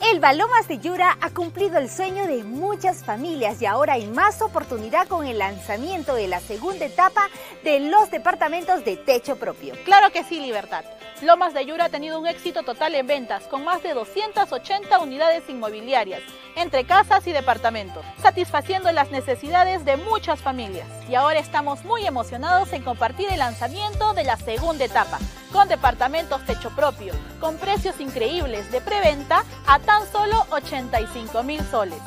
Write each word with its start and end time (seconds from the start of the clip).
El 0.00 0.20
Balomas 0.20 0.68
de 0.68 0.78
Yura 0.78 1.18
ha 1.20 1.30
cumplido 1.30 1.76
el 1.76 1.90
sueño 1.90 2.26
de 2.28 2.44
muchas 2.44 3.04
familias 3.04 3.60
y 3.60 3.66
ahora 3.66 3.94
hay 3.94 4.06
más 4.06 4.40
oportunidad 4.42 5.08
con 5.08 5.26
el 5.26 5.38
lanzamiento 5.38 6.14
de 6.14 6.28
la 6.28 6.38
segunda 6.38 6.86
etapa 6.86 7.28
de 7.64 7.80
los 7.80 8.08
departamentos 8.10 8.84
de 8.84 8.96
techo 8.96 9.36
propio. 9.36 9.74
Claro 9.84 10.12
que 10.12 10.22
sí, 10.22 10.38
Libertad. 10.38 10.84
Lomas 11.20 11.52
de 11.52 11.66
Yura 11.66 11.86
ha 11.86 11.88
tenido 11.88 12.20
un 12.20 12.28
éxito 12.28 12.62
total 12.62 12.94
en 12.94 13.08
ventas, 13.08 13.42
con 13.48 13.64
más 13.64 13.82
de 13.82 13.92
280 13.92 15.00
unidades 15.00 15.42
inmobiliarias, 15.48 16.22
entre 16.58 16.84
casas 16.84 17.26
y 17.26 17.32
departamentos, 17.32 18.04
satisfaciendo 18.20 18.92
las 18.92 19.10
necesidades 19.10 19.84
de 19.84 19.96
muchas 19.96 20.40
familias. 20.40 20.88
Y 21.08 21.14
ahora 21.14 21.38
estamos 21.38 21.84
muy 21.84 22.04
emocionados 22.04 22.72
en 22.72 22.82
compartir 22.82 23.28
el 23.30 23.38
lanzamiento 23.38 24.12
de 24.12 24.24
la 24.24 24.36
segunda 24.36 24.84
etapa, 24.84 25.18
con 25.52 25.68
departamentos 25.68 26.44
techo 26.44 26.70
propio, 26.70 27.14
con 27.40 27.56
precios 27.56 28.00
increíbles 28.00 28.72
de 28.72 28.80
preventa 28.80 29.44
a 29.66 29.78
tan 29.78 30.10
solo 30.10 30.46
85 30.50 31.42
mil 31.44 31.60
soles, 31.70 32.00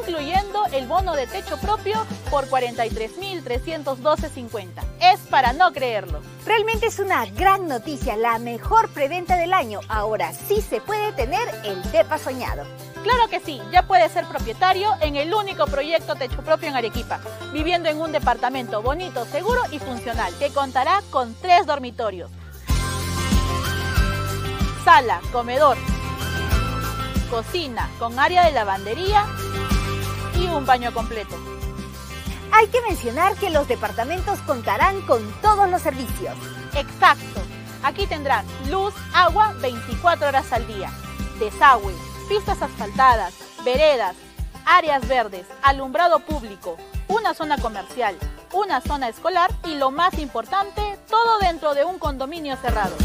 incluyendo 0.00 0.64
el 0.72 0.86
bono 0.86 1.14
de 1.14 1.26
techo 1.26 1.56
propio 1.58 2.06
por 2.30 2.48
43.312.50. 2.48 4.84
Es 5.00 5.18
para 5.28 5.52
no 5.52 5.72
creerlo. 5.72 6.20
Realmente 6.44 6.86
es 6.86 7.00
una 7.00 7.26
gran 7.26 7.68
noticia, 7.68 8.16
la 8.16 8.38
mejor 8.38 8.88
preventa 8.90 9.36
del 9.36 9.52
año. 9.52 9.80
Ahora 9.88 10.32
sí 10.32 10.62
se 10.62 10.80
puede 10.80 11.12
tener 11.12 11.48
el 11.64 11.82
DEPA 11.90 12.18
soñado. 12.18 12.64
Claro 13.06 13.28
que 13.28 13.38
sí, 13.38 13.62
ya 13.70 13.84
puede 13.84 14.08
ser 14.08 14.26
propietario 14.26 14.90
en 15.00 15.14
el 15.14 15.32
único 15.32 15.66
proyecto 15.66 16.16
techo 16.16 16.42
propio 16.42 16.70
en 16.70 16.74
Arequipa, 16.74 17.20
viviendo 17.52 17.88
en 17.88 18.00
un 18.00 18.10
departamento 18.10 18.82
bonito, 18.82 19.24
seguro 19.26 19.60
y 19.70 19.78
funcional, 19.78 20.34
que 20.40 20.50
contará 20.50 21.00
con 21.10 21.32
tres 21.36 21.66
dormitorios, 21.66 22.32
sala, 24.84 25.20
comedor, 25.30 25.76
cocina 27.30 27.88
con 28.00 28.18
área 28.18 28.44
de 28.44 28.50
lavandería 28.50 29.24
y 30.40 30.46
un 30.46 30.66
baño 30.66 30.92
completo. 30.92 31.36
Hay 32.50 32.66
que 32.66 32.80
mencionar 32.80 33.36
que 33.36 33.50
los 33.50 33.68
departamentos 33.68 34.40
contarán 34.40 35.00
con 35.02 35.22
todos 35.42 35.70
los 35.70 35.80
servicios. 35.80 36.34
Exacto. 36.74 37.40
Aquí 37.84 38.08
tendrán 38.08 38.44
luz, 38.68 38.94
agua 39.14 39.54
24 39.60 40.26
horas 40.26 40.52
al 40.52 40.66
día, 40.66 40.90
desagüe, 41.38 41.94
pistas 42.28 42.60
asfaltadas, 42.60 43.34
veredas, 43.64 44.16
áreas 44.64 45.06
verdes, 45.06 45.46
alumbrado 45.62 46.18
público, 46.20 46.76
una 47.08 47.34
zona 47.34 47.56
comercial, 47.58 48.16
una 48.52 48.80
zona 48.80 49.08
escolar 49.08 49.50
y 49.64 49.76
lo 49.76 49.90
más 49.90 50.18
importante, 50.18 50.98
todo 51.08 51.38
dentro 51.38 51.74
de 51.74 51.84
un 51.84 51.98
condominio 51.98 52.56
cerrado. 52.56 52.96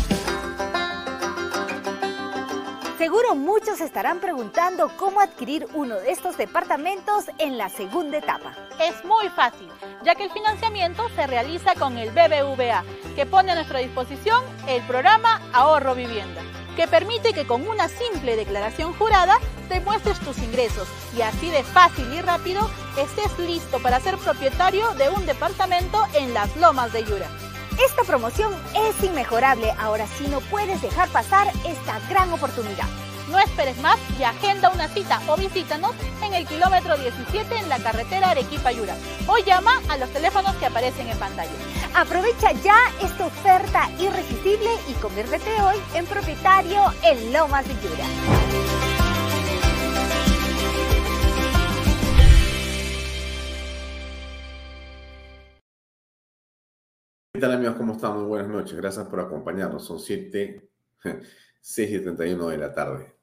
Seguro 2.97 3.33
muchos 3.33 3.81
estarán 3.81 4.19
preguntando 4.19 4.91
cómo 4.95 5.21
adquirir 5.21 5.67
uno 5.73 5.95
de 5.95 6.11
estos 6.11 6.37
departamentos 6.37 7.25
en 7.39 7.57
la 7.57 7.69
segunda 7.69 8.19
etapa. 8.19 8.53
Es 8.79 9.03
muy 9.05 9.27
fácil, 9.29 9.67
ya 10.03 10.13
que 10.13 10.25
el 10.25 10.31
financiamiento 10.31 11.09
se 11.15 11.25
realiza 11.25 11.73
con 11.73 11.97
el 11.97 12.11
BBVA, 12.11 12.83
que 13.15 13.25
pone 13.25 13.51
a 13.51 13.55
nuestra 13.55 13.79
disposición 13.79 14.43
el 14.67 14.83
programa 14.83 15.41
Ahorro 15.51 15.95
Vivienda, 15.95 16.41
que 16.75 16.87
permite 16.87 17.33
que 17.33 17.45
con 17.45 17.67
una 17.67 17.87
simple 17.87 18.35
declaración 18.35 18.93
jurada 18.93 19.37
demuestres 19.69 20.19
tus 20.19 20.37
ingresos 20.39 20.87
y 21.17 21.21
así 21.21 21.49
de 21.49 21.63
fácil 21.63 22.11
y 22.13 22.21
rápido 22.21 22.69
estés 22.97 23.37
listo 23.39 23.79
para 23.79 23.99
ser 23.99 24.17
propietario 24.17 24.93
de 24.95 25.09
un 25.09 25.25
departamento 25.25 26.05
en 26.13 26.33
las 26.33 26.55
lomas 26.57 26.91
de 26.93 27.03
Yura. 27.03 27.27
Esta 27.85 28.03
promoción 28.03 28.53
es 28.75 29.03
inmejorable, 29.03 29.71
ahora 29.79 30.05
sí 30.05 30.27
no 30.27 30.41
puedes 30.41 30.81
dejar 30.81 31.09
pasar 31.09 31.47
esta 31.65 31.99
gran 32.09 32.31
oportunidad. 32.31 32.87
No 33.31 33.39
esperes 33.39 33.77
más 33.77 33.97
y 34.19 34.23
agenda 34.23 34.69
una 34.71 34.89
cita 34.89 35.21
o 35.25 35.37
visítanos 35.37 35.95
en 36.21 36.33
el 36.33 36.45
kilómetro 36.45 36.97
17 36.97 37.55
en 37.55 37.69
la 37.69 37.79
carretera 37.79 38.31
Arequipa-Yura 38.31 38.93
o 39.25 39.37
llama 39.37 39.71
a 39.87 39.97
los 39.97 40.09
teléfonos 40.09 40.53
que 40.57 40.65
aparecen 40.65 41.07
en 41.07 41.17
pantalla. 41.17 41.49
Aprovecha 41.95 42.51
ya 42.61 42.75
esta 43.01 43.27
oferta 43.27 43.89
irresistible 43.99 44.69
y 44.89 44.93
conviértete 44.95 45.49
hoy 45.61 45.77
en 45.95 46.05
propietario 46.07 46.81
en 47.05 47.31
Lomas 47.31 47.65
de 47.65 47.73
Yura. 47.75 48.05
¿Qué 57.33 57.39
tal 57.39 57.53
amigos? 57.53 57.77
¿Cómo 57.77 57.93
están? 57.93 58.17
Muy 58.17 58.25
buenas 58.25 58.49
noches. 58.49 58.75
Gracias 58.75 59.07
por 59.07 59.21
acompañarnos. 59.21 59.85
Son 59.85 60.01
7, 60.01 60.69
6 61.61 61.91
y 61.91 61.99
31 62.01 62.49
de 62.49 62.57
la 62.57 62.73
tarde. 62.73 63.20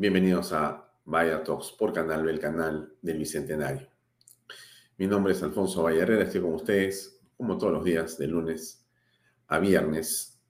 Bienvenidos 0.00 0.52
a 0.52 0.88
Vaya 1.06 1.42
Talks 1.42 1.72
por 1.72 1.92
Canal 1.92 2.22
B, 2.22 2.30
el 2.30 2.38
canal 2.38 2.94
del 3.02 3.18
Bicentenario. 3.18 3.88
Mi 4.96 5.08
nombre 5.08 5.32
es 5.32 5.42
Alfonso 5.42 5.82
Valle 5.82 5.98
Herrera. 5.98 6.22
Estoy 6.22 6.40
con 6.40 6.54
ustedes 6.54 7.20
como 7.36 7.58
todos 7.58 7.72
los 7.72 7.84
días, 7.84 8.16
de 8.16 8.28
lunes 8.28 8.86
a 9.48 9.58
viernes, 9.58 10.40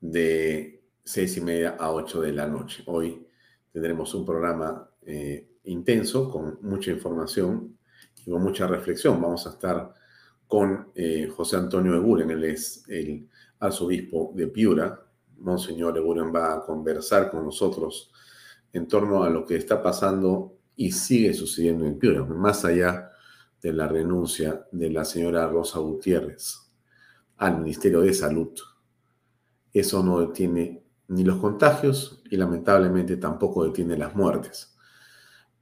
de 0.00 0.82
6 1.04 1.36
y 1.36 1.40
media 1.42 1.76
a 1.78 1.92
8 1.92 2.20
de 2.20 2.32
la 2.32 2.48
noche. 2.48 2.82
Hoy 2.86 3.28
tendremos 3.72 4.12
un 4.12 4.26
programa 4.26 4.90
eh, 5.02 5.48
intenso 5.62 6.32
con 6.32 6.58
mucha 6.62 6.90
información 6.90 7.78
y 8.26 8.28
con 8.28 8.42
mucha 8.42 8.66
reflexión. 8.66 9.22
Vamos 9.22 9.46
a 9.46 9.50
estar 9.50 9.94
con 10.48 10.90
eh, 10.96 11.28
José 11.28 11.58
Antonio 11.58 11.94
Eguren, 11.94 12.28
él 12.32 12.42
es 12.42 12.88
el 12.88 13.28
arzobispo 13.60 14.32
de 14.34 14.48
Piura. 14.48 15.03
Monseñor 15.38 15.96
Eguren 15.96 16.34
va 16.34 16.54
a 16.54 16.60
conversar 16.60 17.30
con 17.30 17.44
nosotros 17.44 18.10
en 18.72 18.88
torno 18.88 19.22
a 19.22 19.30
lo 19.30 19.44
que 19.44 19.56
está 19.56 19.82
pasando 19.82 20.56
y 20.76 20.90
sigue 20.92 21.32
sucediendo 21.32 21.84
en 21.84 21.98
Piura, 21.98 22.24
más 22.24 22.64
allá 22.64 23.10
de 23.62 23.72
la 23.72 23.86
renuncia 23.86 24.66
de 24.72 24.90
la 24.90 25.04
señora 25.04 25.46
Rosa 25.46 25.78
Gutiérrez 25.78 26.70
al 27.36 27.60
Ministerio 27.60 28.00
de 28.00 28.12
Salud. 28.12 28.52
Eso 29.72 30.02
no 30.02 30.20
detiene 30.20 30.82
ni 31.08 31.24
los 31.24 31.38
contagios 31.38 32.22
y 32.30 32.36
lamentablemente 32.36 33.16
tampoco 33.16 33.64
detiene 33.64 33.96
las 33.96 34.14
muertes. 34.14 34.76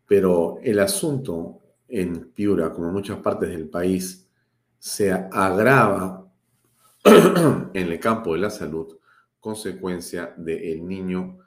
Pero 0.06 0.58
el 0.62 0.78
asunto 0.78 1.60
en 1.88 2.32
Piura, 2.32 2.72
como 2.72 2.88
en 2.88 2.94
muchas 2.94 3.18
partes 3.18 3.50
del 3.50 3.68
país, 3.68 4.28
se 4.78 5.12
agrava 5.12 6.26
en 7.04 7.70
el 7.74 8.00
campo 8.00 8.34
de 8.34 8.40
la 8.40 8.50
salud 8.50 8.96
consecuencia 9.42 10.32
del 10.36 10.86
niño 10.86 11.40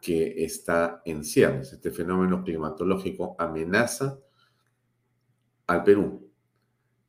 que 0.00 0.44
está 0.44 1.02
en 1.04 1.24
ciernes. 1.24 1.72
Este 1.72 1.90
fenómeno 1.90 2.44
climatológico 2.44 3.34
amenaza 3.36 4.20
al 5.66 5.82
Perú. 5.82 6.30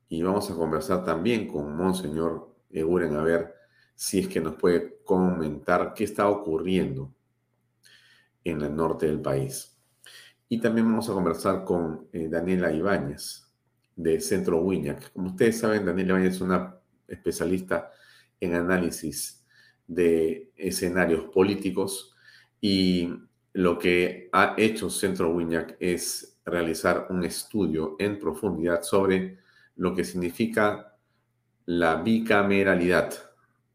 Y 0.10 0.24
vamos 0.24 0.50
a 0.50 0.56
conversar 0.56 1.06
también 1.06 1.48
con 1.48 1.78
Monseñor 1.78 2.52
Eguren 2.72 3.16
a 3.16 3.22
ver 3.22 3.54
si 3.94 4.20
es 4.22 4.28
que 4.28 4.42
nos 4.42 4.56
puede 4.56 5.04
comentar 5.04 5.94
qué 5.94 6.04
está 6.04 6.28
ocurriendo 6.28 7.14
en 8.44 8.60
el 8.64 8.76
norte 8.76 9.06
del 9.06 9.22
país. 9.22 9.80
Y 10.50 10.60
también 10.60 10.88
vamos 10.88 11.08
a 11.12 11.14
conversar 11.14 11.64
con 11.64 12.08
eh, 12.12 12.28
Daniela 12.28 12.74
Ibáñez 12.74 13.54
de 13.96 14.20
Centro 14.20 14.62
Wiñac. 14.62 15.14
Como 15.14 15.28
ustedes 15.28 15.60
saben, 15.60 15.86
Daniela 15.86 16.14
Ibáñez 16.14 16.36
es 16.36 16.42
una 16.42 16.76
especialista 17.08 17.92
en 18.40 18.56
análisis 18.56 19.43
de 19.88 20.52
escenarios 20.56 21.26
políticos 21.26 22.16
y 22.62 23.14
lo 23.54 23.78
que 23.78 24.30
ha 24.32 24.56
hecho 24.58 24.90
Centro 24.90 25.30
Wiñac 25.32 25.78
es 25.80 26.40
realizar 26.46 27.08
un 27.10 27.24
estudio 27.24 27.96
en 28.00 28.20
profundidad 28.20 28.82
sobre 28.84 29.40
lo 29.76 29.94
que 29.94 30.04
significa 30.04 30.98
la 31.66 31.96
bicameralidad, 32.02 33.14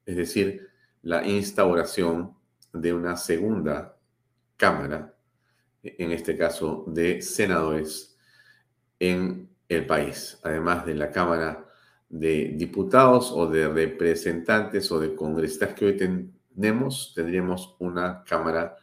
es 0.05 0.17
decir, 0.17 0.69
la 1.03 1.27
instauración 1.27 2.35
de 2.73 2.93
una 2.93 3.17
segunda 3.17 3.97
Cámara, 4.57 5.15
en 5.83 6.11
este 6.11 6.37
caso 6.37 6.85
de 6.89 7.23
senadores 7.23 8.19
en 8.99 9.49
el 9.69 9.87
país, 9.87 10.41
además 10.43 10.85
de 10.85 10.95
la 10.97 11.13
Cámara 11.13 11.68
de 12.09 12.55
Diputados 12.57 13.33
o 13.33 13.47
de 13.47 13.69
representantes 13.69 14.91
o 14.91 14.99
de 14.99 15.15
congresistas 15.15 15.75
que 15.75 15.87
hoy 15.87 15.97
tenemos, 15.97 17.13
tendríamos 17.15 17.77
una 17.79 18.25
Cámara 18.25 18.77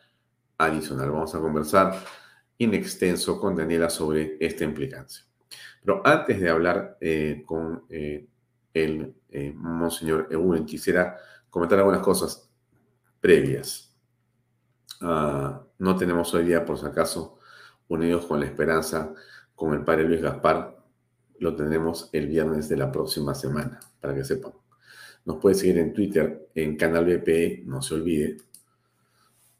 adicional. 0.57 1.11
Vamos 1.11 1.33
a 1.35 1.39
conversar 1.39 2.03
in 2.57 2.73
extenso 2.73 3.39
con 3.39 3.55
Daniela 3.55 3.89
sobre 3.89 4.37
esta 4.39 4.63
implicancia. 4.63 5.25
Pero 5.81 6.01
antes 6.05 6.39
de 6.39 6.49
hablar 6.49 6.97
eh, 7.01 7.43
con 7.45 7.85
eh, 7.89 8.27
el 8.73 9.15
eh, 9.29 9.53
Monseñor 9.55 10.27
Eugen, 10.31 10.65
quisiera 10.65 11.17
comentar 11.49 11.79
algunas 11.79 12.01
cosas 12.01 12.49
previas. 13.19 13.93
Ah, 15.01 15.61
no 15.77 15.95
tenemos 15.95 16.33
hoy 16.33 16.45
día, 16.45 16.65
por 16.65 16.77
si 16.77 16.85
acaso, 16.85 17.39
Unidos 17.87 18.25
con 18.25 18.39
la 18.39 18.47
Esperanza 18.47 19.13
con 19.53 19.73
el 19.73 19.83
Padre 19.83 20.05
Luis 20.05 20.21
Gaspar. 20.21 20.74
Lo 21.39 21.55
tenemos 21.55 22.09
el 22.13 22.27
viernes 22.27 22.69
de 22.69 22.77
la 22.77 22.91
próxima 22.91 23.35
semana, 23.35 23.79
para 23.99 24.15
que 24.15 24.23
sepan. 24.23 24.53
Nos 25.25 25.37
puede 25.37 25.55
seguir 25.55 25.79
en 25.79 25.93
Twitter, 25.93 26.49
en 26.53 26.77
Canal 26.77 27.05
BPE, 27.05 27.63
no 27.65 27.81
se 27.81 27.95
olvide. 27.95 28.37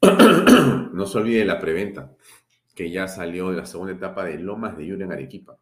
no 0.00 1.06
se 1.06 1.18
olvide 1.18 1.44
la 1.44 1.58
preventa, 1.58 2.14
que 2.74 2.90
ya 2.90 3.08
salió 3.08 3.50
de 3.50 3.56
la 3.56 3.66
segunda 3.66 3.92
etapa 3.92 4.24
de 4.24 4.38
Lomas 4.38 4.76
de 4.76 4.86
Yura 4.86 5.04
en 5.04 5.12
Arequipa. 5.12 5.58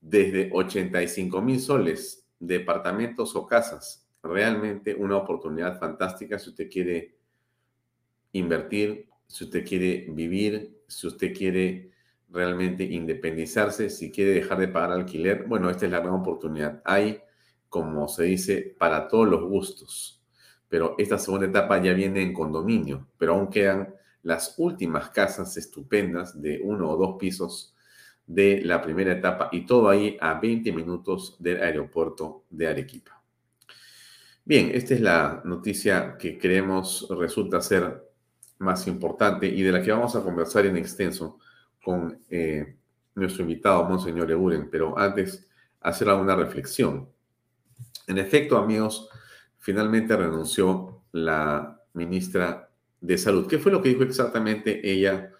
Desde 0.00 0.50
85 0.52 1.42
mil 1.42 1.60
soles, 1.60 2.26
departamentos 2.38 3.36
o 3.36 3.46
casas. 3.46 4.06
Realmente 4.22 4.94
una 4.94 5.16
oportunidad 5.16 5.78
fantástica 5.78 6.38
si 6.38 6.50
usted 6.50 6.70
quiere 6.70 7.16
invertir, 8.32 9.08
si 9.26 9.44
usted 9.44 9.64
quiere 9.66 10.06
vivir, 10.10 10.82
si 10.86 11.06
usted 11.06 11.34
quiere 11.36 11.92
realmente 12.32 12.84
independizarse, 12.84 13.90
si 13.90 14.10
quiere 14.10 14.32
dejar 14.32 14.58
de 14.58 14.68
pagar 14.68 14.92
alquiler, 14.92 15.44
bueno, 15.46 15.70
esta 15.70 15.86
es 15.86 15.92
la 15.92 16.00
gran 16.00 16.14
oportunidad. 16.14 16.80
Hay, 16.84 17.20
como 17.68 18.08
se 18.08 18.24
dice, 18.24 18.74
para 18.78 19.08
todos 19.08 19.28
los 19.28 19.42
gustos. 19.42 20.22
Pero 20.68 20.94
esta 20.98 21.18
segunda 21.18 21.46
etapa 21.46 21.82
ya 21.82 21.92
viene 21.92 22.22
en 22.22 22.32
condominio, 22.32 23.08
pero 23.18 23.34
aún 23.34 23.48
quedan 23.48 23.94
las 24.22 24.54
últimas 24.58 25.10
casas 25.10 25.56
estupendas 25.56 26.40
de 26.40 26.60
uno 26.62 26.90
o 26.90 26.96
dos 26.96 27.16
pisos 27.18 27.74
de 28.26 28.60
la 28.62 28.80
primera 28.80 29.12
etapa 29.12 29.48
y 29.50 29.66
todo 29.66 29.88
ahí 29.88 30.16
a 30.20 30.38
20 30.38 30.72
minutos 30.72 31.36
del 31.40 31.60
aeropuerto 31.60 32.44
de 32.50 32.68
Arequipa. 32.68 33.20
Bien, 34.44 34.70
esta 34.72 34.94
es 34.94 35.00
la 35.00 35.42
noticia 35.44 36.16
que 36.16 36.38
creemos 36.38 37.08
resulta 37.10 37.60
ser 37.60 38.08
más 38.58 38.86
importante 38.86 39.46
y 39.46 39.62
de 39.62 39.72
la 39.72 39.82
que 39.82 39.90
vamos 39.90 40.14
a 40.14 40.22
conversar 40.22 40.66
en 40.66 40.76
extenso 40.76 41.38
con 41.82 42.22
eh, 42.28 42.76
nuestro 43.14 43.42
invitado, 43.42 43.84
Monseñor 43.84 44.30
Euren, 44.30 44.68
pero 44.70 44.98
antes 44.98 45.48
hacer 45.80 46.08
alguna 46.08 46.36
reflexión. 46.36 47.08
En 48.06 48.18
efecto, 48.18 48.56
amigos, 48.56 49.08
finalmente 49.58 50.16
renunció 50.16 51.02
la 51.12 51.80
ministra 51.94 52.70
de 53.00 53.18
Salud. 53.18 53.46
¿Qué 53.46 53.58
fue 53.58 53.72
lo 53.72 53.80
que 53.80 53.90
dijo 53.90 54.02
exactamente 54.02 54.80
ella 54.90 55.32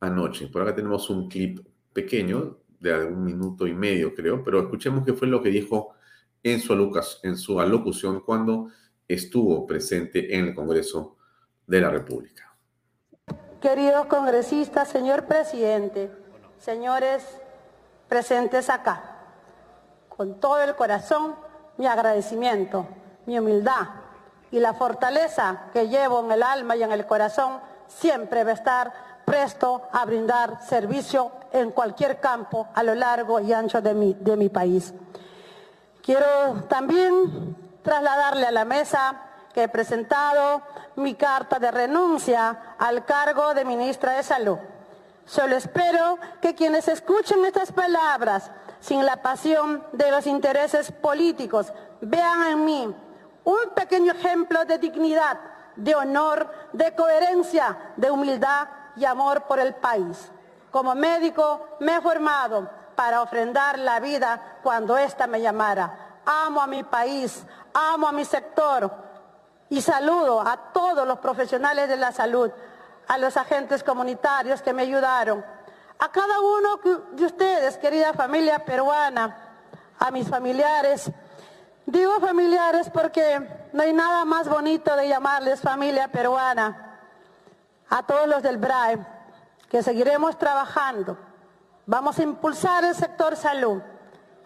anoche? 0.00 0.48
Por 0.48 0.62
acá 0.62 0.74
tenemos 0.74 1.08
un 1.10 1.28
clip 1.28 1.60
pequeño 1.92 2.58
de 2.80 3.04
un 3.04 3.24
minuto 3.24 3.66
y 3.66 3.74
medio, 3.74 4.14
creo, 4.14 4.42
pero 4.44 4.60
escuchemos 4.60 5.04
qué 5.04 5.14
fue 5.14 5.26
lo 5.26 5.42
que 5.42 5.50
dijo 5.50 5.94
en 6.42 6.60
su, 6.60 6.92
en 7.22 7.36
su 7.36 7.60
alocución 7.60 8.20
cuando 8.20 8.68
estuvo 9.06 9.66
presente 9.66 10.36
en 10.36 10.46
el 10.46 10.54
Congreso 10.54 11.16
de 11.66 11.80
la 11.80 11.90
República. 11.90 12.47
Queridos 13.60 14.06
congresistas, 14.06 14.86
señor 14.86 15.24
presidente, 15.24 16.12
señores 16.60 17.24
presentes 18.08 18.70
acá, 18.70 19.02
con 20.08 20.38
todo 20.38 20.60
el 20.60 20.76
corazón, 20.76 21.34
mi 21.76 21.88
agradecimiento, 21.88 22.86
mi 23.26 23.36
humildad 23.36 23.88
y 24.52 24.60
la 24.60 24.74
fortaleza 24.74 25.64
que 25.72 25.88
llevo 25.88 26.20
en 26.20 26.30
el 26.30 26.44
alma 26.44 26.76
y 26.76 26.84
en 26.84 26.92
el 26.92 27.04
corazón 27.04 27.58
siempre 27.88 28.44
va 28.44 28.50
a 28.50 28.54
estar 28.54 28.92
presto 29.24 29.82
a 29.90 30.04
brindar 30.04 30.62
servicio 30.62 31.32
en 31.50 31.72
cualquier 31.72 32.20
campo 32.20 32.68
a 32.74 32.84
lo 32.84 32.94
largo 32.94 33.40
y 33.40 33.52
ancho 33.52 33.82
de 33.82 33.92
mi, 33.92 34.14
de 34.14 34.36
mi 34.36 34.50
país. 34.50 34.94
Quiero 36.00 36.62
también 36.68 37.56
trasladarle 37.82 38.46
a 38.46 38.52
la 38.52 38.64
mesa 38.64 39.27
que 39.52 39.64
he 39.64 39.68
presentado 39.68 40.62
mi 40.96 41.14
carta 41.14 41.58
de 41.58 41.70
renuncia 41.70 42.74
al 42.78 43.04
cargo 43.04 43.54
de 43.54 43.64
ministra 43.64 44.12
de 44.12 44.22
Salud. 44.22 44.58
Solo 45.24 45.56
espero 45.56 46.18
que 46.40 46.54
quienes 46.54 46.88
escuchen 46.88 47.44
estas 47.44 47.72
palabras 47.72 48.50
sin 48.80 49.04
la 49.04 49.22
pasión 49.22 49.84
de 49.92 50.10
los 50.10 50.26
intereses 50.26 50.90
políticos 50.92 51.72
vean 52.00 52.44
en 52.44 52.64
mí 52.64 52.96
un 53.44 53.70
pequeño 53.74 54.12
ejemplo 54.12 54.64
de 54.64 54.78
dignidad, 54.78 55.38
de 55.76 55.94
honor, 55.94 56.50
de 56.72 56.94
coherencia, 56.94 57.92
de 57.96 58.10
humildad 58.10 58.68
y 58.96 59.04
amor 59.04 59.44
por 59.44 59.58
el 59.58 59.74
país. 59.74 60.30
Como 60.70 60.94
médico 60.94 61.76
me 61.80 61.96
he 61.96 62.00
formado 62.00 62.68
para 62.94 63.22
ofrendar 63.22 63.78
la 63.78 64.00
vida 64.00 64.58
cuando 64.62 64.98
ésta 64.98 65.26
me 65.26 65.40
llamara. 65.40 66.20
Amo 66.24 66.60
a 66.60 66.66
mi 66.66 66.82
país, 66.82 67.44
amo 67.72 68.08
a 68.08 68.12
mi 68.12 68.24
sector, 68.24 69.07
y 69.70 69.82
saludo 69.82 70.40
a 70.40 70.56
todos 70.72 71.06
los 71.06 71.18
profesionales 71.18 71.88
de 71.88 71.96
la 71.96 72.12
salud, 72.12 72.50
a 73.06 73.18
los 73.18 73.36
agentes 73.36 73.82
comunitarios 73.82 74.62
que 74.62 74.72
me 74.72 74.82
ayudaron, 74.82 75.44
a 75.98 76.12
cada 76.12 76.40
uno 76.40 76.80
de 77.12 77.24
ustedes, 77.24 77.76
querida 77.78 78.12
familia 78.12 78.64
peruana, 78.64 79.36
a 79.98 80.10
mis 80.10 80.28
familiares. 80.28 81.10
Digo 81.86 82.20
familiares 82.20 82.88
porque 82.90 83.68
no 83.72 83.82
hay 83.82 83.92
nada 83.92 84.24
más 84.24 84.48
bonito 84.48 84.94
de 84.94 85.08
llamarles 85.08 85.60
familia 85.60 86.08
peruana. 86.08 87.00
A 87.90 88.02
todos 88.04 88.28
los 88.28 88.42
del 88.42 88.58
BRAE, 88.58 88.98
que 89.68 89.82
seguiremos 89.82 90.38
trabajando. 90.38 91.18
Vamos 91.86 92.18
a 92.18 92.22
impulsar 92.22 92.84
el 92.84 92.94
sector 92.94 93.34
salud. 93.34 93.82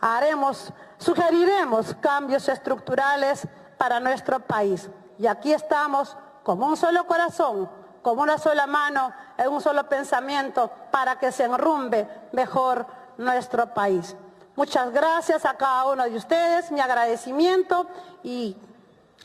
Haremos, 0.00 0.72
sugeriremos 0.96 1.94
cambios 2.00 2.48
estructurales 2.48 3.46
para 3.76 4.00
nuestro 4.00 4.40
país. 4.40 4.88
Y 5.18 5.26
aquí 5.26 5.52
estamos 5.52 6.16
como 6.42 6.66
un 6.66 6.76
solo 6.76 7.06
corazón, 7.06 7.68
como 8.02 8.22
una 8.22 8.38
sola 8.38 8.66
mano, 8.66 9.12
en 9.38 9.48
un 9.48 9.60
solo 9.60 9.88
pensamiento, 9.88 10.70
para 10.90 11.18
que 11.18 11.32
se 11.32 11.44
enrumbe 11.44 12.08
mejor 12.32 12.86
nuestro 13.16 13.72
país. 13.72 14.16
Muchas 14.56 14.90
gracias 14.92 15.46
a 15.46 15.54
cada 15.54 15.86
uno 15.86 16.04
de 16.04 16.16
ustedes, 16.16 16.70
mi 16.70 16.80
agradecimiento 16.80 17.86
y 18.22 18.56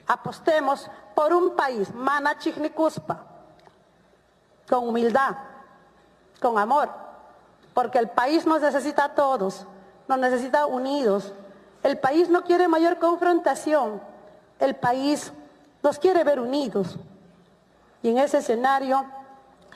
apostemos 0.08 0.90
por 1.16 1.34
un 1.34 1.56
país, 1.56 1.94
Mana 1.94 2.38
Chignicuspa, 2.38 3.26
con 4.70 4.88
humildad, 4.88 5.36
con 6.40 6.58
amor, 6.58 6.90
porque 7.74 8.00
el 8.00 8.10
país 8.10 8.46
nos 8.46 8.62
necesita 8.62 9.06
a 9.06 9.16
todos, 9.16 9.66
nos 10.08 10.20
necesita 10.20 10.66
unidos. 10.66 11.34
El 11.84 12.00
país 12.00 12.30
no 12.30 12.44
quiere 12.44 12.68
mayor 12.68 13.00
confrontación, 13.00 14.02
el 14.60 14.76
país 14.76 15.34
nos 15.88 16.00
quiere 16.00 16.26
ver 16.26 16.42
unidos. 16.42 17.00
Y 18.04 18.10
en 18.10 18.18
ese 18.18 18.40
escenario 18.40 19.06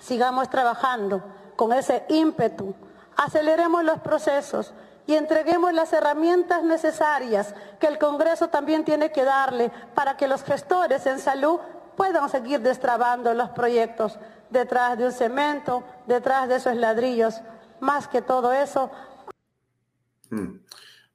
sigamos 0.01 0.49
trabajando 0.49 1.23
con 1.55 1.71
ese 1.71 2.03
ímpetu, 2.09 2.75
aceleremos 3.15 3.81
los 3.85 3.99
procesos 3.99 4.73
y 5.07 5.13
entreguemos 5.13 5.73
las 5.73 5.93
herramientas 5.93 6.63
necesarias 6.63 7.55
que 7.79 7.87
el 7.87 7.97
Congreso 7.97 8.49
también 8.49 8.83
tiene 8.83 9.13
que 9.13 9.23
darle 9.23 9.71
para 9.95 10.17
que 10.17 10.27
los 10.27 10.43
gestores 10.43 11.05
en 11.05 11.19
salud 11.19 11.59
puedan 11.95 12.27
seguir 12.29 12.59
destrabando 12.59 13.33
los 13.33 13.49
proyectos 13.51 14.19
detrás 14.49 14.97
de 14.97 15.05
un 15.05 15.11
cemento, 15.13 15.81
detrás 16.07 16.49
de 16.49 16.55
esos 16.55 16.75
ladrillos. 16.75 17.39
Más 17.79 18.09
que 18.09 18.21
todo 18.21 18.51
eso. 18.51 18.91
Mm. 20.29 20.59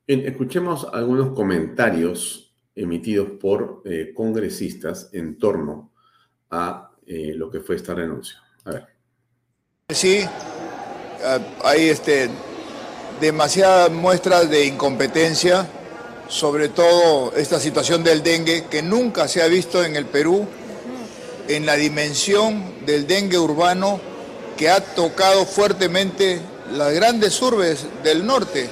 escuchemos 0.07 0.89
algunos 0.91 1.35
comentarios 1.35 2.46
emitidos 2.77 3.31
por 3.41 3.83
eh, 3.87 4.13
congresistas 4.15 5.09
en 5.13 5.39
torno 5.39 5.91
a 6.51 6.91
eh, 7.07 7.33
lo 7.35 7.51
que 7.51 7.61
fue 7.61 7.77
esta 7.77 7.95
renuncia. 7.95 8.37
A 8.65 8.71
ver. 8.71 8.87
Sí, 9.89 10.21
ah, 11.25 11.39
hay 11.65 11.89
este, 11.89 12.29
demasiadas 13.21 13.91
muestras 13.91 14.51
de 14.51 14.67
incompetencia, 14.67 15.67
sobre 16.29 16.69
todo 16.69 17.33
esta 17.35 17.59
situación 17.59 18.05
del 18.05 18.23
dengue, 18.23 18.67
que 18.71 18.83
nunca 18.83 19.27
se 19.27 19.43
ha 19.43 19.47
visto 19.47 19.83
en 19.83 19.97
el 19.97 20.05
Perú, 20.05 20.47
en 21.49 21.65
la 21.65 21.77
dimensión 21.77 22.85
del 22.85 23.07
dengue 23.07 23.39
urbano 23.39 24.01
que 24.57 24.69
ha 24.69 24.81
tocado 24.81 25.47
fuertemente 25.47 26.41
las 26.73 26.93
grandes 26.93 27.41
urbes 27.41 27.87
del 28.03 28.27
norte. 28.27 28.69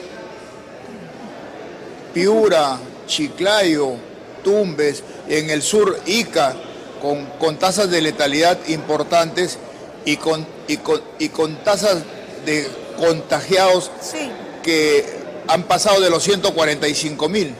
Piura, 2.12 2.78
Chiclayo, 3.06 3.96
Tumbes, 4.42 5.02
en 5.28 5.50
el 5.50 5.62
sur 5.62 5.98
Ica, 6.06 6.54
con, 7.00 7.26
con 7.38 7.58
tasas 7.58 7.90
de 7.90 8.00
letalidad 8.00 8.58
importantes 8.68 9.58
y 10.04 10.16
con, 10.16 10.46
y 10.68 10.76
con, 10.78 11.02
y 11.18 11.28
con 11.28 11.56
tasas 11.64 12.02
de 12.44 12.68
contagiados 12.98 13.90
que 14.62 15.04
han 15.46 15.64
pasado 15.64 16.00
de 16.00 16.10
los 16.10 16.22
145 16.22 17.28
mil. 17.28 17.54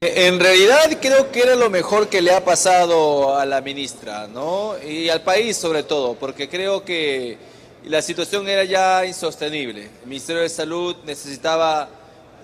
En 0.00 0.38
realidad 0.38 0.96
creo 1.00 1.32
que 1.32 1.40
era 1.40 1.56
lo 1.56 1.70
mejor 1.70 2.08
que 2.08 2.22
le 2.22 2.32
ha 2.32 2.44
pasado 2.44 3.36
a 3.36 3.44
la 3.44 3.60
ministra, 3.60 4.28
¿no? 4.28 4.76
Y 4.78 5.08
al 5.08 5.22
país 5.22 5.56
sobre 5.56 5.82
todo, 5.82 6.14
porque 6.14 6.48
creo 6.48 6.84
que 6.84 7.36
la 7.84 8.00
situación 8.00 8.48
era 8.48 8.62
ya 8.62 9.04
insostenible. 9.04 9.90
El 10.02 10.08
Ministerio 10.08 10.42
de 10.42 10.48
Salud 10.48 10.94
necesitaba 11.04 11.88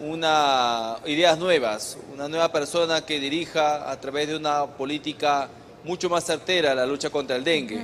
una, 0.01 0.97
ideas 1.07 1.39
nuevas, 1.39 1.99
una 2.13 2.29
nueva 2.29 2.51
persona 2.51 3.05
que 3.05 3.21
dirija 3.21 3.91
a 3.91 4.01
través 4.01 4.29
de 4.29 4.37
una 4.37 4.67
política 4.67 5.49
mucho 5.85 6.09
más 6.09 6.25
certera 6.25 6.75
la 6.75 6.87
lucha 6.87 7.11
contra 7.11 7.37
el 7.37 7.45
dengue. 7.45 7.81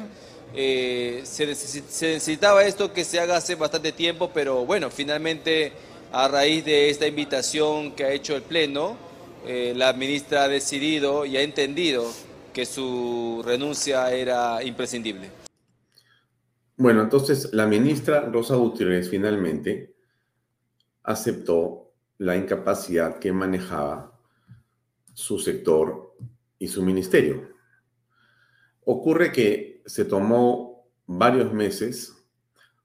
Eh, 0.55 1.21
se, 1.25 1.47
necesitaba 1.47 2.65
esto 2.65 2.93
que 2.93 3.05
se 3.05 3.21
haga 3.21 3.37
hace 3.37 3.55
bastante 3.55 3.93
tiempo, 3.93 4.31
pero 4.33 4.67
bueno, 4.67 4.91
finalmente 4.91 5.73
a 6.13 6.27
raíz 6.27 6.65
de 6.65 6.91
esta 6.91 7.07
invitación 7.07 7.93
que 7.93 8.05
ha 8.05 8.13
hecho 8.13 8.35
el 8.35 8.43
Pleno, 8.43 8.97
eh, 9.47 9.73
la 9.77 9.93
ministra 9.93 10.45
ha 10.45 10.49
decidido 10.49 11.25
y 11.25 11.37
ha 11.37 11.43
entendido 11.43 12.05
que 12.53 12.67
su 12.67 13.43
renuncia 13.45 14.13
era 14.13 14.63
imprescindible. 14.63 15.31
Bueno, 16.77 17.03
entonces 17.03 17.51
la 17.53 17.67
ministra 17.67 18.23
Rosa 18.23 18.57
Gutiérrez 18.57 19.09
finalmente 19.09 19.95
aceptó 21.03 21.90
la 22.21 22.37
incapacidad 22.37 23.19
que 23.19 23.33
manejaba 23.33 24.13
su 25.15 25.39
sector 25.39 26.15
y 26.59 26.69
su 26.69 26.83
ministerio. 26.83 27.49
Ocurre 28.85 29.33
que 29.33 29.83
se 29.87 30.05
tomó 30.05 30.91
varios 31.07 31.51
meses 31.55 32.15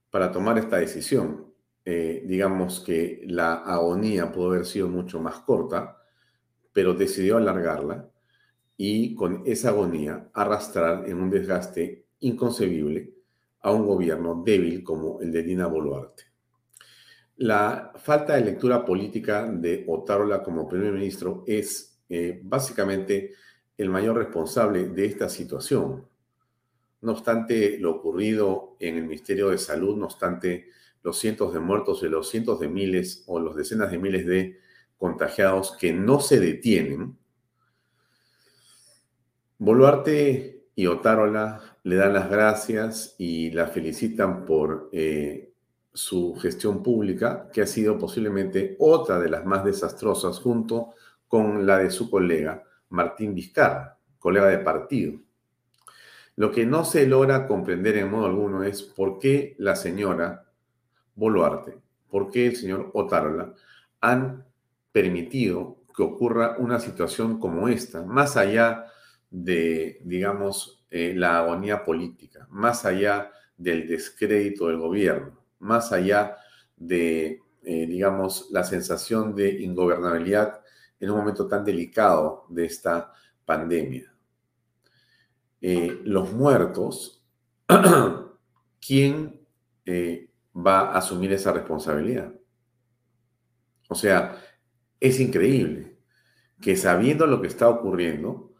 para 0.09 0.31
tomar 0.31 0.57
esta 0.57 0.77
decisión. 0.77 1.53
Eh, 1.83 2.23
digamos 2.25 2.79
que 2.79 3.23
la 3.27 3.55
agonía 3.55 4.31
pudo 4.31 4.51
haber 4.51 4.65
sido 4.65 4.87
mucho 4.87 5.19
más 5.19 5.39
corta, 5.39 6.01
pero 6.71 6.93
decidió 6.93 7.35
alargarla 7.35 8.09
y 8.77 9.15
con 9.15 9.43
esa 9.45 9.69
agonía 9.69 10.29
arrastrar 10.33 11.09
en 11.09 11.17
un 11.17 11.29
desgaste 11.29 12.07
inconcebible 12.21 13.13
a 13.59 13.73
un 13.73 13.85
gobierno 13.85 14.43
débil 14.45 14.81
como 14.81 15.19
el 15.19 15.33
de 15.33 15.43
Dina 15.43 15.67
Boluarte. 15.67 16.34
La 17.37 17.91
falta 17.97 18.35
de 18.35 18.45
lectura 18.45 18.85
política 18.85 19.45
de 19.45 19.83
Otárola 19.87 20.41
como 20.41 20.67
primer 20.67 20.93
ministro 20.93 21.43
es 21.45 21.99
eh, 22.07 22.39
básicamente 22.43 23.33
el 23.77 23.89
mayor 23.89 24.17
responsable 24.17 24.87
de 24.87 25.05
esta 25.05 25.27
situación. 25.27 26.07
No 27.01 27.11
obstante 27.11 27.77
lo 27.77 27.95
ocurrido 27.95 28.77
en 28.79 28.95
el 28.95 29.03
Ministerio 29.03 29.49
de 29.49 29.57
Salud, 29.57 29.97
no 29.97 30.05
obstante 30.05 30.69
los 31.03 31.19
cientos 31.19 31.53
de 31.53 31.59
muertos 31.59 32.01
y 32.03 32.07
los 32.07 32.29
cientos 32.29 32.59
de 32.59 32.69
miles 32.69 33.23
o 33.27 33.39
los 33.39 33.55
decenas 33.55 33.91
de 33.91 33.97
miles 33.97 34.25
de 34.25 34.59
contagiados 34.97 35.75
que 35.77 35.93
no 35.93 36.19
se 36.19 36.39
detienen, 36.39 37.17
Boluarte 39.57 40.67
y 40.75 40.87
Otárola 40.87 41.77
le 41.83 41.95
dan 41.95 42.13
las 42.13 42.29
gracias 42.29 43.15
y 43.17 43.51
la 43.51 43.67
felicitan 43.67 44.45
por 44.45 44.89
eh, 44.91 45.44
su 45.95 46.35
gestión 46.35 46.83
pública, 46.83 47.49
que 47.53 47.61
ha 47.61 47.67
sido 47.67 47.97
posiblemente 47.97 48.75
otra 48.79 49.17
de 49.17 49.29
las 49.29 49.45
más 49.45 49.63
desastrosas 49.63 50.39
junto 50.39 50.89
con 51.27 51.65
la 51.65 51.77
de 51.79 51.89
su 51.89 52.11
colega 52.11 52.63
Martín 52.89 53.33
Vizcarra, 53.33 53.97
colega 54.19 54.47
de 54.47 54.57
partido. 54.59 55.13
Lo 56.35 56.51
que 56.51 56.65
no 56.65 56.83
se 56.83 57.07
logra 57.07 57.47
comprender 57.47 57.95
en 57.97 58.11
modo 58.11 58.25
alguno 58.25 58.63
es 58.63 58.83
por 58.83 59.19
qué 59.19 59.55
la 59.57 59.77
señora 59.77 60.45
Boluarte, 61.15 61.77
por 62.09 62.29
qué 62.29 62.47
el 62.47 62.57
señor 62.57 62.91
Otárola 62.93 63.53
han 64.01 64.45
permitido 64.91 65.77
que 65.95 66.03
ocurra 66.03 66.57
una 66.59 66.79
situación 66.79 67.39
como 67.39 67.69
esta, 67.69 68.03
más 68.03 68.35
allá 68.35 68.85
de, 69.29 70.01
digamos, 70.03 70.85
eh, 70.89 71.13
la 71.15 71.39
agonía 71.39 71.85
política, 71.85 72.47
más 72.51 72.83
allá 72.83 73.31
del 73.57 73.87
descrédito 73.87 74.67
del 74.67 74.77
gobierno, 74.77 75.44
más 75.65 75.91
allá 75.91 76.37
de, 76.77 77.41
eh, 77.63 77.87
digamos, 77.87 78.47
la 78.51 78.63
sensación 78.63 79.35
de 79.35 79.61
ingobernabilidad 79.61 80.61
en 80.99 81.09
un 81.09 81.17
momento 81.17 81.47
tan 81.47 81.65
delicado 81.65 82.45
de 82.49 82.65
esta 82.65 83.11
pandemia. 83.45 84.13
Eh, 85.61 86.01
los 86.03 86.31
muertos, 86.31 87.25
¿quién 88.85 89.41
va 90.55 90.91
a 90.91 90.97
asumir 90.97 91.33
esa 91.33 91.51
responsabilidad? 91.51 92.33
O 93.89 93.95
sea, 93.95 94.41
es 94.99 95.19
increíble 95.19 95.97
que 96.61 96.75
sabiendo 96.75 97.27
lo 97.27 97.41
que 97.41 97.47
está 97.47 97.69
ocurriendo, 97.69 98.53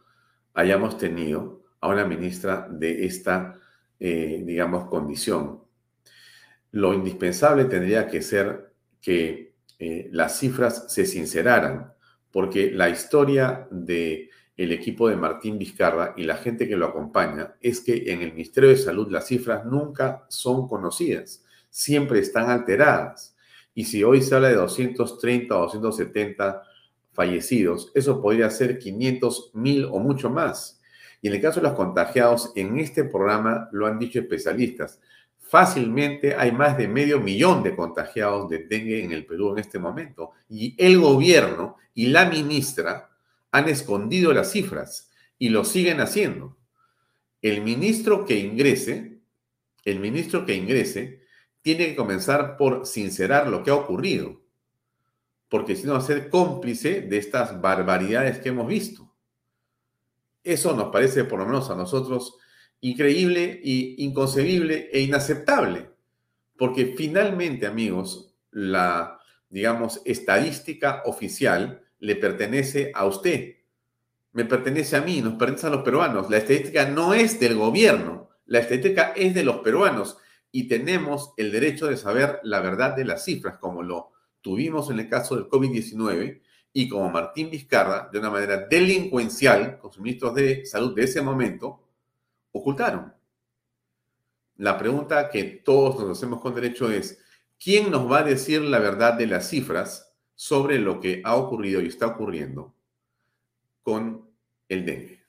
hayamos 0.54 0.98
tenido 0.98 1.64
a 1.80 1.88
una 1.88 2.04
ministra 2.04 2.68
de 2.70 3.04
esta, 3.04 3.58
eh, 3.98 4.42
digamos, 4.44 4.88
condición. 4.88 5.62
Lo 6.76 6.92
indispensable 6.92 7.64
tendría 7.64 8.06
que 8.06 8.20
ser 8.20 8.70
que 9.00 9.54
eh, 9.78 10.10
las 10.12 10.38
cifras 10.38 10.92
se 10.92 11.06
sinceraran, 11.06 11.94
porque 12.30 12.70
la 12.70 12.90
historia 12.90 13.66
de 13.70 14.28
el 14.58 14.72
equipo 14.72 15.08
de 15.08 15.16
Martín 15.16 15.56
Vizcarra 15.56 16.12
y 16.18 16.24
la 16.24 16.36
gente 16.36 16.68
que 16.68 16.76
lo 16.76 16.84
acompaña 16.84 17.54
es 17.62 17.80
que 17.80 18.12
en 18.12 18.20
el 18.20 18.34
Ministerio 18.34 18.68
de 18.68 18.76
Salud 18.76 19.10
las 19.10 19.26
cifras 19.26 19.64
nunca 19.64 20.26
son 20.28 20.68
conocidas, 20.68 21.42
siempre 21.70 22.18
están 22.18 22.50
alteradas. 22.50 23.34
Y 23.74 23.86
si 23.86 24.04
hoy 24.04 24.20
se 24.20 24.34
habla 24.34 24.48
de 24.48 24.56
230 24.56 25.56
o 25.56 25.62
270 25.62 26.62
fallecidos, 27.14 27.90
eso 27.94 28.20
podría 28.20 28.50
ser 28.50 28.78
500, 28.78 29.52
1000 29.54 29.84
o 29.86 29.98
mucho 29.98 30.28
más. 30.28 30.78
Y 31.22 31.28
en 31.28 31.34
el 31.36 31.40
caso 31.40 31.60
de 31.60 31.68
los 31.68 31.74
contagiados, 31.74 32.52
en 32.54 32.78
este 32.78 33.04
programa 33.04 33.70
lo 33.72 33.86
han 33.86 33.98
dicho 33.98 34.18
especialistas, 34.20 35.00
fácilmente 35.48 36.34
hay 36.34 36.52
más 36.52 36.76
de 36.76 36.88
medio 36.88 37.20
millón 37.20 37.62
de 37.62 37.76
contagiados 37.76 38.48
de 38.48 38.66
dengue 38.66 39.04
en 39.04 39.12
el 39.12 39.26
Perú 39.26 39.52
en 39.52 39.58
este 39.58 39.78
momento. 39.78 40.32
Y 40.48 40.74
el 40.78 40.98
gobierno 40.98 41.76
y 41.94 42.06
la 42.06 42.28
ministra 42.28 43.10
han 43.52 43.68
escondido 43.68 44.32
las 44.32 44.50
cifras 44.50 45.10
y 45.38 45.50
lo 45.50 45.64
siguen 45.64 46.00
haciendo. 46.00 46.56
El 47.40 47.62
ministro 47.62 48.24
que 48.24 48.38
ingrese, 48.38 49.20
el 49.84 50.00
ministro 50.00 50.44
que 50.44 50.54
ingrese, 50.54 51.22
tiene 51.62 51.86
que 51.86 51.96
comenzar 51.96 52.56
por 52.56 52.86
sincerar 52.86 53.48
lo 53.48 53.62
que 53.62 53.70
ha 53.70 53.74
ocurrido, 53.74 54.40
porque 55.48 55.76
si 55.76 55.86
no 55.86 55.92
va 55.92 55.98
a 55.98 56.02
ser 56.02 56.28
cómplice 56.28 57.02
de 57.02 57.18
estas 57.18 57.60
barbaridades 57.60 58.38
que 58.38 58.50
hemos 58.50 58.66
visto. 58.66 59.12
Eso 60.42 60.76
nos 60.76 60.92
parece, 60.92 61.24
por 61.24 61.40
lo 61.40 61.46
menos 61.46 61.70
a 61.70 61.74
nosotros, 61.74 62.36
increíble 62.90 63.60
y 63.62 64.04
inconcebible 64.04 64.88
e 64.92 65.00
inaceptable, 65.00 65.90
porque 66.56 66.94
finalmente, 66.96 67.66
amigos, 67.66 68.34
la, 68.50 69.18
digamos, 69.48 70.00
estadística 70.04 71.02
oficial 71.04 71.82
le 71.98 72.16
pertenece 72.16 72.92
a 72.94 73.06
usted, 73.06 73.56
me 74.32 74.44
pertenece 74.44 74.96
a 74.96 75.00
mí, 75.00 75.20
nos 75.20 75.34
pertenece 75.34 75.66
a 75.66 75.70
los 75.70 75.82
peruanos. 75.82 76.30
La 76.30 76.36
estadística 76.36 76.88
no 76.88 77.14
es 77.14 77.40
del 77.40 77.56
gobierno, 77.56 78.28
la 78.44 78.60
estadística 78.60 79.12
es 79.16 79.34
de 79.34 79.44
los 79.44 79.56
peruanos. 79.56 80.18
Y 80.52 80.68
tenemos 80.68 81.32
el 81.36 81.50
derecho 81.50 81.86
de 81.86 81.96
saber 81.96 82.38
la 82.42 82.60
verdad 82.60 82.94
de 82.94 83.04
las 83.04 83.24
cifras, 83.24 83.58
como 83.58 83.82
lo 83.82 84.12
tuvimos 84.42 84.90
en 84.90 85.00
el 85.00 85.08
caso 85.08 85.34
del 85.34 85.48
COVID-19 85.48 86.40
y 86.72 86.88
como 86.88 87.10
Martín 87.10 87.50
Vizcarra, 87.50 88.08
de 88.12 88.18
una 88.18 88.30
manera 88.30 88.58
delincuencial, 88.58 89.78
con 89.78 89.90
sus 89.90 90.02
ministros 90.02 90.34
de 90.34 90.64
salud 90.66 90.94
de 90.94 91.04
ese 91.04 91.22
momento, 91.22 91.85
ocultaron. 92.58 93.14
La 94.56 94.78
pregunta 94.78 95.28
que 95.28 95.44
todos 95.44 95.98
nos 96.00 96.16
hacemos 96.16 96.40
con 96.40 96.54
derecho 96.54 96.90
es, 96.90 97.22
¿quién 97.62 97.90
nos 97.90 98.10
va 98.10 98.18
a 98.18 98.24
decir 98.24 98.62
la 98.62 98.78
verdad 98.78 99.14
de 99.14 99.26
las 99.26 99.48
cifras 99.48 100.14
sobre 100.34 100.78
lo 100.78 101.00
que 101.00 101.20
ha 101.24 101.36
ocurrido 101.36 101.80
y 101.80 101.88
está 101.88 102.06
ocurriendo 102.06 102.74
con 103.82 104.30
el 104.68 104.84
dengue? 104.86 105.24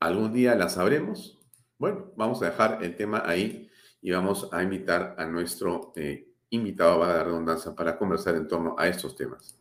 ¿Algún 0.00 0.32
día 0.32 0.54
la 0.54 0.68
sabremos? 0.68 1.38
Bueno, 1.78 2.12
vamos 2.16 2.42
a 2.42 2.46
dejar 2.46 2.82
el 2.82 2.96
tema 2.96 3.22
ahí 3.24 3.70
y 4.02 4.10
vamos 4.10 4.48
a 4.52 4.62
invitar 4.62 5.14
a 5.16 5.24
nuestro 5.26 5.92
eh, 5.96 6.28
invitado, 6.50 7.02
a 7.02 7.08
la 7.08 7.24
redundancia, 7.24 7.74
para 7.74 7.96
conversar 7.96 8.34
en 8.34 8.48
torno 8.48 8.74
a 8.78 8.88
estos 8.88 9.16
temas. 9.16 9.58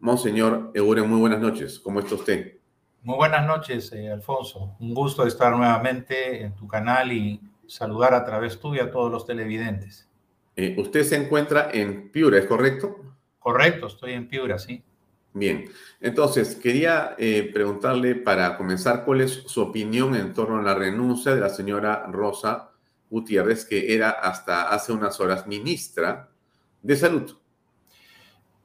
Monseñor 0.00 0.70
Eure, 0.74 1.02
muy 1.02 1.20
buenas 1.20 1.40
noches. 1.40 1.78
¿Cómo 1.78 2.00
está 2.00 2.14
usted? 2.14 2.59
Muy 3.02 3.16
buenas 3.16 3.46
noches, 3.46 3.90
eh, 3.92 4.10
Alfonso. 4.10 4.76
Un 4.78 4.92
gusto 4.92 5.26
estar 5.26 5.56
nuevamente 5.56 6.42
en 6.42 6.54
tu 6.54 6.68
canal 6.68 7.10
y 7.10 7.40
saludar 7.66 8.12
a 8.12 8.26
través 8.26 8.60
tuyo 8.60 8.82
a 8.84 8.90
todos 8.90 9.10
los 9.10 9.24
televidentes. 9.24 10.06
Eh, 10.54 10.76
usted 10.78 11.04
se 11.04 11.16
encuentra 11.16 11.70
en 11.72 12.10
Piura, 12.10 12.38
¿es 12.38 12.44
correcto? 12.44 12.96
Correcto, 13.38 13.86
estoy 13.86 14.12
en 14.12 14.28
Piura, 14.28 14.58
sí. 14.58 14.82
Bien, 15.32 15.70
entonces 16.00 16.56
quería 16.56 17.14
eh, 17.16 17.48
preguntarle 17.54 18.16
para 18.16 18.58
comenzar 18.58 19.04
cuál 19.06 19.22
es 19.22 19.44
su 19.46 19.62
opinión 19.62 20.14
en 20.14 20.34
torno 20.34 20.58
a 20.58 20.62
la 20.62 20.74
renuncia 20.74 21.34
de 21.34 21.40
la 21.40 21.48
señora 21.48 22.04
Rosa 22.10 22.72
Gutiérrez, 23.08 23.64
que 23.64 23.94
era 23.94 24.10
hasta 24.10 24.68
hace 24.68 24.92
unas 24.92 25.18
horas 25.20 25.46
ministra 25.46 26.28
de 26.82 26.96
Salud. 26.96 27.39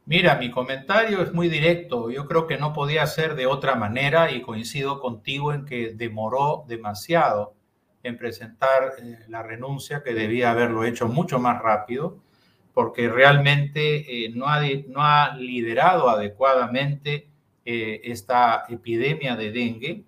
Mira, 0.06 0.36
mi 0.36 0.52
comentario 0.52 1.22
es 1.22 1.34
muy 1.34 1.50
directo. 1.50 2.12
Yo 2.12 2.28
creo 2.28 2.46
que 2.48 2.58
no 2.58 2.74
podía 2.74 3.06
ser 3.08 3.36
de 3.36 3.48
otra 3.48 3.76
manera 3.76 4.32
y 4.32 4.42
coincido 4.42 5.00
contigo 5.00 5.52
en 5.52 5.66
que 5.66 5.94
demoró 5.96 6.66
demasiado 6.68 7.56
en 8.04 8.18
presentar 8.18 8.94
eh, 9.00 9.20
la 9.28 9.42
renuncia, 9.42 10.04
que 10.04 10.14
debía 10.14 10.52
haberlo 10.52 10.86
hecho 10.86 11.08
mucho 11.08 11.40
más 11.40 11.60
rápido 11.62 12.20
porque 12.76 13.08
realmente 13.08 14.26
eh, 14.26 14.32
no, 14.36 14.48
ha, 14.48 14.60
no, 14.90 15.02
ha, 15.02 15.34
liderado 15.38 16.10
adecuadamente 16.10 17.30
eh, 17.64 18.02
esta 18.04 18.66
epidemia 18.68 19.38
de 19.38 19.52
dengue. 19.52 20.04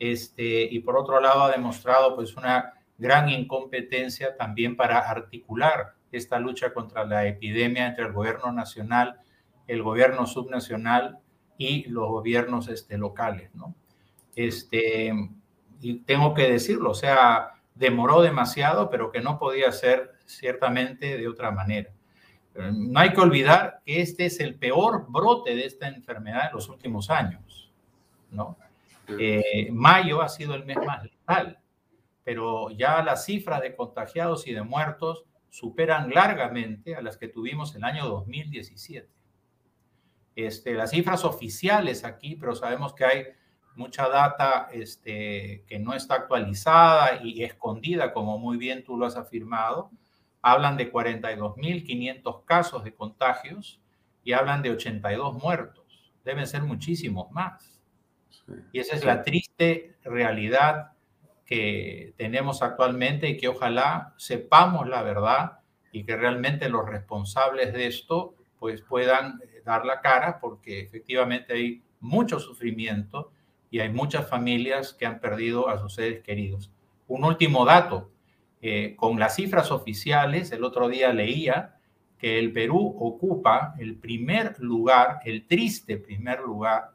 Este, 0.00 0.62
y 0.62 0.80
por 0.80 0.96
otro 0.96 1.20
lado 1.20 1.44
ha 1.44 1.50
demostrado 1.52 2.16
pues 2.16 2.36
una 2.36 2.74
gran 2.98 3.28
incompetencia 3.28 4.36
también 4.36 4.76
para 4.76 4.98
articular 4.98 5.94
esta 6.10 6.40
lucha 6.40 6.74
contra 6.74 7.04
la 7.04 7.26
epidemia 7.26 7.86
entre 7.86 8.06
el 8.06 8.12
gobierno 8.12 8.50
nacional, 8.52 9.20
el 9.68 9.82
gobierno 9.82 10.26
subnacional 10.26 11.18
y 11.56 11.88
los 11.88 12.08
gobiernos 12.08 12.68
este, 12.68 12.98
locales, 12.98 13.54
¿no? 13.54 13.74
Este, 14.34 15.12
y 15.80 16.00
tengo 16.00 16.34
que 16.34 16.50
decirlo, 16.50 16.90
o 16.90 16.94
sea, 16.94 17.52
demoró 17.74 18.22
demasiado, 18.22 18.90
pero 18.90 19.12
que 19.12 19.20
no 19.20 19.38
podía 19.38 19.70
ser 19.72 20.14
ciertamente 20.24 21.16
de 21.16 21.28
otra 21.28 21.50
manera. 21.50 21.90
No 22.54 22.98
hay 22.98 23.12
que 23.12 23.20
olvidar 23.20 23.82
que 23.84 24.00
este 24.00 24.26
es 24.26 24.40
el 24.40 24.56
peor 24.56 25.06
brote 25.08 25.54
de 25.54 25.64
esta 25.64 25.86
enfermedad 25.86 26.48
en 26.48 26.54
los 26.54 26.68
últimos 26.68 27.08
años, 27.08 27.72
¿no? 28.32 28.56
Eh, 29.18 29.70
mayo 29.72 30.20
ha 30.20 30.28
sido 30.28 30.54
el 30.54 30.64
mes 30.64 30.76
más 30.84 31.04
letal, 31.04 31.58
pero 32.24 32.70
ya 32.70 33.02
las 33.02 33.24
cifras 33.24 33.62
de 33.62 33.74
contagiados 33.74 34.46
y 34.46 34.52
de 34.52 34.62
muertos 34.62 35.24
superan 35.50 36.10
largamente 36.10 36.94
a 36.94 37.00
las 37.00 37.16
que 37.16 37.28
tuvimos 37.28 37.74
el 37.74 37.84
año 37.84 38.06
2017. 38.08 39.08
Este, 40.38 40.74
las 40.74 40.90
cifras 40.90 41.24
oficiales 41.24 42.04
aquí, 42.04 42.36
pero 42.36 42.54
sabemos 42.54 42.94
que 42.94 43.04
hay 43.04 43.24
mucha 43.74 44.08
data 44.08 44.68
este, 44.70 45.64
que 45.66 45.80
no 45.80 45.94
está 45.94 46.14
actualizada 46.14 47.20
y 47.24 47.42
escondida, 47.42 48.12
como 48.12 48.38
muy 48.38 48.56
bien 48.56 48.84
tú 48.84 48.96
lo 48.96 49.06
has 49.06 49.16
afirmado, 49.16 49.90
hablan 50.40 50.76
de 50.76 50.92
42.500 50.92 52.44
casos 52.44 52.84
de 52.84 52.94
contagios 52.94 53.80
y 54.22 54.32
hablan 54.32 54.62
de 54.62 54.70
82 54.70 55.42
muertos. 55.42 56.12
Deben 56.24 56.46
ser 56.46 56.62
muchísimos 56.62 57.32
más. 57.32 57.82
Y 58.70 58.78
esa 58.78 58.94
es 58.94 59.04
la 59.04 59.24
triste 59.24 59.96
realidad 60.04 60.92
que 61.46 62.14
tenemos 62.16 62.62
actualmente 62.62 63.28
y 63.28 63.36
que 63.36 63.48
ojalá 63.48 64.14
sepamos 64.18 64.86
la 64.86 65.02
verdad 65.02 65.58
y 65.90 66.04
que 66.04 66.16
realmente 66.16 66.68
los 66.68 66.88
responsables 66.88 67.72
de 67.72 67.88
esto 67.88 68.36
pues 68.60 68.82
puedan 68.82 69.40
dar 69.68 69.84
la 69.84 70.00
cara 70.00 70.40
porque 70.40 70.80
efectivamente 70.80 71.52
hay 71.52 71.82
mucho 72.00 72.40
sufrimiento 72.40 73.30
y 73.70 73.80
hay 73.80 73.90
muchas 73.90 74.28
familias 74.28 74.94
que 74.94 75.06
han 75.06 75.20
perdido 75.20 75.68
a 75.68 75.78
sus 75.78 75.94
seres 75.94 76.22
queridos. 76.22 76.70
Un 77.06 77.24
último 77.24 77.64
dato, 77.64 78.10
eh, 78.60 78.94
con 78.96 79.18
las 79.18 79.36
cifras 79.36 79.70
oficiales, 79.70 80.52
el 80.52 80.64
otro 80.64 80.88
día 80.88 81.12
leía 81.12 81.76
que 82.18 82.38
el 82.38 82.52
Perú 82.52 82.96
ocupa 82.98 83.74
el 83.78 83.96
primer 83.96 84.58
lugar, 84.58 85.20
el 85.24 85.46
triste 85.46 85.98
primer 85.98 86.40
lugar 86.40 86.92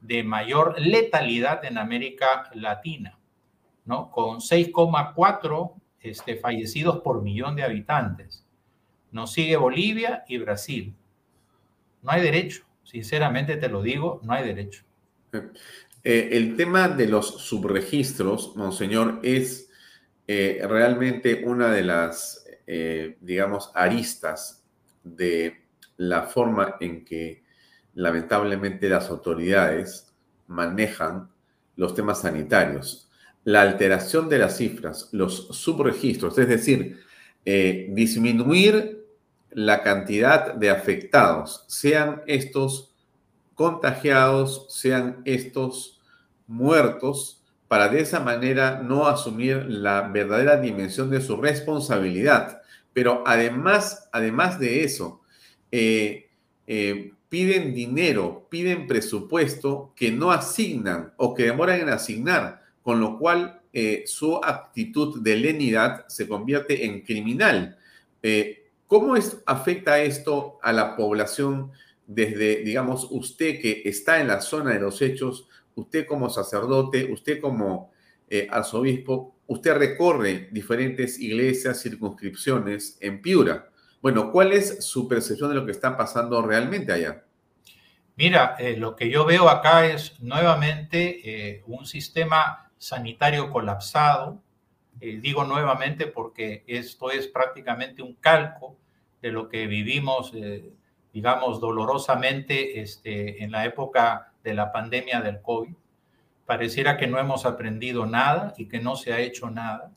de 0.00 0.24
mayor 0.24 0.80
letalidad 0.80 1.64
en 1.64 1.78
América 1.78 2.50
Latina, 2.54 3.18
¿no? 3.84 4.10
Con 4.10 4.38
6,4 4.40 5.72
este, 6.00 6.36
fallecidos 6.36 7.00
por 7.00 7.22
millón 7.22 7.54
de 7.54 7.62
habitantes. 7.62 8.44
Nos 9.12 9.32
sigue 9.32 9.56
Bolivia 9.56 10.24
y 10.26 10.38
Brasil. 10.38 10.94
No 12.04 12.12
hay 12.12 12.22
derecho, 12.22 12.62
sinceramente 12.84 13.56
te 13.56 13.68
lo 13.68 13.82
digo, 13.82 14.20
no 14.22 14.32
hay 14.34 14.46
derecho. 14.46 14.84
Eh, 16.04 16.28
el 16.32 16.56
tema 16.56 16.88
de 16.88 17.08
los 17.08 17.26
subregistros, 17.42 18.54
monseñor, 18.56 19.20
es 19.22 19.70
eh, 20.28 20.62
realmente 20.68 21.42
una 21.44 21.72
de 21.72 21.82
las, 21.82 22.46
eh, 22.66 23.16
digamos, 23.20 23.70
aristas 23.74 24.62
de 25.02 25.64
la 25.96 26.22
forma 26.22 26.76
en 26.80 27.04
que 27.04 27.42
lamentablemente 27.94 28.88
las 28.88 29.08
autoridades 29.10 30.12
manejan 30.46 31.30
los 31.76 31.94
temas 31.94 32.20
sanitarios. 32.20 33.08
La 33.44 33.62
alteración 33.62 34.28
de 34.28 34.38
las 34.38 34.56
cifras, 34.56 35.08
los 35.12 35.48
subregistros, 35.48 36.38
es 36.38 36.48
decir, 36.48 37.00
eh, 37.44 37.88
disminuir 37.90 39.03
la 39.54 39.82
cantidad 39.82 40.54
de 40.54 40.70
afectados, 40.70 41.64
sean 41.68 42.22
estos 42.26 42.94
contagiados, 43.54 44.66
sean 44.68 45.22
estos 45.24 46.00
muertos, 46.46 47.40
para 47.68 47.88
de 47.88 48.00
esa 48.00 48.20
manera 48.20 48.82
no 48.84 49.06
asumir 49.06 49.64
la 49.66 50.02
verdadera 50.02 50.60
dimensión 50.60 51.10
de 51.10 51.20
su 51.20 51.36
responsabilidad. 51.36 52.62
Pero 52.92 53.24
además, 53.26 54.08
además 54.12 54.60
de 54.60 54.84
eso, 54.84 55.22
eh, 55.72 56.28
eh, 56.66 57.12
piden 57.28 57.74
dinero, 57.74 58.46
piden 58.48 58.86
presupuesto 58.86 59.92
que 59.96 60.12
no 60.12 60.30
asignan 60.30 61.12
o 61.16 61.34
que 61.34 61.44
demoran 61.44 61.80
en 61.80 61.88
asignar, 61.88 62.62
con 62.82 63.00
lo 63.00 63.18
cual 63.18 63.60
eh, 63.72 64.04
su 64.06 64.36
actitud 64.36 65.20
de 65.20 65.36
lenidad 65.36 66.06
se 66.06 66.28
convierte 66.28 66.84
en 66.84 67.00
criminal. 67.00 67.76
¿Cómo 68.94 69.16
afecta 69.46 69.98
esto 69.98 70.60
a 70.62 70.72
la 70.72 70.94
población 70.94 71.72
desde, 72.06 72.62
digamos, 72.62 73.08
usted 73.10 73.60
que 73.60 73.82
está 73.86 74.20
en 74.20 74.28
la 74.28 74.40
zona 74.40 74.70
de 74.70 74.78
los 74.78 75.02
hechos? 75.02 75.48
usted 75.74 76.06
como 76.06 76.30
sacerdote, 76.30 77.12
usted 77.12 77.40
como 77.40 77.90
eh, 78.30 78.46
arzobispo, 78.48 79.34
usted 79.48 79.74
recorre 79.74 80.48
diferentes 80.52 81.18
iglesias, 81.18 81.82
circunscripciones 81.82 82.96
en 83.00 83.20
Piura. 83.20 83.68
Bueno, 84.00 84.30
¿cuál 84.30 84.52
es 84.52 84.84
su 84.84 85.08
percepción 85.08 85.48
de 85.48 85.56
lo 85.56 85.66
que 85.66 85.72
está 85.72 85.96
pasando 85.96 86.40
realmente 86.40 86.92
allá? 86.92 87.24
Mira, 88.14 88.54
eh, 88.60 88.76
lo 88.76 88.94
que 88.94 89.10
yo 89.10 89.24
veo 89.24 89.48
acá 89.48 89.86
es 89.86 90.20
nuevamente 90.20 91.18
eh, 91.24 91.64
un 91.66 91.84
sistema 91.84 92.70
sanitario 92.78 93.50
colapsado. 93.50 94.40
digo 95.00 95.42
nuevamente 95.42 96.06
porque 96.06 96.62
esto 96.68 97.10
es 97.10 97.26
prácticamente 97.26 98.00
un 98.00 98.14
calco 98.14 98.78
de 99.24 99.32
lo 99.32 99.48
que 99.48 99.66
vivimos, 99.66 100.32
digamos, 101.10 101.58
dolorosamente 101.58 102.82
este, 102.82 103.42
en 103.42 103.52
la 103.52 103.64
época 103.64 104.34
de 104.42 104.52
la 104.52 104.70
pandemia 104.70 105.22
del 105.22 105.40
COVID. 105.40 105.72
Pareciera 106.44 106.98
que 106.98 107.06
no 107.06 107.18
hemos 107.18 107.46
aprendido 107.46 108.04
nada 108.04 108.52
y 108.58 108.66
que 108.66 108.80
no 108.80 108.96
se 108.96 109.14
ha 109.14 109.20
hecho 109.20 109.48
nada. 109.48 109.92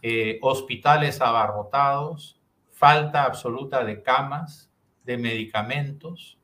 Eh, 0.00 0.38
hospitales 0.40 1.20
abarrotados, 1.20 2.40
falta 2.70 3.24
absoluta 3.24 3.84
de 3.84 4.02
camas, 4.02 4.70
de 5.04 5.18
medicamentos, 5.18 6.38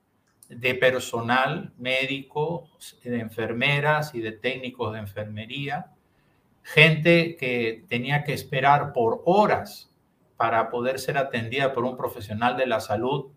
de 0.50 0.74
personal 0.74 1.72
médico, 1.78 2.68
de 3.04 3.20
enfermeras 3.20 4.14
y 4.14 4.20
de 4.20 4.32
técnicos 4.32 4.92
de 4.92 4.98
enfermería, 4.98 5.86
gente 6.62 7.36
que 7.36 7.86
tenía 7.88 8.22
que 8.22 8.34
esperar 8.34 8.92
por 8.92 9.22
horas 9.24 9.91
para 10.36 10.70
poder 10.70 10.98
ser 10.98 11.18
atendida 11.18 11.72
por 11.72 11.84
un 11.84 11.96
profesional 11.96 12.56
de 12.56 12.66
la 12.66 12.80
salud 12.80 13.30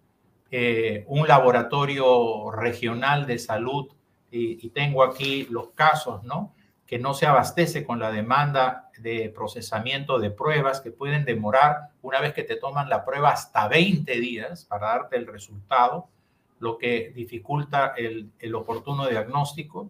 eh, 0.52 1.04
un 1.08 1.28
laboratorio 1.28 2.52
regional 2.52 3.26
de 3.26 3.40
salud, 3.40 3.88
y, 4.32 4.70
tengo 4.70 5.04
aquí 5.04 5.48
los 5.50 5.70
casos, 5.70 6.24
¿no? 6.24 6.54
Que 6.86 7.00
no 7.00 7.14
se 7.14 7.26
abastece 7.26 7.86
con 7.86 8.00
la 8.00 8.12
demanda 8.12 8.90
de 8.98 9.30
procesamiento 9.30 10.20
de 10.20 10.30
pruebas 10.30 10.82
que 10.82 10.92
pueden 10.92 11.24
demorar, 11.24 11.90
una 12.02 12.20
vez 12.20 12.34
que 12.34 12.44
te 12.44 12.58
toman 12.58 12.90
la 12.90 13.06
prueba, 13.06 13.32
hasta 13.32 13.68
20 13.70 14.20
días 14.20 14.66
para 14.66 14.88
darte 14.88 15.16
el 15.16 15.28
resultado, 15.28 16.10
lo 16.60 16.78
que 16.78 17.12
dificulta 17.16 17.94
el, 17.98 18.56
oportuno 18.56 19.08
diagnóstico. 19.08 19.90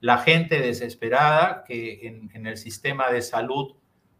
La 0.00 0.18
gente 0.18 0.60
desesperada 0.60 1.64
que 1.64 2.28
en 2.32 2.46
el 2.46 2.56
sistema 2.56 3.10
de 3.10 3.20
salud 3.20 3.74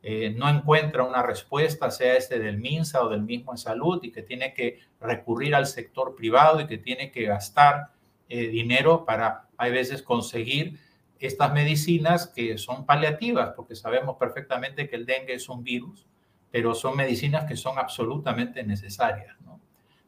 eh, 0.07 0.35
no 0.37 0.51
encuentra 0.51 1.03
una 1.03 1.23
respuesta, 1.23 1.91
sea 1.91 2.19
este 2.19 2.39
del 2.39 2.59
MINSA 2.59 3.03
o 3.03 3.09
del 3.09 3.23
mismo 3.23 3.53
en 3.53 3.57
salud, 3.57 4.01
y 4.03 4.13
que 4.13 4.21
tiene 4.21 4.53
que 4.53 4.81
recurrir 5.01 5.55
al 5.55 5.67
sector 5.67 6.15
privado 6.15 6.61
y 6.61 6.67
que 6.67 6.77
tiene 6.77 7.11
que 7.11 7.23
gastar 7.23 7.89
eh, 8.29 8.49
dinero 8.49 9.07
para, 9.07 9.49
hay 9.57 9.73
veces, 9.73 10.03
conseguir 10.03 10.79
estas 11.19 11.55
medicinas 11.55 12.27
que 12.27 12.59
son 12.59 12.85
paliativas, 12.85 13.55
porque 13.57 13.75
sabemos 13.75 14.19
perfectamente 14.19 14.91
que 14.91 14.97
el 14.97 15.07
dengue 15.07 15.33
es 15.33 15.49
un 15.49 15.65
virus, 15.65 16.07
pero 16.51 16.75
son 16.75 16.99
medicinas 16.99 17.47
que 17.47 17.57
son 17.57 17.79
absolutamente 17.79 18.63
necesarias. 18.63 19.35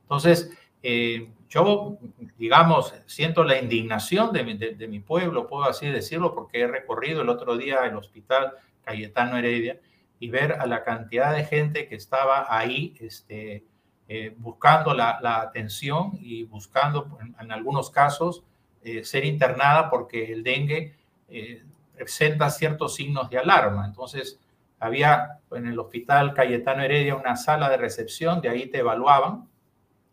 Entonces, 0.03 0.51
eh, 0.83 1.31
yo, 1.49 1.97
digamos, 2.37 2.93
siento 3.07 3.45
la 3.45 3.59
indignación 3.59 4.31
de 4.35 4.45
mi, 4.45 4.59
de 4.59 4.89
mi 4.89 5.01
pueblo, 5.01 5.47
puedo 5.47 5.65
así 5.65 5.87
decirlo, 5.87 6.35
porque 6.35 6.61
he 6.61 6.67
recorrido 6.67 7.23
el 7.23 7.31
otro 7.31 7.57
día 7.57 7.87
el 7.87 7.97
hospital 7.97 8.53
Cayetano 8.87 9.37
Heredia, 9.37 9.81
y 10.19 10.31
ver 10.31 10.53
a 10.53 10.67
la 10.67 10.85
cantidad 10.85 11.35
de 11.35 11.45
gente 11.45 11.89
que 11.89 11.97
estaba 11.97 12.47
ahí 12.49 12.95
este, 13.01 13.65
eh, 14.09 14.35
buscando 14.39 14.95
la, 14.95 15.19
atención 15.43 16.13
y 16.21 16.45
buscando, 16.45 17.19
en, 17.39 17.53
algunos 17.53 17.91
casos, 17.91 18.45
eh, 18.83 19.05
ser 19.05 19.25
internada 19.25 19.91
porque 19.91 20.33
el 20.33 20.43
dengue 20.43 20.95
eh, 21.29 21.65
presenta 21.95 22.49
ciertos 22.49 22.95
signos 22.95 23.29
de 23.29 23.39
alarma. 23.39 23.85
Entonces, 23.85 24.39
había 24.79 25.41
en 25.51 25.67
el 25.67 25.79
hospital 25.79 26.33
Cayetano 26.35 26.83
Heredia 26.83 27.17
una 27.17 27.37
sala 27.37 27.69
de 27.69 27.77
recepción, 27.77 28.41
de 28.41 28.49
ahí 28.49 28.67
te 28.67 28.79
evaluaban. 28.79 29.49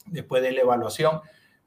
Después 0.07 0.41
de 0.41 0.51
la 0.51 0.61
evaluación, 0.61 1.21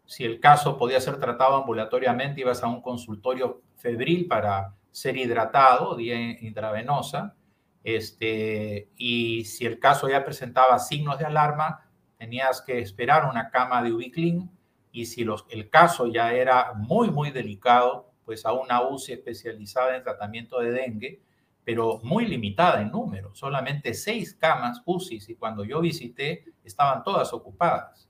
si 0.05 0.25
el 0.25 0.41
caso 0.41 0.77
podía 0.77 1.01
ser 1.01 1.19
tratado 1.19 1.57
ambulatoriamente, 1.57 2.41
ibas 2.41 2.63
a 2.63 2.67
un 2.67 2.83
consultorio 2.83 3.63
febril 3.77 4.27
para 4.27 4.75
ser 4.97 5.19
hidratado, 5.19 5.95
vía 5.95 6.19
intravenosa, 6.41 7.37
este, 7.85 8.89
y 8.97 9.45
si 9.45 9.67
el 9.67 9.79
caso 9.79 10.09
ya 10.09 10.25
presentaba 10.25 10.79
signos 10.79 11.19
de 11.19 11.27
alarma, 11.27 11.87
tenías 12.17 12.63
que 12.63 12.79
esperar 12.79 13.29
una 13.29 13.51
cama 13.51 13.83
de 13.83 13.93
Ubiclin, 13.93 14.51
y 14.93 15.05
si 15.05 15.23
los, 15.23 15.45
el 15.51 15.69
caso 15.69 16.07
ya 16.07 16.33
era 16.33 16.73
muy, 16.73 17.11
muy 17.11 17.31
delicado, 17.31 18.11
pues 18.25 18.47
a 18.47 18.55
una 18.55 18.89
UCI 18.89 19.13
especializada 19.13 19.99
en 19.99 20.03
tratamiento 20.03 20.61
de 20.61 20.71
dengue, 20.71 21.21
pero 21.63 22.01
muy 22.03 22.25
limitada 22.25 22.81
en 22.81 22.91
número, 22.91 23.35
solamente 23.35 23.93
seis 23.93 24.33
camas 24.33 24.81
UCI, 24.87 25.21
y 25.29 25.35
cuando 25.35 25.63
yo 25.63 25.83
visité 25.83 26.47
estaban 26.65 27.05
todas 27.05 27.35
ocupadas. 27.35 28.09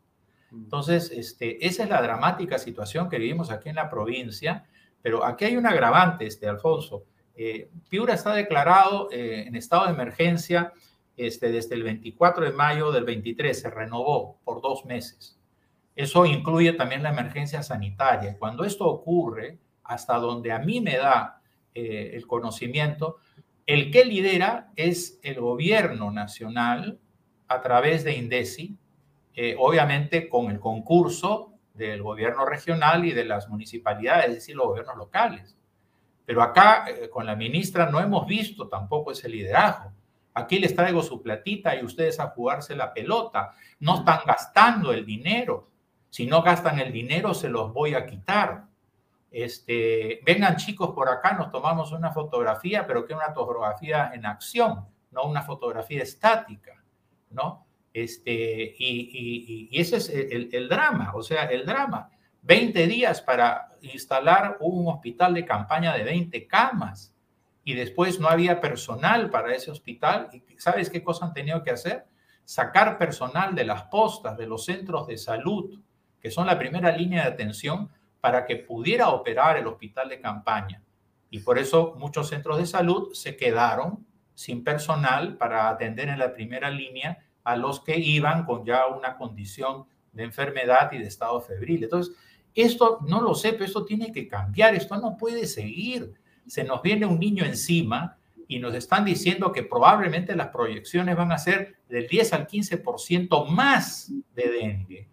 Mm. 0.53 0.62
Entonces, 0.62 1.11
este, 1.11 1.66
esa 1.66 1.83
es 1.83 1.90
la 1.90 2.01
dramática 2.01 2.59
situación 2.59 3.09
que 3.09 3.18
vivimos 3.18 3.51
aquí 3.51 3.70
en 3.70 3.75
la 3.75 3.90
provincia 3.90 4.68
pero 5.03 5.25
aquí 5.25 5.45
hay 5.45 5.57
un 5.57 5.67
agravante, 5.67 6.27
este, 6.27 6.49
Alfonso. 6.49 7.05
Eh, 7.37 7.71
Piura 7.89 8.15
está 8.15 8.35
declarado 8.35 9.09
eh, 9.13 9.45
en 9.47 9.57
estado 9.57 9.87
de 9.87 9.93
emergencia 9.93 10.73
este, 11.17 11.51
desde 11.51 11.75
el 11.75 11.83
24 11.83 12.47
de 12.47 12.53
mayo 12.53 12.91
del 12.91 13.05
23, 13.05 13.61
se 13.61 13.71
renovó 13.71 14.39
por 14.43 14.63
dos 14.63 14.85
meses. 14.85 15.39
Eso 15.95 16.27
incluye 16.27 16.73
también 16.73 17.03
la 17.03 17.11
emergencia 17.11 17.63
sanitaria. 17.63 18.37
Cuando 18.39 18.65
esto 18.65 18.87
ocurre, 18.87 19.59
hasta 19.85 20.17
donde 20.17 20.53
a 20.53 20.59
mí 20.59 20.81
me 20.81 20.97
da 20.97 21.41
eh, 21.75 22.13
el 22.15 22.27
conocimiento, 22.27 23.19
el 23.67 23.91
que 23.91 24.05
lidera 24.05 24.73
es 24.77 25.19
el 25.23 25.41
gobierno 25.41 26.11
nacional 26.11 26.99
a 27.49 27.61
través 27.61 28.05
de 28.05 28.17
INDECI, 28.17 28.77
obviamente 29.59 30.31
con 30.31 30.51
el 30.51 30.59
concurso 30.59 31.56
del 31.77 32.03
gobierno 32.03 32.45
regional 32.45 33.05
y 33.05 33.12
de 33.12 33.25
las 33.25 33.49
municipalidades, 33.49 34.29
es 34.29 34.35
decir, 34.35 34.57
los 34.57 34.67
gobiernos 34.67 34.97
locales. 34.97 35.57
Pero 36.25 36.43
acá 36.43 36.87
eh, 36.89 37.09
con 37.09 37.25
la 37.27 37.37
ministra 37.37 37.89
no 37.91 38.01
hemos 38.01 38.27
visto 38.27 38.69
tampoco 38.69 39.12
ese 39.12 39.29
liderazgo. 39.29 39.93
Aquí 40.35 40.59
les 40.59 40.75
traigo 40.75 41.03
su 41.03 41.23
platita 41.23 41.75
y 41.77 41.85
ustedes 41.85 42.21
a 42.21 42.29
jugarse 42.29 42.77
la 42.77 42.93
pelota. 42.93 43.55
No 43.81 43.99
están 43.99 44.21
gastando 44.27 44.93
el 44.93 45.07
dinero. 45.07 45.71
Si 46.11 46.27
no 46.27 46.43
gastan 46.43 46.79
el 46.79 46.93
dinero, 46.93 47.33
se 47.33 47.49
los 47.49 47.73
voy 47.73 47.95
a 47.95 48.07
quitar. 48.07 48.65
Este, 49.31 50.21
vengan 50.25 50.57
chicos 50.57 50.91
por 50.91 51.09
acá, 51.09 51.33
nos 51.35 51.51
tomamos 51.51 51.93
una 51.93 52.11
fotografía, 52.11 52.87
pero 52.87 53.07
que 53.07 53.15
una 53.15 53.33
fotografía 53.35 54.12
en 54.15 54.25
acción, 54.25 54.87
no 55.11 55.25
una 55.25 55.43
fotografía 55.43 56.03
estática, 56.03 56.83
¿no? 57.31 57.66
Este, 57.97 58.75
y, 58.79 59.71
ese 59.73 59.97
es 59.97 60.11
el, 60.11 60.69
drama, 60.69 61.13
o 61.15 61.23
sea, 61.23 61.45
el 61.45 61.65
drama. 61.65 62.11
20 62.43 62.87
días 62.89 63.23
para 63.23 63.71
instalar 63.81 64.59
un 64.61 64.87
hospital 64.89 65.33
de 65.33 65.47
campaña 65.47 65.95
de 65.95 66.05
20 66.05 66.47
camas 66.47 67.15
y 67.65 67.73
después 67.73 68.21
no 68.21 68.29
había 68.29 68.61
personal 68.61 69.31
para 69.31 69.55
ese 69.55 69.71
hospital. 69.71 70.29
¿Y 70.31 70.43
sabes 70.59 70.91
qué 70.91 71.03
cosa 71.03 71.25
han 71.25 71.33
tenido 71.33 71.63
que 71.63 71.71
hacer? 71.71 72.05
Sacar 72.45 72.99
personal 72.99 73.55
de 73.55 73.65
las 73.65 73.85
postas, 73.85 74.37
de 74.37 74.47
los 74.47 74.67
centros 74.67 75.07
de 75.07 75.17
salud, 75.17 75.81
que 76.21 76.31
son 76.31 76.47
la 76.47 76.59
primera 76.59 76.95
línea 76.95 77.23
de 77.23 77.31
atención 77.31 77.89
para 78.21 78.45
que 78.45 78.57
pudiera 78.57 79.09
operar 79.09 79.57
el 79.57 79.67
hospital 79.67 80.11
de 80.11 80.21
campaña. 80.21 80.83
Y 81.31 81.39
por 81.39 81.59
eso 81.59 81.95
muchos 81.97 82.29
centros 82.29 82.59
de 82.59 82.67
salud 82.67 83.15
se 83.15 83.39
quedaron 83.39 84.07
sin 84.35 84.63
personal 84.63 85.39
para 85.39 85.71
atender 85.71 86.11
en 86.11 86.19
la 86.19 86.35
primera 86.35 86.69
línea 86.69 87.26
a 87.47 87.55
los 87.55 87.79
que 87.79 87.97
iban 87.97 88.45
con 88.45 88.65
ya 88.65 88.89
una 88.89 89.17
condición 89.17 89.87
de 90.11 90.25
enfermedad 90.25 90.91
y 90.91 90.99
de 90.99 91.07
estado 91.07 91.41
febril. 91.41 91.85
Entonces, 91.85 92.13
esto 92.57 92.99
no 93.07 93.23
lo 93.23 93.37
sé, 93.37 93.53
pero 93.53 93.67
esto 93.67 93.85
tiene 93.85 94.11
que 94.11 94.27
cambiar, 94.27 94.75
esto 94.75 94.97
no 94.97 95.17
puede 95.17 95.47
seguir. 95.47 96.13
Se 96.45 96.65
nos 96.65 96.83
viene 96.83 97.07
un 97.07 97.21
niño 97.21 97.45
encima 97.45 98.19
y 98.49 98.59
nos 98.59 98.75
están 98.75 99.05
diciendo 99.05 99.53
que 99.53 99.63
probablemente 99.63 100.35
las 100.35 100.49
proyecciones 100.49 101.15
van 101.15 101.31
a 101.31 101.39
ser 101.39 101.77
del 101.89 102.09
10 102.09 102.33
al 102.33 102.49
15% 102.49 103.49
más 103.49 104.11
de 104.35 104.49
dengue, 104.51 105.09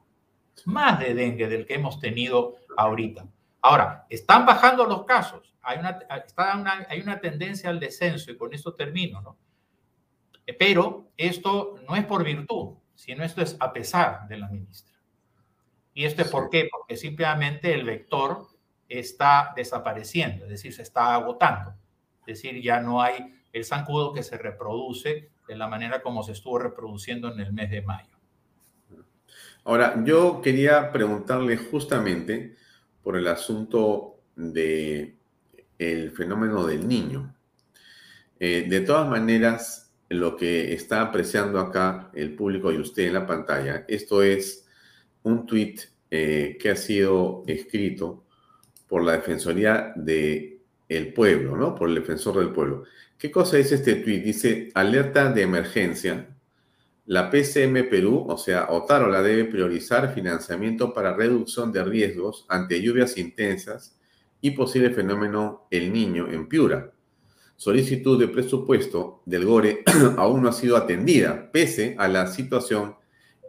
más 0.65 0.99
de 0.99 1.13
dengue 1.13 1.47
del 1.47 1.67
que 1.67 1.75
hemos 1.75 1.99
tenido 1.99 2.55
ahorita. 2.75 3.27
Ahora, 3.61 4.07
están 4.09 4.47
bajando 4.47 4.85
los 4.85 5.05
casos, 5.05 5.53
hay 5.61 5.77
una, 5.77 5.99
está 6.25 6.57
una, 6.57 6.87
hay 6.89 6.99
una 6.99 7.19
tendencia 7.19 7.69
al 7.69 7.79
descenso 7.79 8.31
y 8.31 8.37
con 8.37 8.51
esto 8.55 8.73
termino, 8.73 9.21
¿no? 9.21 9.37
Pero 10.59 11.11
esto 11.17 11.75
no 11.87 11.95
es 11.95 12.05
por 12.05 12.23
virtud, 12.23 12.75
sino 12.95 13.23
esto 13.23 13.41
es 13.41 13.55
a 13.59 13.71
pesar 13.71 14.27
de 14.27 14.37
la 14.37 14.47
ministra. 14.49 14.93
¿Y 15.93 16.05
esto 16.05 16.23
es 16.23 16.29
por 16.29 16.49
qué? 16.49 16.67
Porque 16.71 16.97
simplemente 16.97 17.73
el 17.73 17.85
vector 17.85 18.47
está 18.89 19.53
desapareciendo, 19.55 20.45
es 20.45 20.51
decir, 20.51 20.73
se 20.73 20.81
está 20.81 21.13
agotando. 21.13 21.73
Es 22.21 22.41
decir, 22.41 22.61
ya 22.61 22.79
no 22.79 23.01
hay 23.01 23.41
el 23.51 23.65
zancudo 23.65 24.13
que 24.13 24.23
se 24.23 24.37
reproduce 24.37 25.29
de 25.47 25.55
la 25.55 25.67
manera 25.67 26.01
como 26.01 26.23
se 26.23 26.31
estuvo 26.31 26.57
reproduciendo 26.57 27.31
en 27.31 27.39
el 27.39 27.53
mes 27.53 27.69
de 27.69 27.81
mayo. 27.81 28.17
Ahora, 29.65 30.01
yo 30.03 30.41
quería 30.41 30.91
preguntarle 30.91 31.57
justamente 31.57 32.55
por 33.01 33.15
el 33.15 33.27
asunto 33.27 34.19
de 34.35 35.17
el 35.77 36.11
fenómeno 36.11 36.65
del 36.65 36.87
niño. 36.87 37.35
Eh, 38.39 38.65
de 38.67 38.81
todas 38.81 39.07
maneras, 39.07 39.82
lo 40.19 40.35
que 40.35 40.73
está 40.73 41.01
apreciando 41.01 41.59
acá 41.59 42.09
el 42.13 42.35
público 42.35 42.71
y 42.71 42.77
usted 42.77 43.07
en 43.07 43.13
la 43.13 43.27
pantalla. 43.27 43.85
Esto 43.87 44.23
es 44.23 44.65
un 45.23 45.45
tweet 45.45 45.75
eh, 46.11 46.57
que 46.59 46.69
ha 46.69 46.75
sido 46.75 47.43
escrito 47.47 48.25
por 48.87 49.03
la 49.03 49.13
Defensoría 49.13 49.93
del 49.95 50.59
el 50.89 51.13
Pueblo, 51.13 51.57
¿no? 51.57 51.73
Por 51.73 51.89
el 51.89 51.95
Defensor 51.95 52.37
del 52.37 52.51
Pueblo. 52.51 52.83
¿Qué 53.17 53.31
cosa 53.31 53.57
dice 53.57 53.75
este 53.75 53.95
tweet? 53.95 54.19
Dice, 54.19 54.69
alerta 54.75 55.31
de 55.31 55.41
emergencia. 55.41 56.29
La 57.05 57.29
PCM 57.29 57.89
Perú, 57.89 58.25
o 58.27 58.37
sea, 58.37 58.67
Otarola, 58.69 59.21
debe 59.21 59.45
priorizar 59.45 60.13
financiamiento 60.13 60.93
para 60.93 61.15
reducción 61.15 61.71
de 61.71 61.83
riesgos 61.83 62.45
ante 62.47 62.81
lluvias 62.81 63.17
intensas 63.17 63.97
y 64.39 64.51
posible 64.51 64.91
fenómeno 64.91 65.67
El 65.71 65.91
Niño 65.91 66.31
en 66.31 66.47
Piura 66.47 66.92
solicitud 67.63 68.19
de 68.19 68.27
presupuesto 68.27 69.21
del 69.25 69.45
GORE 69.45 69.83
aún 70.17 70.43
no 70.43 70.49
ha 70.49 70.51
sido 70.51 70.75
atendida, 70.75 71.49
pese 71.49 71.95
a 71.97 72.09
la 72.09 72.27
situación 72.27 72.95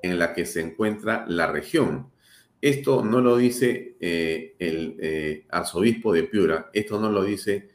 en 0.04 0.20
la 0.20 0.32
que 0.32 0.46
se 0.46 0.60
encuentra 0.60 1.24
la 1.26 1.50
región. 1.50 2.12
Esto 2.60 3.04
no 3.04 3.20
lo 3.20 3.36
dice 3.36 3.96
eh, 3.98 4.54
el 4.60 4.96
eh, 5.00 5.46
arzobispo 5.50 6.12
de 6.12 6.22
Piura, 6.22 6.70
esto 6.72 7.00
no 7.00 7.10
lo 7.10 7.24
dice 7.24 7.70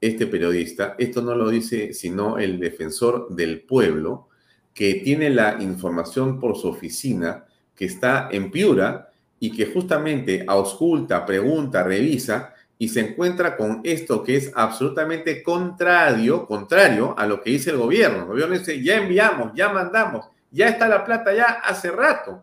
este 0.00 0.26
periodista, 0.26 0.96
esto 0.98 1.22
no 1.22 1.36
lo 1.36 1.48
dice 1.48 1.94
sino 1.94 2.38
el 2.38 2.58
defensor 2.58 3.28
del 3.30 3.60
pueblo, 3.60 4.26
que 4.74 4.94
tiene 4.94 5.30
la 5.30 5.58
información 5.62 6.40
por 6.40 6.56
su 6.56 6.66
oficina, 6.70 7.44
que 7.76 7.84
está 7.84 8.30
en 8.32 8.50
Piura 8.50 9.10
y 9.38 9.52
que 9.52 9.66
justamente 9.66 10.44
ausculta, 10.48 11.24
pregunta, 11.24 11.84
revisa 11.84 12.53
y 12.78 12.88
se 12.88 13.00
encuentra 13.00 13.56
con 13.56 13.80
esto 13.84 14.22
que 14.22 14.36
es 14.36 14.52
absolutamente 14.54 15.42
contrario, 15.42 16.46
contrario 16.46 17.14
a 17.16 17.26
lo 17.26 17.40
que 17.40 17.50
dice 17.50 17.70
el 17.70 17.76
gobierno. 17.76 18.22
El 18.22 18.26
gobierno 18.26 18.58
dice, 18.58 18.82
ya 18.82 18.96
enviamos, 18.96 19.52
ya 19.54 19.72
mandamos, 19.72 20.26
ya 20.50 20.68
está 20.68 20.88
la 20.88 21.04
plata 21.04 21.32
ya 21.32 21.44
hace 21.44 21.90
rato. 21.90 22.42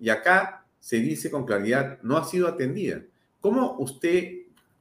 Y 0.00 0.08
acá 0.08 0.64
se 0.80 0.96
dice 0.96 1.30
con 1.30 1.46
claridad, 1.46 1.98
no 2.02 2.16
ha 2.16 2.24
sido 2.24 2.48
atendida. 2.48 3.02
¿Cómo 3.40 3.76
usted 3.78 4.40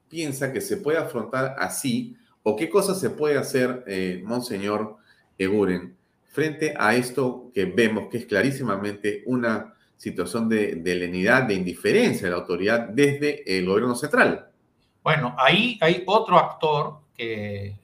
piensa 0.10 0.52
que 0.52 0.62
se 0.62 0.78
puede 0.78 0.98
afrontar 0.98 1.56
así 1.60 2.18
o 2.42 2.56
qué 2.56 2.70
cosas 2.70 3.00
se 3.00 3.12
puede 3.12 3.38
hacer, 3.38 3.84
eh, 3.86 4.22
Monseñor 4.26 4.98
Eguren, 5.38 5.96
frente 6.30 6.74
a 6.78 6.96
esto 6.96 7.52
que 7.54 7.66
vemos 7.66 8.08
que 8.10 8.18
es 8.18 8.26
clarísimamente 8.26 9.24
una 9.28 9.76
situación 9.98 10.50
de, 10.50 10.76
de 10.76 10.96
lenidad, 10.96 11.44
de 11.44 11.54
indiferencia 11.54 12.24
de 12.24 12.32
la 12.32 12.38
autoridad 12.38 12.90
desde 12.90 13.58
el 13.58 13.68
gobierno 13.68 13.96
central? 13.96 14.49
Bueno, 15.10 15.34
ahí 15.40 15.76
hay 15.82 16.04
otro 16.06 16.38
actor 16.38 17.00
que, 17.18 17.76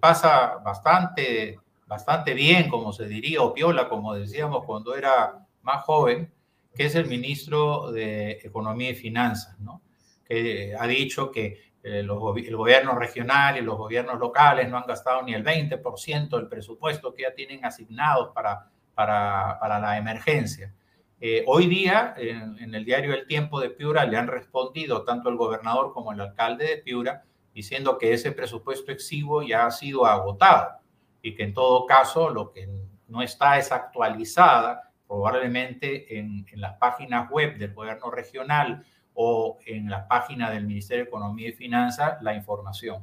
pasa 0.00 0.56
bastante, 0.64 1.60
bastante 1.86 2.32
bien, 2.32 2.70
como 2.70 2.90
se 2.90 3.06
diría, 3.06 3.42
o 3.42 3.52
piola, 3.52 3.86
como 3.86 4.14
decíamos 4.14 4.64
cuando 4.64 4.96
era 4.96 5.46
más 5.60 5.84
joven, 5.84 6.32
que 6.74 6.86
es 6.86 6.94
el 6.94 7.04
ministro 7.04 7.92
de 7.92 8.40
Economía 8.42 8.88
y 8.88 8.94
Finanzas, 8.94 9.60
¿no? 9.60 9.82
que 10.24 10.74
ha 10.74 10.86
dicho 10.86 11.30
que 11.30 11.44
eh, 11.82 11.98
el 11.98 12.08
gobierno 12.08 12.94
regional 12.94 13.58
y 13.58 13.60
los 13.60 13.76
gobiernos 13.76 14.18
locales 14.18 14.70
no 14.70 14.78
han 14.78 14.86
gastado 14.86 15.20
ni 15.24 15.34
el 15.34 15.44
20% 15.44 16.30
del 16.30 16.48
presupuesto 16.48 17.12
que 17.12 17.24
ya 17.24 17.34
tienen 17.34 17.62
asignados 17.66 18.30
para 18.32 18.70
la 18.96 19.98
emergencia. 19.98 20.72
Eh, 21.20 21.44
hoy 21.48 21.66
día, 21.66 22.14
en, 22.16 22.74
el 22.74 22.84
diario 22.84 23.12
El 23.12 23.26
Tiempo 23.26 23.60
de 23.60 23.70
Piura, 23.70 24.04
le 24.04 24.16
han 24.16 24.28
respondido 24.28 25.02
tanto 25.02 25.28
el 25.28 25.36
gobernador 25.36 25.92
como 25.92 26.12
el 26.12 26.20
alcalde 26.20 26.64
de 26.66 26.76
Piura 26.76 27.24
diciendo 27.52 27.98
que 27.98 28.12
ese 28.12 28.30
presupuesto 28.30 28.92
exiguo 28.92 29.42
ya 29.42 29.66
ha 29.66 29.70
sido 29.72 30.06
agotado 30.06 30.78
y 31.20 31.34
que 31.34 31.42
en 31.42 31.54
todo 31.54 31.86
caso 31.86 32.30
lo 32.30 32.52
que 32.52 32.68
no 33.08 33.20
está 33.20 33.58
es 33.58 33.72
actualizada 33.72 34.92
probablemente 35.08 36.18
en, 36.18 36.46
en 36.52 36.60
las 36.60 36.76
páginas 36.76 37.28
web 37.30 37.58
del 37.58 37.74
gobierno 37.74 38.10
regional 38.10 38.84
o 39.14 39.58
en 39.66 39.90
la 39.90 40.06
página 40.06 40.50
del 40.50 40.66
Ministerio 40.66 41.02
de 41.02 41.08
Economía 41.08 41.48
y 41.48 41.52
Finanzas 41.52 42.22
la 42.22 42.34
información. 42.34 43.02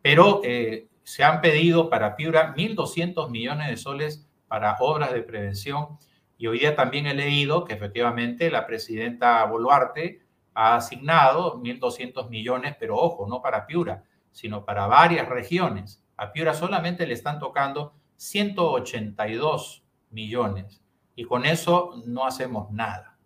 Pero 0.00 0.40
eh, 0.42 0.86
se 1.02 1.22
han 1.22 1.42
pedido 1.42 1.90
para 1.90 2.16
Piura 2.16 2.54
1.200 2.56 3.28
millones 3.28 3.68
de 3.68 3.76
soles 3.76 4.26
para 4.48 4.76
obras 4.80 5.12
de 5.12 5.22
prevención 5.22 5.98
y 6.42 6.48
hoy 6.48 6.58
día 6.58 6.74
también 6.74 7.06
he 7.06 7.14
leído 7.14 7.64
que 7.64 7.72
efectivamente 7.72 8.50
la 8.50 8.66
presidenta 8.66 9.44
Boluarte 9.44 10.26
ha 10.54 10.74
asignado 10.74 11.62
1.200 11.62 12.28
millones, 12.30 12.74
pero 12.80 12.96
ojo, 12.96 13.28
no 13.28 13.40
para 13.40 13.64
Piura, 13.64 14.02
sino 14.32 14.64
para 14.64 14.88
varias 14.88 15.28
regiones. 15.28 16.02
A 16.16 16.32
Piura 16.32 16.52
solamente 16.52 17.06
le 17.06 17.14
están 17.14 17.38
tocando 17.38 17.94
182 18.16 19.84
millones 20.10 20.82
y 21.14 21.26
con 21.26 21.46
eso 21.46 22.02
no 22.06 22.26
hacemos 22.26 22.72
nada. 22.72 23.16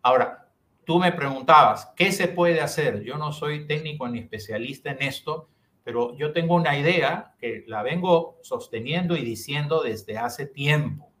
Ahora, 0.00 0.38
Tú 0.84 0.98
me 0.98 1.12
preguntabas, 1.12 1.92
¿qué 1.96 2.10
se 2.10 2.26
puede 2.26 2.60
hacer? 2.60 3.04
Yo 3.04 3.16
no 3.16 3.32
soy 3.32 3.68
técnico 3.68 4.08
ni 4.08 4.18
especialista 4.18 4.90
en 4.90 5.02
esto, 5.02 5.48
pero 5.84 6.16
yo 6.16 6.32
tengo 6.32 6.56
una 6.56 6.76
idea 6.76 7.36
que 7.38 7.62
la 7.68 7.84
vengo 7.84 8.40
sosteniendo 8.42 9.16
y 9.16 9.24
diciendo 9.24 9.80
desde 9.80 10.18
hace 10.18 10.44
tiempo. 10.44 11.11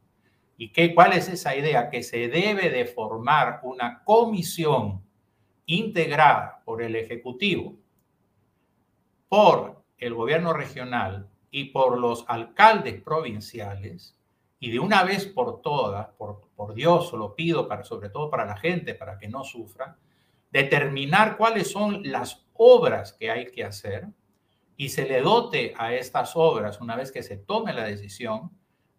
¿Y 0.62 0.68
qué, 0.68 0.94
cuál 0.94 1.12
es 1.14 1.28
esa 1.28 1.56
idea? 1.56 1.90
Que 1.90 2.04
se 2.04 2.28
debe 2.28 2.70
de 2.70 2.84
formar 2.84 3.58
una 3.64 4.04
comisión 4.04 5.02
integrada 5.66 6.62
por 6.64 6.82
el 6.82 6.94
Ejecutivo, 6.94 7.74
por 9.28 9.82
el 9.98 10.14
gobierno 10.14 10.52
regional 10.52 11.28
y 11.50 11.64
por 11.70 11.98
los 11.98 12.24
alcaldes 12.28 13.02
provinciales 13.02 14.16
y 14.60 14.70
de 14.70 14.78
una 14.78 15.02
vez 15.02 15.26
por 15.26 15.62
todas, 15.62 16.10
por, 16.10 16.42
por 16.54 16.74
Dios, 16.74 17.12
lo 17.12 17.34
pido 17.34 17.66
para, 17.66 17.82
sobre 17.82 18.08
todo 18.10 18.30
para 18.30 18.44
la 18.44 18.56
gente, 18.56 18.94
para 18.94 19.18
que 19.18 19.26
no 19.26 19.42
sufra, 19.42 19.98
determinar 20.52 21.36
cuáles 21.36 21.72
son 21.72 22.08
las 22.08 22.46
obras 22.52 23.12
que 23.14 23.32
hay 23.32 23.50
que 23.50 23.64
hacer 23.64 24.06
y 24.76 24.90
se 24.90 25.08
le 25.08 25.22
dote 25.22 25.74
a 25.76 25.92
estas 25.92 26.36
obras, 26.36 26.80
una 26.80 26.94
vez 26.94 27.10
que 27.10 27.24
se 27.24 27.36
tome 27.36 27.72
la 27.72 27.82
decisión, 27.82 28.52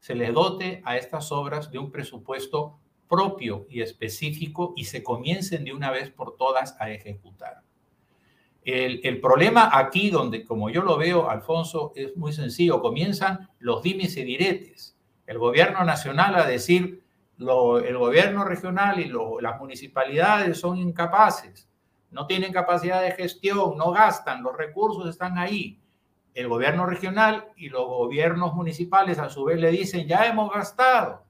se 0.04 0.16
le 0.16 0.34
dote 0.34 0.82
a 0.84 0.98
estas 0.98 1.32
obras 1.32 1.72
de 1.72 1.80
un 1.80 1.90
presupuesto 1.90 2.78
propio 3.08 3.66
y 3.70 3.82
específico 3.82 4.74
y 4.76 4.84
se 4.84 5.02
comiencen 5.02 5.64
de 5.64 5.72
una 5.72 5.92
vez 5.92 6.10
por 6.10 6.36
todas 6.36 6.76
a 6.82 6.92
ejecutar. 6.92 7.62
El, 8.66 9.22
problema 9.22 9.70
aquí, 9.72 10.10
donde 10.10 10.44
como 10.44 10.70
yo 10.70 10.82
lo 10.82 10.98
veo, 10.98 11.30
Alfonso, 11.30 11.94
es 11.96 12.18
muy 12.18 12.34
sencillo. 12.34 12.82
Comienzan 12.82 13.48
los 13.60 13.82
dimes 13.82 14.18
y 14.18 14.26
diretes 14.26 14.98
el 15.26 15.38
gobierno 15.38 15.86
nacional 15.86 16.36
a 16.36 16.46
decir 16.46 17.02
lo, 17.38 17.80
el 17.80 17.98
gobierno 17.98 18.44
regional 18.44 19.00
y 19.00 19.10
las 19.42 19.58
municipalidades 19.58 20.60
son 20.60 20.80
incapaces, 20.80 21.70
no 22.12 22.28
tienen 22.28 22.52
capacidad 22.52 23.02
de 23.02 23.12
gestión, 23.12 23.78
no 23.78 23.92
gastan, 23.92 24.44
los 24.44 24.58
recursos 24.58 25.08
están 25.08 25.38
ahí. 25.38 25.80
El 26.34 26.48
gobierno 26.48 26.86
regional 26.86 27.46
y 27.56 27.70
los 27.70 27.86
gobiernos 27.86 28.54
municipales 28.54 29.20
a 29.20 29.30
su 29.30 29.44
vez 29.44 29.60
le 29.60 29.72
dicen, 29.72 30.08
ya 30.08 30.26
hemos 30.26 30.52
gastado. 30.52 31.26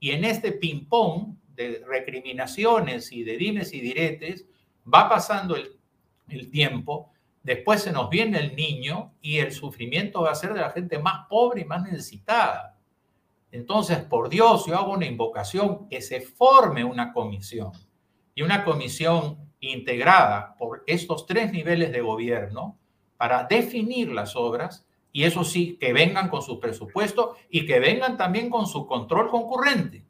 Y 0.00 0.10
en 0.10 0.24
este 0.24 0.52
ping-pong 0.52 1.36
de 1.54 1.82
recriminaciones 1.86 3.12
y 3.12 3.24
de 3.24 3.36
dimes 3.36 3.72
y 3.72 3.80
diretes, 3.80 4.46
va 4.92 5.08
pasando 5.08 5.56
el, 5.56 5.78
el 6.28 6.50
tiempo, 6.50 7.12
después 7.42 7.82
se 7.82 7.92
nos 7.92 8.10
viene 8.10 8.38
el 8.38 8.56
niño 8.56 9.14
y 9.20 9.38
el 9.38 9.52
sufrimiento 9.52 10.22
va 10.22 10.32
a 10.32 10.36
ser 10.36 10.54
de 10.54 10.60
la 10.60 10.70
gente 10.70 10.98
más 10.98 11.26
pobre 11.28 11.62
y 11.62 11.64
más 11.64 11.82
necesitada. 11.82 12.76
Entonces, 13.50 13.98
por 13.98 14.28
Dios, 14.28 14.66
yo 14.66 14.76
hago 14.76 14.92
una 14.92 15.06
invocación 15.06 15.88
que 15.88 16.02
se 16.02 16.20
forme 16.20 16.84
una 16.84 17.12
comisión 17.12 17.72
y 18.34 18.42
una 18.42 18.64
comisión 18.64 19.38
integrada 19.60 20.54
por 20.58 20.84
estos 20.86 21.26
tres 21.26 21.50
niveles 21.50 21.90
de 21.90 22.00
gobierno 22.00 22.78
para 23.18 23.44
definir 23.44 24.10
las 24.10 24.34
obras 24.36 24.86
y 25.12 25.24
eso 25.24 25.44
sí, 25.44 25.76
que 25.80 25.92
vengan 25.92 26.28
con 26.28 26.42
su 26.42 26.60
presupuesto 26.60 27.36
y 27.50 27.66
que 27.66 27.80
vengan 27.80 28.16
también 28.16 28.48
con 28.48 28.66
su 28.66 28.86
control 28.86 29.28
concurrente. 29.28 30.06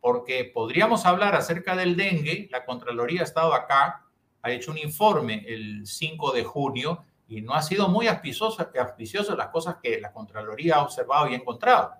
Porque 0.00 0.44
podríamos 0.44 1.06
hablar 1.06 1.34
acerca 1.34 1.74
del 1.74 1.96
dengue, 1.96 2.48
la 2.50 2.64
Contraloría 2.64 3.22
ha 3.22 3.24
estado 3.24 3.54
acá, 3.54 4.06
ha 4.42 4.50
hecho 4.50 4.70
un 4.70 4.78
informe 4.78 5.44
el 5.48 5.86
5 5.86 6.32
de 6.32 6.44
junio 6.44 7.04
y 7.28 7.40
no 7.40 7.54
ha 7.54 7.62
sido 7.62 7.88
muy 7.88 8.08
auspicioso, 8.08 8.68
auspicioso 8.78 9.36
las 9.36 9.48
cosas 9.48 9.76
que 9.82 10.00
la 10.00 10.12
Contraloría 10.12 10.76
ha 10.76 10.82
observado 10.82 11.28
y 11.28 11.34
encontrado. 11.34 11.94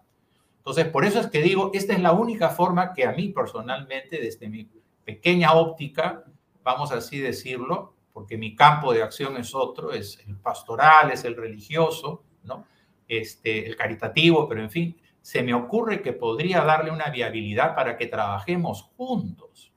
Entonces, 0.58 0.86
por 0.88 1.04
eso 1.04 1.20
es 1.20 1.28
que 1.28 1.40
digo, 1.40 1.70
esta 1.72 1.94
es 1.94 2.00
la 2.00 2.12
única 2.12 2.50
forma 2.50 2.92
que 2.92 3.06
a 3.06 3.12
mí 3.12 3.28
personalmente, 3.28 4.20
desde 4.20 4.48
mi 4.48 4.68
pequeña 5.04 5.54
óptica, 5.54 6.24
vamos 6.62 6.92
así 6.92 7.18
decirlo, 7.18 7.94
porque 8.12 8.36
mi 8.36 8.54
campo 8.54 8.92
de 8.92 9.02
acción 9.02 9.36
es 9.36 9.54
otro, 9.54 9.92
es 9.92 10.18
el 10.26 10.36
pastoral, 10.36 11.10
es 11.10 11.24
el 11.24 11.36
religioso, 11.36 12.24
¿no? 12.44 12.66
Este, 13.06 13.66
el 13.66 13.76
caritativo, 13.76 14.48
pero 14.48 14.62
en 14.62 14.70
fin, 14.70 15.00
se 15.20 15.42
me 15.42 15.54
ocurre 15.54 16.02
que 16.02 16.12
podría 16.12 16.62
darle 16.64 16.90
una 16.90 17.10
viabilidad 17.10 17.74
para 17.74 17.96
que 17.96 18.06
trabajemos 18.06 18.82
juntos. 18.96 19.72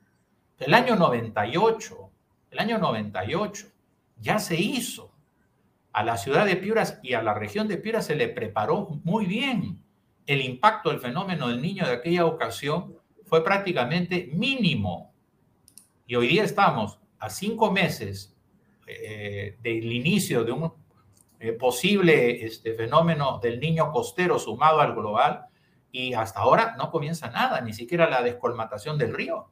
El 0.59 0.73
año 0.73 0.95
98, 0.95 2.11
el 2.51 2.59
año 2.59 2.77
98, 2.77 3.67
ya 4.17 4.39
se 4.39 4.55
hizo. 4.55 5.11
A 5.91 6.03
la 6.03 6.17
ciudad 6.17 6.45
de 6.45 6.55
Piura 6.55 6.83
y 7.03 7.13
a 7.13 7.21
la 7.21 7.33
región 7.33 7.67
de 7.67 7.77
Piura 7.77 8.01
se 8.01 8.15
le 8.15 8.29
preparó 8.29 8.99
muy 9.03 9.25
bien 9.25 9.83
el 10.25 10.41
impacto 10.41 10.89
del 10.89 10.99
fenómeno 10.99 11.49
del 11.49 11.61
niño 11.61 11.85
de 11.85 11.93
aquella 11.93 12.25
ocasión 12.25 12.97
fue 13.25 13.43
prácticamente 13.43 14.29
mínimo. 14.33 15.13
Y 16.07 16.15
hoy 16.15 16.27
día 16.27 16.43
estamos 16.43 16.99
a 17.23 17.29
cinco 17.29 17.71
meses 17.71 18.35
eh, 18.85 19.57
del 19.61 19.91
inicio 19.91 20.43
de 20.43 20.51
un 20.51 20.73
eh, 21.39 21.53
posible 21.53 22.45
este, 22.45 22.73
fenómeno 22.73 23.39
del 23.41 23.61
niño 23.61 23.91
costero 23.91 24.37
sumado 24.37 24.81
al 24.81 24.93
global 24.93 25.45
y 25.89 26.13
hasta 26.13 26.41
ahora 26.41 26.75
no 26.77 26.91
comienza 26.91 27.29
nada, 27.29 27.61
ni 27.61 27.71
siquiera 27.71 28.09
la 28.09 28.21
descolmatación 28.21 28.97
del 28.97 29.13
río. 29.13 29.49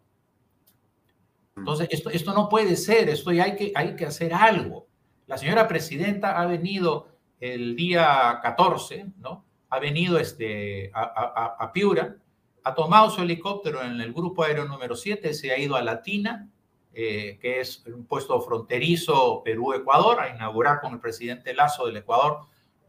Entonces, 1.55 1.87
esto, 1.91 2.09
esto 2.09 2.33
no 2.33 2.49
puede 2.49 2.75
ser, 2.75 3.07
esto 3.07 3.31
ya 3.31 3.45
hay 3.45 3.55
que, 3.55 3.71
hay 3.73 3.95
que 3.95 4.05
hacer 4.05 4.33
algo. 4.33 4.87
La 5.27 5.37
señora 5.37 5.69
presidenta 5.69 6.41
ha 6.41 6.45
venido 6.47 7.15
el 7.39 7.77
día 7.77 8.39
14, 8.41 9.05
¿no? 9.19 9.45
ha 9.69 9.79
venido 9.79 10.19
este, 10.19 10.91
a, 10.93 11.71
Piura, 11.73 12.17
ha 12.63 12.75
tomado 12.75 13.09
su 13.09 13.21
helicóptero 13.21 13.81
en 13.81 14.01
el 14.01 14.11
grupo 14.11 14.43
aéreo 14.43 14.65
número 14.65 14.97
7, 14.97 15.33
se 15.33 15.51
ha 15.51 15.57
ido 15.57 15.77
a 15.77 15.81
Latina, 15.81 16.49
eh, 16.93 17.37
que 17.41 17.61
es 17.61 17.85
un 17.87 18.05
puesto 18.05 18.39
fronterizo 18.41 19.41
Perú-Ecuador, 19.43 20.19
a 20.19 20.29
inaugurar 20.29 20.81
con 20.81 20.93
el 20.93 20.99
presidente 20.99 21.53
Lazo 21.53 21.85
del 21.85 21.97
Ecuador 21.97 22.39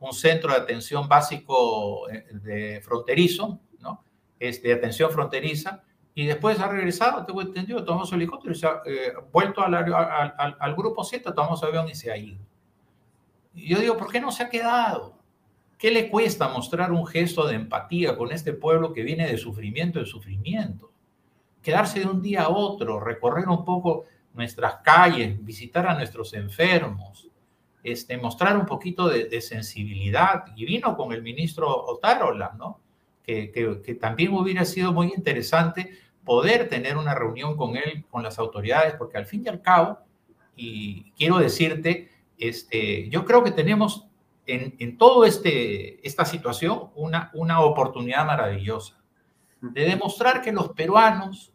un 0.01 0.13
centro 0.13 0.51
de 0.51 0.57
atención 0.59 1.09
básico 1.09 2.09
eh, 2.11 2.27
de 2.33 2.81
fronterizo, 2.83 3.61
¿no? 3.79 4.05
Es 4.41 4.61
de 4.63 4.73
atención 4.73 5.11
fronteriza, 5.11 5.85
y 6.15 6.27
después 6.27 6.61
ha 6.61 6.69
regresado, 6.69 7.25
tengo 7.25 7.41
entendido, 7.41 8.05
su 8.05 8.15
helicóptero 8.15 8.53
y 8.53 8.57
se 8.57 8.67
ha 8.67 8.83
eh, 8.85 9.13
vuelto 9.33 9.63
al, 9.63 9.75
al, 9.75 10.57
al, 10.59 10.75
grupo 10.75 11.05
7, 11.05 11.31
tomamos 11.33 11.63
avión 11.63 11.89
y 11.89 11.95
se 11.95 12.11
ha 12.11 12.17
ido. 12.17 12.45
Y 13.55 13.69
yo 13.69 13.79
digo, 13.79 13.97
¿por 13.97 14.13
qué 14.13 14.21
no 14.21 14.31
se 14.31 14.43
ha 14.43 14.51
quedado? 14.51 15.17
¿Qué 15.79 15.91
le 15.91 16.11
cuesta 16.11 16.49
mostrar 16.49 16.93
un 16.93 17.07
gesto 17.07 17.47
de 17.47 17.55
empatía 17.55 18.17
con 18.17 18.31
este 18.31 18.53
pueblo 18.53 18.93
que 18.93 19.03
viene 19.03 19.27
de 19.27 19.39
sufrimiento 19.39 20.01
en 20.01 20.07
sufrimiento? 20.07 20.92
Quedarse 21.63 22.01
de 22.01 22.07
un 22.07 22.21
día 22.21 22.43
a 22.43 22.49
otro, 22.49 23.01
recorrer 23.01 23.49
un 23.49 23.65
poco 23.65 24.05
nuestras 24.35 24.77
calles, 24.83 25.43
visitar 25.45 25.87
a 25.87 25.95
nuestros 25.95 26.35
enfermos, 26.35 27.29
este, 27.83 28.17
mostrar 28.17 28.57
un 28.57 28.67
poquito 28.67 29.09
de, 29.09 29.41
sensibilidad. 29.41 30.45
Y 30.57 30.65
vino 30.65 30.97
con 30.97 31.13
el 31.13 31.23
ministro 31.23 31.69
Otárola, 31.69 32.55
¿no? 32.57 32.81
Que, 33.23 33.51
que, 33.53 33.95
también 33.95 34.35
hubiera 34.35 34.65
sido 34.65 34.93
muy 34.93 35.13
interesante 35.15 35.91
poder 36.25 36.69
tener 36.69 36.97
una 36.97 37.15
reunión 37.15 37.57
con 37.57 37.77
él, 37.77 38.05
con 38.11 38.23
las 38.23 38.39
autoridades, 38.39 38.95
porque 38.95 39.19
al 39.19 39.27
fin 39.27 39.43
y 39.45 39.49
al 39.49 39.63
cabo, 39.63 39.99
y 40.57 41.13
quiero 41.13 41.39
decirte, 41.39 42.11
este, 42.39 43.09
yo 43.09 43.25
creo 43.25 43.45
que 43.45 43.53
tenemos 43.53 44.07
en, 44.47 44.75
en 44.79 44.99
toda 44.99 45.29
este, 45.29 46.07
esta 46.07 46.25
situación 46.25 46.91
una, 46.95 47.31
una 47.35 47.61
oportunidad 47.61 48.27
maravillosa 48.27 48.99
de 49.61 49.85
demostrar 49.85 50.43
que 50.43 50.53
los 50.53 50.71
peruanos 50.71 51.52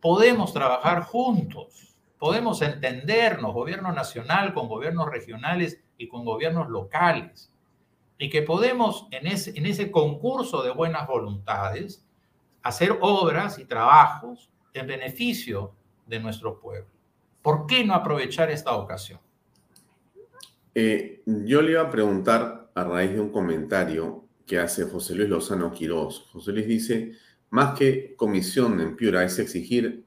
podemos 0.00 0.52
trabajar 0.52 1.02
juntos 1.02 1.88
podemos 2.18 2.60
entendernos, 2.62 3.54
gobierno 3.54 3.92
nacional 3.92 4.52
con 4.52 4.68
gobiernos 4.68 5.08
regionales 5.08 5.80
y 5.96 6.08
con 6.08 6.24
gobiernos 6.24 6.68
locales, 6.68 7.52
y 8.18 8.28
que 8.28 8.42
podemos 8.42 9.06
en 9.12 9.28
ese, 9.28 9.56
en 9.56 9.66
ese 9.66 9.90
concurso 9.90 10.62
de 10.62 10.72
buenas 10.72 11.06
voluntades 11.06 12.04
hacer 12.62 12.98
obras 13.00 13.58
y 13.58 13.64
trabajos 13.64 14.50
en 14.74 14.86
beneficio 14.86 15.72
de 16.06 16.18
nuestro 16.18 16.58
pueblo. 16.58 16.90
¿Por 17.42 17.66
qué 17.66 17.84
no 17.84 17.94
aprovechar 17.94 18.50
esta 18.50 18.76
ocasión? 18.76 19.20
Eh, 20.74 21.22
yo 21.24 21.62
le 21.62 21.72
iba 21.72 21.82
a 21.82 21.90
preguntar 21.90 22.70
a 22.74 22.84
raíz 22.84 23.12
de 23.12 23.20
un 23.20 23.30
comentario 23.30 24.24
que 24.46 24.58
hace 24.58 24.84
José 24.84 25.14
Luis 25.14 25.28
Lozano 25.28 25.72
Quirós. 25.72 26.28
José 26.32 26.52
Luis 26.52 26.66
dice, 26.66 27.12
más 27.50 27.78
que 27.78 28.14
comisión 28.16 28.80
en 28.80 28.96
Piura 28.96 29.24
es 29.24 29.38
exigir 29.38 30.04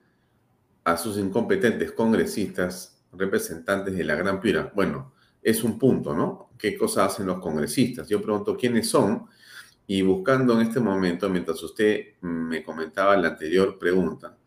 a 0.84 0.98
sus 0.98 1.18
incompetentes 1.18 1.92
congresistas, 1.92 3.04
representantes 3.14 3.96
de 3.96 4.04
la 4.04 4.16
Gran 4.16 4.40
Piura. 4.40 4.72
Bueno, 4.76 5.14
es 5.42 5.64
un 5.64 5.78
punto, 5.80 6.16
¿no? 6.16 6.52
¿Qué 6.58 6.78
cosas 6.78 7.14
hacen 7.14 7.26
los 7.26 7.40
congresistas? 7.40 8.08
Yo 8.08 8.22
pregunto 8.22 8.56
quiénes 8.56 8.90
son 8.90 9.26
y 9.88 10.02
buscando 10.04 10.54
en 10.60 10.68
este 10.68 10.80
momento, 10.80 11.30
mientras 11.30 11.62
usted 11.64 12.16
me 12.22 12.64
comentaba 12.64 13.18
la 13.18 13.30
anterior 13.30 13.78
pregunta, 13.78 14.38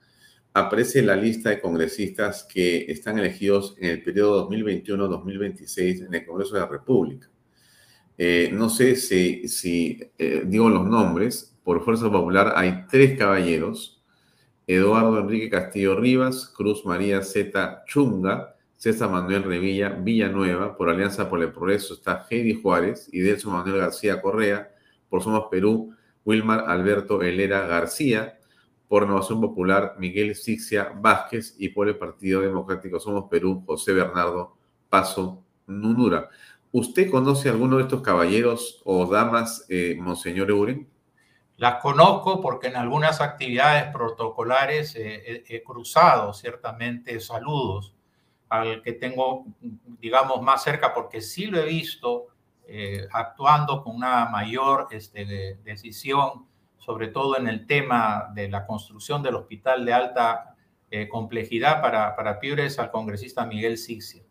aparece 0.54 1.02
la 1.02 1.16
lista 1.16 1.50
de 1.50 1.60
congresistas 1.60 2.44
que 2.44 2.90
están 2.90 3.18
elegidos 3.18 3.74
en 3.78 3.90
el 3.90 4.02
periodo 4.02 4.48
2021-2026 4.48 6.06
en 6.06 6.14
el 6.14 6.24
Congreso 6.24 6.54
de 6.54 6.60
la 6.60 6.68
República. 6.68 7.28
Eh, 8.16 8.50
no 8.52 8.68
sé 8.68 8.96
si, 8.96 10.00
eh, 10.18 10.42
digo 10.46 10.68
los 10.68 10.86
nombres, 10.86 11.56
por 11.64 11.84
Fuerza 11.84 12.10
Popular 12.10 12.52
hay 12.56 12.84
tres 12.88 13.18
caballeros 13.18 13.94
Eduardo 14.66 15.18
Enrique 15.18 15.50
Castillo 15.50 15.96
Rivas, 15.96 16.48
Cruz 16.48 16.86
María 16.86 17.22
Z. 17.22 17.84
Chunga, 17.86 18.56
César 18.76 19.10
Manuel 19.10 19.42
Revilla 19.42 19.90
Villanueva, 19.90 20.76
por 20.76 20.88
Alianza 20.88 21.28
por 21.28 21.42
el 21.42 21.52
Progreso 21.52 21.94
está 21.94 22.26
Heidi 22.30 22.60
Juárez 22.60 23.08
y 23.12 23.20
Delso 23.20 23.50
Manuel 23.50 23.78
García 23.78 24.22
Correa, 24.22 24.70
por 25.08 25.22
Somos 25.22 25.48
Perú, 25.50 25.94
Wilmar 26.24 26.64
Alberto 26.66 27.22
Helera 27.22 27.66
García, 27.66 28.38
por 28.88 29.02
Renovación 29.02 29.40
Popular, 29.40 29.96
Miguel 29.98 30.34
Sixia 30.34 30.92
Vázquez 30.96 31.56
y 31.58 31.68
por 31.68 31.88
el 31.88 31.96
Partido 31.96 32.40
Democrático 32.40 32.98
Somos 32.98 33.28
Perú, 33.30 33.62
José 33.66 33.92
Bernardo 33.92 34.56
Paso 34.88 35.44
Nunura. 35.66 36.30
¿Usted 36.76 37.08
conoce 37.08 37.48
a 37.48 37.52
alguno 37.52 37.76
de 37.76 37.84
estos 37.84 38.02
caballeros 38.02 38.82
o 38.84 39.06
damas, 39.06 39.64
eh, 39.68 39.96
Monseñor 39.96 40.50
Euren? 40.50 40.90
Las 41.56 41.80
conozco 41.80 42.40
porque 42.40 42.66
en 42.66 42.74
algunas 42.74 43.20
actividades 43.20 43.92
protocolares 43.92 44.96
he 44.96 45.62
cruzado 45.64 46.32
ciertamente 46.32 47.20
saludos 47.20 47.94
al 48.48 48.82
que 48.82 48.92
tengo, 48.92 49.44
digamos, 50.00 50.42
más 50.42 50.64
cerca, 50.64 50.92
porque 50.92 51.20
sí 51.20 51.46
lo 51.46 51.60
he 51.60 51.64
visto 51.64 52.26
eh, 52.66 53.06
actuando 53.12 53.84
con 53.84 53.94
una 53.94 54.26
mayor 54.26 54.88
este, 54.90 55.60
decisión, 55.62 56.48
sobre 56.76 57.06
todo 57.06 57.38
en 57.38 57.46
el 57.46 57.68
tema 57.68 58.32
de 58.34 58.48
la 58.48 58.66
construcción 58.66 59.22
del 59.22 59.36
hospital 59.36 59.84
de 59.84 59.92
alta 59.92 60.56
eh, 60.90 61.06
complejidad 61.06 61.80
para, 61.80 62.16
para 62.16 62.40
al 62.78 62.90
congresista 62.90 63.46
Miguel 63.46 63.78
Sixia. 63.78 64.23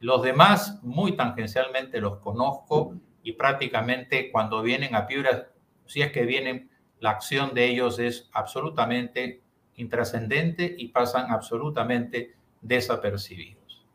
Los 0.00 0.22
demás, 0.22 0.78
muy 0.82 1.16
tangencialmente 1.16 2.00
los 2.00 2.18
conozco 2.18 2.94
y 3.22 3.32
prácticamente 3.32 4.30
cuando 4.30 4.62
vienen 4.62 4.94
a 4.94 5.06
Piures 5.06 5.42
si 5.88 6.02
es 6.02 6.12
que 6.12 6.24
vienen, 6.24 6.70
la 7.00 7.10
acción 7.10 7.54
de 7.54 7.66
ellos 7.66 7.98
es 7.98 8.28
absolutamente 8.32 9.42
intrascendente 9.76 10.74
y 10.78 10.88
pasan 10.88 11.30
absolutamente 11.30 12.34
desapercibidos. 12.60 13.86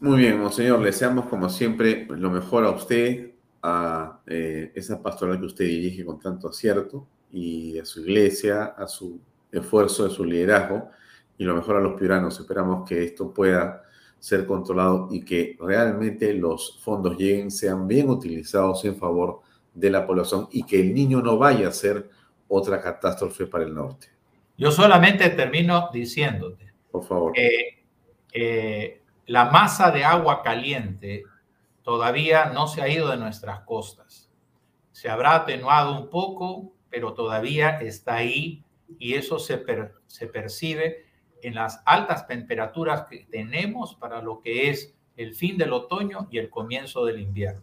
Muy 0.00 0.18
bien, 0.18 0.40
monseñor, 0.40 0.78
le 0.80 0.86
deseamos 0.86 1.26
como 1.26 1.48
siempre 1.48 2.06
lo 2.08 2.30
mejor 2.30 2.64
a 2.64 2.70
usted, 2.70 3.32
a 3.62 4.20
eh, 4.26 4.72
esa 4.74 5.02
pastoral 5.02 5.38
que 5.38 5.46
usted 5.46 5.64
dirige 5.64 6.04
con 6.04 6.18
tanto 6.18 6.48
acierto 6.48 7.06
y 7.30 7.78
a 7.78 7.84
su 7.84 8.00
iglesia, 8.00 8.64
a 8.76 8.86
su 8.86 9.20
esfuerzo, 9.50 10.06
a 10.06 10.10
su 10.10 10.24
liderazgo 10.24 10.90
y 11.38 11.44
lo 11.44 11.54
mejor 11.54 11.76
a 11.76 11.80
los 11.80 11.98
piuranos. 11.98 12.38
Esperamos 12.38 12.88
que 12.88 13.04
esto 13.04 13.32
pueda 13.32 13.82
ser 14.22 14.46
controlado 14.46 15.08
y 15.10 15.24
que 15.24 15.56
realmente 15.58 16.32
los 16.32 16.78
fondos 16.80 17.18
lleguen, 17.18 17.50
sean 17.50 17.88
bien 17.88 18.08
utilizados 18.08 18.84
en 18.84 18.94
favor 18.94 19.40
de 19.74 19.90
la 19.90 20.06
población 20.06 20.46
y 20.52 20.62
que 20.62 20.80
el 20.80 20.94
niño 20.94 21.20
no 21.20 21.38
vaya 21.38 21.66
a 21.66 21.72
ser 21.72 22.08
otra 22.46 22.80
catástrofe 22.80 23.48
para 23.48 23.64
el 23.64 23.74
norte. 23.74 24.06
Yo 24.56 24.70
solamente 24.70 25.28
termino 25.30 25.90
diciéndote, 25.92 26.72
por 26.92 27.02
favor, 27.02 27.32
que 27.32 27.84
eh, 28.32 29.02
la 29.26 29.50
masa 29.50 29.90
de 29.90 30.04
agua 30.04 30.40
caliente 30.44 31.24
todavía 31.82 32.44
no 32.54 32.68
se 32.68 32.80
ha 32.80 32.88
ido 32.88 33.10
de 33.10 33.16
nuestras 33.16 33.62
costas. 33.62 34.30
Se 34.92 35.08
habrá 35.08 35.34
atenuado 35.34 36.00
un 36.00 36.08
poco, 36.08 36.72
pero 36.90 37.12
todavía 37.12 37.80
está 37.80 38.14
ahí 38.14 38.62
y 39.00 39.14
eso 39.14 39.40
se, 39.40 39.64
se 40.06 40.26
percibe 40.28 41.06
en 41.42 41.54
las 41.54 41.82
altas 41.84 42.26
temperaturas 42.26 43.06
que 43.08 43.26
tenemos 43.30 43.94
para 43.94 44.22
lo 44.22 44.40
que 44.40 44.70
es 44.70 44.94
el 45.16 45.34
fin 45.34 45.58
del 45.58 45.72
otoño 45.72 46.28
y 46.30 46.38
el 46.38 46.48
comienzo 46.48 47.04
del 47.04 47.20
invierno. 47.20 47.62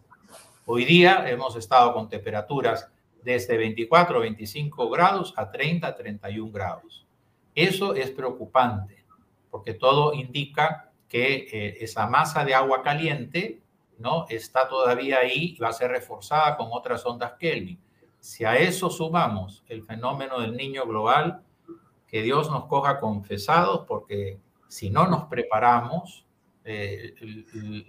Hoy 0.65 0.85
día 0.85 1.27
hemos 1.29 1.55
estado 1.55 1.93
con 1.93 2.09
temperaturas 2.09 2.89
desde 3.23 3.57
24 3.57 4.19
25 4.19 4.89
grados 4.89 5.33
a 5.35 5.49
30 5.49 5.95
31 5.95 6.51
grados. 6.51 7.07
Eso 7.55 7.95
es 7.95 8.11
preocupante 8.11 9.03
porque 9.49 9.73
todo 9.73 10.13
indica 10.13 10.91
que 11.07 11.47
eh, 11.51 11.77
esa 11.81 12.07
masa 12.07 12.45
de 12.45 12.53
agua 12.53 12.83
caliente 12.83 13.61
no 13.97 14.25
está 14.29 14.67
todavía 14.69 15.19
ahí 15.19 15.55
y 15.55 15.59
va 15.59 15.69
a 15.69 15.73
ser 15.73 15.91
reforzada 15.91 16.55
con 16.55 16.67
otras 16.71 17.05
ondas 17.05 17.33
Kelvin. 17.39 17.79
Si 18.19 18.45
a 18.45 18.55
eso 18.57 18.89
sumamos 18.89 19.63
el 19.67 19.83
fenómeno 19.83 20.39
del 20.39 20.55
niño 20.55 20.85
global, 20.85 21.41
que 22.09 22.21
Dios 22.23 22.49
nos 22.49 22.65
coja 22.65 22.99
confesados, 22.99 23.85
porque 23.87 24.39
si 24.67 24.89
no 24.89 25.07
nos 25.07 25.25
preparamos, 25.25 26.25
eh, 26.65 27.13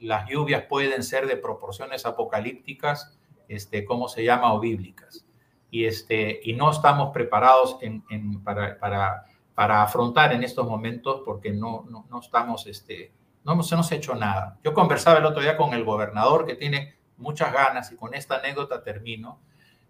las 0.00 0.28
lluvias 0.28 0.64
pueden 0.64 1.02
ser 1.02 1.26
de 1.26 1.36
proporciones 1.36 2.06
apocalípticas, 2.06 3.18
este, 3.48 3.84
¿cómo 3.84 4.08
se 4.08 4.24
llama? 4.24 4.52
O 4.52 4.60
bíblicas. 4.60 5.24
Y, 5.70 5.84
este, 5.84 6.40
y 6.42 6.52
no 6.52 6.70
estamos 6.70 7.12
preparados 7.12 7.78
para, 8.44 8.78
para, 8.78 9.24
para, 9.54 9.82
afrontar 9.82 10.32
en 10.32 10.42
estos 10.42 10.66
momentos 10.66 11.22
porque 11.24 11.52
no, 11.52 11.86
no, 11.88 12.06
no 12.10 12.20
estamos, 12.20 12.66
este, 12.66 13.12
no 13.44 13.62
se 13.62 13.76
nos 13.76 13.90
ha 13.90 13.94
hecho 13.94 14.14
nada. 14.14 14.58
Yo 14.64 14.74
conversaba 14.74 15.18
el 15.18 15.26
otro 15.26 15.42
día 15.42 15.56
con 15.56 15.72
el 15.74 15.84
gobernador 15.84 16.46
que 16.46 16.56
tiene 16.56 16.96
muchas 17.16 17.52
ganas 17.52 17.92
y 17.92 17.96
con 17.96 18.14
esta 18.14 18.36
anécdota 18.36 18.82
termino, 18.82 19.40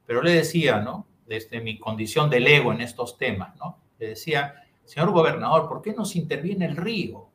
pero 0.07 0.23
le 0.23 0.33
decía, 0.33 0.81
¿no? 0.81 1.07
Desde 1.27 1.61
mi 1.61 1.79
condición 1.79 2.29
de 2.29 2.39
ego 2.39 2.73
en 2.73 2.81
estos 2.81 3.17
temas, 3.17 3.57
¿no? 3.57 3.79
Le 4.01 4.09
decía, 4.09 4.65
señor 4.85 5.13
gobernador, 5.13 5.69
¿por 5.69 5.83
qué 5.83 5.93
no 5.93 6.05
se 6.05 6.19
interviene 6.19 6.65
el 6.65 6.77
río? 6.77 7.29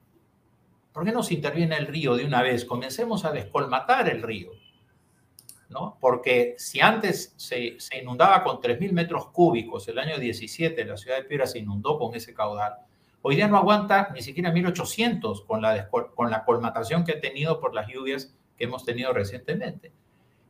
¿Por 0.92 1.06
qué 1.06 1.12
no 1.12 1.24
se 1.24 1.36
interviene 1.36 1.78
el 1.78 1.88
río 1.88 2.16
de 2.16 2.26
una 2.26 2.42
vez? 2.42 2.66
Comencemos 2.66 3.24
a 3.24 3.32
descolmatar 3.32 4.10
el 4.10 4.22
río. 4.22 4.52
¿no? 5.70 5.98
Porque 6.00 6.56
si 6.58 6.80
antes 6.80 7.34
se, 7.38 7.78
inundaba 8.00 8.44
con 8.44 8.58
3.000 8.58 8.92
metros 8.92 9.28
cúbicos, 9.28 9.88
el 9.88 10.00
año 10.00 10.18
17 10.18 10.86
la 10.86 10.98
ciudad 10.98 11.18
de 11.18 11.24
Piedra 11.24 11.48
se 11.48 11.60
inundó 11.60 11.98
con 11.98 12.16
ese 12.16 12.34
caudal, 12.34 12.76
hoy 13.22 13.36
día 13.36 13.48
no 13.48 13.58
aguanta 13.58 14.10
ni 14.14 14.22
siquiera 14.22 14.54
1.800 14.54 15.46
con 15.46 15.62
la, 15.62 15.90
con 15.90 16.32
la 16.32 16.46
colmatación 16.46 17.04
que 17.04 17.14
ha 17.14 17.20
tenido 17.20 17.60
por 17.60 17.74
las 17.74 17.88
lluvias 17.88 18.36
que 18.58 18.66
hemos 18.66 18.86
tenido 18.86 19.12
recientemente. 19.14 19.92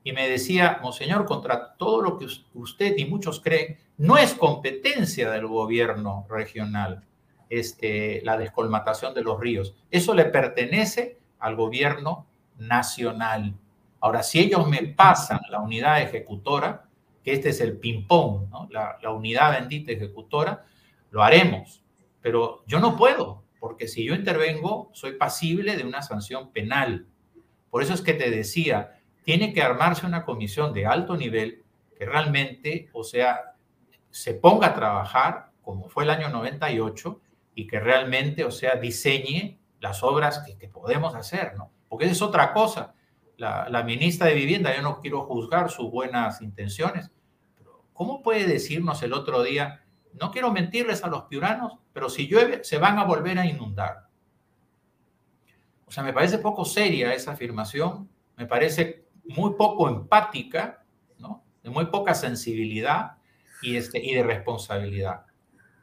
Y 0.06 0.14
me 0.14 0.30
decía, 0.30 0.80
Monseñor, 0.84 1.26
contra 1.26 1.76
todo 1.78 2.00
lo 2.00 2.20
que 2.20 2.28
usted 2.54 2.96
y 2.96 3.06
muchos 3.06 3.42
creen, 3.42 3.80
no 3.98 4.20
es 4.20 4.36
competencia 4.36 5.32
del 5.32 5.48
gobierno 5.48 6.28
regional 6.30 7.04
este, 7.50 8.22
la 8.24 8.38
descolmatación 8.38 9.16
de 9.16 9.24
los 9.24 9.40
ríos. 9.40 9.76
Eso 9.90 10.14
le 10.14 10.26
pertenece 10.26 11.18
al 11.40 11.56
gobierno 11.56 12.28
nacional. 12.60 13.56
Ahora, 14.00 14.22
si 14.22 14.40
ellos 14.40 14.70
me 14.70 14.84
pasan 14.84 15.40
la 15.50 15.60
unidad 15.60 16.00
ejecutora, 16.00 16.86
que 17.24 17.34
este 17.34 17.50
es 17.50 17.60
el 17.60 17.80
ping-pong, 17.80 18.50
la, 18.70 19.00
la 19.02 19.10
unidad 19.10 19.60
bendita 19.60 19.92
ejecutora, 19.92 20.66
lo 21.10 21.24
haremos. 21.24 21.82
Pero 22.22 22.64
yo 22.68 22.80
no 22.80 22.96
puedo, 22.96 23.44
porque 23.60 23.88
si 23.88 24.06
yo 24.06 24.14
intervengo, 24.14 24.92
soy 24.94 25.14
pasible 25.14 25.76
de 25.76 25.84
una 25.84 26.04
sanción 26.04 26.52
penal. 26.52 27.08
Por 27.72 27.82
eso 27.82 27.96
es 27.96 28.02
que 28.02 28.14
te 28.14 28.30
decía, 28.30 29.00
tiene 29.26 29.54
que 29.54 29.62
armarse 29.62 30.06
una 30.06 30.24
comisión 30.24 30.72
de 30.72 30.86
alto 30.86 31.18
nivel 31.18 31.64
que 31.98 32.06
realmente, 32.06 32.90
o 32.94 33.04
sea, 33.04 33.56
se 34.12 34.36
ponga 34.36 34.68
a 34.68 34.74
trabajar, 34.76 35.50
como 35.64 35.90
fue 35.90 36.04
el 36.04 36.12
año 36.12 36.30
98, 36.30 37.20
y 37.56 37.66
que 37.66 37.80
realmente, 37.80 38.46
o 38.46 38.52
sea, 38.52 38.76
diseñe 38.76 39.58
las 39.80 40.04
obras 40.04 40.44
que, 40.60 40.68
podemos 40.68 41.16
hacer, 41.16 41.56
¿no? 41.58 41.72
Porque 41.90 42.06
esa 42.06 42.14
es 42.14 42.22
otra 42.22 42.54
cosa. 42.54 42.94
La, 43.38 43.68
la, 43.70 43.84
ministra 43.84 44.28
de 44.28 44.36
Vivienda, 44.36 44.76
yo 44.76 44.82
no 44.82 45.02
quiero 45.02 45.26
juzgar 45.26 45.72
sus 45.72 45.90
buenas 45.90 46.42
intenciones, 46.42 47.12
pero 47.58 47.84
¿cómo 47.94 48.22
puede 48.22 48.46
decirnos 48.46 49.02
el 49.02 49.14
otro 49.14 49.42
día, 49.42 49.84
no 50.14 50.32
quiero 50.32 50.52
mentirles 50.52 51.04
a 51.04 51.08
los 51.08 51.24
piuranos, 51.24 51.80
pero 51.94 52.10
si 52.10 52.28
llueve 52.28 52.64
se 52.64 52.78
van 52.78 53.00
a 53.00 53.06
volver 53.06 53.40
a 53.40 53.46
inundar? 53.46 54.08
O 55.88 55.92
sea, 55.92 56.04
me 56.04 56.14
parece 56.14 56.38
poco 56.38 56.64
seria 56.64 57.14
esa 57.14 57.32
afirmación, 57.32 58.10
me 58.38 58.46
parece 58.46 59.05
muy 59.28 59.54
poco 59.54 59.90
empática. 59.90 60.82
De 61.64 61.72
muy 61.72 61.88
poca 61.88 62.14
sensibilidad 62.14 63.14
y, 63.64 63.76
este, 63.76 64.00
de 64.00 64.22
responsabilidad. 64.22 65.26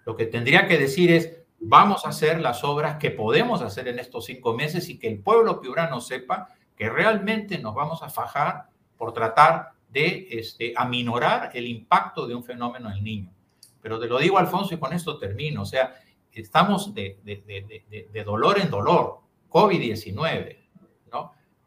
Lo 0.07 0.14
que 0.14 0.26
tendría 0.26 0.68
que 0.68 0.78
decir 0.78 1.11
es, 1.11 1.43
vamos 1.59 2.07
a 2.07 2.11
hacer 2.11 2.40
las 2.40 2.62
obras 2.62 2.99
que 2.99 3.11
podemos 3.11 3.62
hacer 3.62 3.88
en 3.88 3.99
estos 3.99 4.26
cinco 4.26 4.55
meses 4.55 4.88
y 4.88 4.97
que 4.97 5.09
el 5.09 5.18
pueblo 5.18 5.61
piurano 5.61 6.01
sepa 6.01 6.47
que 6.76 6.88
realmente 6.88 7.59
nos 7.59 7.74
vamos 7.74 8.01
a 8.05 8.11
fajar 8.11 8.68
por 8.97 9.12
tratar 9.12 9.72
de 9.88 10.28
este, 10.30 10.72
aminorar 10.76 11.51
el 11.53 11.66
impacto 11.66 12.28
de 12.28 12.36
un 12.36 12.45
fenómeno 12.45 12.88
en 12.88 12.99
el 12.99 13.03
niño. 13.03 13.32
Pero 13.80 13.99
te 13.99 14.07
lo 14.07 14.18
digo, 14.18 14.38
Alfonso, 14.38 14.74
y 14.74 14.78
con 14.78 14.93
esto 14.93 15.18
termino. 15.18 15.62
O 15.62 15.66
sea, 15.66 15.95
estamos 16.30 16.95
de, 16.95 17.18
dolor 18.24 18.61
en 18.61 18.70
dolor. 18.70 19.18
COVID-19, 19.49 20.14
¿no? 20.14 20.61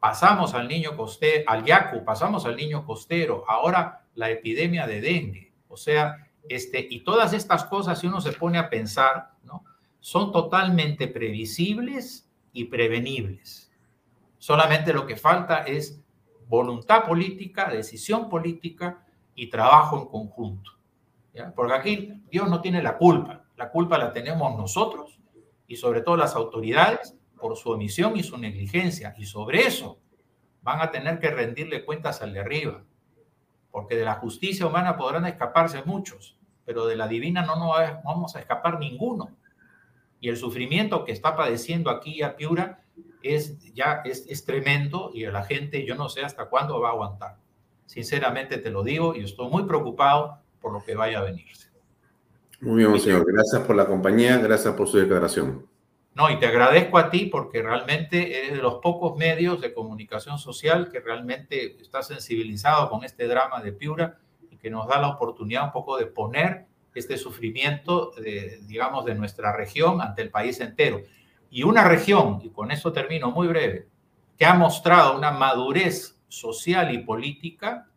Pasamos 0.05 0.53
al 0.53 0.67
niño 0.67 0.95
costero, 0.95 1.45
al 1.47 1.65
yacu, 1.65 2.05
pasamos 2.05 2.45
al 2.45 2.55
niño 2.55 2.85
costero, 2.85 3.43
ahora 3.47 4.05
la 4.13 4.29
epidemia 4.29 4.85
de 4.85 5.01
dengue. 5.01 5.51
O 5.67 5.77
sea, 5.77 6.29
este, 6.47 6.85
y 6.87 6.99
todas 6.99 7.33
estas 7.33 7.65
cosas, 7.65 7.97
si 7.97 8.05
uno 8.05 8.21
se 8.21 8.31
pone 8.31 8.59
a 8.59 8.69
pensar, 8.69 9.31
¿no? 9.41 9.63
son 9.99 10.31
totalmente 10.31 11.07
previsibles 11.07 12.29
y 12.53 12.65
prevenibles. 12.65 13.71
Solamente 14.37 14.93
lo 14.93 15.07
que 15.07 15.15
falta 15.15 15.63
es 15.63 15.99
voluntad 16.47 17.05
política, 17.05 17.71
decisión 17.71 18.29
política 18.29 19.03
y 19.33 19.49
trabajo 19.49 19.99
en 19.99 20.05
conjunto. 20.05 20.69
Porque 21.55 21.73
aquí 21.73 22.21
Dios 22.29 22.47
no 22.47 22.61
tiene 22.61 22.83
la 22.83 22.95
culpa, 22.95 23.43
la 23.57 23.71
culpa 23.71 23.97
la 23.97 24.13
tenemos 24.13 24.55
nosotros 24.55 25.19
y 25.65 25.77
sobre 25.77 26.01
todo 26.01 26.15
las 26.15 26.35
autoridades 26.35 27.15
por 27.39 27.55
su 27.57 27.71
omisión 27.71 28.17
y 28.17 28.23
su 28.23 28.37
negligencia. 28.37 29.13
Y 29.17 29.25
sobre 29.25 29.61
eso 29.61 29.99
van 30.61 30.81
a 30.81 30.91
tener 30.91 31.19
que 31.19 31.29
rendirle 31.29 31.85
cuentas 31.85 32.21
al 32.21 32.33
de 32.33 32.39
arriba, 32.39 32.83
porque 33.71 33.95
de 33.95 34.05
la 34.05 34.15
justicia 34.15 34.65
humana 34.65 34.97
podrán 34.97 35.25
escaparse 35.25 35.83
muchos, 35.83 36.37
pero 36.65 36.85
de 36.87 36.95
la 36.95 37.07
divina 37.07 37.45
no 37.45 37.55
nos 37.55 38.03
vamos 38.03 38.35
a 38.35 38.39
escapar 38.39 38.79
ninguno 38.79 39.35
y 40.25 40.29
el 40.29 40.37
sufrimiento 40.37 41.05
que 41.05 41.11
está 41.11 41.35
padeciendo 41.35 41.91
aquí 41.91 42.23
a 42.23 42.35
Piura 42.35 42.83
es 43.21 43.59
ya 43.75 44.01
es, 44.05 44.25
es 44.27 44.43
tremendo 44.43 45.11
y 45.13 45.23
la 45.27 45.43
gente 45.43 45.85
yo 45.85 45.93
no 45.93 46.09
sé 46.09 46.21
hasta 46.23 46.45
cuándo 46.45 46.79
va 46.79 46.89
a 46.89 46.91
aguantar. 46.93 47.37
Sinceramente 47.85 48.57
te 48.57 48.71
lo 48.71 48.81
digo 48.81 49.15
y 49.15 49.23
estoy 49.23 49.49
muy 49.49 49.65
preocupado 49.65 50.39
por 50.59 50.73
lo 50.73 50.83
que 50.83 50.95
vaya 50.95 51.19
a 51.19 51.23
venirse. 51.23 51.69
Muy 52.59 52.83
bien, 52.83 52.99
señor. 52.99 53.23
Gracias 53.31 53.61
por 53.67 53.75
la 53.75 53.85
compañía, 53.85 54.39
gracias 54.39 54.73
por 54.73 54.87
su 54.87 54.97
declaración. 54.97 55.67
No, 56.15 56.29
y 56.29 56.39
te 56.39 56.47
agradezco 56.47 56.97
a 56.97 57.09
ti 57.09 57.25
porque 57.25 57.61
realmente 57.61 58.39
eres 58.39 58.53
de 58.53 58.61
los 58.61 58.75
pocos 58.75 59.17
medios 59.17 59.59
de 59.59 59.73
comunicación 59.73 60.39
social 60.39 60.89
que 60.89 61.01
realmente 61.01 61.75
está 61.81 62.01
sensibilizado 62.01 62.89
con 62.89 63.03
este 63.03 63.27
drama 63.27 63.61
de 63.61 63.73
Piura 63.73 64.17
y 64.49 64.55
que 64.55 64.69
nos 64.69 64.87
da 64.87 65.01
la 65.01 65.09
oportunidad 65.09 65.65
un 65.65 65.71
poco 65.73 65.97
de 65.97 66.05
poner 66.05 66.67
este 66.93 67.17
sufrimiento, 67.17 68.11
de, 68.11 68.61
digamos, 68.63 69.03
de 69.03 69.15
nuestra 69.15 69.51
región 69.51 70.01
ante 70.01 70.21
el 70.21 70.29
país 70.29 70.61
entero. 70.61 71.01
Y 71.49 71.63
una 71.63 71.83
región, 71.83 72.39
y 72.41 72.49
con 72.49 72.71
eso 72.71 72.93
termino 72.93 73.31
muy 73.31 73.47
breve, 73.47 73.89
que 74.37 74.45
ha 74.45 74.53
mostrado 74.53 75.17
una 75.17 75.31
madurez 75.31 76.17
social 76.29 76.93
y 76.93 76.99
política 76.99 77.89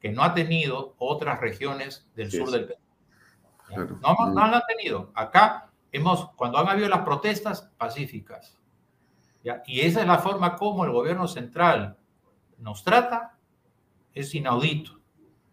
que 0.00 0.10
no 0.10 0.24
ha 0.24 0.34
tenido 0.34 0.96
otras 0.98 1.40
regiones 1.40 2.08
del 2.16 2.32
sur 2.32 2.50
del 2.50 2.66
Perú. 2.66 3.98
No, 4.02 4.16
no, 4.18 4.26
no, 4.32 4.46
lo 4.48 4.56
han 4.56 4.62
tenido. 4.66 5.12
Acá 5.14 5.70
hemos, 5.96 6.30
cuando 6.32 6.58
han 6.58 6.68
habido 6.68 6.88
las 6.88 7.00
protestas 7.00 7.70
pacíficas, 7.76 8.58
¿ya? 9.42 9.62
y 9.66 9.80
esa 9.80 10.02
es 10.02 10.06
la 10.06 10.18
forma 10.18 10.56
como 10.56 10.84
el 10.84 10.90
gobierno 10.90 11.28
central 11.28 11.96
nos 12.58 12.84
trata, 12.84 13.36
es 14.12 14.34
inaudito 14.34 15.04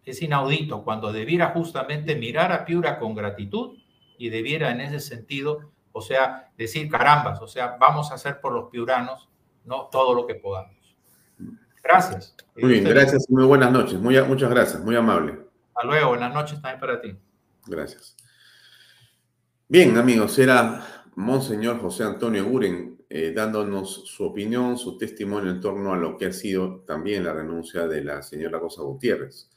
es 0.04 0.20
inaudito 0.22 0.82
cuando 0.82 1.12
debiera 1.12 1.50
justamente 1.50 2.16
mirar 2.16 2.52
a 2.52 2.64
Piura 2.64 2.98
con 2.98 3.14
gratitud 3.14 3.78
y 4.18 4.30
debiera 4.30 4.70
en 4.70 4.80
ese 4.80 5.00
sentido, 5.00 5.72
o 5.92 6.00
sea, 6.00 6.50
decir 6.56 6.90
carambas, 6.90 7.40
o 7.40 7.46
sea, 7.46 7.76
vamos 7.78 8.10
a 8.10 8.14
hacer 8.14 8.40
por 8.40 8.52
los 8.52 8.70
piuranos 8.70 9.28
no 9.64 9.88
todo 9.90 10.14
lo 10.14 10.26
que 10.26 10.34
podamos. 10.34 10.76
Gracias. 11.82 12.36
Muy 12.56 12.72
bien, 12.72 12.84
gracias 12.84 13.28
muy 13.28 13.44
buenas 13.44 13.70
noches. 13.72 13.98
Muy, 13.98 14.20
muchas 14.22 14.50
gracias, 14.50 14.82
muy 14.82 14.94
amable. 14.96 15.38
Hasta 15.74 15.86
luego, 15.86 16.10
buenas 16.10 16.32
noches 16.32 16.60
también 16.60 16.80
para 16.80 17.00
ti. 17.00 17.16
Gracias. 17.66 18.16
Bien, 19.72 19.96
amigos, 19.96 20.38
era 20.38 21.06
Monseñor 21.14 21.80
José 21.80 22.04
Antonio 22.04 22.44
Guren 22.44 23.06
eh, 23.08 23.32
dándonos 23.34 24.04
su 24.04 24.22
opinión, 24.22 24.76
su 24.76 24.98
testimonio 24.98 25.50
en 25.50 25.62
torno 25.62 25.94
a 25.94 25.96
lo 25.96 26.18
que 26.18 26.26
ha 26.26 26.32
sido 26.34 26.80
también 26.80 27.24
la 27.24 27.32
renuncia 27.32 27.88
de 27.88 28.04
la 28.04 28.20
señora 28.20 28.58
Rosa 28.58 28.82
Gutiérrez. 28.82 29.48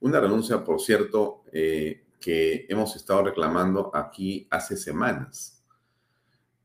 Una 0.00 0.18
renuncia, 0.18 0.64
por 0.64 0.80
cierto, 0.80 1.44
eh, 1.52 2.02
que 2.18 2.66
hemos 2.68 2.96
estado 2.96 3.22
reclamando 3.22 3.92
aquí 3.94 4.48
hace 4.50 4.76
semanas. 4.76 5.62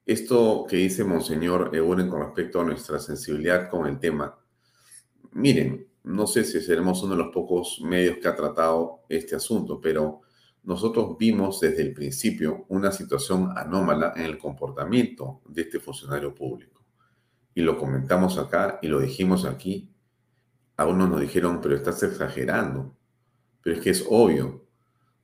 Esto 0.04 0.66
que 0.68 0.78
dice 0.78 1.04
Monseñor 1.04 1.76
Euren 1.76 2.10
con 2.10 2.22
respecto 2.22 2.62
a 2.62 2.66
nuestra 2.66 2.98
sensibilidad 2.98 3.70
con 3.70 3.86
el 3.86 4.00
tema. 4.00 4.36
Miren, 5.34 5.88
no 6.06 6.26
sé 6.26 6.44
si 6.44 6.60
seremos 6.60 7.04
uno 7.04 7.16
de 7.16 7.24
los 7.24 7.32
pocos 7.32 7.80
medios 7.84 8.18
que 8.18 8.28
ha 8.28 8.36
tratado 8.36 9.02
este 9.10 9.36
asunto, 9.36 9.80
pero 9.80 10.25
nosotros 10.66 11.16
vimos 11.20 11.60
desde 11.62 11.84
el 11.84 11.94
principio 11.94 12.66
una 12.70 12.92
situación 12.92 13.54
anómala 13.56 14.14
en 14.16 14.24
el 14.24 14.38
comportamiento 14.40 15.42
de 15.48 15.62
este 15.62 15.80
funcionario 15.80 16.34
público. 16.34 16.84
Y 17.54 17.62
lo 17.62 17.78
comentamos 17.78 18.40
acá 18.40 18.80
y 18.82 18.88
lo 18.88 19.00
dijimos 19.00 19.46
aquí. 19.46 19.94
A 20.76 20.86
unos 20.86 21.10
nos 21.10 21.22
dijeron, 21.22 21.62
pero 21.62 21.76
estás 21.76 22.02
exagerando. 22.02 22.96
Pero 23.62 23.78
es 23.78 23.82
que 23.82 23.92
es 23.92 24.06
obvio, 24.10 24.66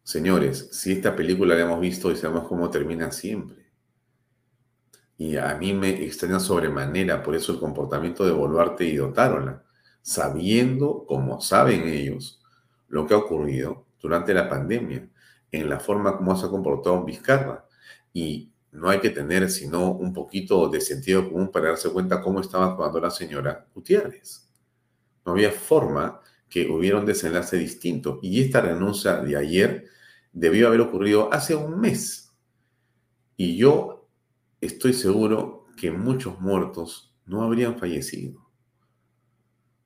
señores, 0.03 0.69
si 0.71 0.91
esta 0.93 1.15
película 1.15 1.55
la 1.55 1.61
hemos 1.61 1.81
visto 1.81 2.11
y 2.11 2.15
sabemos 2.15 2.47
cómo 2.47 2.69
termina 2.69 3.11
siempre. 3.11 3.65
Y 5.17 5.37
a 5.37 5.55
mí 5.55 5.73
me 5.73 6.03
extraña 6.03 6.39
sobremanera 6.39 7.21
por 7.23 7.35
eso 7.35 7.51
el 7.51 7.59
comportamiento 7.59 8.25
de 8.25 8.31
Boluarte 8.31 8.85
y 8.85 8.99
Otárola, 8.99 9.63
sabiendo, 10.01 11.05
como 11.07 11.41
saben 11.41 11.87
ellos, 11.87 12.41
lo 12.87 13.07
que 13.07 13.13
ha 13.15 13.17
ocurrido 13.17 13.87
durante 13.99 14.33
la 14.33 14.47
pandemia, 14.49 15.07
en 15.51 15.69
la 15.69 15.79
forma 15.79 16.17
como 16.17 16.35
se 16.35 16.45
ha 16.45 16.49
comportado 16.49 17.03
Vizcarra. 17.03 17.67
Y 18.13 18.51
no 18.71 18.89
hay 18.89 18.99
que 18.99 19.09
tener 19.09 19.49
sino 19.49 19.91
un 19.91 20.13
poquito 20.13 20.69
de 20.69 20.81
sentido 20.81 21.29
común 21.29 21.51
para 21.51 21.69
darse 21.69 21.89
cuenta 21.89 22.21
cómo 22.21 22.39
estaba 22.39 22.67
actuando 22.67 22.99
la 22.99 23.11
señora 23.11 23.67
Gutiérrez. 23.73 24.49
No 25.25 25.33
había 25.33 25.51
forma 25.51 26.21
que 26.49 26.69
hubiera 26.69 26.97
un 26.97 27.05
desenlace 27.05 27.57
distinto. 27.57 28.19
Y 28.21 28.41
esta 28.41 28.61
renuncia 28.61 29.17
de 29.17 29.37
ayer 29.37 29.87
debió 30.33 30.67
haber 30.67 30.81
ocurrido 30.81 31.31
hace 31.33 31.55
un 31.55 31.79
mes. 31.79 32.33
Y 33.37 33.57
yo 33.57 34.07
estoy 34.59 34.93
seguro 34.93 35.65
que 35.77 35.91
muchos 35.91 36.39
muertos 36.39 37.15
no 37.25 37.43
habrían 37.43 37.77
fallecido. 37.77 38.47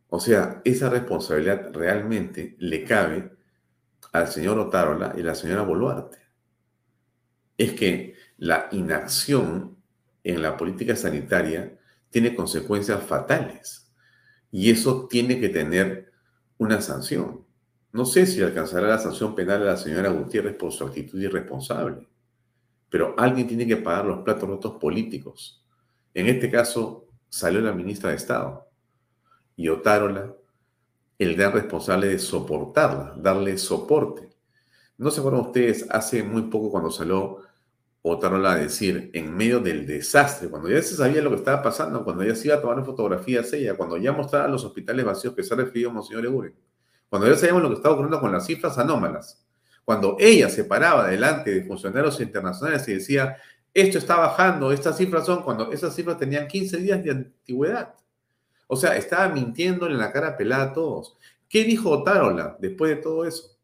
O 0.10 0.20
sea, 0.20 0.62
esa 0.66 0.90
responsabilidad 0.90 1.72
realmente 1.74 2.56
le 2.60 2.84
cabe 2.84 3.35
al 4.12 4.28
señor 4.28 4.60
Otárola 4.60 5.14
y 5.18 5.22
la 5.22 5.36
señora 5.36 5.64
Boluarte. 5.64 6.18
Es 7.58 7.74
que 7.74 8.16
la 8.38 8.68
inacción 8.72 9.78
en 10.24 10.42
la 10.42 10.58
política 10.58 10.96
sanitaria 10.96 11.78
tiene 12.10 12.36
consecuencias 12.36 13.04
fatales. 13.04 13.94
Y 14.52 14.72
eso 14.72 15.08
tiene 15.08 15.40
que 15.40 15.50
tener 15.50 16.12
una 16.58 16.82
sanción. 16.82 17.46
No 17.92 18.06
sé 18.06 18.26
si 18.26 18.42
alcanzará 18.42 18.88
la 18.88 19.00
sanción 19.00 19.36
penal 19.36 19.62
a 19.62 19.66
la 19.66 19.78
señora 19.78 20.10
Gutiérrez 20.10 20.56
por 20.56 20.72
su 20.72 20.84
actitud 20.84 21.22
irresponsable, 21.22 22.08
pero 22.90 23.16
alguien 23.18 23.48
tiene 23.48 23.68
que 23.68 23.78
pagar 23.78 24.06
los 24.06 24.20
platos 24.20 24.50
rotos 24.50 24.78
políticos. 24.80 25.66
En 26.14 26.28
este 26.28 26.50
caso, 26.50 27.08
salió 27.30 27.62
la 27.62 27.74
ministra 27.74 28.10
de 28.10 28.18
Estado 28.18 28.70
y 29.56 29.70
Otárola, 29.70 30.34
el 31.18 31.36
gran 31.36 31.54
responsable 31.54 32.08
de 32.08 32.20
soportarla, 32.20 33.14
darle 33.18 33.58
soporte. 33.58 34.30
¿No 34.98 35.12
se 35.12 35.20
acuerdan 35.20 35.42
ustedes 35.42 35.86
hace 35.90 36.24
muy 36.24 36.44
poco 36.44 36.72
cuando 36.72 36.92
salió 36.92 37.42
Otárola 38.08 38.54
a 38.54 38.56
decir, 38.58 39.10
en 39.14 39.36
medio 39.36 39.60
del 39.60 39.88
desastre, 39.88 40.48
cuando 40.48 40.70
ya 40.70 40.80
se 40.84 40.96
sabía 40.96 41.24
lo 41.24 41.32
que 41.32 41.38
estaba 41.38 41.64
pasando, 41.64 42.04
cuando 42.04 42.24
ya 42.24 42.36
se 42.36 42.48
iba 42.48 42.56
a 42.56 42.62
tomar 42.62 42.86
fotografías 42.86 43.52
ella, 43.54 43.76
cuando 43.76 43.98
ya 43.98 44.12
mostraba 44.12 44.48
los 44.48 44.64
hospitales 44.64 45.04
vacíos 45.04 45.34
que 45.34 45.42
se 45.42 45.52
ha 45.54 45.58
referido 45.58 45.90
Monseñor 45.90 46.24
Eguren, 46.24 46.54
cuando 47.10 47.28
ya 47.28 47.36
sabíamos 47.36 47.64
lo 47.64 47.70
que 47.70 47.76
estaba 47.76 47.96
ocurriendo 47.96 48.20
con 48.22 48.32
las 48.32 48.46
cifras 48.46 48.78
anómalas, 48.78 49.44
cuando 49.84 50.18
ella 50.20 50.50
se 50.50 50.66
paraba 50.66 51.08
delante 51.08 51.52
de 51.52 51.64
funcionarios 51.64 52.20
internacionales 52.22 52.88
y 52.88 52.94
decía, 52.94 53.38
esto 53.74 53.98
está 53.98 54.18
bajando, 54.18 54.72
estas 54.72 54.98
cifras 54.98 55.26
son 55.26 55.42
cuando 55.42 55.72
esas 55.72 55.96
cifras 55.96 56.20
tenían 56.20 56.48
15 56.48 56.78
días 56.78 57.04
de 57.04 57.10
antigüedad. 57.10 57.96
O 58.68 58.76
sea, 58.76 58.96
estaba 58.98 59.34
mintiendo 59.34 59.88
en 59.88 59.98
la 59.98 60.12
cara 60.12 60.38
pelada 60.38 60.64
a 60.64 60.74
todos. 60.74 61.18
¿Qué 61.48 61.64
dijo 61.64 61.90
Otárola 61.90 62.58
después 62.60 62.96
de 62.96 63.02
todo 63.02 63.26
eso? 63.26 63.58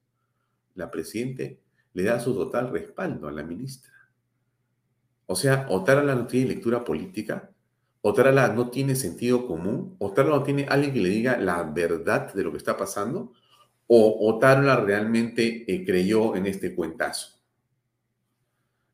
La 0.75 0.91
presidente 0.91 1.59
le 1.93 2.03
da 2.03 2.19
su 2.19 2.33
total 2.33 2.71
respaldo 2.71 3.27
a 3.27 3.31
la 3.31 3.43
ministra. 3.43 3.91
O 5.25 5.35
sea, 5.35 5.65
Otárola 5.69 6.15
no 6.15 6.27
tiene 6.27 6.49
lectura 6.49 6.83
política, 6.83 7.51
Otárola 8.01 8.49
no 8.49 8.69
tiene 8.69 8.95
sentido 8.95 9.47
común, 9.47 9.95
Otárola 9.99 10.37
no 10.37 10.43
tiene 10.43 10.65
alguien 10.69 10.93
que 10.93 11.01
le 11.01 11.09
diga 11.09 11.37
la 11.37 11.63
verdad 11.63 12.33
de 12.33 12.43
lo 12.43 12.51
que 12.51 12.57
está 12.57 12.75
pasando, 12.75 13.31
o 13.87 14.29
Otárola 14.29 14.77
realmente 14.77 15.65
eh, 15.71 15.85
creyó 15.85 16.35
en 16.35 16.47
este 16.47 16.75
cuentazo 16.75 17.41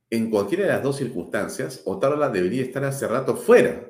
en 0.09 0.29
cualquiera 0.29 0.65
de 0.65 0.71
las 0.71 0.83
dos 0.83 0.97
circunstancias, 0.97 1.81
Otárola 1.85 2.29
debería 2.29 2.63
estar 2.63 2.83
hace 2.83 3.07
rato 3.07 3.35
fuera. 3.35 3.89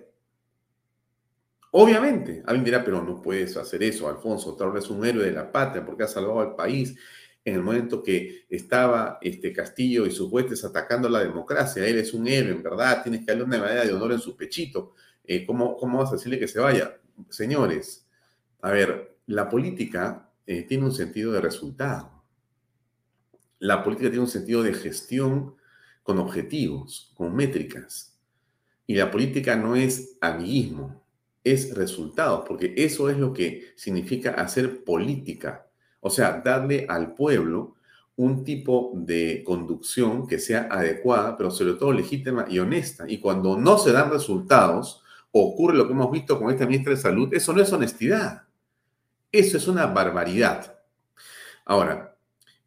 Obviamente, 1.80 2.42
alguien 2.48 2.66
dirá, 2.66 2.84
pero 2.84 3.04
no 3.04 3.22
puedes 3.22 3.56
hacer 3.56 3.84
eso, 3.84 4.10
Alfonso. 4.10 4.54
Otárola 4.54 4.80
es 4.80 4.90
un 4.90 5.06
héroe 5.06 5.24
de 5.24 5.32
la 5.32 5.52
patria 5.52 5.86
porque 5.86 6.02
ha 6.02 6.08
salvado 6.08 6.40
al 6.40 6.56
país 6.56 6.98
en 7.46 7.54
el 7.54 7.62
momento 7.62 8.02
que 8.02 8.48
estaba 8.50 9.20
este 9.22 9.54
Castillo 9.54 10.08
y 10.08 10.12
sus 10.12 10.32
huestes 10.32 10.66
atacando 10.66 11.08
la 11.08 11.20
democracia. 11.20 11.86
Él 11.86 12.00
es 12.00 12.16
un 12.16 12.28
héroe, 12.28 12.54
en 12.54 12.64
verdad, 12.64 13.04
tienes 13.04 13.20
que 13.20 13.28
darle 13.28 13.44
una 13.44 13.60
medalla 13.60 13.86
de 13.86 13.94
honor 13.94 14.14
en 14.14 14.20
su 14.20 14.36
pechito. 14.36 14.96
Eh, 15.24 15.46
¿cómo, 15.46 15.78
¿Cómo 15.78 16.00
vas 16.00 16.10
a 16.10 16.14
decirle 16.14 16.40
que 16.40 16.48
se 16.48 16.60
vaya? 16.60 16.98
Señores, 17.30 18.08
a 18.60 18.72
ver, 18.72 19.20
la 19.28 19.48
política 19.48 20.32
eh, 20.48 20.64
tiene 20.64 20.84
un 20.84 20.94
sentido 20.94 21.32
de 21.32 21.42
resultado. 21.42 22.24
La 23.60 23.84
política 23.84 24.10
tiene 24.10 24.24
un 24.24 24.32
sentido 24.32 24.64
de 24.64 24.74
gestión 24.74 25.54
con 26.02 26.18
objetivos, 26.18 27.12
con 27.14 27.36
métricas. 27.36 28.18
Y 28.88 28.96
la 28.96 29.12
política 29.12 29.56
no 29.56 29.76
es 29.76 30.18
amiguismo, 30.22 31.07
es 31.52 31.76
resultados, 31.76 32.44
porque 32.48 32.74
eso 32.78 33.10
es 33.10 33.18
lo 33.18 33.34
que 33.34 33.74
significa 33.76 34.32
hacer 34.32 34.84
política. 34.84 35.68
O 36.00 36.10
sea, 36.10 36.42
darle 36.44 36.86
al 36.88 37.14
pueblo 37.14 37.76
un 38.16 38.44
tipo 38.44 38.92
de 38.96 39.44
conducción 39.46 40.28
que 40.28 40.40
sea 40.40 40.68
adecuada, 40.72 41.38
pero 41.38 41.52
sobre 41.52 41.74
todo 41.74 41.94
legítima 41.94 42.46
y 42.50 42.60
honesta. 42.60 43.06
Y 43.08 43.20
cuando 43.20 43.58
no 43.58 43.78
se 43.78 43.92
dan 43.92 44.10
resultados, 44.10 45.04
ocurre 45.32 45.78
lo 45.78 45.86
que 45.86 45.94
hemos 45.94 46.12
visto 46.12 46.40
con 46.40 46.52
esta 46.52 46.66
ministra 46.66 46.94
de 46.94 47.02
Salud, 47.02 47.34
eso 47.34 47.54
no 47.54 47.62
es 47.62 47.72
honestidad. 47.72 48.44
Eso 49.32 49.58
es 49.58 49.68
una 49.68 49.86
barbaridad. 49.86 50.80
Ahora, 51.66 52.18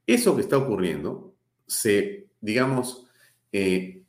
eso 0.07 0.37
que 0.37 0.43
está 0.43 0.57
ocurriendo 0.59 1.35
se, 1.67 2.29
digamos, 2.41 3.07
eh, 3.53 4.03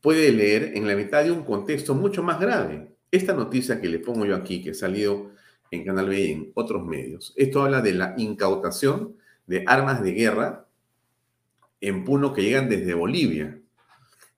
puede 0.00 0.32
leer 0.32 0.76
en 0.76 0.86
la 0.86 0.94
mitad 0.94 1.24
de 1.24 1.30
un 1.30 1.44
contexto 1.44 1.94
mucho 1.94 2.22
más 2.22 2.38
grave. 2.40 2.94
Esta 3.10 3.32
noticia 3.32 3.80
que 3.80 3.88
le 3.88 3.98
pongo 3.98 4.24
yo 4.24 4.36
aquí, 4.36 4.62
que 4.62 4.70
ha 4.70 4.74
salido 4.74 5.32
en 5.70 5.84
Canal 5.84 6.08
B 6.08 6.20
y 6.20 6.32
en 6.32 6.52
otros 6.54 6.84
medios, 6.84 7.32
esto 7.36 7.62
habla 7.62 7.80
de 7.80 7.92
la 7.92 8.14
incautación 8.16 9.16
de 9.46 9.64
armas 9.66 10.02
de 10.02 10.12
guerra 10.12 10.66
en 11.80 12.04
Puno 12.04 12.32
que 12.32 12.42
llegan 12.42 12.68
desde 12.68 12.94
Bolivia. 12.94 13.58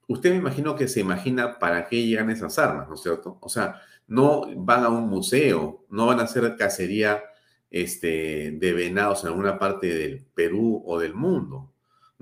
Usted 0.07 0.31
me 0.31 0.37
imagino 0.37 0.75
que 0.75 0.87
se 0.87 0.99
imagina 0.99 1.59
para 1.59 1.87
qué 1.87 2.05
llegan 2.05 2.29
esas 2.29 2.57
armas, 2.59 2.87
¿no 2.87 2.95
es 2.95 3.01
cierto? 3.01 3.37
O 3.41 3.49
sea, 3.49 3.81
no 4.07 4.43
van 4.55 4.83
a 4.83 4.89
un 4.89 5.07
museo, 5.07 5.85
no 5.89 6.07
van 6.07 6.19
a 6.19 6.23
hacer 6.23 6.55
cacería 6.57 7.23
este, 7.69 8.51
de 8.51 8.73
venados 8.73 9.23
en 9.23 9.29
alguna 9.29 9.57
parte 9.57 9.87
del 9.87 10.25
Perú 10.33 10.83
o 10.85 10.99
del 10.99 11.13
mundo 11.13 11.73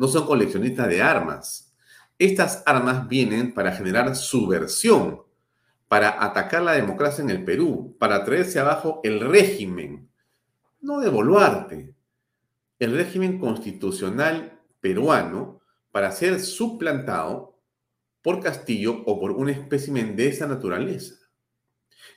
no 0.01 0.07
son 0.07 0.25
coleccionistas 0.25 0.87
de 0.87 0.99
armas. 0.99 1.75
Estas 2.17 2.63
armas 2.65 3.07
vienen 3.07 3.53
para 3.53 3.71
generar 3.71 4.15
subversión, 4.15 5.21
para 5.91 6.23
atacar 6.23 6.61
la 6.61 6.71
democracia 6.71 7.21
en 7.21 7.29
el 7.29 7.43
Perú, 7.43 7.97
para 7.99 8.23
traerse 8.23 8.61
abajo 8.61 9.01
el 9.03 9.19
régimen, 9.19 10.09
no 10.79 11.01
de 11.01 11.09
Boluarte, 11.09 11.93
el 12.79 12.95
régimen 12.95 13.37
constitucional 13.37 14.57
peruano 14.79 15.59
para 15.91 16.13
ser 16.13 16.39
suplantado 16.39 17.59
por 18.21 18.39
Castillo 18.39 19.03
o 19.05 19.19
por 19.19 19.31
un 19.31 19.49
espécimen 19.49 20.15
de 20.15 20.29
esa 20.29 20.47
naturaleza. 20.47 21.15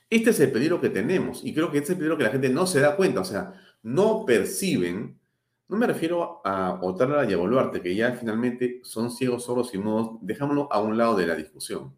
Este 0.09 0.29
es 0.29 0.39
el 0.39 0.53
peligro 0.53 0.79
que 0.79 0.89
tenemos 0.89 1.43
y 1.43 1.53
creo 1.53 1.69
que 1.69 1.79
este 1.79 1.87
es 1.87 1.89
el 1.91 1.97
peligro 1.97 2.17
que 2.17 2.23
la 2.23 2.31
gente 2.31 2.47
no 2.47 2.67
se 2.67 2.79
da 2.79 2.95
cuenta, 2.95 3.19
o 3.19 3.25
sea, 3.25 3.61
no 3.83 4.25
perciben 4.25 5.19
no 5.67 5.75
me 5.77 5.87
refiero 5.87 6.41
a 6.45 6.79
Otárola 6.81 7.29
y 7.29 7.33
a 7.33 7.37
Boluarte, 7.37 7.81
que 7.81 7.95
ya 7.95 8.13
finalmente 8.13 8.81
son 8.83 9.09
ciegos, 9.09 9.45
sordos 9.45 9.73
y 9.73 9.79
mudos. 9.79 10.19
Dejámoslo 10.21 10.71
a 10.71 10.79
un 10.79 10.95
lado 10.95 11.15
de 11.15 11.25
la 11.25 11.35
discusión. 11.35 11.91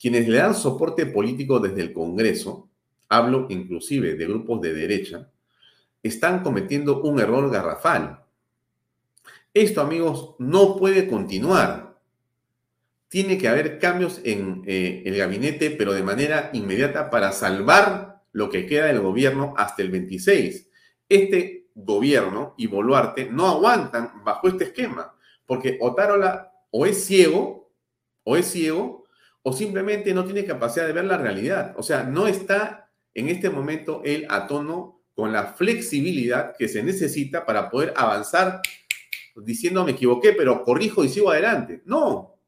Quienes 0.00 0.28
le 0.28 0.38
dan 0.38 0.54
soporte 0.54 1.06
político 1.06 1.60
desde 1.60 1.82
el 1.82 1.92
Congreso, 1.92 2.68
hablo 3.08 3.46
inclusive 3.50 4.14
de 4.14 4.26
grupos 4.26 4.60
de 4.60 4.72
derecha, 4.72 5.30
están 6.02 6.42
cometiendo 6.42 7.02
un 7.02 7.20
error 7.20 7.50
garrafal. 7.50 8.24
Esto, 9.54 9.80
amigos, 9.80 10.34
no 10.38 10.76
puede 10.76 11.06
continuar. 11.06 11.98
Tiene 13.08 13.38
que 13.38 13.48
haber 13.48 13.78
cambios 13.78 14.20
en 14.24 14.62
eh, 14.66 15.02
el 15.04 15.16
gabinete, 15.16 15.70
pero 15.70 15.92
de 15.92 16.02
manera 16.02 16.50
inmediata 16.52 17.10
para 17.10 17.32
salvar 17.32 18.22
lo 18.32 18.48
que 18.48 18.66
queda 18.66 18.86
del 18.86 19.00
gobierno 19.00 19.54
hasta 19.56 19.82
el 19.82 19.90
26. 19.90 20.68
Este 21.08 21.66
gobierno 21.74 22.54
y 22.56 22.66
Boluarte 22.66 23.26
no 23.30 23.48
aguantan 23.48 24.24
bajo 24.24 24.48
este 24.48 24.64
esquema, 24.64 25.14
porque 25.46 25.78
Otárola 25.80 26.52
o 26.70 26.86
es 26.86 27.04
ciego, 27.04 27.70
o 28.24 28.36
es 28.36 28.46
ciego, 28.46 29.01
o 29.42 29.52
simplemente 29.52 30.14
no 30.14 30.24
tiene 30.24 30.44
capacidad 30.44 30.86
de 30.86 30.92
ver 30.92 31.04
la 31.04 31.18
realidad. 31.18 31.74
O 31.76 31.82
sea, 31.82 32.04
no 32.04 32.26
está 32.26 32.90
en 33.14 33.28
este 33.28 33.50
momento 33.50 34.02
él 34.04 34.26
a 34.28 34.46
tono 34.46 35.02
con 35.14 35.32
la 35.32 35.44
flexibilidad 35.54 36.56
que 36.56 36.68
se 36.68 36.82
necesita 36.82 37.44
para 37.44 37.70
poder 37.70 37.92
avanzar 37.96 38.62
diciendo 39.36 39.84
me 39.84 39.92
equivoqué, 39.92 40.32
pero 40.32 40.62
corrijo 40.62 41.04
y 41.04 41.08
sigo 41.08 41.30
adelante. 41.30 41.82
No, 41.84 42.38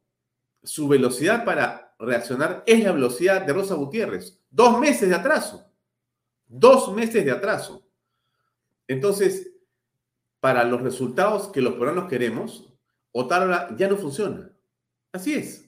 su 0.63 0.89
velocidad 0.89 1.45
para 1.45 1.95
reaccionar 1.99 2.63
es 2.67 2.83
la 2.83 2.93
velocidad 2.93 3.43
de 3.43 3.53
Rosa 3.53 3.75
Gutiérrez. 3.75 4.41
Dos 4.51 4.79
meses 4.79 5.09
de 5.09 5.15
atraso. 5.15 5.71
Dos 6.47 6.93
meses 6.95 7.25
de 7.25 7.31
atraso. 7.31 7.87
Entonces, 8.87 9.53
para 10.41 10.65
los 10.65 10.83
resultados 10.83 11.49
que 11.49 11.63
los 11.63 11.75
peruanos 11.75 12.09
queremos, 12.09 12.71
Otárola 13.13 13.75
ya 13.77 13.89
no 13.89 13.97
funciona. 13.97 14.51
Así 15.13 15.35
es. 15.35 15.64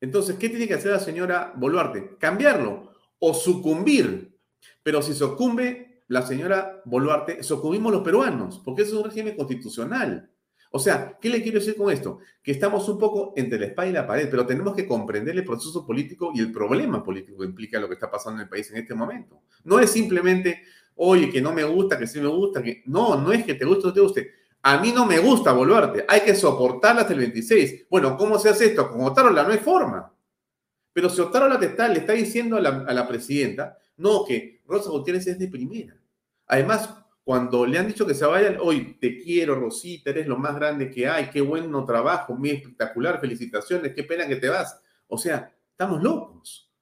Entonces, 0.00 0.36
¿qué 0.36 0.48
tiene 0.48 0.68
que 0.68 0.74
hacer 0.74 0.92
la 0.92 1.00
señora 1.00 1.52
Boluarte? 1.56 2.16
Cambiarlo 2.18 2.92
o 3.18 3.34
sucumbir. 3.34 4.36
Pero 4.82 5.02
si 5.02 5.14
sucumbe 5.14 6.02
la 6.08 6.22
señora 6.22 6.82
Boluarte, 6.84 7.42
sucumbimos 7.42 7.92
los 7.92 8.02
peruanos, 8.02 8.60
porque 8.64 8.82
eso 8.82 8.92
es 8.92 8.98
un 8.98 9.10
régimen 9.10 9.36
constitucional. 9.36 10.30
O 10.70 10.78
sea, 10.78 11.16
¿qué 11.20 11.28
le 11.28 11.42
quiero 11.42 11.58
decir 11.58 11.76
con 11.76 11.90
esto? 11.90 12.18
Que 12.42 12.52
estamos 12.52 12.88
un 12.88 12.98
poco 12.98 13.32
entre 13.36 13.58
la 13.58 13.66
espada 13.66 13.88
y 13.88 13.92
la 13.92 14.06
pared, 14.06 14.28
pero 14.30 14.44
tenemos 14.44 14.74
que 14.74 14.86
comprender 14.86 15.34
el 15.36 15.44
proceso 15.44 15.86
político 15.86 16.32
y 16.34 16.40
el 16.40 16.52
problema 16.52 17.02
político 17.02 17.38
que 17.38 17.46
implica 17.46 17.80
lo 17.80 17.88
que 17.88 17.94
está 17.94 18.10
pasando 18.10 18.40
en 18.40 18.44
el 18.44 18.48
país 18.50 18.70
en 18.70 18.78
este 18.78 18.94
momento. 18.94 19.42
No 19.64 19.80
es 19.80 19.90
simplemente, 19.90 20.62
oye, 20.96 21.30
que 21.30 21.40
no 21.40 21.52
me 21.52 21.64
gusta, 21.64 21.98
que 21.98 22.06
sí 22.06 22.20
me 22.20 22.28
gusta, 22.28 22.62
que 22.62 22.82
no, 22.86 23.18
no 23.20 23.32
es 23.32 23.44
que 23.44 23.54
te 23.54 23.64
guste 23.64 23.84
o 23.84 23.88
no 23.88 23.94
te 23.94 24.00
guste. 24.00 24.30
A 24.68 24.78
mí 24.78 24.90
no 24.90 25.06
me 25.06 25.20
gusta 25.20 25.52
volverte, 25.52 26.04
hay 26.08 26.22
que 26.22 26.34
soportarla 26.34 27.02
hasta 27.02 27.12
el 27.12 27.20
26. 27.20 27.86
Bueno, 27.88 28.16
¿cómo 28.16 28.36
se 28.36 28.48
hace 28.48 28.66
esto? 28.66 28.90
Con 28.90 29.04
Otárola 29.04 29.44
no 29.44 29.50
hay 29.52 29.58
forma. 29.58 30.12
Pero 30.92 31.08
si 31.08 31.20
Otárola 31.20 31.56
está, 31.64 31.86
le 31.86 32.00
está 32.00 32.14
diciendo 32.14 32.56
a 32.56 32.60
la, 32.60 32.84
a 32.84 32.92
la 32.92 33.06
presidenta, 33.06 33.78
no, 33.98 34.24
que 34.24 34.62
Rosa 34.66 34.90
Gutiérrez 34.90 35.28
es 35.28 35.38
de 35.38 35.46
primera. 35.46 35.96
Además, 36.48 36.92
cuando 37.22 37.64
le 37.64 37.78
han 37.78 37.86
dicho 37.86 38.04
que 38.04 38.14
se 38.14 38.26
vayan, 38.26 38.56
hoy 38.60 38.98
te 39.00 39.22
quiero, 39.22 39.54
Rosita, 39.54 40.10
eres 40.10 40.26
lo 40.26 40.36
más 40.36 40.56
grande 40.56 40.90
que 40.90 41.06
hay, 41.08 41.30
qué 41.30 41.40
bueno 41.40 41.84
trabajo, 41.84 42.34
muy 42.34 42.50
espectacular, 42.50 43.20
felicitaciones, 43.20 43.94
qué 43.94 44.02
pena 44.02 44.26
que 44.26 44.34
te 44.34 44.48
vas. 44.48 44.80
O 45.06 45.16
sea, 45.16 45.48
estamos 45.70 46.02
locos. 46.02 46.72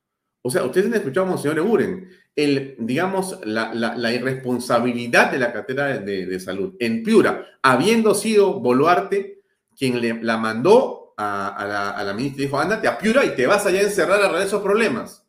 O 0.41 0.51
sea, 0.51 0.64
ustedes 0.64 0.87
han 0.87 0.95
escuchado 0.95 1.26
a 1.26 1.30
Monseñor 1.30 1.59
Eguren, 1.59 2.09
el, 2.37 2.74
digamos, 2.78 3.39
la, 3.45 4.12
irresponsabilidad 4.12 5.30
de 5.30 5.39
la 5.39 5.53
cartera 5.53 5.99
de, 5.99 6.41
salud 6.41 6.74
en 6.80 7.03
Piura, 7.03 7.47
habiendo 7.62 8.14
sido 8.14 8.61
Boluarte 8.61 9.43
quien 9.76 10.01
le, 10.01 10.22
la 10.22 10.37
mandó 10.37 11.14
a, 11.16 12.03
la, 12.05 12.14
ministra 12.14 12.43
y 12.43 12.47
dijo, 12.47 12.59
ándate 12.59 12.89
a 12.89 12.99
Piura 12.99 13.24
y 13.24 13.35
te 13.35 13.47
vas 13.47 13.66
allá 13.66 13.80
a 13.80 13.85
encerrar 13.85 14.20
a 14.20 14.24
arreglar 14.24 14.47
esos 14.47 14.62
problemas. 14.62 15.24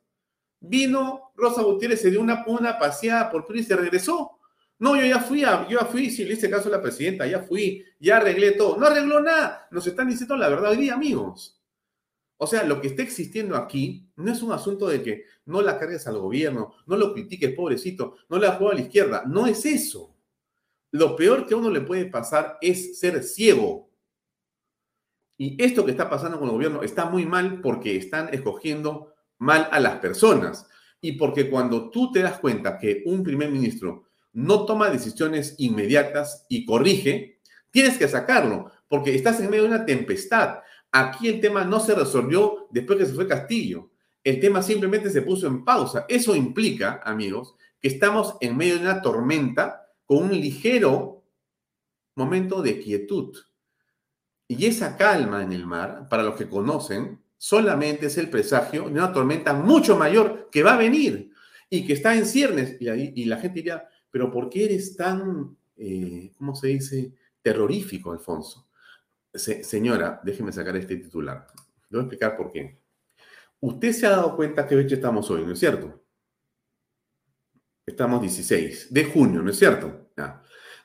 Vino 0.60 1.32
Rosa 1.36 1.62
Gutiérrez, 1.62 2.02
se 2.02 2.10
dio 2.10 2.22
una, 2.22 2.44
una 2.48 2.80
paseada 2.80 3.30
por 3.30 3.46
Piura 3.46 3.62
y 3.62 3.66
se 3.66 3.76
regresó. 3.76 4.32
No, 4.78 4.96
yo 4.96 5.06
ya 5.06 5.20
fui, 5.20 5.42
yo 5.42 5.68
ya 5.70 5.86
fui, 5.86 6.10
si 6.10 6.26
le 6.26 6.34
hice 6.34 6.50
caso 6.50 6.68
a 6.68 6.72
la 6.74 6.82
presidenta, 6.82 7.26
ya 7.26 7.40
fui, 7.40 7.86
ya 8.00 8.18
arreglé 8.18 8.52
todo. 8.52 8.78
No 8.78 8.88
arregló 8.88 9.22
nada. 9.22 9.68
Nos 9.72 9.88
están 9.88 10.10
diciendo 10.10 10.36
la 10.36 10.50
verdad 10.50 10.72
hoy 10.72 10.78
día, 10.78 10.96
amigos. 10.96 11.55
O 12.38 12.48
sea, 12.48 12.64
lo 12.64 12.82
que 12.82 12.88
está 12.88 13.02
existiendo 13.02 13.56
aquí 13.56 14.10
no 14.18 14.32
es 14.32 14.42
un 14.42 14.52
asunto 14.52 14.88
de 14.88 15.02
que 15.02 15.24
no 15.46 15.62
la 15.62 15.80
cargues 15.80 16.06
al 16.08 16.18
gobierno, 16.18 16.74
no 16.86 16.98
lo 16.98 17.14
critiques, 17.14 17.54
pobrecito, 17.56 18.18
no 18.30 18.38
le 18.38 18.48
juego 18.50 18.72
a 18.72 18.76
la 18.76 18.82
izquierda. 18.82 19.24
No 19.26 19.48
es 19.48 19.66
eso. 19.66 20.16
Lo 20.92 21.16
peor 21.16 21.48
que 21.48 21.54
a 21.54 21.58
uno 21.58 21.70
le 21.70 21.82
puede 21.82 22.06
pasar 22.06 22.58
es 22.62 23.00
ser 23.00 23.24
ciego. 23.24 23.90
Y 25.38 25.62
esto 25.62 25.86
que 25.86 25.92
está 25.92 26.10
pasando 26.10 26.40
con 26.40 26.48
el 26.48 26.56
gobierno 26.56 26.84
está 26.84 27.06
muy 27.06 27.26
mal 27.26 27.62
porque 27.62 27.98
están 27.98 28.34
escogiendo 28.34 29.14
mal 29.38 29.68
a 29.72 29.80
las 29.80 30.00
personas. 30.00 30.68
Y 31.02 31.14
porque 31.14 31.50
cuando 31.50 31.90
tú 31.90 32.12
te 32.12 32.22
das 32.22 32.40
cuenta 32.40 32.78
que 32.78 33.04
un 33.06 33.24
primer 33.24 33.50
ministro 33.50 34.06
no 34.34 34.66
toma 34.66 34.90
decisiones 34.90 35.56
inmediatas 35.58 36.46
y 36.50 36.66
corrige, 36.66 37.40
tienes 37.72 37.98
que 37.98 38.08
sacarlo, 38.08 38.72
porque 38.88 39.16
estás 39.16 39.40
en 39.40 39.50
medio 39.50 39.64
de 39.64 39.70
una 39.70 39.86
tempestad. 39.86 40.60
Aquí 40.98 41.28
el 41.28 41.42
tema 41.42 41.66
no 41.66 41.82
se 41.82 41.94
resolvió 41.94 42.70
después 42.72 42.98
que 42.98 43.06
se 43.06 43.14
fue 43.14 43.28
Castillo. 43.28 43.92
El 44.24 44.40
tema 44.40 44.64
simplemente 44.64 45.10
se 45.10 45.24
puso 45.24 45.46
en 45.46 45.66
pausa. 45.66 46.06
Eso 46.08 46.34
implica, 46.38 47.02
amigos, 47.04 47.56
que 47.82 47.90
estamos 47.90 48.38
en 48.40 48.56
medio 48.56 48.76
de 48.76 48.84
una 48.84 49.02
tormenta 49.02 49.92
con 50.06 50.24
un 50.24 50.32
ligero 50.32 51.26
momento 52.16 52.62
de 52.62 52.80
quietud. 52.80 53.36
Y 54.48 54.66
esa 54.68 54.96
calma 54.96 55.44
en 55.44 55.52
el 55.52 55.66
mar, 55.66 56.08
para 56.10 56.24
los 56.24 56.38
que 56.38 56.48
conocen, 56.48 57.22
solamente 57.38 58.06
es 58.06 58.18
el 58.18 58.30
presagio 58.30 58.84
de 58.84 58.92
una 58.92 59.12
tormenta 59.12 59.52
mucho 59.52 59.98
mayor 59.98 60.48
que 60.50 60.64
va 60.64 60.76
a 60.76 60.78
venir 60.78 61.30
y 61.70 61.86
que 61.86 61.92
está 61.92 62.16
en 62.16 62.26
ciernes. 62.26 62.78
Y, 62.80 63.22
y 63.22 63.26
la 63.26 63.36
gente 63.36 63.56
diría, 63.56 63.86
pero 64.10 64.32
¿por 64.32 64.50
qué 64.50 64.64
eres 64.64 64.96
tan, 64.96 65.58
eh, 65.76 66.32
¿cómo 66.38 66.56
se 66.56 66.68
dice?, 66.68 67.12
terrorífico, 67.42 68.14
Alfonso. 68.14 68.65
Señora, 69.38 70.22
déjeme 70.24 70.52
sacar 70.52 70.76
este 70.78 70.98
titular. 70.98 71.48
Le 71.90 71.98
voy 71.98 72.00
a 72.00 72.04
explicar 72.04 72.38
por 72.38 72.52
qué. 72.52 72.80
Usted 73.60 73.92
se 73.92 74.06
ha 74.06 74.12
dado 74.12 74.36
cuenta 74.36 74.68
que 74.68 74.76
fecha 74.76 74.96
estamos 74.96 75.30
hoy, 75.32 75.46
¿no 75.46 75.54
es 75.54 75.60
cierto? 75.60 76.04
Estamos 77.86 78.22
16 78.22 78.94
de 78.94 79.06
junio, 79.06 79.42
¿no 79.42 79.50
es 79.52 79.58
cierto? 79.58 80.10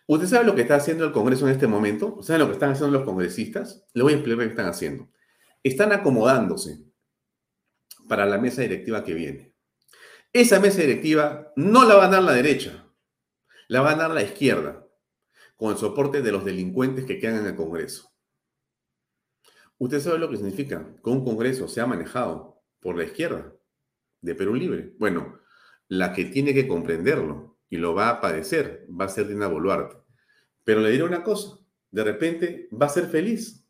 ¿Usted 0.06 0.26
sabe 0.26 0.44
lo 0.44 0.54
que 0.54 0.62
está 0.62 0.74
haciendo 0.74 1.04
el 1.04 1.12
Congreso 1.12 1.46
en 1.46 1.52
este 1.52 1.66
momento? 1.66 2.20
¿Sabe 2.22 2.40
lo 2.40 2.46
que 2.46 2.54
están 2.54 2.72
haciendo 2.72 2.98
los 2.98 3.06
congresistas? 3.06 3.86
Le 3.94 4.02
voy 4.02 4.12
a 4.12 4.16
explicar 4.16 4.44
qué 4.44 4.50
están 4.50 4.66
haciendo. 4.66 5.08
Están 5.62 5.92
acomodándose 5.92 6.84
para 8.08 8.26
la 8.26 8.38
mesa 8.38 8.62
directiva 8.62 9.04
que 9.04 9.14
viene. 9.14 9.54
Esa 10.32 10.58
mesa 10.58 10.80
directiva 10.80 11.52
no 11.54 11.84
la 11.84 11.94
va 11.94 12.06
a 12.06 12.10
dar 12.10 12.22
la 12.24 12.32
derecha, 12.32 12.92
la 13.68 13.82
va 13.82 13.92
a 13.92 13.96
dar 13.96 14.10
la 14.10 14.22
izquierda, 14.22 14.84
con 15.56 15.72
el 15.72 15.78
soporte 15.78 16.22
de 16.22 16.32
los 16.32 16.44
delincuentes 16.44 17.04
que 17.04 17.18
quedan 17.18 17.40
en 17.40 17.46
el 17.46 17.56
Congreso. 17.56 18.09
Usted 19.80 20.00
sabe 20.00 20.18
lo 20.18 20.28
que 20.28 20.36
significa 20.36 20.94
que 21.02 21.08
un 21.08 21.24
Congreso 21.24 21.66
sea 21.66 21.86
manejado 21.86 22.62
por 22.80 22.98
la 22.98 23.04
izquierda 23.04 23.50
de 24.20 24.34
Perú 24.34 24.54
Libre. 24.54 24.92
Bueno, 24.98 25.38
la 25.88 26.12
que 26.12 26.26
tiene 26.26 26.52
que 26.52 26.68
comprenderlo 26.68 27.56
y 27.70 27.78
lo 27.78 27.94
va 27.94 28.10
a 28.10 28.20
padecer 28.20 28.86
va 28.88 29.06
a 29.06 29.08
ser 29.08 29.26
Dina 29.26 29.46
Boluarte. 29.46 29.96
Pero 30.64 30.82
le 30.82 30.90
diré 30.90 31.04
una 31.04 31.22
cosa, 31.22 31.58
de 31.90 32.04
repente 32.04 32.68
va 32.70 32.86
a 32.86 32.90
ser 32.90 33.06
feliz. 33.06 33.66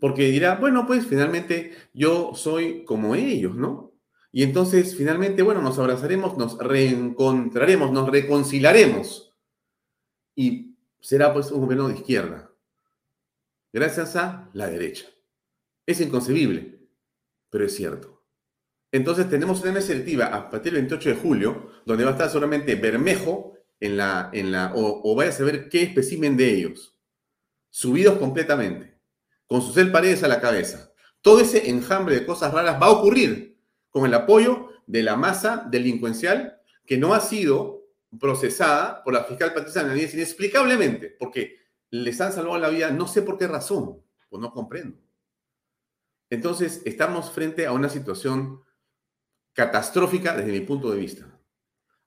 Porque 0.00 0.24
dirá, 0.24 0.56
bueno, 0.56 0.88
pues 0.88 1.06
finalmente 1.06 1.76
yo 1.94 2.32
soy 2.34 2.84
como 2.84 3.14
ellos, 3.14 3.54
¿no? 3.54 3.92
Y 4.32 4.42
entonces, 4.42 4.96
finalmente, 4.96 5.42
bueno, 5.42 5.62
nos 5.62 5.78
abrazaremos, 5.78 6.36
nos 6.36 6.58
reencontraremos, 6.58 7.92
nos 7.92 8.10
reconciliaremos. 8.10 9.32
Y 10.34 10.76
será 11.00 11.32
pues 11.32 11.52
un 11.52 11.60
gobierno 11.60 11.86
de 11.86 11.94
izquierda, 11.94 12.50
gracias 13.76 14.16
a 14.16 14.48
la 14.54 14.68
derecha. 14.68 15.04
Es 15.84 16.00
inconcebible, 16.00 16.78
pero 17.50 17.66
es 17.66 17.76
cierto. 17.76 18.24
Entonces 18.90 19.28
tenemos 19.28 19.60
una 19.60 19.72
mesa 19.72 19.92
a 20.32 20.48
partir 20.48 20.72
del 20.72 20.80
28 20.82 21.10
de 21.10 21.14
julio, 21.16 21.72
donde 21.84 22.04
va 22.04 22.10
a 22.10 22.12
estar 22.14 22.30
solamente 22.30 22.74
Bermejo 22.76 23.52
en 23.78 23.98
la, 23.98 24.30
en 24.32 24.50
la, 24.50 24.72
o, 24.74 25.14
vaya 25.14 25.28
a 25.28 25.34
saber 25.34 25.68
qué 25.68 25.82
espécimen 25.82 26.38
de 26.38 26.54
ellos, 26.54 26.96
subidos 27.68 28.16
completamente, 28.16 28.98
con 29.46 29.60
sus 29.60 29.76
el 29.76 29.92
paredes 29.92 30.22
a 30.22 30.28
la 30.28 30.40
cabeza. 30.40 30.90
Todo 31.20 31.40
ese 31.40 31.68
enjambre 31.68 32.14
de 32.14 32.24
cosas 32.24 32.54
raras 32.54 32.80
va 32.80 32.86
a 32.86 32.92
ocurrir 32.92 33.58
con 33.90 34.06
el 34.06 34.14
apoyo 34.14 34.70
de 34.86 35.02
la 35.02 35.16
masa 35.16 35.66
delincuencial 35.70 36.62
que 36.86 36.96
no 36.96 37.12
ha 37.12 37.20
sido 37.20 37.84
procesada 38.18 39.04
por 39.04 39.12
la 39.12 39.24
fiscal 39.24 39.52
Patricia 39.52 39.82
Hernández 39.82 40.14
inexplicablemente, 40.14 41.14
porque 41.18 41.65
les 41.90 42.20
han 42.20 42.32
salvado 42.32 42.58
la 42.58 42.68
vida, 42.68 42.90
no 42.90 43.06
sé 43.06 43.22
por 43.22 43.38
qué 43.38 43.46
razón, 43.46 44.02
pues 44.28 44.40
no 44.40 44.52
comprendo. 44.52 44.98
Entonces, 46.30 46.82
estamos 46.84 47.30
frente 47.30 47.66
a 47.66 47.72
una 47.72 47.88
situación 47.88 48.62
catastrófica 49.52 50.36
desde 50.36 50.52
mi 50.52 50.60
punto 50.60 50.90
de 50.90 51.00
vista. 51.00 51.40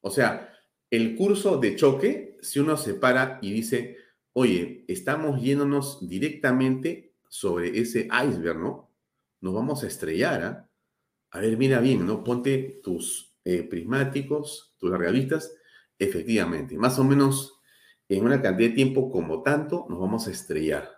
O 0.02 0.12
sea, 0.12 0.54
el 0.90 1.16
curso 1.16 1.58
de 1.58 1.76
choque, 1.76 2.38
si 2.42 2.60
uno 2.60 2.78
se 2.78 2.96
para 2.96 3.40
y 3.42 3.52
dice, 3.52 3.98
oye, 4.34 4.86
estamos 4.88 5.42
yéndonos 5.42 6.08
directamente 6.08 7.16
sobre 7.30 7.80
ese 7.80 8.08
iceberg, 8.08 8.60
¿no? 8.60 8.92
Nos 9.42 9.54
vamos 9.54 9.84
a 9.84 9.88
estrellar, 9.88 10.44
¿ah? 10.44 10.70
a 11.32 11.40
ver, 11.40 11.58
mira 11.58 11.80
bien, 11.80 12.06
¿no? 12.06 12.24
Ponte 12.24 12.82
tus 12.84 13.36
eh, 13.46 13.64
prismáticos, 13.64 14.76
tus 14.78 14.90
largavistas, 14.90 15.56
efectivamente, 15.98 16.78
más 16.78 17.00
o 17.00 17.04
menos 17.04 17.59
en 18.10 18.26
una 18.26 18.41
cantidad 18.41 18.70
de 18.70 18.76
tiempo 18.76 19.12
como 19.12 19.43
tanto 19.43 19.86
nos 19.88 19.99
vamos 19.99 20.28
a 20.28 20.32
estrellar. 20.32 20.89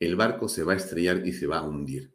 El 0.00 0.16
barco 0.16 0.48
se 0.48 0.64
va 0.64 0.72
a 0.72 0.76
estrellar 0.76 1.26
y 1.26 1.32
se 1.32 1.46
va 1.46 1.58
a 1.58 1.62
hundir. 1.62 2.14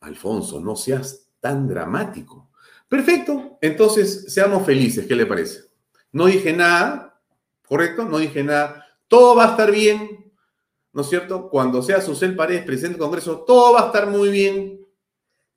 Alfonso, 0.00 0.60
no 0.60 0.74
seas 0.74 1.28
tan 1.38 1.68
dramático. 1.68 2.50
Perfecto, 2.88 3.58
entonces 3.60 4.32
seamos 4.32 4.66
felices, 4.66 5.06
¿qué 5.06 5.14
le 5.14 5.26
parece? 5.26 5.62
No 6.10 6.26
dije 6.26 6.52
nada, 6.52 7.20
¿correcto? 7.66 8.04
No 8.04 8.18
dije 8.18 8.42
nada. 8.42 8.84
Todo 9.08 9.36
va 9.36 9.46
a 9.46 9.50
estar 9.52 9.70
bien, 9.70 10.32
¿no 10.92 11.02
es 11.02 11.08
cierto? 11.08 11.48
Cuando 11.48 11.82
sea 11.82 12.00
Susel 12.00 12.34
Paredes 12.34 12.64
presidente 12.64 12.98
del 12.98 13.06
Congreso, 13.06 13.44
todo 13.46 13.74
va 13.74 13.82
a 13.82 13.86
estar 13.86 14.08
muy 14.08 14.30
bien. 14.30 14.82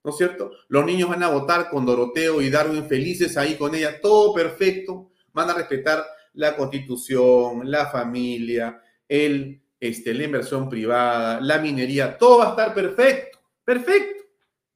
¿no 0.05 0.11
es 0.11 0.17
cierto? 0.17 0.51
Los 0.67 0.85
niños 0.85 1.09
van 1.09 1.23
a 1.23 1.29
votar 1.29 1.67
con 1.67 1.83
Doroteo 1.83 2.39
y 2.39 2.51
Darwin 2.51 2.87
felices 2.87 3.37
ahí 3.37 3.57
con 3.57 3.73
ella, 3.73 3.99
todo 3.99 4.35
perfecto, 4.35 5.09
van 5.33 5.49
a 5.49 5.55
respetar 5.55 6.05
la 6.35 6.55
constitución, 6.55 7.69
la 7.69 7.87
familia, 7.87 8.81
el, 9.07 9.61
este, 9.79 10.13
la 10.13 10.23
inversión 10.23 10.69
privada, 10.69 11.41
la 11.41 11.59
minería, 11.59 12.17
todo 12.17 12.39
va 12.39 12.47
a 12.47 12.49
estar 12.51 12.73
perfecto, 12.73 13.39
perfecto, 13.63 14.23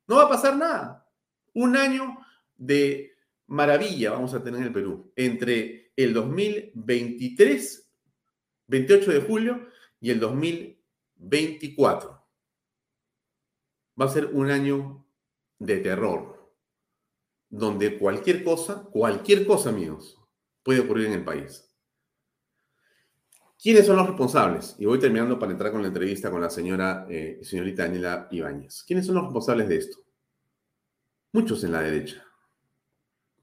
no 0.08 0.18
va 0.18 0.24
a 0.24 0.30
pasar 0.30 0.58
nada. 0.58 1.08
Un 1.54 1.78
año 1.78 2.18
de 2.58 3.14
maravilla 3.48 4.12
vamos 4.12 4.34
a 4.34 4.44
tener 4.44 4.62
en 4.62 4.68
el 4.68 4.74
Perú 4.74 5.12
entre 5.16 5.92
el 5.96 6.14
2023, 6.14 7.92
28 8.68 9.12
de 9.12 9.22
julio, 9.22 9.68
y 10.00 10.12
el 10.12 10.20
2024. 10.20 12.26
Va 14.00 14.06
a 14.06 14.10
ser 14.10 14.28
un 14.28 14.50
año 14.50 15.06
de 15.58 15.78
terror, 15.78 16.54
donde 17.50 17.98
cualquier 17.98 18.44
cosa, 18.44 18.88
cualquier 18.92 19.46
cosa, 19.46 19.70
amigos, 19.70 20.19
puede 20.70 20.82
ocurrir 20.82 21.08
en 21.08 21.14
el 21.14 21.24
país. 21.24 21.68
¿Quiénes 23.60 23.88
son 23.88 23.96
los 23.96 24.06
responsables? 24.06 24.76
Y 24.78 24.86
voy 24.86 25.00
terminando 25.00 25.40
para 25.40 25.52
entrar 25.52 25.72
con 25.72 25.82
la 25.82 25.88
entrevista 25.88 26.30
con 26.30 26.42
la 26.42 26.50
señora, 26.52 27.08
eh, 27.10 27.40
señorita 27.42 27.86
Daniela 27.86 28.28
Ibáñez. 28.30 28.84
¿Quiénes 28.84 29.08
son 29.08 29.16
los 29.16 29.24
responsables 29.24 29.68
de 29.68 29.78
esto? 29.78 29.98
Muchos 31.34 31.64
en 31.64 31.72
la 31.72 31.82
derecha. 31.82 32.24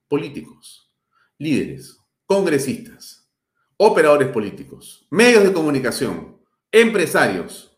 Políticos, 0.07 0.95
líderes, 1.39 1.99
congresistas, 2.27 3.29
operadores 3.77 4.29
políticos, 4.29 5.09
medios 5.11 5.43
de 5.43 5.53
comunicación, 5.53 6.41
empresarios. 6.70 7.77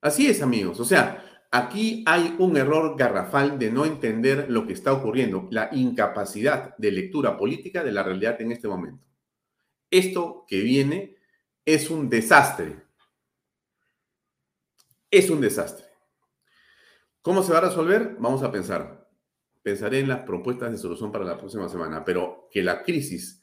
Así 0.00 0.26
es, 0.26 0.42
amigos. 0.42 0.80
O 0.80 0.84
sea, 0.84 1.27
Aquí 1.50 2.04
hay 2.06 2.36
un 2.38 2.56
error 2.58 2.94
garrafal 2.98 3.58
de 3.58 3.70
no 3.70 3.86
entender 3.86 4.50
lo 4.50 4.66
que 4.66 4.74
está 4.74 4.92
ocurriendo, 4.92 5.48
la 5.50 5.70
incapacidad 5.72 6.76
de 6.76 6.92
lectura 6.92 7.38
política 7.38 7.82
de 7.82 7.92
la 7.92 8.02
realidad 8.02 8.40
en 8.42 8.52
este 8.52 8.68
momento. 8.68 9.02
Esto 9.90 10.44
que 10.46 10.60
viene 10.60 11.16
es 11.64 11.88
un 11.88 12.10
desastre. 12.10 12.82
Es 15.10 15.30
un 15.30 15.40
desastre. 15.40 15.86
¿Cómo 17.22 17.42
se 17.42 17.52
va 17.52 17.58
a 17.58 17.62
resolver? 17.62 18.16
Vamos 18.18 18.42
a 18.42 18.52
pensar. 18.52 19.08
pensaré 19.62 20.00
en 20.00 20.08
las 20.08 20.20
propuestas 20.20 20.70
de 20.70 20.78
solución 20.78 21.12
para 21.12 21.24
la 21.24 21.36
próxima 21.36 21.68
semana, 21.68 22.04
pero 22.04 22.48
que 22.50 22.62
la 22.62 22.82
crisis 22.82 23.42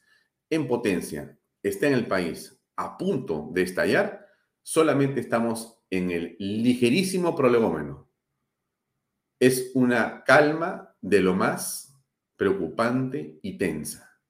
en 0.50 0.66
potencia 0.66 1.38
esté 1.62 1.86
en 1.88 1.92
el 1.92 2.06
país 2.06 2.60
a 2.76 2.96
punto 2.98 3.48
de 3.52 3.62
estallar, 3.62 4.26
solamente 4.62 5.20
estamos 5.20 5.75
en 5.90 6.10
el 6.10 6.36
ligerísimo 6.38 7.34
prolegómeno. 7.36 8.08
Es 9.38 9.70
una 9.74 10.24
calma 10.24 10.96
de 11.00 11.20
lo 11.20 11.34
más 11.34 11.96
preocupante 12.36 13.38
y 13.42 13.58
tensa. 13.58 14.20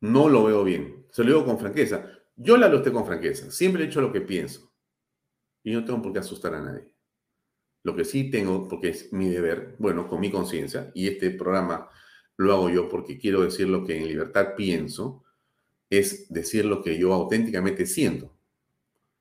No 0.00 0.28
lo 0.28 0.44
veo 0.44 0.64
bien. 0.64 1.06
Se 1.10 1.22
lo 1.22 1.30
digo 1.30 1.44
con 1.44 1.58
franqueza. 1.58 2.06
Yo 2.36 2.56
la 2.56 2.68
lo 2.68 2.82
con 2.92 3.06
franqueza. 3.06 3.50
Siempre 3.50 3.82
he 3.82 3.86
hecho 3.86 4.00
lo 4.00 4.12
que 4.12 4.20
pienso. 4.20 4.72
Y 5.64 5.72
no 5.72 5.84
tengo 5.84 6.00
por 6.00 6.12
qué 6.12 6.20
asustar 6.20 6.54
a 6.54 6.62
nadie. 6.62 6.94
Lo 7.82 7.96
que 7.96 8.04
sí 8.04 8.30
tengo, 8.30 8.68
porque 8.68 8.90
es 8.90 9.12
mi 9.12 9.28
deber, 9.28 9.76
bueno, 9.78 10.08
con 10.08 10.20
mi 10.20 10.30
conciencia, 10.30 10.90
y 10.94 11.08
este 11.08 11.30
programa 11.30 11.88
lo 12.36 12.52
hago 12.52 12.70
yo 12.70 12.88
porque 12.88 13.18
quiero 13.18 13.42
decir 13.42 13.68
lo 13.68 13.84
que 13.84 13.96
en 13.96 14.06
libertad 14.06 14.54
pienso, 14.56 15.24
es 15.90 16.28
decir 16.28 16.64
lo 16.64 16.82
que 16.82 16.98
yo 16.98 17.12
auténticamente 17.12 17.86
siento. 17.86 18.37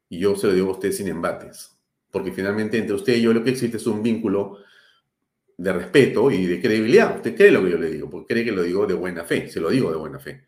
Y 0.09 0.19
yo 0.19 0.35
se 0.35 0.47
lo 0.47 0.53
digo 0.53 0.69
a 0.69 0.73
usted 0.73 0.91
sin 0.91 1.07
embates, 1.07 1.77
porque 2.11 2.31
finalmente 2.31 2.77
entre 2.77 2.95
usted 2.95 3.15
y 3.15 3.21
yo 3.21 3.33
lo 3.33 3.43
que 3.43 3.51
existe 3.51 3.77
es 3.77 3.87
un 3.87 4.01
vínculo 4.01 4.59
de 5.57 5.73
respeto 5.73 6.31
y 6.31 6.45
de 6.45 6.61
credibilidad. 6.61 7.15
Usted 7.15 7.35
cree 7.35 7.51
lo 7.51 7.63
que 7.63 7.71
yo 7.71 7.77
le 7.77 7.91
digo, 7.91 8.09
porque 8.09 8.33
cree 8.33 8.45
que 8.45 8.51
lo 8.51 8.61
digo 8.61 8.85
de 8.85 8.93
buena 8.93 9.23
fe, 9.23 9.49
se 9.49 9.59
lo 9.59 9.69
digo 9.69 9.91
de 9.91 9.97
buena 9.97 10.19
fe. 10.19 10.47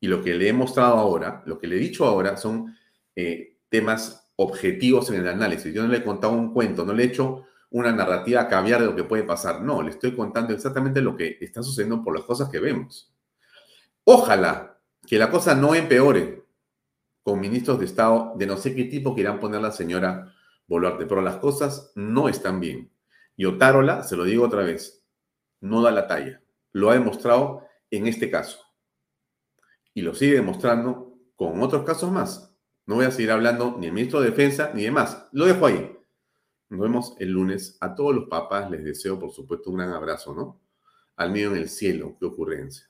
Y 0.00 0.06
lo 0.06 0.22
que 0.22 0.34
le 0.34 0.48
he 0.48 0.52
mostrado 0.52 0.94
ahora, 0.94 1.42
lo 1.46 1.58
que 1.58 1.66
le 1.66 1.76
he 1.76 1.80
dicho 1.80 2.06
ahora, 2.06 2.36
son 2.36 2.76
eh, 3.16 3.58
temas 3.68 4.30
objetivos 4.36 5.10
en 5.10 5.16
el 5.16 5.28
análisis. 5.28 5.74
Yo 5.74 5.82
no 5.82 5.88
le 5.88 5.98
he 5.98 6.04
contado 6.04 6.32
un 6.32 6.52
cuento, 6.52 6.84
no 6.84 6.92
le 6.92 7.02
he 7.02 7.06
hecho 7.06 7.44
una 7.70 7.92
narrativa 7.92 8.48
caviar 8.48 8.80
de 8.80 8.86
lo 8.86 8.96
que 8.96 9.04
puede 9.04 9.24
pasar. 9.24 9.60
No, 9.62 9.82
le 9.82 9.90
estoy 9.90 10.14
contando 10.14 10.54
exactamente 10.54 11.02
lo 11.02 11.16
que 11.16 11.36
está 11.40 11.62
sucediendo 11.62 12.02
por 12.02 12.14
las 12.14 12.24
cosas 12.24 12.48
que 12.48 12.60
vemos. 12.60 13.12
Ojalá 14.04 14.78
que 15.06 15.18
la 15.18 15.30
cosa 15.30 15.54
no 15.54 15.74
empeore 15.74 16.44
con 17.28 17.40
ministros 17.40 17.78
de 17.78 17.84
Estado 17.84 18.32
de 18.36 18.46
no 18.46 18.56
sé 18.56 18.74
qué 18.74 18.84
tipo 18.84 19.14
que 19.14 19.20
irán 19.20 19.38
poner 19.38 19.60
la 19.60 19.70
señora 19.70 20.34
Boluarte, 20.66 21.04
pero 21.04 21.20
las 21.20 21.36
cosas 21.36 21.92
no 21.94 22.26
están 22.26 22.58
bien. 22.58 22.90
Y 23.36 23.44
Otárola, 23.44 24.02
se 24.02 24.16
lo 24.16 24.24
digo 24.24 24.46
otra 24.46 24.62
vez, 24.62 25.04
no 25.60 25.82
da 25.82 25.90
la 25.90 26.06
talla. 26.06 26.42
Lo 26.72 26.88
ha 26.88 26.94
demostrado 26.94 27.66
en 27.90 28.06
este 28.06 28.30
caso. 28.30 28.60
Y 29.92 30.00
lo 30.00 30.14
sigue 30.14 30.36
demostrando 30.36 31.18
con 31.36 31.62
otros 31.62 31.84
casos 31.84 32.10
más. 32.10 32.56
No 32.86 32.94
voy 32.94 33.04
a 33.04 33.10
seguir 33.10 33.30
hablando 33.30 33.74
ni 33.76 33.88
del 33.88 33.92
ministro 33.92 34.22
de 34.22 34.30
Defensa 34.30 34.72
ni 34.74 34.84
demás. 34.84 35.28
Lo 35.32 35.44
dejo 35.44 35.66
ahí. 35.66 35.98
Nos 36.70 36.80
vemos 36.80 37.14
el 37.18 37.28
lunes. 37.28 37.76
A 37.82 37.94
todos 37.94 38.14
los 38.14 38.24
papás 38.30 38.70
les 38.70 38.82
deseo, 38.82 39.18
por 39.18 39.32
supuesto, 39.32 39.68
un 39.68 39.76
gran 39.76 39.92
abrazo, 39.92 40.34
¿no? 40.34 40.62
Al 41.16 41.30
mío 41.30 41.50
en 41.50 41.58
el 41.58 41.68
cielo, 41.68 42.16
qué 42.18 42.24
ocurrencia. 42.24 42.88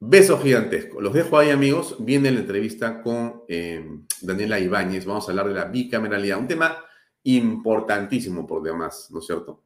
Beso 0.00 0.38
gigantesco. 0.38 1.00
Los 1.00 1.12
dejo 1.12 1.38
ahí, 1.38 1.50
amigos. 1.50 1.96
Viene 1.98 2.30
la 2.30 2.40
entrevista 2.40 3.02
con 3.02 3.42
eh, 3.48 3.84
Daniela 4.20 4.58
Ibáñez. 4.58 5.04
Vamos 5.04 5.28
a 5.28 5.32
hablar 5.32 5.48
de 5.48 5.54
la 5.54 5.64
bicameralidad. 5.66 6.38
Un 6.38 6.48
tema 6.48 6.84
importantísimo 7.24 8.46
por 8.46 8.62
demás, 8.62 9.08
¿no 9.10 9.20
es 9.20 9.26
cierto? 9.26 9.64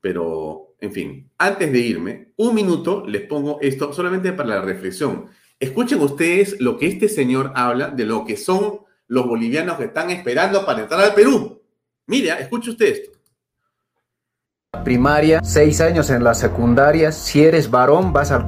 Pero, 0.00 0.74
en 0.80 0.92
fin, 0.92 1.30
antes 1.38 1.72
de 1.72 1.78
irme, 1.78 2.32
un 2.36 2.54
minuto 2.54 3.04
les 3.06 3.22
pongo 3.22 3.58
esto 3.60 3.92
solamente 3.92 4.32
para 4.32 4.50
la 4.50 4.60
reflexión. 4.62 5.28
Escuchen 5.58 6.00
ustedes 6.00 6.60
lo 6.60 6.76
que 6.76 6.88
este 6.88 7.08
señor 7.08 7.52
habla 7.54 7.88
de 7.88 8.04
lo 8.04 8.24
que 8.24 8.36
son 8.36 8.80
los 9.06 9.26
bolivianos 9.26 9.78
que 9.78 9.84
están 9.84 10.10
esperando 10.10 10.66
para 10.66 10.82
entrar 10.82 11.00
al 11.00 11.14
Perú. 11.14 11.62
Mira, 12.06 12.38
escuche 12.38 12.70
usted 12.70 12.86
esto. 12.86 13.18
Primaria, 14.82 15.42
seis 15.42 15.80
años 15.80 16.10
en 16.10 16.24
la 16.24 16.34
secundaria, 16.34 17.12
si 17.12 17.42
eres 17.42 17.70
varón 17.70 18.12
vas 18.12 18.30
al 18.30 18.44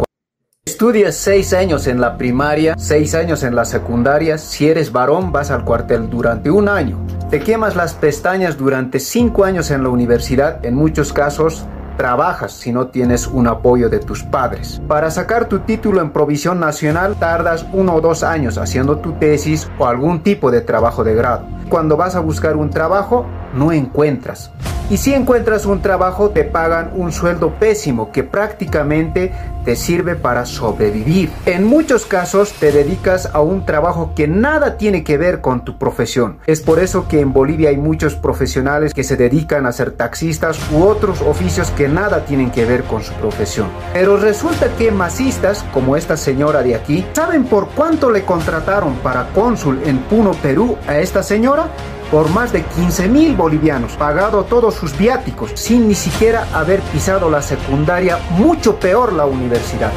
Estudias 0.77 1.17
seis 1.17 1.55
años 1.55 1.87
en 1.87 2.03
la 2.03 2.19
primaria, 2.19 2.75
seis 2.77 3.15
años 3.15 3.43
en 3.45 3.57
la 3.57 3.65
secundaria, 3.65 4.37
si 4.37 4.69
eres 4.69 4.93
varón 4.93 5.33
vas 5.33 5.51
al 5.51 5.65
cuartel 5.65 6.11
durante 6.11 6.51
un 6.51 6.69
año. 6.69 6.99
Te 7.31 7.41
quemas 7.41 7.77
las 7.77 7.95
pestañas 7.95 8.59
durante 8.59 9.01
cinco 9.01 9.45
años 9.45 9.71
en 9.71 9.83
la 9.83 9.89
universidad, 9.89 10.63
en 10.67 10.75
muchos 10.75 11.15
casos 11.15 11.65
trabajas 11.97 12.53
si 12.53 12.73
no 12.73 12.89
tienes 12.89 13.27
un 13.27 13.47
apoyo 13.47 13.89
de 13.89 14.01
tus 14.01 14.23
padres. 14.23 14.83
Para 14.87 15.11
sacar 15.11 15.49
tu 15.49 15.61
título 15.61 16.03
en 16.03 16.11
provisión 16.11 16.61
nacional 16.61 17.17
tardas 17.19 17.65
uno 17.73 17.95
o 17.95 18.03
dos 18.03 18.23
años 18.23 18.59
haciendo 18.59 18.99
tu 18.99 19.13
tesis 19.13 19.71
o 19.79 19.87
algún 19.87 20.23
tipo 20.23 20.51
de 20.51 20.61
trabajo 20.61 21.05
de 21.05 21.15
grado. 21.15 21.47
Cuando 21.71 21.97
vas 21.97 22.17
a 22.17 22.21
buscar 22.21 22.55
un 22.55 22.69
trabajo, 22.69 23.25
no 23.57 23.73
encuentras. 23.73 24.51
Y 24.89 24.99
si 24.99 25.13
encuentras 25.13 25.67
un 25.67 25.83
trabajo, 25.83 26.31
te 26.31 26.45
pagan 26.45 26.93
un 26.95 27.11
sueldo 27.11 27.55
pésimo 27.55 28.13
que 28.13 28.23
prácticamente 28.23 29.33
te 29.65 29.75
sirve 29.75 30.15
para 30.15 30.47
sobrevivir. 30.47 31.29
En 31.45 31.65
muchos 31.65 32.07
casos 32.07 32.53
te 32.53 32.71
dedicas 32.71 33.31
a 33.33 33.41
un 33.41 33.67
trabajo 33.67 34.13
que 34.15 34.29
nada 34.29 34.77
tiene 34.77 35.03
que 35.03 35.19
ver 35.19 35.41
con 35.41 35.65
tu 35.65 35.77
profesión. 35.77 36.39
Es 36.47 36.61
por 36.61 36.79
eso 36.79 37.09
que 37.09 37.19
en 37.19 37.33
Bolivia 37.33 37.71
hay 37.71 37.77
muchos 37.77 38.15
profesionales 38.15 38.95
que 38.95 39.03
se 39.03 39.17
dedican 39.17 39.67
a 39.67 39.73
ser 39.73 39.91
taxistas 39.91 40.61
u 40.71 40.85
otros 40.85 41.21
oficios 41.21 41.73
que 41.73 41.89
nada 41.89 42.25
tienen 42.25 42.53
que 42.53 42.65
ver 42.65 42.85
con 42.85 43.03
su 43.03 43.13
profesión. 43.15 43.67
Pero 43.93 44.17
resulta 44.17 44.69
que 44.79 44.93
masistas, 44.93 45.65
como 45.75 45.97
esta 45.97 46.17
señora 46.17 46.63
de 46.63 46.77
aquí, 46.77 47.05
¿saben 47.13 47.43
por 47.43 47.71
cuánto 47.71 48.09
le 48.09 48.23
contrataron 48.23 48.95
para 48.99 49.31
cónsul 49.31 49.81
en 49.85 49.99
Puno, 49.99 50.31
Perú 50.31 50.77
a 50.87 50.99
esta 50.99 51.25
señora? 51.25 51.71
Por 52.11 52.31
más 52.31 52.53
de 52.53 52.63
15 52.65 53.09
mil 53.09 53.35
bolivianos, 53.35 53.93
pagado 53.93 54.45
todos 54.45 54.75
sus 54.75 54.97
viáticos, 54.97 55.51
sin 55.55 55.89
ni 55.89 55.95
siquiera 55.95 56.47
haber 56.53 56.81
pisado 56.81 57.31
la 57.31 57.43
secundaria, 57.43 58.19
mucho 58.31 58.77
peor 58.77 59.13
la 59.13 59.27
universidad. 59.27 59.93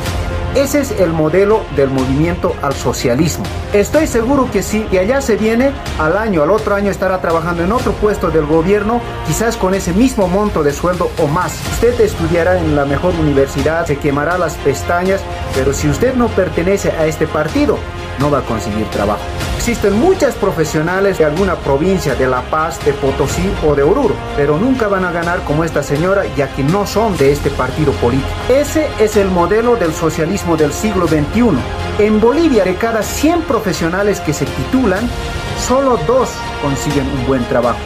Ese 0.55 0.81
es 0.81 0.91
el 0.99 1.11
modelo 1.13 1.61
del 1.75 1.89
movimiento 1.89 2.55
al 2.63 2.73
socialismo. 2.73 3.45
Estoy 3.71 4.07
seguro 4.07 4.49
que 4.51 4.63
si 4.63 4.83
de 4.85 4.99
allá 4.99 5.21
se 5.21 5.35
viene, 5.35 5.71
al 5.99 6.17
año, 6.17 6.41
al 6.41 6.49
otro 6.49 6.73
año 6.73 6.89
estará 6.89 7.21
trabajando 7.21 7.63
en 7.63 7.71
otro 7.71 7.91
puesto 7.93 8.31
del 8.31 8.47
gobierno, 8.47 8.99
quizás 9.27 9.57
con 9.57 9.75
ese 9.75 9.93
mismo 9.93 10.27
monto 10.27 10.63
de 10.63 10.73
sueldo 10.73 11.11
o 11.19 11.27
más. 11.27 11.53
Usted 11.73 12.01
estudiará 12.01 12.57
en 12.57 12.75
la 12.75 12.85
mejor 12.85 13.13
universidad, 13.19 13.85
se 13.85 13.97
quemará 13.97 14.39
las 14.39 14.55
pestañas, 14.55 15.21
pero 15.53 15.71
si 15.71 15.87
usted 15.87 16.15
no 16.15 16.27
pertenece 16.29 16.89
a 16.91 17.05
este 17.05 17.27
partido, 17.27 17.77
no 18.19 18.31
va 18.31 18.39
a 18.39 18.41
conseguir 18.41 18.87
trabajo. 18.87 19.21
Existen 19.57 19.99
muchas 19.99 20.35
profesionales 20.35 21.17
de 21.17 21.25
alguna 21.25 21.55
provincia 21.55 22.15
de 22.15 22.27
La 22.27 22.41
Paz, 22.41 22.83
de 22.85 22.93
Potosí 22.93 23.51
o 23.67 23.75
de 23.75 23.83
Oruro, 23.83 24.15
pero 24.35 24.57
nunca 24.57 24.87
van 24.87 25.05
a 25.05 25.11
ganar 25.11 25.41
como 25.43 25.63
esta 25.63 25.83
señora 25.83 26.23
ya 26.35 26.47
que 26.55 26.63
no 26.63 26.87
son 26.87 27.15
de 27.17 27.31
este 27.31 27.49
partido 27.49 27.91
político. 27.93 28.29
Ese 28.49 28.87
es 28.99 29.15
el 29.15 29.29
modelo 29.29 29.75
del 29.75 29.93
socialismo 29.93 30.38
del 30.57 30.71
siglo 30.71 31.07
XXI. 31.07 31.57
En 31.99 32.19
Bolivia, 32.19 32.63
de 32.63 32.75
cada 32.75 33.03
100 33.03 33.43
profesionales 33.43 34.19
que 34.21 34.33
se 34.33 34.45
titulan, 34.45 35.09
solo 35.57 35.97
dos 36.07 36.29
consiguen 36.61 37.07
un 37.07 37.27
buen 37.27 37.43
trabajo. 37.45 37.79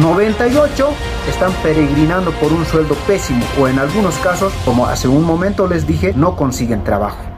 98 0.00 0.88
están 1.28 1.52
peregrinando 1.62 2.32
por 2.32 2.52
un 2.52 2.64
sueldo 2.64 2.94
pésimo 3.06 3.44
o 3.60 3.68
en 3.68 3.78
algunos 3.78 4.16
casos, 4.18 4.52
como 4.64 4.86
hace 4.86 5.08
un 5.08 5.24
momento 5.24 5.66
les 5.66 5.86
dije, 5.86 6.12
no 6.14 6.36
consiguen 6.36 6.84
trabajo. 6.84 7.34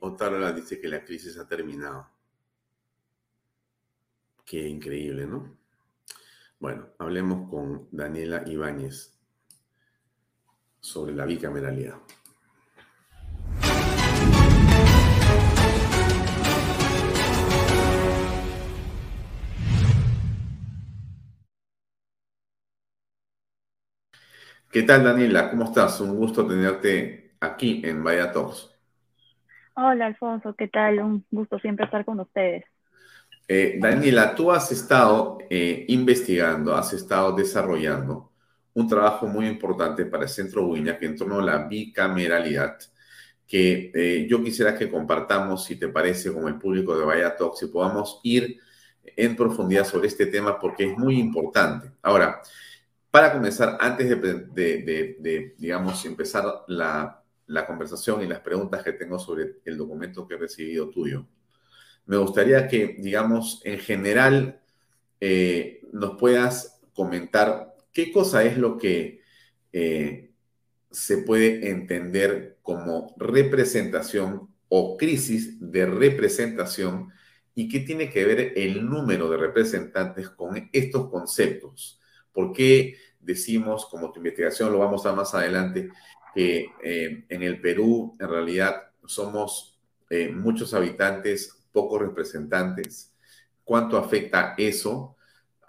Otárola 0.00 0.52
dice 0.52 0.80
que 0.80 0.88
la 0.88 1.04
crisis 1.04 1.38
ha 1.38 1.46
terminado. 1.46 2.08
Qué 4.44 4.66
increíble, 4.66 5.26
¿no? 5.26 5.56
Bueno, 6.58 6.88
hablemos 6.98 7.48
con 7.48 7.88
Daniela 7.90 8.42
Ibáñez 8.46 9.18
sobre 10.80 11.14
la 11.14 11.26
bicameralidad. 11.26 11.96
¿Qué 24.72 24.84
tal, 24.84 25.02
Daniela? 25.02 25.50
¿Cómo 25.50 25.64
estás? 25.64 26.00
Un 26.00 26.16
gusto 26.16 26.46
tenerte 26.46 27.32
aquí 27.40 27.82
en 27.84 28.04
Vaya 28.04 28.32
Hola 29.74 30.06
Alfonso, 30.06 30.54
¿qué 30.54 30.68
tal? 30.68 31.00
Un 31.00 31.24
gusto 31.30 31.58
siempre 31.58 31.86
estar 31.86 32.04
con 32.04 32.20
ustedes. 32.20 32.64
Eh, 33.48 33.78
Daniela, 33.80 34.32
tú 34.36 34.52
has 34.52 34.70
estado 34.70 35.38
eh, 35.50 35.86
investigando, 35.88 36.76
has 36.76 36.92
estado 36.92 37.32
desarrollando 37.32 38.29
un 38.74 38.88
trabajo 38.88 39.26
muy 39.26 39.46
importante 39.46 40.04
para 40.06 40.24
el 40.24 40.28
Centro 40.28 40.72
que 40.72 41.06
en 41.06 41.16
torno 41.16 41.38
a 41.38 41.42
la 41.42 41.66
bicameralidad, 41.66 42.78
que 43.46 43.90
eh, 43.94 44.26
yo 44.28 44.42
quisiera 44.42 44.76
que 44.76 44.88
compartamos, 44.88 45.64
si 45.64 45.76
te 45.76 45.88
parece, 45.88 46.32
con 46.32 46.46
el 46.48 46.58
público 46.58 46.96
de 46.96 47.04
Vaya 47.04 47.36
Talks 47.36 47.62
y 47.62 47.66
podamos 47.66 48.20
ir 48.22 48.58
en 49.04 49.34
profundidad 49.36 49.84
sobre 49.84 50.08
este 50.08 50.26
tema 50.26 50.58
porque 50.58 50.90
es 50.90 50.96
muy 50.96 51.18
importante. 51.18 51.90
Ahora, 52.02 52.40
para 53.10 53.32
comenzar, 53.32 53.76
antes 53.80 54.08
de 54.08 55.54
digamos, 55.58 56.04
empezar 56.04 56.44
la, 56.68 57.20
la 57.50 57.66
conversación 57.66 58.22
y 58.22 58.28
las 58.28 58.40
preguntas 58.40 58.82
que 58.82 58.92
tengo 58.92 59.18
sobre 59.18 59.56
el 59.64 59.76
documento 59.76 60.26
que 60.26 60.34
he 60.34 60.38
recibido 60.38 60.88
tuyo. 60.88 61.26
Me 62.06 62.16
gustaría 62.16 62.68
que, 62.68 62.96
digamos, 62.98 63.60
en 63.64 63.78
general, 63.80 64.60
eh, 65.20 65.80
nos 65.92 66.16
puedas 66.16 66.80
comentar 66.94 67.69
¿qué 67.92 68.12
cosa 68.12 68.44
es 68.44 68.56
lo 68.56 68.78
que 68.78 69.20
eh, 69.72 70.30
se 70.90 71.18
puede 71.18 71.70
entender 71.70 72.58
como 72.62 73.14
representación 73.18 74.48
o 74.68 74.96
crisis 74.96 75.56
de 75.60 75.86
representación 75.86 77.12
y 77.54 77.68
qué 77.68 77.80
tiene 77.80 78.10
que 78.10 78.24
ver 78.24 78.52
el 78.56 78.88
número 78.88 79.28
de 79.28 79.36
representantes 79.36 80.30
con 80.30 80.70
estos 80.72 81.10
conceptos? 81.10 82.00
¿Por 82.32 82.52
qué 82.52 82.96
decimos, 83.18 83.86
como 83.86 84.12
tu 84.12 84.20
investigación 84.20 84.72
lo 84.72 84.78
vamos 84.78 85.04
a 85.06 85.12
más 85.12 85.34
adelante, 85.34 85.90
que 86.34 86.68
eh, 86.82 87.24
en 87.28 87.42
el 87.42 87.60
Perú 87.60 88.16
en 88.20 88.28
realidad 88.28 88.82
somos 89.04 89.78
eh, 90.08 90.28
muchos 90.28 90.74
habitantes, 90.74 91.64
pocos 91.72 92.00
representantes? 92.00 93.12
¿Cuánto 93.64 93.98
afecta 93.98 94.54
eso? 94.56 95.16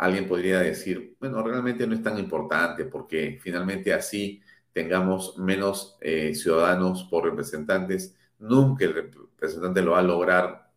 Alguien 0.01 0.27
podría 0.27 0.59
decir, 0.59 1.15
bueno, 1.19 1.43
realmente 1.43 1.85
no 1.85 1.93
es 1.93 2.03
tan 2.03 2.17
importante 2.17 2.85
porque 2.85 3.39
finalmente 3.41 3.93
así 3.93 4.41
tengamos 4.73 5.37
menos 5.37 5.97
eh, 6.01 6.33
ciudadanos 6.33 7.03
por 7.03 7.25
representantes, 7.25 8.17
nunca 8.39 8.85
el 8.85 8.95
representante 8.95 9.81
lo 9.81 9.91
va 9.91 9.99
a 9.99 10.03
lograr 10.03 10.71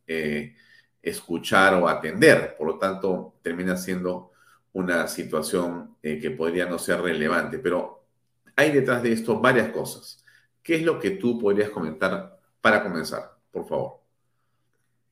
escuchar 1.04 1.74
o 1.74 1.88
atender. 1.88 2.56
Por 2.56 2.66
lo 2.66 2.78
tanto, 2.78 3.34
termina 3.42 3.76
siendo 3.76 4.32
una 4.72 5.06
situación 5.06 5.96
eh, 6.02 6.18
que 6.18 6.30
podría 6.30 6.66
no 6.66 6.78
ser 6.78 7.00
relevante. 7.00 7.58
Pero 7.58 8.04
hay 8.56 8.72
detrás 8.72 9.02
de 9.02 9.12
esto 9.12 9.40
varias 9.40 9.70
cosas. 9.70 10.24
¿Qué 10.62 10.76
es 10.76 10.82
lo 10.82 10.98
que 10.98 11.10
tú 11.12 11.38
podrías 11.38 11.70
comentar 11.70 12.38
para 12.60 12.82
comenzar, 12.82 13.36
por 13.50 13.66
favor? 13.66 14.00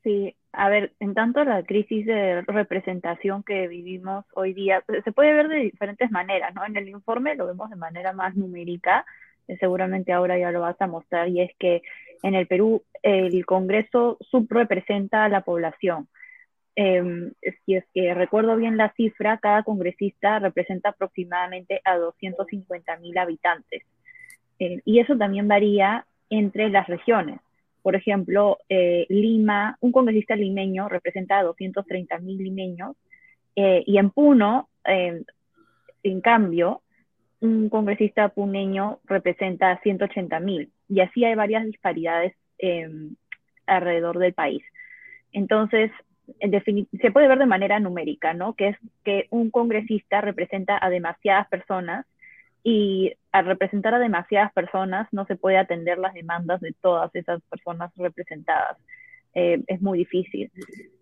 Sí, 0.03 0.35
a 0.53 0.69
ver, 0.69 0.93
en 1.01 1.15
tanto 1.15 1.45
la 1.45 1.63
crisis 1.63 2.05
de 2.05 2.43
representación 2.43 3.43
que 3.43 3.69
vivimos 3.69 4.25
hoy 4.35 4.53
día 4.53 4.85
se 5.03 5.13
puede 5.13 5.33
ver 5.33 5.49
de 5.49 5.57
diferentes 5.57 6.11
maneras, 6.11 6.55
¿no? 6.55 6.65
En 6.65 6.77
el 6.77 6.89
informe 6.89 7.35
lo 7.35 7.47
vemos 7.47 7.71
de 7.71 7.77
manera 7.77 8.13
más 8.13 8.37
numérica, 8.37 9.07
seguramente 9.59 10.13
ahora 10.13 10.39
ya 10.39 10.51
lo 10.51 10.61
vas 10.61 10.81
a 10.81 10.87
mostrar, 10.87 11.29
y 11.29 11.41
es 11.41 11.51
que 11.59 11.83
en 12.23 12.35
el 12.35 12.47
Perú 12.47 12.83
el 13.03 13.45
Congreso 13.47 14.19
subrepresenta 14.31 15.25
a 15.25 15.29
la 15.29 15.41
población. 15.41 16.09
Eh, 16.77 17.33
si 17.65 17.75
es 17.75 17.85
que 17.93 18.15
recuerdo 18.15 18.57
bien 18.57 18.77
la 18.77 18.93
cifra, 18.93 19.39
cada 19.39 19.63
congresista 19.63 20.39
representa 20.39 20.91
aproximadamente 20.91 21.81
a 21.85 21.97
250 21.97 22.97
mil 22.99 23.17
habitantes. 23.19 23.83
Eh, 24.59 24.81
y 24.85 25.01
eso 25.01 25.17
también 25.17 25.49
varía 25.49 26.07
entre 26.31 26.71
las 26.71 26.87
regiones. 26.87 27.41
Por 27.83 27.97
ejemplo, 27.97 28.59
eh, 28.69 29.07
Lima, 29.09 29.77
un 29.81 29.93
congresista 29.93 30.37
limeño 30.37 30.89
representa 30.89 31.39
a 31.39 31.43
230 31.43 32.19
mil 32.19 32.39
limeños, 32.39 32.97
eh, 33.57 33.83
y 33.87 33.99
en 33.99 34.11
Puno, 34.11 34.69
en 34.85 36.21
cambio, 36.21 36.83
un 37.41 37.69
congresista 37.69 38.29
puneño 38.31 39.01
representa 39.05 39.71
a 39.71 39.81
180 39.81 40.41
mil. 40.41 40.71
Y 40.89 41.01
así 41.01 41.25
hay 41.25 41.35
varias 41.35 41.65
disparidades 41.65 42.35
alrededor 43.67 44.19
del 44.19 44.33
país. 44.33 44.63
Entonces, 45.33 45.91
se 47.01 47.11
puede 47.11 47.29
ver 47.29 47.39
de 47.39 47.47
manera 47.47 47.81
numérica, 47.81 48.33
¿no? 48.35 48.55
Que 48.55 48.69
es 48.69 48.77
que 49.05 49.27
un 49.31 49.51
congresista 49.51 50.21
representa 50.21 50.79
a 50.81 50.91
demasiadas 50.91 51.49
personas 51.49 52.07
y 52.65 53.13
al 53.33 53.47
representar 53.47 53.95
a 53.95 53.99
demasiadas 53.99 54.53
personas 54.53 55.09
no 55.13 55.27
se 55.27 55.37
puede 55.37 55.59
atender 55.59 55.99
las 55.99 56.15
demandas 56.15 56.61
de 56.61 56.75
todas 56.81 57.15
esas 57.15 57.43
personas 57.43 57.91
representadas. 57.97 58.79
Eh, 59.35 59.63
es 59.67 59.81
muy 59.81 59.99
difícil. 59.99 60.51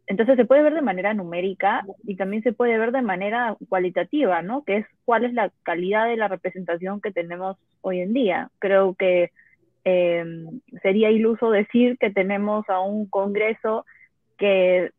Entonces 0.06 0.36
se 0.36 0.44
puede 0.44 0.62
ver 0.62 0.74
de 0.74 0.82
manera 0.82 1.14
numérica 1.14 1.84
y 2.04 2.16
también 2.16 2.42
se 2.42 2.52
puede 2.52 2.78
ver 2.78 2.92
de 2.92 3.02
manera 3.02 3.56
cualitativa, 3.68 4.42
¿no? 4.42 4.64
Que 4.64 4.78
es 4.78 4.86
cuál 5.04 5.24
es 5.24 5.32
la 5.32 5.50
calidad 5.62 6.06
de 6.06 6.16
la 6.16 6.28
representación 6.28 7.00
que 7.00 7.12
tenemos 7.12 7.56
hoy 7.80 8.00
en 8.00 8.12
día. 8.12 8.50
Creo 8.60 8.94
que 8.94 9.30
eh, 9.84 10.24
sería 10.82 11.10
iluso 11.10 11.50
decir 11.50 11.96
que 11.98 12.10
tenemos 12.10 12.68
a 12.68 12.80
un 12.80 13.08
Congreso 13.08 13.84
que 14.38 14.90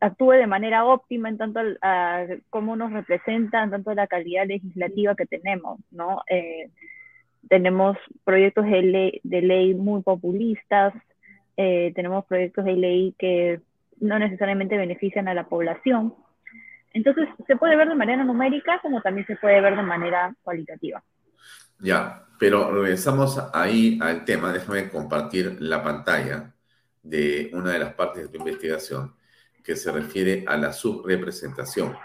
actúe 0.00 0.32
de 0.32 0.46
manera 0.46 0.84
óptima 0.84 1.28
en 1.28 1.38
tanto 1.38 1.60
a 1.82 2.26
cómo 2.50 2.76
nos 2.76 2.92
representa, 2.92 3.62
en 3.62 3.70
tanto 3.70 3.94
la 3.94 4.06
calidad 4.06 4.46
legislativa 4.46 5.14
que 5.14 5.26
tenemos, 5.26 5.80
¿no? 5.90 6.22
Eh, 6.28 6.70
tenemos 7.48 7.96
proyectos 8.24 8.64
de 8.64 8.82
ley, 8.82 9.20
de 9.22 9.42
ley 9.42 9.74
muy 9.74 10.02
populistas, 10.02 10.94
eh, 11.56 11.92
tenemos 11.94 12.24
proyectos 12.26 12.64
de 12.64 12.74
ley 12.74 13.14
que 13.18 13.60
no 14.00 14.18
necesariamente 14.18 14.76
benefician 14.76 15.28
a 15.28 15.34
la 15.34 15.48
población. 15.48 16.14
Entonces, 16.92 17.28
se 17.46 17.56
puede 17.56 17.76
ver 17.76 17.88
de 17.88 17.94
manera 17.94 18.24
numérica 18.24 18.80
como 18.82 19.00
también 19.00 19.26
se 19.26 19.36
puede 19.36 19.60
ver 19.60 19.76
de 19.76 19.82
manera 19.82 20.34
cualitativa. 20.42 21.02
Ya, 21.78 22.22
pero 22.38 22.72
regresamos 22.72 23.38
ahí 23.52 23.98
al 24.02 24.24
tema. 24.24 24.52
Déjame 24.52 24.88
compartir 24.88 25.56
la 25.60 25.82
pantalla 25.82 26.52
de 27.02 27.50
una 27.52 27.72
de 27.72 27.78
las 27.78 27.94
partes 27.94 28.22
de 28.22 28.28
tu 28.28 28.38
investigación 28.38 29.14
que 29.66 29.74
se 29.74 29.90
refiere 29.90 30.44
a 30.46 30.56
la 30.56 30.72
subrepresentación. 30.72 31.96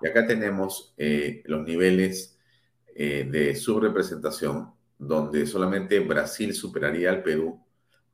Y 0.00 0.06
acá 0.06 0.28
tenemos 0.28 0.94
eh, 0.96 1.42
los 1.46 1.66
niveles 1.66 2.38
eh, 2.94 3.28
de 3.28 3.56
subrepresentación, 3.56 4.70
donde 4.96 5.44
solamente 5.44 5.98
Brasil 5.98 6.54
superaría 6.54 7.10
al 7.10 7.24
Perú, 7.24 7.60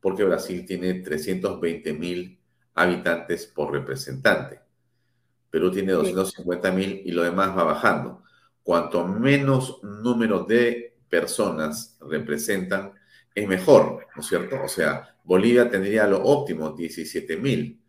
porque 0.01 0.25
Brasil 0.25 0.65
tiene 0.65 0.95
320 0.95 1.93
mil 1.93 2.41
habitantes 2.75 3.47
por 3.47 3.71
representante. 3.71 4.61
Perú 5.51 5.71
tiene 5.71 5.93
250 5.93 6.73
mil 6.73 7.03
y 7.05 7.13
lo 7.13 7.23
demás 7.23 7.57
va 7.57 7.65
bajando. 7.65 8.23
Cuanto 8.63 9.07
menos 9.07 9.79
número 9.83 10.45
de 10.45 10.97
personas 11.09 11.99
representan, 12.01 12.95
es 13.35 13.47
mejor, 13.47 14.07
¿no 14.15 14.23
es 14.23 14.27
cierto? 14.27 14.57
O 14.65 14.69
sea, 14.69 15.17
Bolivia 15.23 15.69
tendría 15.69 16.07
lo 16.07 16.23
óptimo, 16.23 16.71
17 16.71 17.37
mil. 17.37 17.83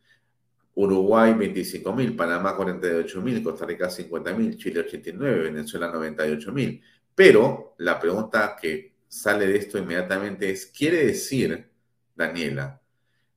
Uruguay 0.77 1.33
25.000, 1.33 2.15
Panamá 2.15 2.55
48.000, 2.55 3.41
Costa 3.41 3.65
Rica 3.65 3.87
50.000, 3.87 4.57
Chile 4.57 4.81
89, 4.81 5.39
Venezuela 5.45 5.91
98.000. 5.91 6.81
Pero 7.15 7.73
la 7.79 7.99
pregunta 7.99 8.55
que 8.61 8.93
sale 9.07 9.47
de 9.47 9.57
esto 9.57 9.79
inmediatamente 9.79 10.51
es, 10.51 10.67
¿quiere 10.67 11.03
decir, 11.03 11.67
Daniela, 12.15 12.79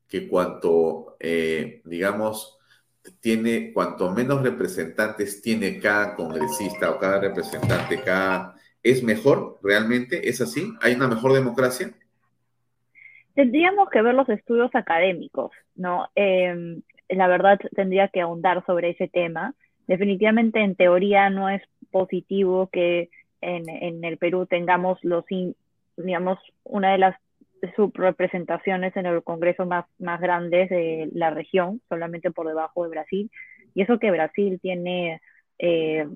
que 0.06 0.28
cuanto, 0.28 1.16
eh, 1.18 1.80
digamos, 1.86 2.58
tiene, 3.20 3.72
cuanto 3.72 4.10
menos 4.10 4.42
representantes 4.42 5.40
tiene 5.40 5.78
cada 5.78 6.14
congresista 6.16 6.90
o 6.90 6.98
cada 6.98 7.20
representante, 7.20 8.02
cada, 8.02 8.54
¿es 8.82 9.02
mejor 9.02 9.58
realmente? 9.62 10.28
¿Es 10.28 10.42
así? 10.42 10.74
¿Hay 10.82 10.92
una 10.92 11.08
mejor 11.08 11.32
democracia? 11.32 11.90
Tendríamos 13.34 13.88
que 13.88 14.02
ver 14.02 14.14
los 14.14 14.28
estudios 14.28 14.70
académicos, 14.74 15.52
¿no? 15.74 16.06
Eh, 16.14 16.82
la 17.10 17.28
verdad 17.28 17.58
tendría 17.74 18.08
que 18.08 18.20
ahondar 18.20 18.64
sobre 18.66 18.90
ese 18.90 19.08
tema. 19.08 19.54
Definitivamente 19.86 20.60
en 20.60 20.76
teoría 20.76 21.30
no 21.30 21.48
es 21.48 21.62
positivo 21.90 22.68
que 22.72 23.10
en, 23.40 23.68
en 23.68 24.04
el 24.04 24.18
Perú 24.18 24.46
tengamos 24.46 24.98
los, 25.02 25.24
digamos, 25.96 26.38
una 26.64 26.92
de 26.92 26.98
las 26.98 27.16
subrepresentaciones 27.76 28.96
en 28.96 29.06
el 29.06 29.22
Congreso 29.22 29.66
más, 29.66 29.84
más 29.98 30.20
grandes 30.20 30.70
de 30.70 31.08
la 31.12 31.30
región, 31.30 31.80
solamente 31.88 32.30
por 32.30 32.46
debajo 32.46 32.84
de 32.84 32.90
Brasil. 32.90 33.30
Y 33.74 33.82
eso 33.82 33.98
que 33.98 34.10
Brasil 34.10 34.58
tiene 34.60 35.20
eh, 35.58 36.06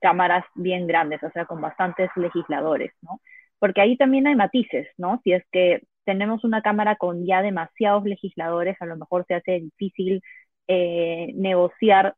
cámaras 0.00 0.44
bien 0.54 0.86
grandes, 0.86 1.22
o 1.22 1.30
sea, 1.30 1.44
con 1.44 1.60
bastantes 1.60 2.10
legisladores, 2.16 2.92
¿no? 3.02 3.20
Porque 3.58 3.80
ahí 3.80 3.96
también 3.96 4.26
hay 4.26 4.34
matices, 4.34 4.88
¿no? 4.96 5.20
Si 5.22 5.32
es 5.32 5.44
que 5.52 5.82
tenemos 6.04 6.42
una 6.44 6.62
cámara 6.62 6.96
con 6.96 7.26
ya 7.26 7.42
demasiados 7.42 8.04
legisladores, 8.04 8.76
a 8.80 8.86
lo 8.86 8.96
mejor 8.96 9.24
se 9.26 9.34
hace 9.34 9.60
difícil 9.60 10.22
eh, 10.68 11.32
negociar 11.34 12.16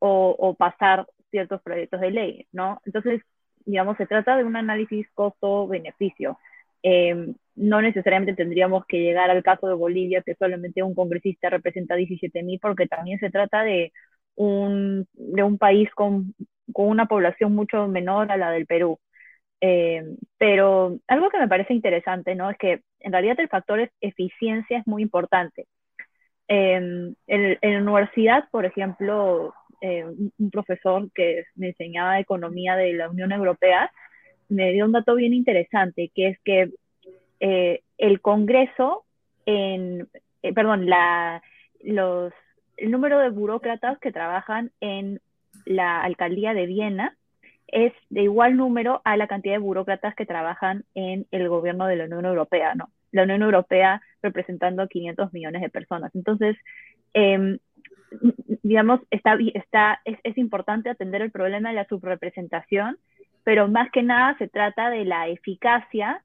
o, 0.00 0.54
pasar 0.58 1.06
ciertos 1.30 1.62
proyectos 1.62 2.00
de 2.00 2.10
ley, 2.10 2.46
¿no? 2.52 2.80
Entonces, 2.86 3.22
digamos, 3.66 3.96
se 3.98 4.06
trata 4.06 4.36
de 4.36 4.44
un 4.44 4.56
análisis 4.56 5.06
costo-beneficio. 5.14 6.38
Em, 6.82 7.34
no 7.56 7.82
necesariamente 7.82 8.34
tendríamos 8.34 8.86
que 8.86 8.98
llegar 9.00 9.30
al 9.30 9.42
caso 9.42 9.68
de 9.68 9.74
Bolivia, 9.74 10.22
que 10.22 10.34
solamente 10.36 10.82
un 10.82 10.94
congresista 10.94 11.50
representa 11.50 11.96
17.000, 11.96 12.58
porque 12.60 12.86
también 12.88 13.18
se 13.20 13.30
trata 13.30 13.62
de 13.64 13.92
un, 14.36 15.06
de 15.14 15.42
un 15.42 15.58
país 15.58 15.90
con, 15.94 16.34
con 16.72 16.88
una 16.88 17.06
población 17.06 17.54
mucho 17.54 17.86
menor 17.88 18.32
a 18.32 18.36
la 18.36 18.50
del 18.50 18.66
Perú. 18.66 18.98
Em, 19.60 20.16
pero 20.38 20.98
algo 21.06 21.28
que 21.30 21.38
me 21.38 21.48
parece 21.48 21.74
interesante, 21.74 22.34
¿no? 22.34 22.50
Es 22.50 22.56
que 22.58 22.82
en 23.00 23.12
realidad 23.12 23.38
el 23.40 23.48
factor 23.48 23.90
eficiencia 24.00 24.78
es 24.78 24.86
muy 24.86 25.02
importante. 25.02 25.66
En, 26.50 27.16
la 27.28 27.80
universidad, 27.80 28.48
por 28.50 28.66
ejemplo, 28.66 29.54
eh, 29.80 30.04
un 30.04 30.50
profesor 30.50 31.08
que 31.14 31.44
me 31.54 31.68
enseñaba 31.68 32.18
economía 32.18 32.74
de 32.74 32.92
la 32.92 33.08
Unión 33.08 33.30
Europea 33.30 33.92
me 34.48 34.72
dio 34.72 34.84
un 34.84 34.92
dato 34.92 35.14
bien 35.14 35.32
interesante, 35.32 36.10
que 36.12 36.26
es 36.26 36.38
que 36.40 36.70
eh, 37.38 37.82
el 37.98 38.20
Congreso, 38.20 39.04
en, 39.46 40.08
eh, 40.42 40.52
perdón, 40.52 40.88
el 41.82 42.90
número 42.90 43.20
de 43.20 43.30
burócratas 43.30 44.00
que 44.00 44.10
trabajan 44.10 44.72
en 44.80 45.20
la 45.66 46.02
alcaldía 46.02 46.52
de 46.52 46.66
Viena 46.66 47.16
es 47.68 47.92
de 48.08 48.22
igual 48.22 48.56
número 48.56 49.02
a 49.04 49.16
la 49.16 49.28
cantidad 49.28 49.54
de 49.54 49.58
burócratas 49.58 50.16
que 50.16 50.26
trabajan 50.26 50.84
en 50.96 51.28
el 51.30 51.48
gobierno 51.48 51.86
de 51.86 51.94
la 51.94 52.04
Unión 52.06 52.24
Europea. 52.24 52.74
La 53.12 53.22
Unión 53.22 53.42
Europea 53.42 54.02
representando 54.22 54.86
500 54.88 55.32
millones 55.32 55.62
de 55.62 55.70
personas. 55.70 56.14
Entonces, 56.14 56.56
em, 57.14 57.58
digamos, 58.62 59.00
está, 59.10 59.38
está, 59.54 60.00
es, 60.04 60.38
importante 60.38 60.90
atender 60.90 61.22
el 61.22 61.30
problema 61.30 61.70
de 61.70 61.76
la 61.76 61.86
subrepresentación, 61.86 62.98
pero 63.44 63.68
más 63.68 63.90
que 63.90 64.02
nada 64.02 64.36
se 64.38 64.48
trata 64.48 64.90
de 64.90 65.04
la 65.04 65.28
eficacia 65.28 66.22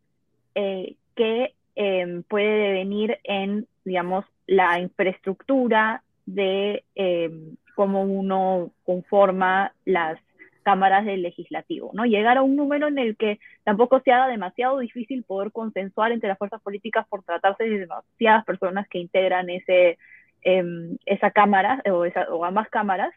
eh, 0.56 0.96
que 1.16 1.54
em, 1.76 2.24
puede 2.24 2.74
venir 2.74 3.20
en, 3.24 3.68
digamos, 3.84 4.26
la 4.48 4.80
infraestructura 4.80 6.04
de 6.26 6.84
em, 6.96 7.56
cómo 7.76 8.04
uno 8.04 8.72
conforma 8.84 9.74
las 9.86 10.20
cámaras 10.66 11.06
del 11.06 11.22
legislativo, 11.22 11.92
¿no? 11.94 12.06
Llegar 12.06 12.38
a 12.38 12.42
un 12.42 12.56
número 12.56 12.88
en 12.88 12.98
el 12.98 13.16
que 13.16 13.40
tampoco 13.64 14.02
se 14.02 14.12
haga 14.12 14.28
demasiado 14.28 14.80
difícil 14.80 15.24
poder 15.24 15.52
consensuar 15.52 16.12
entre 16.12 16.28
las 16.28 16.40
fuerzas 16.40 16.60
políticas 16.62 17.06
por 17.08 17.24
tratarse 17.24 17.66
de 17.66 17.80
demasiadas 17.82 18.44
personas 18.46 18.88
que 18.90 18.98
integran 18.98 19.48
ese, 19.52 20.00
em, 20.42 20.98
esa 21.06 21.30
cámara 21.30 21.84
o, 21.86 22.04
esa, 22.04 22.24
o 22.34 22.44
ambas 22.44 22.68
cámaras, 22.70 23.14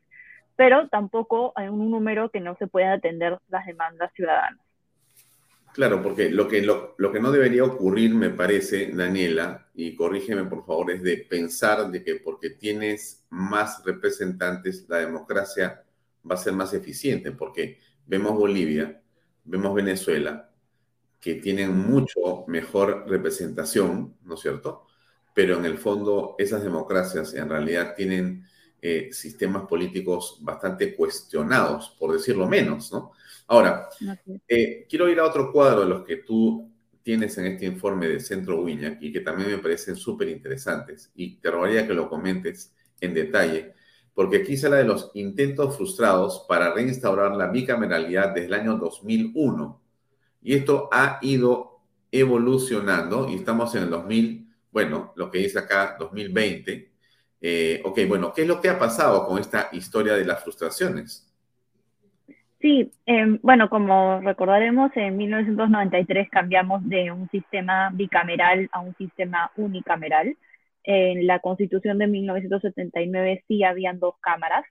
pero 0.56 0.88
tampoco 0.88 1.54
hay 1.56 1.68
un 1.68 1.90
número 1.90 2.28
que 2.28 2.40
no 2.40 2.54
se 2.56 2.66
pueda 2.66 2.92
atender 2.92 3.38
las 3.48 3.64
demandas 3.64 4.12
ciudadanas. 4.12 4.60
Claro, 5.72 6.02
porque 6.02 6.28
lo 6.28 6.48
que, 6.48 6.60
lo, 6.60 6.94
lo, 6.98 7.12
que 7.12 7.20
no 7.20 7.30
debería 7.30 7.64
ocurrir, 7.64 8.14
me 8.14 8.30
parece, 8.30 8.90
Daniela, 8.92 9.68
y 9.74 9.96
corrígeme 9.96 10.44
por 10.44 10.66
favor, 10.66 10.90
es 10.90 11.02
de 11.02 11.16
pensar 11.16 11.90
de 11.90 12.04
que 12.04 12.16
porque 12.16 12.50
tienes 12.50 13.24
más 13.30 13.82
representantes, 13.84 14.86
la 14.88 14.98
democracia 14.98 15.84
va 16.28 16.34
a 16.34 16.38
ser 16.38 16.52
más 16.52 16.72
eficiente, 16.74 17.32
porque 17.32 17.78
vemos 18.06 18.36
Bolivia, 18.38 19.02
vemos 19.44 19.74
Venezuela, 19.74 20.50
que 21.20 21.36
tienen 21.36 21.76
mucho 21.76 22.44
mejor 22.46 23.04
representación, 23.08 24.16
¿no 24.24 24.34
es 24.34 24.40
cierto? 24.40 24.86
Pero 25.34 25.58
en 25.58 25.64
el 25.64 25.78
fondo 25.78 26.34
esas 26.38 26.62
democracias 26.62 27.34
en 27.34 27.48
realidad 27.48 27.94
tienen 27.96 28.44
eh, 28.80 29.08
sistemas 29.12 29.66
políticos 29.66 30.38
bastante 30.40 30.94
cuestionados, 30.94 31.96
por 31.98 32.12
decirlo 32.12 32.48
menos, 32.48 32.92
¿no? 32.92 33.12
Ahora, 33.48 33.88
eh, 34.46 34.86
quiero 34.88 35.08
ir 35.08 35.18
a 35.18 35.24
otro 35.24 35.50
cuadro 35.50 35.80
de 35.80 35.88
los 35.88 36.04
que 36.04 36.18
tú 36.18 36.70
tienes 37.02 37.36
en 37.38 37.46
este 37.46 37.64
informe 37.64 38.06
de 38.06 38.20
Centro 38.20 38.60
Wiñac 38.60 39.02
y 39.02 39.10
que 39.10 39.20
también 39.20 39.50
me 39.50 39.58
parecen 39.58 39.96
súper 39.96 40.28
interesantes 40.28 41.10
y 41.14 41.36
te 41.36 41.50
rogaría 41.50 41.86
que 41.86 41.94
lo 41.94 42.08
comentes 42.08 42.74
en 43.00 43.14
detalle 43.14 43.74
porque 44.18 44.38
aquí 44.38 44.56
se 44.56 44.66
habla 44.66 44.78
de 44.78 44.84
los 44.84 45.12
intentos 45.14 45.76
frustrados 45.76 46.44
para 46.48 46.74
reinstaurar 46.74 47.36
la 47.36 47.46
bicameralidad 47.46 48.34
desde 48.34 48.48
el 48.48 48.54
año 48.54 48.76
2001. 48.76 49.80
Y 50.42 50.54
esto 50.54 50.88
ha 50.90 51.20
ido 51.22 51.82
evolucionando 52.10 53.28
y 53.30 53.36
estamos 53.36 53.76
en 53.76 53.84
el 53.84 53.90
2000, 53.90 54.44
bueno, 54.72 55.12
lo 55.14 55.30
que 55.30 55.38
dice 55.38 55.60
acá 55.60 55.94
2020. 56.00 56.90
Eh, 57.40 57.80
ok, 57.84 58.00
bueno, 58.08 58.32
¿qué 58.32 58.42
es 58.42 58.48
lo 58.48 58.60
que 58.60 58.68
ha 58.68 58.76
pasado 58.76 59.24
con 59.24 59.38
esta 59.38 59.68
historia 59.70 60.14
de 60.14 60.24
las 60.24 60.42
frustraciones? 60.42 61.32
Sí, 62.60 62.90
eh, 63.06 63.38
bueno, 63.40 63.70
como 63.70 64.18
recordaremos, 64.18 64.90
en 64.96 65.16
1993 65.16 66.28
cambiamos 66.28 66.80
de 66.88 67.12
un 67.12 67.30
sistema 67.30 67.90
bicameral 67.92 68.68
a 68.72 68.80
un 68.80 68.96
sistema 68.96 69.52
unicameral 69.56 70.36
en 70.88 71.26
la 71.26 71.40
constitución 71.40 71.98
de 71.98 72.06
1979 72.08 73.44
sí 73.46 73.62
habían 73.64 73.98
dos 74.00 74.14
cámaras 74.20 74.64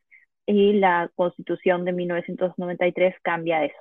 y 0.48 0.74
la 0.74 1.12
constitución 1.16 1.86
de 1.86 1.94
1993 1.94 3.16
cambia 3.22 3.66
eso. 3.66 3.78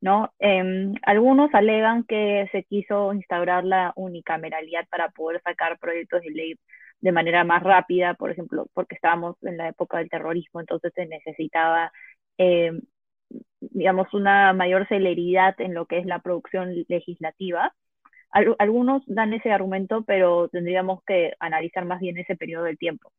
¿no? 0.00 0.32
Em, 0.40 0.94
algunos 1.02 1.54
alegan 1.54 2.04
que 2.04 2.48
se 2.52 2.64
quiso 2.64 3.12
instaurar 3.14 3.64
la 3.64 3.92
unicameralidad 3.96 4.86
para 4.88 5.10
poder 5.10 5.40
sacar 5.42 5.78
proyectos 5.78 6.22
de 6.22 6.30
ley 6.30 6.54
de 7.00 7.12
manera 7.12 7.44
más 7.44 7.62
rápida, 7.62 8.14
por 8.14 8.30
ejemplo, 8.32 8.66
porque 8.74 8.96
estábamos 8.96 9.36
en 9.42 9.56
la 9.56 9.68
época 9.68 9.98
del 9.98 10.10
terrorismo, 10.10 10.60
entonces 10.60 10.92
se 10.94 11.06
necesitaba, 11.06 11.92
em, 12.38 12.80
digamos, 13.60 14.12
una 14.14 14.52
mayor 14.54 14.88
celeridad 14.88 15.60
en 15.60 15.74
lo 15.74 15.86
que 15.86 15.98
es 15.98 16.06
la 16.06 16.20
producción 16.20 16.74
legislativa 16.88 17.72
algunos 18.58 19.02
dan 19.06 19.32
ese 19.32 19.50
argumento, 19.50 20.04
pero 20.04 20.48
tendríamos 20.48 21.02
que 21.04 21.32
analizar 21.40 21.84
más 21.84 22.00
bien 22.00 22.18
ese 22.18 22.36
periodo 22.36 22.64
del 22.64 22.78
tiempo. 22.78 23.12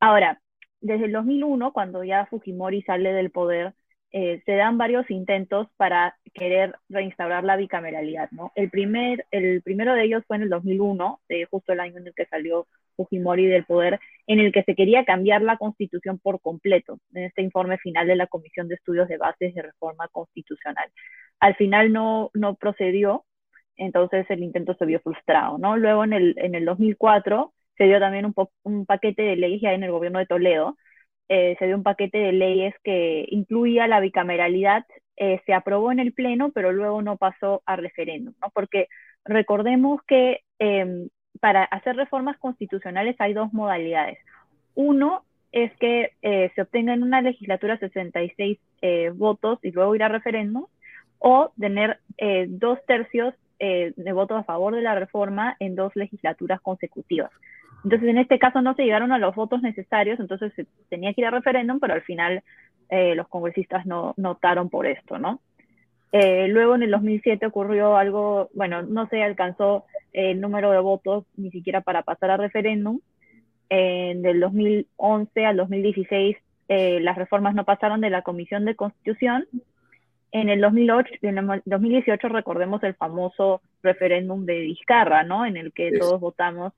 Ahora, 0.00 0.40
desde 0.80 1.06
el 1.06 1.12
2001, 1.12 1.72
cuando 1.72 2.04
ya 2.04 2.26
Fujimori 2.26 2.82
sale 2.82 3.12
del 3.12 3.30
poder, 3.30 3.74
eh, 4.16 4.42
se 4.46 4.54
dan 4.54 4.78
varios 4.78 5.10
intentos 5.10 5.66
para 5.76 6.16
querer 6.34 6.76
reinstaurar 6.88 7.42
la 7.42 7.56
bicameralidad, 7.56 8.30
¿no? 8.30 8.52
El, 8.54 8.70
primer, 8.70 9.26
el 9.32 9.60
primero 9.62 9.94
de 9.94 10.04
ellos 10.04 10.22
fue 10.28 10.36
en 10.36 10.42
el 10.42 10.50
2001, 10.50 11.20
eh, 11.30 11.46
justo 11.50 11.72
el 11.72 11.80
año 11.80 11.98
en 11.98 12.06
el 12.06 12.14
que 12.14 12.26
salió 12.26 12.68
Fujimori 12.96 13.46
del 13.46 13.64
poder, 13.64 13.98
en 14.28 14.38
el 14.38 14.52
que 14.52 14.62
se 14.62 14.76
quería 14.76 15.04
cambiar 15.04 15.42
la 15.42 15.56
constitución 15.56 16.20
por 16.20 16.40
completo, 16.40 17.00
en 17.12 17.24
este 17.24 17.42
informe 17.42 17.76
final 17.78 18.06
de 18.06 18.14
la 18.14 18.28
Comisión 18.28 18.68
de 18.68 18.76
Estudios 18.76 19.08
de 19.08 19.16
Bases 19.16 19.52
de 19.52 19.62
Reforma 19.62 20.06
Constitucional. 20.08 20.88
Al 21.40 21.56
final 21.56 21.92
no, 21.92 22.30
no 22.34 22.54
procedió, 22.54 23.24
entonces 23.76 24.26
el 24.30 24.42
intento 24.42 24.74
se 24.74 24.86
vio 24.86 25.00
frustrado, 25.00 25.58
¿no? 25.58 25.76
Luego 25.76 26.04
en 26.04 26.12
el, 26.12 26.34
en 26.38 26.54
el 26.54 26.64
2004 26.64 27.52
se 27.76 27.84
dio 27.84 27.98
también 28.00 28.26
un, 28.26 28.34
un 28.62 28.86
paquete 28.86 29.22
de 29.22 29.36
leyes 29.36 29.60
ya 29.60 29.72
en 29.72 29.82
el 29.82 29.90
gobierno 29.90 30.18
de 30.18 30.26
Toledo, 30.26 30.76
eh, 31.28 31.56
se 31.58 31.66
dio 31.66 31.76
un 31.76 31.82
paquete 31.82 32.18
de 32.18 32.32
leyes 32.32 32.74
que 32.82 33.26
incluía 33.30 33.86
la 33.88 34.00
bicameralidad, 34.00 34.84
eh, 35.16 35.40
se 35.46 35.54
aprobó 35.54 35.90
en 35.90 35.98
el 36.00 36.12
Pleno, 36.12 36.52
pero 36.52 36.72
luego 36.72 37.00
no 37.02 37.16
pasó 37.16 37.62
a 37.66 37.76
referéndum, 37.76 38.34
¿no? 38.42 38.50
Porque 38.50 38.88
recordemos 39.24 40.02
que 40.06 40.40
em, 40.58 41.08
para 41.40 41.64
hacer 41.64 41.96
reformas 41.96 42.36
constitucionales 42.38 43.16
hay 43.20 43.32
dos 43.32 43.52
modalidades. 43.52 44.18
Uno 44.74 45.24
es 45.52 45.72
que 45.78 46.12
eh, 46.22 46.50
se 46.54 46.62
obtenga 46.62 46.92
en 46.94 47.02
una 47.02 47.22
legislatura 47.22 47.78
66 47.78 48.58
votos 49.14 49.58
y 49.62 49.70
luego 49.70 49.94
ir 49.94 50.02
a 50.02 50.08
referéndum, 50.08 50.66
o 51.18 51.52
tener 51.58 52.00
dos 52.48 52.78
tercios 52.86 53.34
eh, 53.58 53.92
de 53.96 54.12
votos 54.12 54.38
a 54.38 54.44
favor 54.44 54.74
de 54.74 54.82
la 54.82 54.94
reforma 54.94 55.56
en 55.60 55.74
dos 55.74 55.94
legislaturas 55.94 56.60
consecutivas. 56.60 57.30
Entonces, 57.84 58.08
en 58.08 58.18
este 58.18 58.38
caso 58.38 58.62
no 58.62 58.74
se 58.74 58.84
llegaron 58.84 59.12
a 59.12 59.18
los 59.18 59.34
votos 59.34 59.62
necesarios, 59.62 60.18
entonces 60.18 60.52
se 60.54 60.66
tenía 60.88 61.12
que 61.12 61.20
ir 61.20 61.26
a 61.26 61.30
referéndum, 61.30 61.78
pero 61.78 61.94
al 61.94 62.02
final 62.02 62.42
eh, 62.88 63.14
los 63.14 63.28
congresistas 63.28 63.86
no, 63.86 64.14
notaron 64.16 64.70
por 64.70 64.86
esto, 64.86 65.18
¿no? 65.18 65.40
Eh, 66.12 66.48
luego 66.48 66.76
en 66.76 66.84
el 66.84 66.90
2007 66.90 67.44
ocurrió 67.46 67.96
algo, 67.96 68.48
bueno, 68.54 68.82
no 68.82 69.08
se 69.08 69.22
alcanzó 69.22 69.84
el 70.12 70.40
número 70.40 70.70
de 70.70 70.78
votos 70.78 71.24
ni 71.36 71.50
siquiera 71.50 71.80
para 71.80 72.02
pasar 72.02 72.30
a 72.30 72.36
referéndum. 72.36 73.00
En 73.68 74.22
del 74.22 74.40
2011 74.40 75.46
al 75.46 75.56
2016 75.56 76.36
las 76.68 77.16
reformas 77.16 77.54
no 77.54 77.64
pasaron 77.64 78.00
de 78.00 78.10
la 78.10 78.22
Comisión 78.22 78.64
de 78.64 78.74
Constitución 78.74 79.46
en 80.34 80.48
el 80.48 80.60
2008, 80.60 81.10
en 81.22 81.38
el 81.38 81.62
2018 81.64 82.28
recordemos 82.28 82.82
el 82.82 82.94
famoso 82.94 83.62
referéndum 83.84 84.44
de 84.44 84.62
Vizcarra, 84.62 85.22
¿no? 85.22 85.46
En 85.46 85.56
el 85.56 85.72
que 85.72 85.92
todos 85.96 86.18
votamos. 86.18 86.72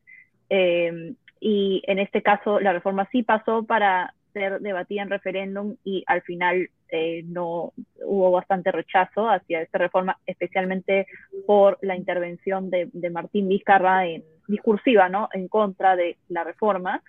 Eh, 0.50 1.14
y 1.40 1.82
en 1.86 1.98
este 1.98 2.20
caso 2.20 2.60
la 2.60 2.74
reforma 2.74 3.08
sí 3.10 3.22
pasó 3.22 3.64
para 3.64 4.12
ser 4.34 4.60
debatida 4.60 5.02
en 5.02 5.08
referéndum 5.08 5.76
y 5.84 6.04
al 6.06 6.20
final 6.20 6.68
eh, 6.90 7.22
no 7.24 7.72
hubo 8.04 8.30
bastante 8.30 8.70
rechazo 8.72 9.30
hacia 9.30 9.62
esta 9.62 9.78
reforma, 9.78 10.18
especialmente 10.26 11.06
por 11.46 11.78
la 11.80 11.96
intervención 11.96 12.68
de, 12.68 12.90
de 12.92 13.08
Martín 13.08 13.48
Vizcarra 13.48 14.06
en 14.06 14.22
discursiva, 14.48 15.08
¿no? 15.08 15.30
En 15.32 15.48
contra 15.48 15.96
de 15.96 16.18
la 16.28 16.44
reforma. 16.44 17.02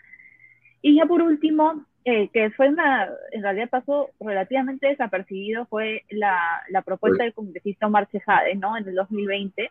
Y 0.81 0.95
ya 0.95 1.05
por 1.07 1.21
último, 1.21 1.85
eh, 2.09 2.29
que 2.31 2.51
fue 2.51 2.69
una, 2.69 3.09
en 3.33 3.43
realidad 3.43 3.67
pasó 3.69 4.11
relativamente 4.21 4.87
desapercibido, 4.87 5.65
fue 5.65 6.05
la, 6.09 6.39
la 6.69 6.81
propuesta 6.81 7.25
del 7.25 7.33
congresista 7.33 7.87
Omar 7.87 8.07
Chejade, 8.09 8.55
¿no? 8.55 8.77
En 8.77 8.87
el 8.87 8.95
2020. 8.95 9.69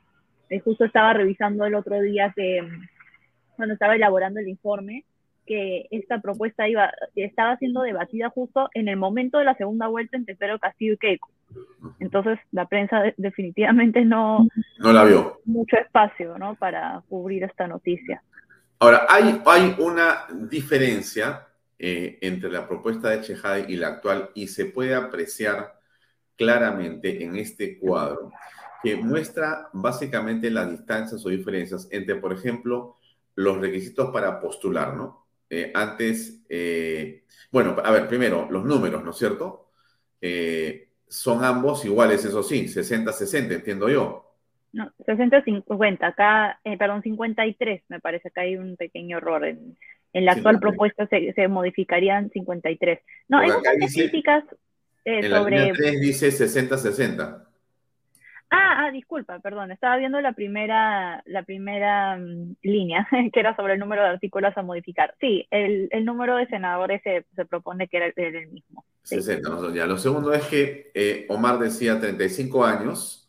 Eh, 0.50 0.60
justo 0.60 0.84
estaba 0.84 1.14
revisando 1.14 1.64
el 1.64 1.74
otro 1.74 1.98
día 1.98 2.34
que, 2.36 2.60
cuando 3.56 3.72
estaba 3.72 3.94
elaborando 3.94 4.38
el 4.38 4.48
informe, 4.48 5.06
que 5.46 5.86
esta 5.90 6.20
propuesta 6.20 6.68
iba, 6.68 6.92
estaba 7.14 7.56
siendo 7.56 7.80
debatida 7.80 8.28
justo 8.28 8.68
en 8.74 8.88
el 8.88 8.98
momento 8.98 9.38
de 9.38 9.46
la 9.46 9.54
segunda 9.54 9.86
vuelta 9.86 10.18
entre 10.18 10.36
Pedro 10.36 10.58
Castillo 10.58 10.92
y 10.92 10.98
Keiko. 10.98 11.30
Entonces, 12.00 12.38
la 12.52 12.66
prensa 12.66 13.02
definitivamente 13.16 14.04
no, 14.04 14.46
no 14.78 14.92
la 14.92 15.04
vio. 15.04 15.40
Mucho 15.46 15.78
espacio, 15.78 16.36
¿no? 16.36 16.54
Para 16.56 17.02
cubrir 17.08 17.44
esta 17.44 17.66
noticia. 17.66 18.22
Ahora, 18.78 19.06
hay, 19.08 19.40
hay 19.46 19.74
una 19.78 20.26
diferencia 20.50 21.46
eh, 21.78 22.18
entre 22.22 22.50
la 22.50 22.66
propuesta 22.66 23.10
de 23.10 23.20
Chehade 23.20 23.66
y 23.68 23.76
la 23.76 23.88
actual 23.88 24.30
y 24.34 24.48
se 24.48 24.66
puede 24.66 24.94
apreciar 24.94 25.80
claramente 26.36 27.22
en 27.22 27.36
este 27.36 27.78
cuadro 27.78 28.32
que 28.82 28.96
muestra 28.96 29.68
básicamente 29.72 30.50
las 30.50 30.70
distancias 30.70 31.24
o 31.24 31.28
diferencias 31.28 31.88
entre, 31.90 32.16
por 32.16 32.32
ejemplo, 32.32 32.96
los 33.34 33.58
requisitos 33.58 34.10
para 34.10 34.40
postular, 34.40 34.94
¿no? 34.94 35.26
Eh, 35.48 35.72
antes, 35.74 36.44
eh, 36.48 37.24
bueno, 37.50 37.76
a 37.82 37.90
ver, 37.90 38.08
primero, 38.08 38.48
los 38.50 38.64
números, 38.64 39.02
¿no 39.04 39.10
es 39.10 39.16
cierto? 39.16 39.62
son 41.08 41.44
ambos 41.44 41.84
iguales, 41.84 42.24
eso 42.24 42.42
sí, 42.42 42.66
60-60, 42.66 43.54
entiendo 43.54 43.88
yo. 43.88 44.26
No, 44.76 44.92
60-50, 45.06 46.06
acá, 46.06 46.60
eh, 46.62 46.76
perdón, 46.76 47.00
53, 47.02 47.84
me 47.88 47.98
parece 47.98 48.30
que 48.30 48.40
hay 48.40 48.56
un 48.56 48.76
pequeño 48.76 49.16
error. 49.16 49.46
En, 49.46 49.78
en 50.12 50.24
la 50.24 50.32
actual 50.32 50.58
propuesta 50.60 51.06
se, 51.06 51.32
se, 51.32 51.48
modificarían 51.48 52.30
53. 52.30 53.00
No, 53.28 53.38
hay 53.38 53.50
muchas 53.50 53.94
críticas 53.94 54.44
eh, 55.04 55.20
en 55.20 55.30
sobre... 55.30 55.66
La 55.68 55.72
3 55.72 56.00
dice 56.00 56.28
60-60. 56.28 57.46
Ah, 58.48 58.86
ah, 58.86 58.90
disculpa, 58.92 59.40
perdón, 59.40 59.72
estaba 59.72 59.96
viendo 59.96 60.20
la 60.20 60.32
primera, 60.32 61.20
la 61.26 61.42
primera 61.42 62.16
mm, 62.16 62.56
línea, 62.62 63.08
que 63.32 63.40
era 63.40 63.56
sobre 63.56 63.74
el 63.74 63.80
número 63.80 64.02
de 64.02 64.08
artículos 64.10 64.56
a 64.56 64.62
modificar. 64.62 65.14
Sí, 65.20 65.46
el, 65.50 65.88
el 65.90 66.04
número 66.04 66.36
de 66.36 66.46
senadores 66.46 67.02
se, 67.02 67.26
se 67.34 67.44
propone 67.44 67.88
que 67.88 67.96
era, 67.96 68.12
el 68.14 68.48
mismo. 68.48 68.84
60, 69.02 69.74
ya. 69.74 69.86
Lo 69.86 69.98
segundo 69.98 70.32
es 70.32 70.44
que 70.46 70.90
eh, 70.94 71.26
Omar 71.28 71.58
decía 71.58 72.00
35 72.00 72.64
años, 72.64 73.28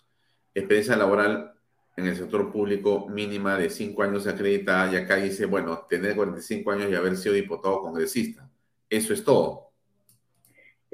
experiencia 0.54 0.96
laboral 0.96 1.57
en 1.98 2.06
el 2.06 2.16
sector 2.16 2.52
público 2.52 3.08
mínima 3.10 3.58
de 3.58 3.72
5 3.72 4.04
años 4.04 4.28
acreditada, 4.28 4.94
y 4.94 4.96
acá 4.96 5.16
dice, 5.16 5.48
bueno, 5.48 5.80
tener 5.90 6.16
45 6.16 6.72
años 6.72 6.92
y 6.92 6.96
haber 6.96 7.18
sido 7.18 7.34
diputado 7.34 7.82
congresista. 7.82 8.48
Eso 8.88 9.14
es 9.14 9.24
todo. 9.24 9.72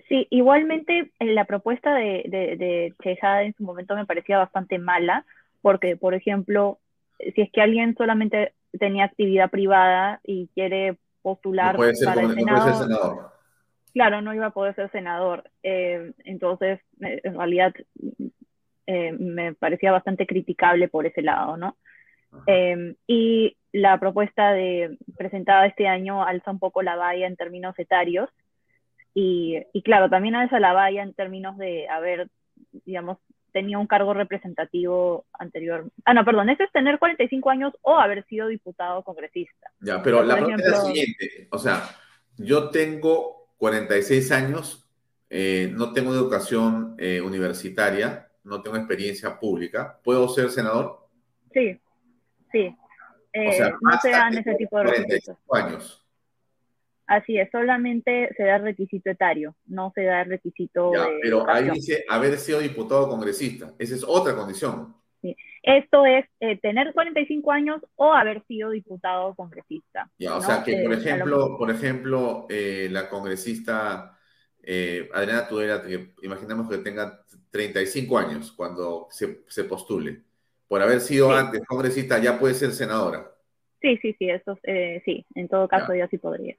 Sí, 0.07 0.27
igualmente 0.29 1.11
eh, 1.19 1.25
la 1.33 1.45
propuesta 1.45 1.93
de, 1.93 2.23
de, 2.27 2.93
Chejada 3.03 3.43
en 3.43 3.53
su 3.55 3.63
momento 3.63 3.95
me 3.95 4.05
parecía 4.05 4.37
bastante 4.37 4.79
mala, 4.79 5.25
porque, 5.61 5.97
por 5.97 6.13
ejemplo, 6.13 6.79
si 7.35 7.41
es 7.41 7.51
que 7.51 7.61
alguien 7.61 7.95
solamente 7.97 8.53
tenía 8.79 9.03
actividad 9.03 9.51
privada 9.51 10.21
y 10.23 10.47
quiere 10.55 10.97
postular 11.21 11.75
para 11.75 11.89
el 11.89 11.95
senador, 12.33 13.31
claro, 13.93 14.21
no 14.21 14.33
iba 14.33 14.47
a 14.47 14.53
poder 14.53 14.73
ser 14.75 14.89
senador. 14.91 15.49
Eh, 15.63 16.13
entonces, 16.23 16.79
eh, 17.01 17.21
en 17.23 17.35
realidad, 17.35 17.73
me 18.87 19.53
parecía 19.53 19.91
bastante 19.91 20.27
criticable 20.27 20.87
por 20.87 21.05
ese 21.05 21.21
lado, 21.21 21.57
¿no? 21.57 21.77
y 23.07 23.55
la 23.71 23.99
propuesta 23.99 24.53
de, 24.53 24.97
presentada 25.15 25.67
este 25.67 25.87
año 25.87 26.23
alza 26.23 26.49
un 26.49 26.57
poco 26.57 26.81
la 26.81 26.95
valla 26.95 27.27
en 27.27 27.35
términos 27.35 27.77
etarios, 27.77 28.29
y, 29.13 29.61
y 29.71 29.83
claro, 29.83 30.09
también 30.09 30.35
a 30.35 30.45
esa 30.45 30.59
la 30.59 30.73
valla 30.73 31.03
en 31.03 31.13
términos 31.13 31.57
de 31.57 31.87
haber, 31.87 32.29
digamos, 32.85 33.19
tenido 33.53 33.79
un 33.79 33.87
cargo 33.87 34.13
representativo 34.13 35.25
anterior. 35.31 35.89
Ah, 36.03 36.13
no, 36.13 36.25
perdón, 36.25 36.49
eso 36.49 36.63
es 36.63 36.71
tener 36.73 36.99
45 36.99 37.49
años 37.49 37.73
o 37.81 37.97
haber 37.97 38.25
sido 38.25 38.47
diputado 38.47 39.03
congresista. 39.03 39.71
Ya, 39.79 40.01
pero 40.01 40.23
la 40.23 40.35
pregunta 40.35 40.63
es 40.65 40.71
la 40.71 40.81
siguiente, 40.81 41.47
o 41.51 41.57
sea, 41.57 41.83
yo 42.35 42.69
tengo 42.69 43.53
46 43.57 44.31
años, 44.31 44.89
eh, 45.29 45.71
no 45.73 45.93
tengo 45.93 46.13
educación 46.13 46.95
eh, 46.97 47.21
universitaria, 47.21 48.27
no 48.43 48.61
tengo 48.61 48.77
experiencia 48.77 49.39
pública, 49.39 49.99
¿puedo 50.03 50.27
ser 50.27 50.49
senador? 50.49 51.07
Sí, 51.53 51.79
sí. 52.51 52.75
o 53.47 53.51
sea, 53.51 53.67
eh, 53.67 53.73
no 53.81 53.99
se 54.01 54.09
dan 54.09 54.37
ese 54.37 54.55
tipo 54.55 54.77
de 54.79 54.85
45 54.85 55.55
años. 55.55 55.99
Así 57.05 57.37
es, 57.37 57.49
solamente 57.51 58.33
se 58.35 58.43
da 58.43 58.55
el 58.55 58.63
requisito 58.63 59.09
etario, 59.09 59.55
no 59.65 59.91
se 59.93 60.03
da 60.03 60.21
el 60.21 60.29
requisito. 60.29 60.93
Ya, 60.93 61.05
pero 61.21 61.49
ahí 61.49 61.69
dice 61.69 62.05
haber 62.09 62.37
sido 62.37 62.59
diputado 62.59 63.09
congresista, 63.09 63.73
esa 63.77 63.95
es 63.95 64.03
otra 64.03 64.35
condición. 64.35 64.95
Sí. 65.21 65.35
Esto 65.61 66.05
es 66.05 66.25
eh, 66.41 66.59
tener 66.59 66.93
45 66.93 67.51
años 67.51 67.81
o 67.95 68.11
haber 68.11 68.43
sido 68.45 68.71
diputado 68.71 69.33
congresista. 69.35 70.09
Ya, 70.17 70.35
o 70.35 70.41
sea 70.41 70.63
que, 70.63 70.81
por 70.83 70.93
eh, 70.93 70.97
ejemplo, 70.97 71.57
por 71.57 71.71
ejemplo 71.71 72.47
la 72.49 73.09
congresista 73.09 74.17
Adriana 75.13 75.47
Tudela, 75.47 75.81
que 75.81 76.13
imaginemos 76.23 76.69
que 76.69 76.77
tenga 76.79 77.22
35 77.53 78.17
años 78.17 78.51
cuando 78.51 79.07
se, 79.11 79.43
se 79.47 79.63
postule, 79.65 80.23
por 80.67 80.81
haber 80.81 80.99
sido 80.99 81.31
antes 81.31 81.61
congresista, 81.67 82.17
ya 82.17 82.39
puede 82.39 82.55
ser 82.55 82.71
senadora. 82.71 83.31
Sí, 83.79 83.95
sí, 84.01 84.15
sí, 84.17 84.27
eso 84.27 84.57
sí, 85.05 85.23
en 85.35 85.47
todo 85.47 85.67
caso 85.67 85.93
ya 85.93 86.07
sí 86.07 86.17
podría. 86.17 86.57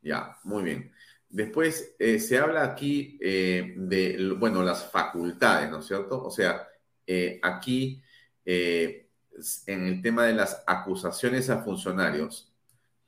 Ya, 0.00 0.36
muy 0.44 0.62
bien. 0.62 0.92
Después 1.28 1.96
eh, 1.98 2.20
se 2.20 2.38
habla 2.38 2.62
aquí 2.62 3.18
eh, 3.20 3.74
de, 3.76 4.32
bueno, 4.38 4.62
las 4.62 4.88
facultades, 4.92 5.68
¿no 5.70 5.80
es 5.80 5.86
cierto? 5.86 6.22
O 6.24 6.30
sea, 6.30 6.68
eh, 7.04 7.40
aquí 7.42 8.00
en 8.46 9.86
el 9.86 10.00
tema 10.02 10.24
de 10.24 10.34
las 10.34 10.62
acusaciones 10.68 11.50
a 11.50 11.64
funcionarios, 11.64 12.54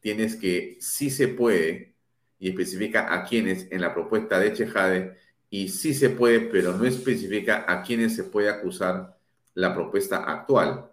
tienes 0.00 0.34
que 0.34 0.78
sí 0.80 1.10
se 1.10 1.28
puede, 1.28 1.94
y 2.40 2.48
especifica 2.48 3.14
a 3.14 3.24
quienes 3.24 3.70
en 3.70 3.82
la 3.82 3.94
propuesta 3.94 4.40
de 4.40 4.52
Chejade, 4.52 5.16
y 5.50 5.68
sí 5.68 5.94
se 5.94 6.10
puede, 6.10 6.40
pero 6.40 6.72
no 6.72 6.84
especifica 6.84 7.64
a 7.66 7.82
quienes 7.82 8.14
se 8.14 8.24
puede 8.24 8.48
acusar 8.48 9.16
la 9.54 9.74
propuesta 9.74 10.18
actual. 10.24 10.86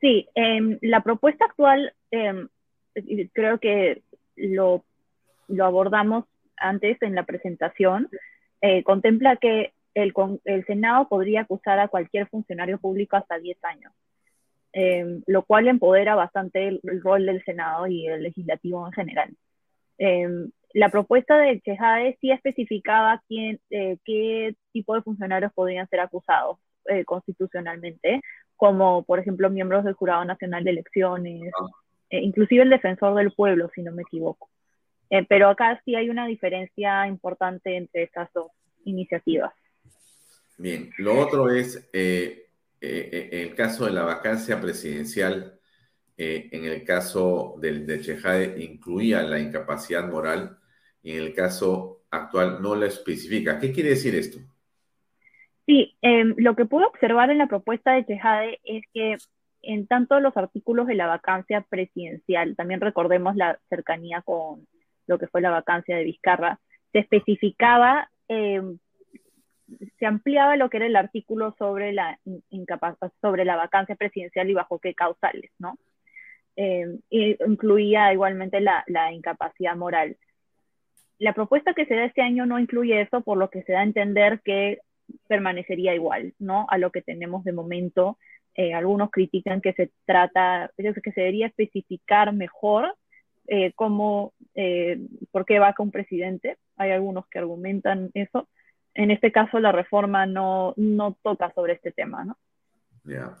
Sí, 0.00 0.28
em, 0.34 0.78
la 0.82 1.00
propuesta 1.00 1.46
actual 1.46 1.94
em, 2.10 2.48
creo 3.32 3.58
que 3.58 4.02
lo, 4.36 4.84
abordamos 5.58 6.26
antes 6.58 7.00
en 7.00 7.14
la 7.14 7.24
presentación, 7.24 8.10
eh, 8.60 8.82
contempla 8.84 9.36
que 9.36 9.72
el, 9.94 10.12
el, 10.44 10.66
Senado 10.66 11.08
podría 11.08 11.42
acusar 11.42 11.78
a 11.78 11.88
cualquier 11.88 12.28
funcionario 12.28 12.78
público 12.78 13.16
hasta 13.16 13.38
10 13.38 13.64
años, 13.64 13.92
em, 14.72 15.22
lo 15.26 15.42
cual 15.44 15.68
empodera 15.68 16.14
bastante 16.14 16.68
el, 16.68 16.80
rol 17.02 17.24
del 17.24 17.42
Senado 17.44 17.86
y 17.86 18.06
el 18.06 18.22
legislativo 18.22 18.86
en 18.86 18.92
general. 18.92 19.36
La 20.74 20.88
propuesta 20.88 21.38
de 21.38 21.60
Chejade 21.60 22.18
sí 22.20 22.32
especificaba 22.32 23.22
quién, 23.28 23.60
eh, 23.70 23.96
qué 24.04 24.56
tipo 24.72 24.96
de 24.96 25.02
funcionarios 25.02 25.52
podrían 25.52 25.88
ser 25.88 26.00
acusados 26.00 26.58
eh, 26.86 27.04
constitucionalmente, 27.04 28.20
como 28.56 29.04
por 29.04 29.20
ejemplo 29.20 29.48
miembros 29.50 29.84
del 29.84 29.94
Jurado 29.94 30.24
Nacional 30.24 30.64
de 30.64 30.70
Elecciones, 30.70 31.52
ah. 31.58 31.66
Eh, 32.10 32.20
inclusive 32.20 32.62
el 32.62 32.70
defensor 32.70 33.14
del 33.14 33.32
pueblo, 33.32 33.70
si 33.74 33.82
no 33.82 33.92
me 33.92 34.02
equivoco. 34.02 34.50
Eh, 35.10 35.24
pero 35.28 35.48
acá 35.48 35.80
sí 35.84 35.94
hay 35.94 36.10
una 36.10 36.26
diferencia 36.26 37.06
importante 37.06 37.76
entre 37.76 38.02
estas 38.02 38.30
dos 38.34 38.50
iniciativas. 38.84 39.52
Bien, 40.58 40.90
lo 40.98 41.18
otro 41.18 41.50
es 41.50 41.88
el 41.92 43.54
caso 43.56 43.86
de 43.86 43.92
la 43.92 44.02
vacancia 44.02 44.60
presidencial, 44.60 45.58
en 46.16 46.64
el 46.64 46.84
caso 46.84 47.54
del 47.58 47.86
de 47.86 48.00
Chejade 48.00 48.62
incluía 48.62 49.22
la 49.22 49.38
incapacidad 49.38 50.06
moral 50.06 50.58
en 51.04 51.22
el 51.22 51.34
caso 51.34 52.02
actual 52.10 52.60
no 52.60 52.74
la 52.74 52.86
especifica. 52.86 53.58
¿Qué 53.58 53.72
quiere 53.72 53.90
decir 53.90 54.14
esto? 54.14 54.38
Sí, 55.66 55.96
em, 56.02 56.34
lo 56.38 56.56
que 56.56 56.66
puedo 56.66 56.86
observar 56.86 57.30
en 57.30 57.38
la 57.38 57.46
propuesta 57.46 57.92
de 57.92 58.04
Chejade 58.04 58.60
es 58.64 58.82
que 58.92 59.16
en 59.62 59.86
tanto 59.86 60.20
los 60.20 60.36
artículos 60.36 60.86
de 60.86 60.94
la 60.94 61.06
vacancia 61.06 61.62
presidencial, 61.62 62.54
también 62.54 62.80
recordemos 62.80 63.34
la 63.34 63.58
cercanía 63.70 64.20
con 64.22 64.66
lo 65.06 65.18
que 65.18 65.26
fue 65.26 65.40
la 65.40 65.50
vacancia 65.50 65.96
de 65.96 66.04
Vizcarra, 66.04 66.60
se 66.92 66.98
especificaba, 67.00 68.10
eh, 68.28 68.62
se 69.98 70.06
ampliaba 70.06 70.56
lo 70.56 70.68
que 70.68 70.76
era 70.78 70.86
el 70.86 70.96
artículo 70.96 71.54
sobre 71.58 71.92
la, 71.92 72.18
sobre 73.22 73.44
la 73.44 73.56
vacancia 73.56 73.96
presidencial 73.96 74.50
y 74.50 74.54
bajo 74.54 74.78
qué 74.78 74.94
causales, 74.94 75.50
¿no? 75.58 75.78
Eh, 76.56 76.98
incluía 77.10 78.12
igualmente 78.12 78.60
la 78.60 79.12
incapacidad 79.12 79.74
moral. 79.76 80.16
La 81.18 81.32
propuesta 81.32 81.74
que 81.74 81.86
se 81.86 81.94
da 81.94 82.04
este 82.04 82.22
año 82.22 82.46
no 82.46 82.58
incluye 82.58 83.00
eso, 83.00 83.20
por 83.20 83.38
lo 83.38 83.50
que 83.50 83.62
se 83.62 83.72
da 83.72 83.80
a 83.80 83.84
entender 83.84 84.40
que 84.44 84.80
permanecería 85.28 85.94
igual, 85.94 86.34
¿no? 86.38 86.66
A 86.68 86.78
lo 86.78 86.90
que 86.90 87.02
tenemos 87.02 87.44
de 87.44 87.52
momento 87.52 88.18
eh, 88.54 88.72
algunos 88.72 89.10
critican 89.10 89.60
que 89.60 89.72
se 89.72 89.90
trata, 90.06 90.70
que 90.76 91.12
se 91.12 91.20
debería 91.20 91.48
especificar 91.48 92.32
mejor 92.32 92.94
eh, 93.48 93.72
cómo, 93.74 94.32
eh, 94.54 95.00
por 95.32 95.44
qué 95.44 95.58
vaca 95.58 95.82
un 95.82 95.90
presidente. 95.90 96.58
Hay 96.76 96.92
algunos 96.92 97.26
que 97.26 97.40
argumentan 97.40 98.12
eso. 98.14 98.48
En 98.94 99.10
este 99.10 99.32
caso, 99.32 99.58
la 99.58 99.72
reforma 99.72 100.26
no, 100.26 100.72
no 100.76 101.18
toca 101.22 101.52
sobre 101.52 101.72
este 101.74 101.90
tema, 101.90 102.24
¿no? 102.24 102.38
Ya. 103.02 103.36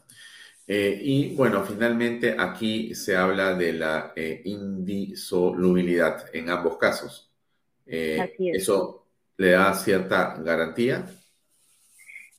y 0.66 1.36
bueno, 1.36 1.62
finalmente 1.62 2.34
aquí 2.38 2.94
se 2.94 3.16
habla 3.16 3.54
de 3.54 3.72
la 3.72 4.12
indisolubilidad 4.16 6.26
en 6.34 6.50
ambos 6.50 6.76
casos. 6.76 7.33
¿Eso 7.86 9.06
le 9.36 9.50
da 9.50 9.74
cierta 9.74 10.36
garantía? 10.38 11.04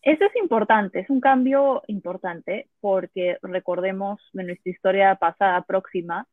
Eso 0.02 0.24
es 0.24 0.36
importante, 0.36 1.00
es 1.00 1.10
un 1.10 1.20
cambio 1.20 1.82
importante 1.88 2.68
porque 2.80 3.38
recordemos 3.42 4.22
de 4.34 4.44
nuestra 4.44 4.72
historia 4.72 5.16
pasada 5.16 5.64
próxima, 5.64 6.28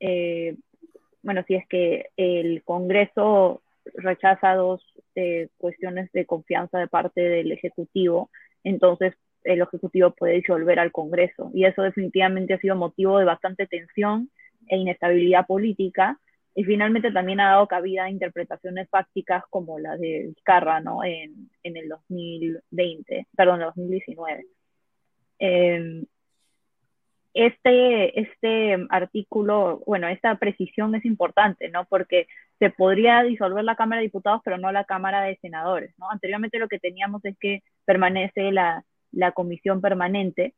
eh, 0.00 0.56
bueno, 1.22 1.44
si 1.46 1.54
es 1.54 1.68
que 1.68 2.06
el 2.16 2.62
Congreso 2.64 3.62
rechaza 3.94 4.54
dos 4.54 4.82
eh, 5.14 5.48
cuestiones 5.58 6.10
de 6.12 6.24
confianza 6.24 6.78
de 6.78 6.88
parte 6.88 7.20
del 7.20 7.52
Ejecutivo, 7.52 8.30
entonces 8.64 9.14
el 9.44 9.60
Ejecutivo 9.60 10.12
puede 10.12 10.36
disolver 10.36 10.78
al 10.78 10.90
Congreso 10.90 11.50
y 11.52 11.66
eso 11.66 11.82
definitivamente 11.82 12.54
ha 12.54 12.60
sido 12.60 12.76
motivo 12.76 13.18
de 13.18 13.26
bastante 13.26 13.66
tensión 13.66 14.30
e 14.68 14.78
inestabilidad 14.78 15.46
política 15.46 16.18
y 16.58 16.64
finalmente 16.64 17.12
también 17.12 17.38
ha 17.38 17.50
dado 17.50 17.68
cabida 17.68 18.02
a 18.02 18.10
interpretaciones 18.10 18.88
fácticas 18.90 19.44
como 19.48 19.78
la 19.78 19.96
de 19.96 20.24
Vizcarra, 20.26 20.80
¿no? 20.80 21.04
En, 21.04 21.48
en 21.62 21.76
el 21.76 21.88
2020, 21.88 23.28
perdón, 23.36 23.60
2019. 23.60 24.44
Eh, 25.38 26.04
este, 27.32 28.20
este 28.20 28.76
artículo, 28.90 29.84
bueno, 29.86 30.08
esta 30.08 30.34
precisión 30.34 30.96
es 30.96 31.04
importante, 31.04 31.68
¿no? 31.68 31.84
Porque 31.84 32.26
se 32.58 32.70
podría 32.70 33.22
disolver 33.22 33.62
la 33.62 33.76
Cámara 33.76 34.00
de 34.00 34.08
Diputados, 34.08 34.40
pero 34.44 34.58
no 34.58 34.72
la 34.72 34.82
Cámara 34.82 35.22
de 35.22 35.36
Senadores, 35.36 35.94
¿no? 35.96 36.10
Anteriormente 36.10 36.58
lo 36.58 36.66
que 36.66 36.80
teníamos 36.80 37.24
es 37.24 37.38
que 37.38 37.62
permanece 37.84 38.50
la, 38.50 38.82
la 39.12 39.30
comisión 39.30 39.80
permanente, 39.80 40.54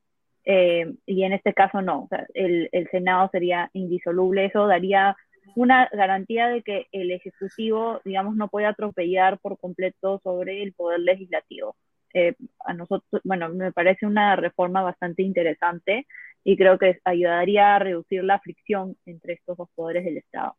eh, 0.47 0.95
y 1.05 1.25
en 1.25 1.35
este 1.35 1.53
caso 1.53 1.83
no, 1.83 2.05
o 2.05 2.09
sea, 2.09 2.27
el, 2.33 2.71
el 2.73 2.89
Senado 2.89 3.29
sería 3.31 3.69
indisoluble, 3.75 4.47
eso 4.47 4.67
daría 4.67 5.15
una 5.57 5.89
garantía 5.93 6.49
de 6.49 6.63
que 6.63 6.87
el 6.93 7.11
Ejecutivo, 7.11 8.01
digamos, 8.05 8.37
no 8.37 8.49
puede 8.49 8.67
atropellar 8.67 9.39
por 9.39 9.59
completo 9.59 10.21
sobre 10.23 10.63
el 10.63 10.73
Poder 10.73 11.01
Legislativo. 11.01 11.77
Eh, 12.13 12.35
a 12.65 12.75
nosotros, 12.75 13.21
bueno, 13.25 13.49
me 13.51 13.73
parece 13.73 14.07
una 14.07 14.35
reforma 14.37 14.83
bastante 14.83 15.23
interesante 15.23 16.07
y 16.43 16.57
creo 16.57 16.79
que 16.79 17.01
ayudaría 17.05 17.77
a 17.77 17.79
reducir 17.79 18.25
la 18.25 18.41
fricción 18.41 18.97
entre 19.07 19.35
estos 19.35 19.57
dos 19.57 19.69
poderes 19.75 20.05
del 20.05 20.19
Estado. 20.19 20.57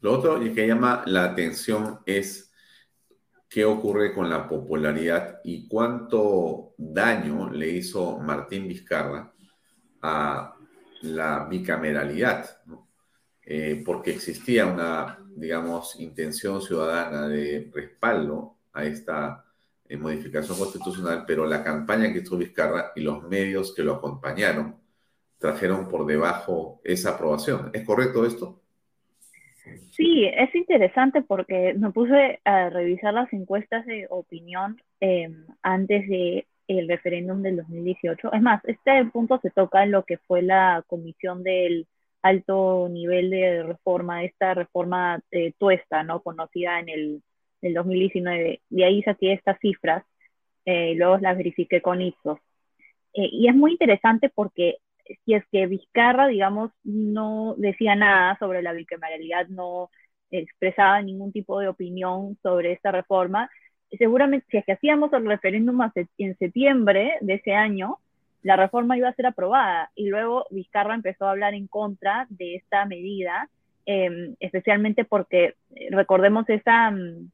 Lo 0.00 0.12
otro 0.12 0.40
que 0.40 0.66
llama 0.66 1.02
la 1.06 1.24
atención 1.24 2.00
es 2.06 2.52
qué 3.48 3.64
ocurre 3.64 4.14
con 4.14 4.30
la 4.30 4.48
popularidad 4.48 5.40
y 5.44 5.68
cuánto 5.68 6.74
daño 6.78 7.50
le 7.50 7.68
hizo 7.68 8.18
Martín 8.18 8.68
Vizcarra 8.68 9.32
a 10.02 10.54
la 11.02 11.46
bicameralidad, 11.48 12.46
eh, 13.52 13.82
porque 13.84 14.12
existía 14.12 14.64
una, 14.64 15.18
digamos, 15.34 15.98
intención 15.98 16.62
ciudadana 16.62 17.26
de 17.26 17.68
respaldo 17.74 18.54
a 18.72 18.84
esta 18.84 19.44
en 19.88 20.00
modificación 20.00 20.56
constitucional, 20.56 21.24
pero 21.26 21.44
la 21.46 21.64
campaña 21.64 22.12
que 22.12 22.20
hizo 22.20 22.38
Vizcarra 22.38 22.92
y 22.94 23.00
los 23.00 23.24
medios 23.24 23.74
que 23.74 23.82
lo 23.82 23.94
acompañaron 23.94 24.76
trajeron 25.36 25.88
por 25.88 26.06
debajo 26.06 26.80
esa 26.84 27.16
aprobación. 27.16 27.72
¿Es 27.72 27.84
correcto 27.84 28.24
esto? 28.24 28.62
Sí, 29.96 30.26
es 30.26 30.54
interesante 30.54 31.20
porque 31.20 31.74
me 31.74 31.90
puse 31.90 32.38
a 32.44 32.70
revisar 32.70 33.14
las 33.14 33.32
encuestas 33.32 33.84
de 33.84 34.06
opinión 34.10 34.80
em, 35.00 35.44
antes 35.62 36.08
de 36.08 36.46
el 36.68 36.86
referéndum 36.86 37.42
del 37.42 37.56
2018. 37.56 38.32
Es 38.32 38.42
más, 38.42 38.64
este 38.64 39.04
punto 39.06 39.40
se 39.42 39.50
toca 39.50 39.82
en 39.82 39.90
lo 39.90 40.04
que 40.04 40.18
fue 40.18 40.40
la 40.40 40.84
comisión 40.86 41.42
del 41.42 41.88
alto 42.22 42.88
nivel 42.90 43.30
de 43.30 43.62
reforma, 43.62 44.24
esta 44.24 44.54
reforma 44.54 45.20
eh, 45.30 45.52
tuesta, 45.58 46.02
¿no? 46.02 46.22
Conocida 46.22 46.80
en 46.80 46.88
el 46.88 47.22
del 47.62 47.74
2019. 47.74 48.62
De 48.68 48.84
ahí 48.84 49.02
saqué 49.02 49.32
estas 49.32 49.58
cifras, 49.60 50.04
eh, 50.64 50.94
luego 50.96 51.18
las 51.18 51.36
verifiqué 51.36 51.80
con 51.82 52.00
Ipsos. 52.00 52.38
Eh, 53.14 53.28
y 53.32 53.48
es 53.48 53.54
muy 53.54 53.72
interesante 53.72 54.30
porque 54.30 54.78
si 55.24 55.34
es 55.34 55.44
que 55.50 55.66
Vizcarra, 55.66 56.28
digamos, 56.28 56.70
no 56.84 57.54
decía 57.58 57.96
nada 57.96 58.36
sobre 58.38 58.62
la 58.62 58.72
bicameralidad, 58.72 59.48
no 59.48 59.90
expresaba 60.30 61.02
ningún 61.02 61.32
tipo 61.32 61.58
de 61.60 61.68
opinión 61.68 62.38
sobre 62.42 62.72
esta 62.72 62.92
reforma, 62.92 63.50
seguramente 63.98 64.46
si 64.50 64.58
es 64.58 64.64
que 64.64 64.72
hacíamos 64.72 65.12
el 65.12 65.26
referéndum 65.26 65.80
en 66.18 66.38
septiembre 66.38 67.14
de 67.20 67.34
ese 67.34 67.54
año, 67.54 67.98
la 68.42 68.56
reforma 68.56 68.96
iba 68.96 69.08
a 69.08 69.14
ser 69.14 69.26
aprobada 69.26 69.90
y 69.94 70.08
luego 70.08 70.46
Vizcarra 70.50 70.94
empezó 70.94 71.26
a 71.26 71.32
hablar 71.32 71.54
en 71.54 71.66
contra 71.66 72.26
de 72.30 72.56
esta 72.56 72.84
medida, 72.86 73.48
em, 73.86 74.34
especialmente 74.40 75.04
porque 75.04 75.54
eh, 75.74 75.88
recordemos 75.90 76.48
esa, 76.48 76.90
mm, 76.90 77.30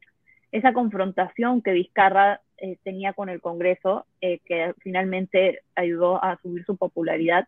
esa 0.51 0.73
confrontación 0.73 1.61
que 1.61 1.71
Vizcarra 1.71 2.41
eh, 2.57 2.77
tenía 2.83 3.13
con 3.13 3.29
el 3.29 3.39
Congreso, 3.41 4.05
eh, 4.21 4.39
que 4.45 4.73
finalmente 4.79 5.61
ayudó 5.75 6.23
a 6.23 6.37
subir 6.41 6.65
su 6.65 6.77
popularidad. 6.77 7.47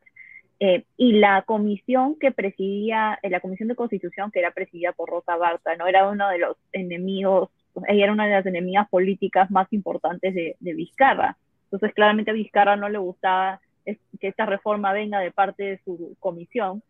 Y 0.98 1.14
la 1.14 1.44
comisión 1.44 2.20
que 2.20 2.32
presidía, 2.34 3.18
la 3.24 3.40
comisión 3.40 3.70
de 3.70 3.76
constitución 3.76 4.30
que 4.30 4.40
era 4.40 4.52
presidida 4.52 4.92
por 4.92 5.10
Rosa 5.10 5.38
Barta, 5.38 5.78
¿no? 5.78 5.88
Era 5.88 6.10
uno 6.10 6.28
de 6.28 6.38
los 6.38 6.58
enemigos, 6.74 7.50
ella 7.88 8.04
era 8.04 8.12
una 8.12 8.26
de 8.26 8.34
las 8.34 8.46
enemigas 8.46 8.90
políticas 8.90 9.50
más 9.52 9.72
importantes 9.72 10.36
de, 10.36 10.58
de 10.60 10.74
Vizcarra. 10.74 11.38
Entonces, 11.72 11.94
claramente 11.94 12.32
a 12.32 12.34
Vizcarra 12.34 12.76
no 12.76 12.90
le 12.90 12.98
gustaba 12.98 13.62
que 13.86 14.28
esta 14.28 14.46
reforma 14.46 14.94
venga 14.94 15.20
de 15.20 15.32
parte 15.32 15.64
de 15.64 15.82
su 15.84 16.16
comisión. 16.20 16.84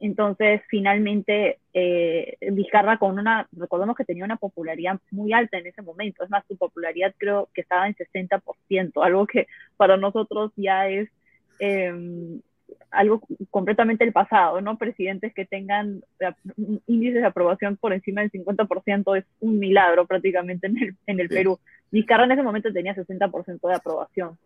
Entonces, 0.00 0.60
finalmente, 0.68 1.60
eh, 1.72 2.36
Vizcarra 2.52 2.98
con 2.98 3.18
una, 3.18 3.48
recordemos 3.52 3.96
que 3.96 4.04
tenía 4.04 4.24
una 4.24 4.36
popularidad 4.36 5.00
muy 5.10 5.32
alta 5.32 5.56
en 5.56 5.66
ese 5.66 5.80
momento, 5.80 6.24
es 6.24 6.30
más, 6.30 6.44
su 6.46 6.58
popularidad 6.58 7.14
creo 7.16 7.48
que 7.54 7.62
estaba 7.62 7.86
en 7.86 7.94
60%, 7.94 9.02
algo 9.02 9.26
que 9.26 9.46
para 9.78 9.96
nosotros 9.96 10.52
ya 10.56 10.88
es 10.88 11.08
em, 11.58 12.42
algo 12.94 13.20
completamente 13.50 14.04
el 14.04 14.12
pasado, 14.12 14.60
¿no? 14.60 14.78
Presidentes 14.78 15.34
que 15.34 15.44
tengan 15.44 16.02
índices 16.86 17.20
de 17.20 17.26
aprobación 17.26 17.76
por 17.76 17.92
encima 17.92 18.20
del 18.20 18.30
50% 18.30 19.18
es 19.18 19.24
un 19.40 19.58
milagro 19.58 20.06
prácticamente 20.06 20.66
en 20.66 20.78
el, 20.78 20.96
en 21.06 21.20
el 21.20 21.28
Perú. 21.28 21.58
Vizcarra 21.90 22.24
en 22.24 22.32
ese 22.32 22.42
momento 22.42 22.72
tenía 22.72 22.94
60% 22.94 23.68
de 23.68 23.74
aprobación. 23.74 24.38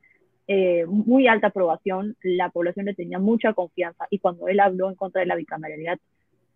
Eh, 0.46 0.86
muy 0.86 1.26
alta 1.28 1.48
aprobación, 1.48 2.16
la 2.22 2.48
población 2.48 2.86
le 2.86 2.94
tenía 2.94 3.18
mucha 3.18 3.52
confianza 3.52 4.06
y 4.10 4.18
cuando 4.18 4.48
él 4.48 4.60
habló 4.60 4.88
en 4.88 4.94
contra 4.94 5.20
de 5.20 5.26
la 5.26 5.36
bicameralidad, 5.36 5.98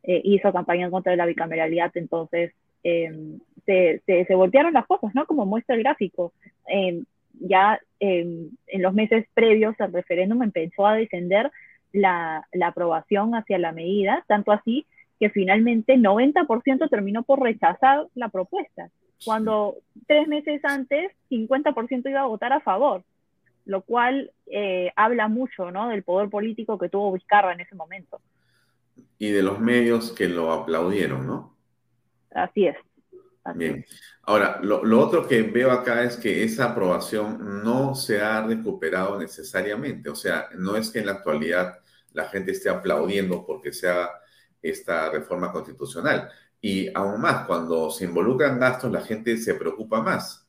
eh, 0.03 0.21
hizo 0.25 0.53
campaña 0.53 0.87
en 0.87 0.91
contra 0.91 1.11
de 1.11 1.19
la 1.19 1.27
bicameralidad, 1.27 1.93
entonces 1.95 2.53
em, 2.83 3.39
se, 3.67 4.03
se, 4.07 4.35
voltearon 4.35 4.73
las 4.73 4.87
cosas, 4.87 5.15
¿no? 5.15 5.27
Como 5.27 5.47
muestra 5.47 5.77
el 5.77 5.83
gráfico. 5.83 6.33
Em, 6.67 7.05
ya 7.35 7.81
em, 8.01 8.51
en 8.67 8.83
los 8.83 8.95
meses 8.95 9.27
previos 9.35 9.79
al 9.81 9.93
referéndum 9.93 10.43
empezó 10.43 10.87
a 10.87 10.95
descender 10.95 11.51
la, 11.93 12.47
la 12.53 12.69
aprobación 12.69 13.35
hacia 13.35 13.59
la 13.59 13.73
medida, 13.73 14.25
tanto 14.27 14.53
así 14.53 14.87
que 15.21 15.31
finalmente 15.31 15.97
90% 15.97 16.91
terminó 16.91 17.23
por 17.23 17.41
rechazar 17.41 18.09
la 18.15 18.29
propuesta, 18.29 18.91
cuando 19.25 19.77
tres 20.09 20.27
meses 20.27 20.61
antes 20.65 21.13
50% 21.31 22.11
iba 22.11 22.21
a 22.21 22.27
votar 22.27 22.53
a 22.53 22.61
favor 22.61 23.05
lo 23.65 23.83
cual 23.83 24.33
eh, 24.47 24.93
habla 24.97 25.29
mucho 25.29 25.71
¿no? 25.71 25.89
del 25.89 26.03
poder 26.03 26.29
político 26.29 26.79
que 26.79 26.89
tuvo 26.89 27.13
Vizcarra 27.13 27.53
en 27.53 27.61
ese 27.61 27.75
momento. 27.75 28.21
Y 29.19 29.31
de 29.31 29.43
los 29.43 29.61
medios 29.61 30.13
que 30.13 30.29
lo 30.29 30.53
aplaudieron, 30.53 31.27
¿no? 31.27 31.57
Así 32.31 32.67
es. 32.67 32.77
Bien. 33.55 33.85
Ahora, 34.23 34.61
lo, 34.63 34.85
lo, 34.85 35.01
otro 35.01 35.27
que 35.27 35.43
veo 35.43 35.73
acá 35.73 36.05
es 36.05 36.17
que 36.17 36.45
esa 36.45 36.71
aprobación 36.71 37.63
no 37.65 37.95
se 37.95 38.21
ha 38.21 38.43
recuperado 38.43 39.19
necesariamente. 39.19 40.09
O 40.11 40.15
sea, 40.15 40.49
no 40.57 40.77
es 40.77 40.91
que 40.91 41.01
en 41.01 41.07
la 41.07 41.13
actualidad 41.13 41.81
la 42.15 42.27
gente 42.29 42.53
esté 42.53 42.69
aplaudiendo 42.69 43.45
porque 43.47 43.73
sea 43.73 44.11
esta 44.61 45.11
reforma 45.11 45.53
constitucional. 45.53 46.29
Y 46.61 46.89
aún 46.95 47.21
más, 47.21 47.47
cuando 47.47 47.91
se 47.91 48.05
involucran 48.05 48.59
gastos, 48.59 48.93
la 48.93 49.01
gente 49.01 49.37
se 49.37 49.55
preocupa 49.55 50.01
más. 50.01 50.49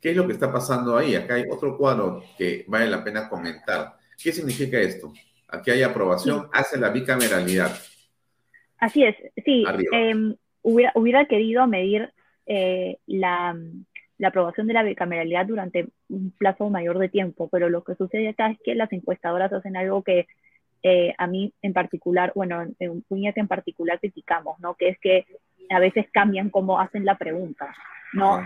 ¿Qué 0.00 0.10
es 0.10 0.16
lo 0.16 0.26
que 0.26 0.32
está 0.32 0.52
pasando 0.52 0.96
ahí? 0.96 1.14
Acá 1.14 1.34
hay 1.34 1.44
otro 1.48 1.78
cuadro 1.78 2.24
que 2.36 2.64
vale 2.66 2.90
la 2.90 3.04
pena 3.04 3.28
comentar. 3.28 3.94
¿Qué 4.20 4.32
significa 4.32 4.80
esto? 4.80 5.12
Aquí 5.48 5.70
hay 5.70 5.82
aprobación 5.82 6.48
hacia 6.52 6.80
la 6.80 6.90
bicameralidad. 6.90 7.70
Así 8.78 9.04
es, 9.04 9.14
sí. 9.44 9.64
Em, 9.92 10.34
hubiera, 10.62 11.26
querido 11.26 11.68
medir 11.68 12.12
eh, 12.46 12.98
la, 13.06 13.56
aprobación 14.24 14.66
de 14.66 14.72
la 14.74 14.82
bicameralidad 14.82 15.46
durante 15.46 15.86
un 16.08 16.32
plazo 16.32 16.68
mayor 16.68 16.98
de 16.98 17.08
tiempo, 17.08 17.48
pero 17.48 17.68
lo 17.68 17.84
que 17.84 17.94
sucede 17.94 18.30
acá 18.30 18.50
es 18.50 18.58
que 18.64 18.74
las 18.74 18.92
encuestadoras 18.92 19.52
hacen 19.52 19.76
algo 19.76 20.02
que 20.02 20.26
eh, 20.82 21.14
a 21.18 21.26
mí 21.26 21.52
en 21.62 21.72
particular, 21.72 22.32
bueno, 22.34 22.66
en 22.78 23.02
puñete 23.02 23.40
en 23.40 23.48
particular 23.48 24.00
criticamos, 24.00 24.58
¿no? 24.60 24.74
Que 24.74 24.88
es 24.88 24.98
que 24.98 25.26
a 25.70 25.78
veces 25.78 26.06
cambian 26.12 26.50
cómo 26.50 26.80
hacen 26.80 27.04
la 27.04 27.16
pregunta, 27.16 27.74
¿no? 28.12 28.42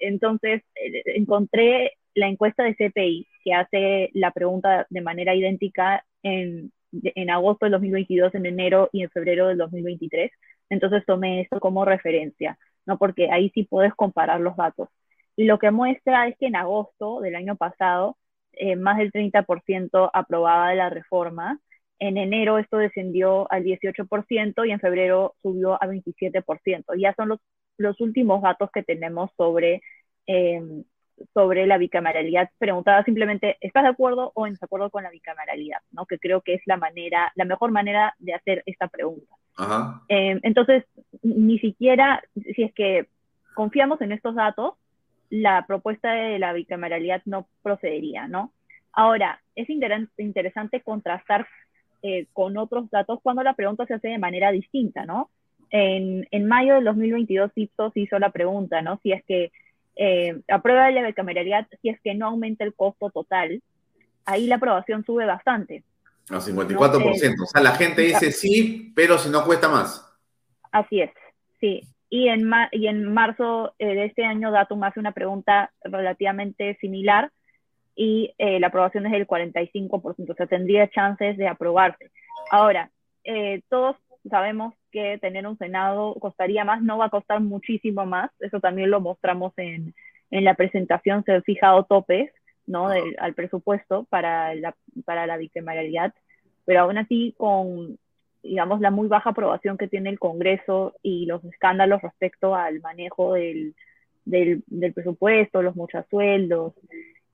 entonces 0.00 0.62
eh, 0.74 1.02
encontré 1.16 1.92
la 2.14 2.28
encuesta 2.28 2.64
de 2.64 2.74
CPI 2.74 3.28
que 3.44 3.54
hace 3.54 4.10
la 4.14 4.30
pregunta 4.32 4.86
de 4.90 5.00
manera 5.00 5.34
idéntica 5.34 6.04
en, 6.22 6.72
en 6.92 7.30
agosto 7.30 7.66
del 7.66 7.72
2022, 7.72 8.34
en 8.34 8.46
enero 8.46 8.88
y 8.92 9.02
en 9.02 9.10
febrero 9.10 9.48
del 9.48 9.58
2023. 9.58 10.30
Entonces 10.70 11.04
tomé 11.06 11.42
esto 11.42 11.60
como 11.60 11.84
referencia, 11.84 12.58
¿no? 12.86 12.98
Porque 12.98 13.30
ahí 13.30 13.50
sí 13.54 13.64
puedes 13.64 13.94
comparar 13.94 14.40
los 14.40 14.56
datos. 14.56 14.88
Y 15.36 15.44
lo 15.44 15.58
que 15.58 15.70
muestra 15.70 16.26
es 16.28 16.36
que 16.38 16.46
en 16.46 16.56
agosto 16.56 17.20
del 17.20 17.36
año 17.36 17.56
pasado, 17.56 18.16
eh, 18.52 18.76
más 18.76 18.98
del 18.98 19.12
30% 19.12 20.10
aprobaba 20.12 20.74
la 20.74 20.90
reforma. 20.90 21.58
En 21.98 22.16
enero 22.16 22.58
esto 22.58 22.78
descendió 22.78 23.50
al 23.52 23.64
18% 23.64 24.66
y 24.66 24.70
en 24.70 24.80
febrero 24.80 25.34
subió 25.42 25.74
a 25.74 25.86
27%. 25.86 26.94
Ya 26.98 27.14
son 27.14 27.28
los 27.28 27.40
los 27.80 28.00
últimos 28.00 28.42
datos 28.42 28.70
que 28.72 28.82
tenemos 28.82 29.30
sobre, 29.36 29.82
em, 30.26 30.84
sobre 31.34 31.66
la 31.66 31.78
bicameralidad. 31.78 32.50
Preguntaba 32.58 33.02
simplemente, 33.04 33.56
¿estás 33.60 33.82
de 33.82 33.88
acuerdo 33.88 34.32
o 34.34 34.46
en 34.46 34.52
desacuerdo 34.52 34.90
con 34.90 35.02
la 35.02 35.10
bicameralidad? 35.10 35.78
¿no? 35.90 36.06
Que 36.06 36.18
creo 36.18 36.42
que 36.42 36.54
es 36.54 36.62
la 36.66 36.76
manera, 36.76 37.32
la 37.34 37.44
mejor 37.44 37.72
manera 37.72 38.14
de 38.18 38.34
hacer 38.34 38.62
esta 38.66 38.88
pregunta. 38.88 39.34
Eh, 40.08 40.38
entonces, 40.42 40.84
ni 41.22 41.58
siquiera, 41.58 42.22
si 42.54 42.62
es 42.62 42.72
que 42.74 43.08
confiamos 43.54 44.00
en 44.00 44.12
estos 44.12 44.34
datos, 44.34 44.74
la 45.30 45.64
propuesta 45.66 46.12
de 46.12 46.38
la 46.38 46.52
bicameralidad 46.52 47.22
no 47.24 47.48
procedería, 47.62 48.28
¿no? 48.28 48.52
Ahora, 48.92 49.40
es 49.54 49.68
interesante 49.70 50.82
contrastar 50.82 51.46
eh, 52.02 52.26
con 52.32 52.58
otros 52.58 52.90
datos 52.90 53.20
cuando 53.22 53.42
la 53.42 53.54
pregunta 53.54 53.86
se 53.86 53.94
hace 53.94 54.08
de 54.08 54.18
manera 54.18 54.50
distinta, 54.50 55.04
¿no? 55.04 55.30
En, 55.70 56.26
en 56.32 56.48
mayo 56.48 56.74
del 56.74 56.84
2022 56.84 57.52
Ipsos 57.54 57.92
hizo 57.94 58.18
la 58.18 58.30
pregunta, 58.30 58.82
¿no? 58.82 58.98
Si 59.02 59.12
es 59.12 59.22
que 59.24 59.52
eh, 59.96 60.40
aprueba 60.48 60.90
la 60.90 61.06
bicameralidad, 61.06 61.68
si 61.80 61.90
es 61.90 62.00
que 62.00 62.14
no 62.14 62.26
aumenta 62.26 62.64
el 62.64 62.74
costo 62.74 63.10
total, 63.10 63.62
ahí 64.24 64.46
la 64.46 64.56
aprobación 64.56 65.04
sube 65.04 65.26
bastante. 65.26 65.84
A 66.28 66.36
54%. 66.36 67.42
o 67.42 67.46
sea, 67.46 67.60
la 67.60 67.72
gente 67.72 68.02
dice 68.02 68.32
sí, 68.32 68.92
pero 68.94 69.18
si 69.18 69.28
no 69.30 69.44
cuesta 69.44 69.68
más. 69.68 70.06
Así 70.72 71.00
es, 71.00 71.10
sí. 71.60 71.82
Y 72.10 72.28
en, 72.28 72.50
y 72.72 72.88
en 72.88 73.04
marzo 73.12 73.74
eh, 73.78 73.94
de 73.94 74.06
este 74.06 74.24
año, 74.24 74.50
Datum 74.50 74.82
hace 74.82 74.98
una 74.98 75.12
pregunta 75.12 75.72
relativamente 75.84 76.76
similar 76.80 77.30
y 77.94 78.34
eh, 78.38 78.58
la 78.58 78.66
aprobación 78.66 79.06
es 79.06 79.12
del 79.12 79.28
45%, 79.28 80.30
o 80.30 80.34
sea, 80.34 80.46
tendría 80.46 80.90
chances 80.90 81.36
de 81.36 81.46
aprobarse. 81.46 82.10
Ahora, 82.50 82.90
eh, 83.22 83.62
todos 83.68 83.96
sabemos 84.28 84.74
que 84.90 85.18
tener 85.18 85.46
un 85.46 85.56
Senado 85.56 86.14
costaría 86.14 86.64
más, 86.64 86.82
no 86.82 86.98
va 86.98 87.06
a 87.06 87.10
costar 87.10 87.40
muchísimo 87.40 88.04
más, 88.06 88.30
eso 88.40 88.58
también 88.58 88.90
lo 88.90 89.00
mostramos 89.00 89.52
en, 89.56 89.94
en 90.32 90.44
la 90.44 90.54
presentación, 90.54 91.22
se 91.24 91.32
han 91.32 91.44
fijado 91.44 91.84
topes, 91.84 92.32
¿no? 92.66 92.88
al 93.18 93.34
presupuesto 93.34 94.04
para 94.10 94.54
la, 94.54 94.74
para 95.04 95.26
la 95.26 95.36
bicameralidad, 95.36 96.12
pero 96.64 96.80
aún 96.80 96.98
así 96.98 97.34
con, 97.36 97.98
digamos, 98.42 98.80
la 98.80 98.90
muy 98.90 99.08
baja 99.08 99.30
aprobación 99.30 99.76
que 99.76 99.88
tiene 99.88 100.10
el 100.10 100.18
Congreso 100.18 100.94
y 101.02 101.26
los 101.26 101.44
escándalos 101.44 102.02
respecto 102.02 102.54
al 102.54 102.80
manejo 102.80 103.34
del, 103.34 103.74
del, 104.24 104.62
del 104.66 104.92
presupuesto, 104.92 105.62
los 105.62 105.76
muchos 105.76 106.04
sueldos, 106.08 106.74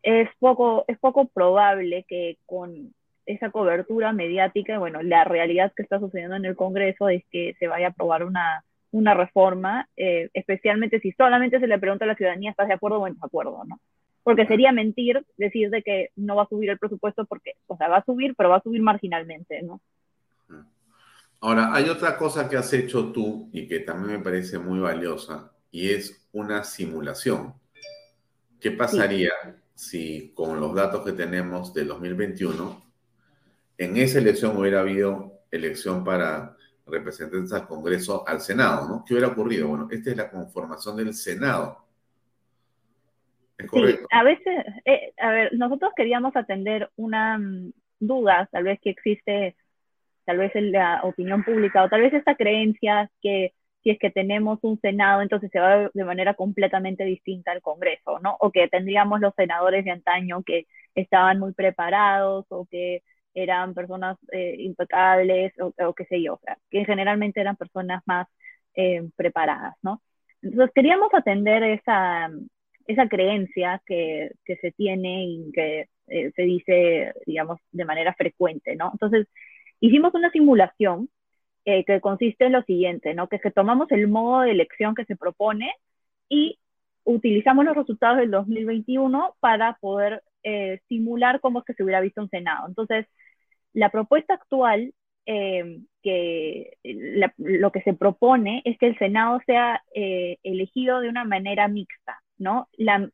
es 0.02 0.28
poco, 0.38 0.84
es 0.88 0.98
poco 0.98 1.26
probable 1.26 2.04
que 2.08 2.38
con 2.46 2.94
esa 3.26 3.50
cobertura 3.50 4.12
mediática, 4.12 4.78
bueno, 4.78 5.02
la 5.02 5.24
realidad 5.24 5.72
que 5.74 5.82
está 5.82 5.98
sucediendo 5.98 6.36
en 6.36 6.44
el 6.44 6.54
Congreso 6.54 7.08
es 7.08 7.24
que 7.30 7.54
se 7.58 7.66
vaya 7.66 7.88
a 7.88 7.90
aprobar 7.90 8.24
una, 8.24 8.64
una 8.92 9.14
reforma, 9.14 9.88
eh, 9.96 10.30
especialmente 10.32 11.00
si 11.00 11.12
solamente 11.12 11.58
se 11.58 11.66
le 11.66 11.78
pregunta 11.78 12.04
a 12.04 12.08
la 12.08 12.14
ciudadanía, 12.14 12.50
¿estás 12.50 12.68
de 12.68 12.74
acuerdo 12.74 13.00
o 13.00 13.06
en 13.06 13.14
desacuerdo? 13.14 13.64
¿no? 13.66 13.80
Porque 14.22 14.46
sería 14.46 14.70
mentir 14.72 15.24
decir 15.36 15.70
de 15.70 15.82
que 15.82 16.10
no 16.14 16.36
va 16.36 16.44
a 16.44 16.48
subir 16.48 16.70
el 16.70 16.78
presupuesto 16.78 17.24
porque, 17.26 17.54
o 17.66 17.76
sea, 17.76 17.88
va 17.88 17.98
a 17.98 18.04
subir, 18.04 18.34
pero 18.36 18.50
va 18.50 18.56
a 18.56 18.62
subir 18.62 18.82
marginalmente, 18.82 19.60
¿no? 19.62 19.80
Ahora, 21.40 21.74
hay 21.74 21.88
otra 21.88 22.16
cosa 22.16 22.48
que 22.48 22.56
has 22.56 22.72
hecho 22.72 23.12
tú 23.12 23.48
y 23.52 23.68
que 23.68 23.80
también 23.80 24.18
me 24.18 24.24
parece 24.24 24.58
muy 24.58 24.78
valiosa 24.78 25.52
y 25.70 25.90
es 25.90 26.26
una 26.32 26.64
simulación. 26.64 27.54
¿Qué 28.60 28.70
pasaría 28.70 29.30
si 29.76 30.32
con 30.34 30.58
los 30.58 30.74
datos 30.74 31.04
que 31.04 31.12
tenemos 31.12 31.72
del 31.72 31.88
2021, 31.88 32.82
en 33.78 33.96
esa 33.98 34.18
elección 34.18 34.56
hubiera 34.56 34.80
habido 34.80 35.42
elección 35.50 36.02
para 36.02 36.56
representantes 36.86 37.52
al 37.52 37.66
Congreso, 37.66 38.26
al 38.26 38.40
Senado, 38.40 38.88
¿no? 38.88 39.04
¿Qué 39.06 39.14
hubiera 39.14 39.28
ocurrido? 39.28 39.68
Bueno, 39.68 39.88
esta 39.90 40.10
es 40.10 40.16
la 40.16 40.30
conformación 40.30 40.96
del 40.96 41.12
Senado. 41.12 41.84
¿Es 43.58 43.66
correcto? 43.66 44.06
Sí, 44.10 44.16
a 44.16 44.22
veces, 44.22 44.64
eh, 44.86 45.12
a 45.18 45.30
ver, 45.30 45.52
nosotros 45.54 45.92
queríamos 45.94 46.34
atender 46.36 46.90
una 46.96 47.38
mm, 47.38 47.72
duda, 48.00 48.48
tal 48.50 48.64
vez 48.64 48.80
que 48.80 48.90
existe, 48.90 49.56
tal 50.26 50.38
vez 50.38 50.52
la 50.56 51.02
opinión 51.04 51.44
pública, 51.44 51.84
o 51.84 51.88
tal 51.88 52.02
vez 52.02 52.12
esta 52.14 52.36
creencia 52.36 53.10
que 53.22 53.52
si 53.82 53.90
es 53.90 53.98
que 54.00 54.10
tenemos 54.10 54.58
un 54.62 54.80
Senado, 54.80 55.22
entonces 55.22 55.50
se 55.52 55.60
va 55.60 55.90
de 55.94 56.04
manera 56.04 56.34
completamente 56.34 57.04
distinta 57.04 57.52
al 57.52 57.62
Congreso, 57.62 58.18
¿no? 58.20 58.36
O 58.40 58.50
que 58.50 58.68
tendríamos 58.68 59.20
los 59.20 59.34
senadores 59.36 59.84
de 59.84 59.92
antaño 59.92 60.42
que 60.44 60.66
estaban 60.96 61.38
muy 61.38 61.52
preparados 61.54 62.46
o 62.50 62.66
que 62.66 63.02
eran 63.34 63.74
personas 63.74 64.18
eh, 64.32 64.56
impecables 64.58 65.52
o, 65.60 65.72
o, 65.86 65.94
qué 65.94 66.04
sé 66.06 66.22
yo, 66.22 66.34
o 66.34 66.40
sea, 66.44 66.58
que 66.70 66.84
generalmente 66.84 67.40
eran 67.40 67.56
personas 67.56 68.02
más 68.06 68.26
eh, 68.74 69.02
preparadas, 69.16 69.74
¿no? 69.82 70.02
Entonces 70.42 70.72
queríamos 70.74 71.12
atender 71.14 71.62
esa, 71.62 72.30
esa 72.86 73.08
creencia 73.08 73.82
que, 73.86 74.30
que 74.44 74.56
se 74.56 74.72
tiene 74.72 75.24
y 75.24 75.52
que 75.52 75.88
eh, 76.08 76.32
se 76.36 76.42
dice, 76.42 77.12
digamos, 77.26 77.58
de 77.72 77.84
manera 77.84 78.14
frecuente, 78.14 78.76
¿no? 78.76 78.90
Entonces 78.92 79.26
hicimos 79.80 80.14
una 80.14 80.30
simulación 80.30 81.08
eh, 81.64 81.84
que 81.84 82.00
consiste 82.00 82.46
en 82.46 82.52
lo 82.52 82.62
siguiente, 82.62 83.14
¿no? 83.14 83.28
Que, 83.28 83.40
que 83.40 83.50
tomamos 83.50 83.90
el 83.90 84.08
modo 84.08 84.42
de 84.42 84.52
elección 84.52 84.94
que 84.94 85.04
se 85.04 85.16
propone 85.16 85.72
y 86.28 86.58
utilizamos 87.04 87.64
los 87.64 87.76
resultados 87.76 88.18
del 88.18 88.30
2021 88.30 89.36
para 89.40 89.74
poder 89.80 90.22
eh, 90.42 90.80
simular 90.88 91.40
cómo 91.40 91.60
es 91.60 91.64
que 91.64 91.74
se 91.74 91.82
hubiera 91.82 92.00
visto 92.00 92.22
un 92.22 92.30
Senado. 92.30 92.68
Entonces, 92.68 93.06
la 93.72 93.90
propuesta 93.90 94.34
actual, 94.34 94.94
eh, 95.26 95.80
que 96.02 96.78
lo 97.38 97.72
que 97.72 97.82
se 97.82 97.94
propone 97.94 98.62
es 98.64 98.78
que 98.78 98.86
el 98.86 98.98
Senado 98.98 99.40
sea 99.46 99.82
elegido 99.92 101.00
de 101.00 101.08
una 101.08 101.24
manera 101.24 101.68
mixta, 101.68 102.20
¿no? 102.38 102.68
La, 102.76 103.10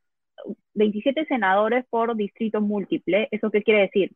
27 0.75 1.27
senadores 1.27 1.85
por 1.91 2.17
distrito 2.17 2.61
múltiple, 2.61 3.29
¿eso 3.31 3.51
qué 3.51 3.63
quiere 3.63 3.83
decir? 3.83 4.13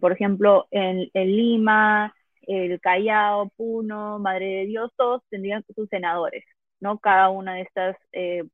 Por 0.00 0.12
ejemplo, 0.12 0.66
en, 0.70 1.08
en 1.14 1.36
Lima, 1.36 2.14
el 2.48 2.80
Callao, 2.80 3.50
Puno, 3.56 4.18
Madre 4.18 4.46
de 4.46 4.66
Dios, 4.66 4.90
todos 4.96 5.22
tendrían 5.30 5.64
sus 5.74 5.88
senadores, 5.88 6.44
¿no? 6.80 6.98
Cada 6.98 7.28
una 7.28 7.54
de 7.54 7.62
estas 7.62 7.96
eh, 8.12 8.44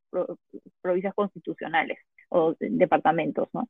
provincias 0.82 1.14
constitucionales 1.14 1.98
o 2.28 2.55
departamentos, 2.59 3.48
¿no? 3.52 3.68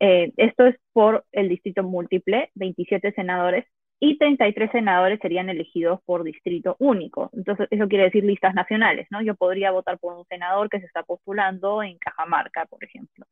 Eh, 0.00 0.32
esto 0.36 0.66
es 0.66 0.76
por 0.92 1.24
el 1.32 1.48
distrito 1.48 1.82
múltiple, 1.82 2.50
27 2.54 3.12
senadores, 3.12 3.66
y 4.04 4.18
33 4.18 4.72
senadores 4.72 5.20
serían 5.22 5.48
elegidos 5.48 6.00
por 6.04 6.24
distrito 6.24 6.74
único. 6.80 7.30
Entonces, 7.34 7.68
eso 7.70 7.86
quiere 7.86 8.04
decir 8.04 8.24
listas 8.24 8.52
nacionales, 8.52 9.06
¿no? 9.10 9.22
Yo 9.22 9.36
podría 9.36 9.70
votar 9.70 9.98
por 10.00 10.14
un 10.14 10.24
senador 10.26 10.68
que 10.68 10.80
se 10.80 10.86
está 10.86 11.04
postulando 11.04 11.84
en 11.84 11.98
Cajamarca, 11.98 12.66
por 12.66 12.82
ejemplo, 12.82 13.26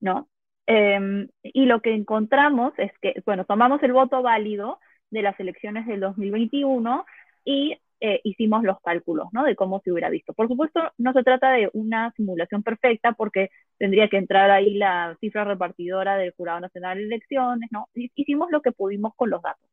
¿no? 0.00 0.28
Em, 0.70 1.28
y 1.42 1.64
lo 1.64 1.80
que 1.80 1.94
encontramos 1.94 2.74
es 2.76 2.92
que, 3.00 3.22
bueno, 3.24 3.46
tomamos 3.46 3.82
el 3.82 3.94
voto 3.94 4.20
válido 4.22 4.78
de 5.10 5.22
las 5.22 5.40
elecciones 5.40 5.86
del 5.86 6.00
2021 6.00 7.06
y 7.42 7.78
eh, 8.00 8.20
hicimos 8.22 8.62
los 8.64 8.78
cálculos, 8.82 9.28
¿no? 9.32 9.44
De 9.44 9.56
cómo 9.56 9.80
se 9.80 9.90
hubiera 9.90 10.10
visto. 10.10 10.34
Por 10.34 10.46
supuesto, 10.46 10.92
no 10.98 11.14
se 11.14 11.22
trata 11.22 11.52
de 11.52 11.70
una 11.72 12.12
simulación 12.16 12.62
perfecta 12.62 13.12
porque 13.12 13.48
tendría 13.78 14.08
que 14.08 14.18
entrar 14.18 14.50
ahí 14.50 14.74
la 14.74 15.16
cifra 15.20 15.44
repartidora 15.44 16.16
del 16.18 16.34
Jurado 16.36 16.60
Nacional 16.60 16.98
de 16.98 17.04
Elecciones, 17.04 17.70
¿no? 17.72 17.88
Hicimos 17.94 18.50
lo 18.50 18.60
que 18.60 18.72
pudimos 18.72 19.14
con 19.16 19.30
los 19.30 19.40
datos. 19.42 19.70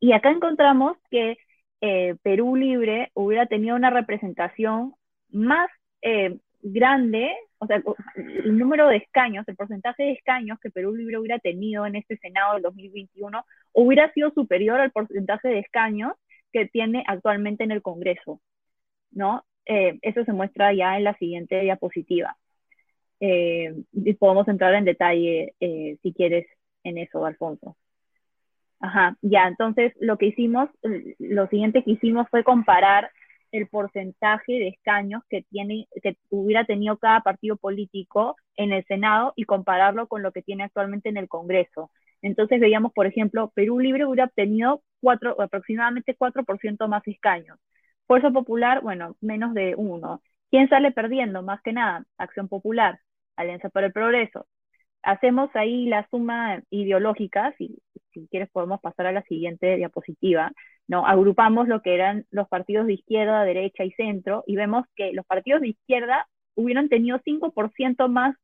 Y 0.00 0.12
acá 0.12 0.30
encontramos 0.32 0.96
que 1.10 1.38
eh, 1.82 2.16
Perú 2.22 2.56
Libre 2.56 3.10
hubiera 3.14 3.46
tenido 3.46 3.76
una 3.76 3.90
representación 3.90 4.94
más 5.30 5.68
eh, 6.02 6.38
grande, 6.62 7.30
o 7.58 7.66
sea, 7.66 7.82
el 8.16 8.58
número 8.58 8.88
de 8.88 8.96
escaños, 8.96 9.46
el 9.48 9.56
porcentaje 9.56 10.02
de 10.04 10.12
escaños 10.12 10.58
que 10.60 10.70
Perú 10.70 10.94
Libre 10.94 11.18
hubiera 11.18 11.38
tenido 11.38 11.86
en 11.86 11.96
este 11.96 12.16
Senado 12.18 12.54
del 12.54 12.62
2021 12.62 13.44
hubiera 13.72 14.12
sido 14.12 14.30
superior 14.32 14.80
al 14.80 14.90
porcentaje 14.90 15.48
de 15.48 15.60
escaños 15.60 16.12
que 16.52 16.66
tiene 16.66 17.04
actualmente 17.06 17.64
en 17.64 17.70
el 17.70 17.82
Congreso, 17.82 18.40
¿no? 19.10 19.44
Eh, 19.66 19.98
eso 20.02 20.24
se 20.24 20.32
muestra 20.32 20.72
ya 20.72 20.96
en 20.96 21.04
la 21.04 21.16
siguiente 21.18 21.60
diapositiva. 21.60 22.36
Eh, 23.20 23.74
y 23.92 24.14
podemos 24.14 24.46
entrar 24.48 24.74
en 24.74 24.84
detalle 24.84 25.54
eh, 25.60 25.96
si 26.02 26.12
quieres 26.12 26.46
en 26.84 26.98
eso, 26.98 27.24
Alfonso. 27.24 27.76
Ajá, 28.78 29.16
ya, 29.22 29.48
entonces 29.48 29.92
lo 30.00 30.18
que 30.18 30.26
hicimos, 30.26 30.68
lo 31.18 31.48
siguiente 31.48 31.82
que 31.82 31.92
hicimos 31.92 32.28
fue 32.30 32.44
comparar 32.44 33.10
el 33.56 33.68
porcentaje 33.68 34.52
de 34.52 34.68
escaños 34.68 35.22
que, 35.28 35.42
tiene, 35.42 35.88
que 36.02 36.16
hubiera 36.30 36.64
tenido 36.64 36.98
cada 36.98 37.20
partido 37.20 37.56
político 37.56 38.36
en 38.56 38.72
el 38.72 38.84
Senado 38.86 39.32
y 39.36 39.44
compararlo 39.44 40.08
con 40.08 40.22
lo 40.22 40.32
que 40.32 40.42
tiene 40.42 40.64
actualmente 40.64 41.08
en 41.08 41.16
el 41.16 41.28
Congreso. 41.28 41.90
Entonces 42.22 42.60
veíamos, 42.60 42.92
por 42.92 43.06
ejemplo, 43.06 43.52
Perú 43.54 43.80
Libre 43.80 44.06
hubiera 44.06 44.24
obtenido 44.24 44.82
cuatro, 45.00 45.40
aproximadamente 45.40 46.16
4% 46.16 46.88
más 46.88 47.06
escaños. 47.06 47.58
Fuerza 48.06 48.30
Popular, 48.30 48.80
bueno, 48.82 49.16
menos 49.20 49.54
de 49.54 49.74
uno. 49.76 50.22
¿Quién 50.50 50.68
sale 50.68 50.92
perdiendo? 50.92 51.42
Más 51.42 51.60
que 51.62 51.72
nada, 51.72 52.04
Acción 52.18 52.48
Popular, 52.48 53.00
Alianza 53.36 53.68
para 53.68 53.88
el 53.88 53.92
Progreso. 53.92 54.46
Hacemos 55.06 55.50
ahí 55.54 55.86
la 55.86 56.04
suma 56.10 56.62
ideológica, 56.68 57.54
si, 57.58 57.78
si 58.12 58.26
quieres 58.26 58.50
podemos 58.50 58.80
pasar 58.80 59.06
a 59.06 59.12
la 59.12 59.22
siguiente 59.22 59.76
diapositiva, 59.76 60.50
¿no? 60.88 61.06
Agrupamos 61.06 61.68
lo 61.68 61.80
que 61.80 61.94
eran 61.94 62.26
los 62.32 62.48
partidos 62.48 62.88
de 62.88 62.94
izquierda, 62.94 63.44
derecha 63.44 63.84
y 63.84 63.92
centro 63.92 64.42
y 64.48 64.56
vemos 64.56 64.84
que 64.96 65.12
los 65.12 65.24
partidos 65.24 65.60
de 65.60 65.68
izquierda 65.68 66.26
hubieran 66.56 66.88
tenido 66.88 67.20
5% 67.20 68.08
más 68.08 68.36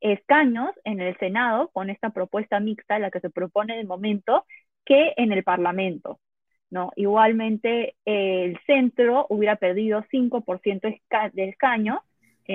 escaños 0.00 0.70
en 0.84 1.00
el 1.00 1.16
Senado 1.16 1.70
con 1.72 1.88
esta 1.88 2.10
propuesta 2.10 2.60
mixta, 2.60 2.98
la 2.98 3.10
que 3.10 3.20
se 3.20 3.30
propone 3.30 3.78
de 3.78 3.84
momento, 3.84 4.44
que 4.84 5.14
en 5.16 5.32
el 5.32 5.42
Parlamento. 5.42 6.20
¿no? 6.68 6.92
Igualmente, 6.96 7.94
el 8.04 8.58
centro 8.66 9.24
hubiera 9.30 9.56
perdido 9.56 10.04
5% 10.10 11.00
de 11.32 11.48
escaños 11.48 12.00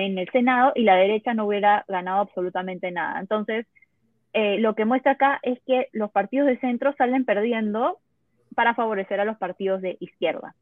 en 0.04 0.18
el 0.18 0.28
Senado 0.30 0.72
y 0.74 0.82
la 0.82 0.94
derecha 0.96 1.32
no 1.32 1.46
hubiera 1.46 1.84
ganado 1.88 2.20
absolutamente 2.20 2.90
nada. 2.90 3.18
Entonces, 3.18 3.66
eh, 4.34 4.58
lo 4.58 4.74
que 4.74 4.84
muestra 4.84 5.12
acá 5.12 5.40
es 5.42 5.58
que 5.66 5.88
los 5.92 6.10
partidos 6.10 6.46
de 6.46 6.58
centro 6.58 6.94
salen 6.98 7.24
perdiendo 7.24 7.98
para 8.54 8.74
favorecer 8.74 9.20
a 9.20 9.24
los 9.24 9.38
partidos 9.38 9.80
de 9.80 9.96
izquierda 10.00 10.54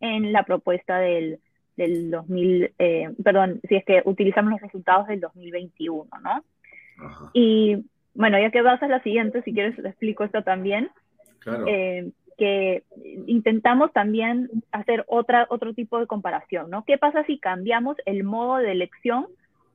en 0.00 0.32
la 0.32 0.44
propuesta 0.44 0.98
del, 0.98 1.40
del 1.76 2.12
2000, 2.12 2.74
eh, 2.78 3.10
perdón, 3.24 3.60
si 3.68 3.74
es 3.74 3.84
que 3.84 4.02
utilizamos 4.04 4.52
los 4.52 4.60
resultados 4.60 5.08
del 5.08 5.18
2021, 5.18 6.08
¿no? 6.22 6.44
Y 7.32 7.84
bueno, 8.14 8.38
ya 8.38 8.52
que 8.52 8.62
vas 8.62 8.80
a 8.82 8.88
la 8.88 9.02
siguiente, 9.02 9.42
si 9.42 9.52
quieres 9.52 9.74
te 9.74 9.88
explico 9.88 10.22
esto 10.22 10.44
también. 10.44 10.90
Claro. 11.40 11.64
Eh, 11.66 12.12
que 12.38 12.84
intentamos 13.26 13.92
también 13.92 14.48
hacer 14.72 15.04
otra, 15.08 15.46
otro 15.50 15.74
tipo 15.74 15.98
de 15.98 16.06
comparación, 16.06 16.70
¿no? 16.70 16.84
¿Qué 16.84 16.96
pasa 16.96 17.24
si 17.24 17.38
cambiamos 17.38 17.96
el 18.06 18.24
modo 18.24 18.56
de 18.56 18.72
elección 18.72 19.26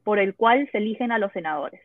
por 0.04 0.18
el 0.18 0.34
cual 0.34 0.70
se 0.72 0.80
eligen 0.80 1.12
a 1.12 1.20
los 1.20 1.32
senadores? 1.34 1.82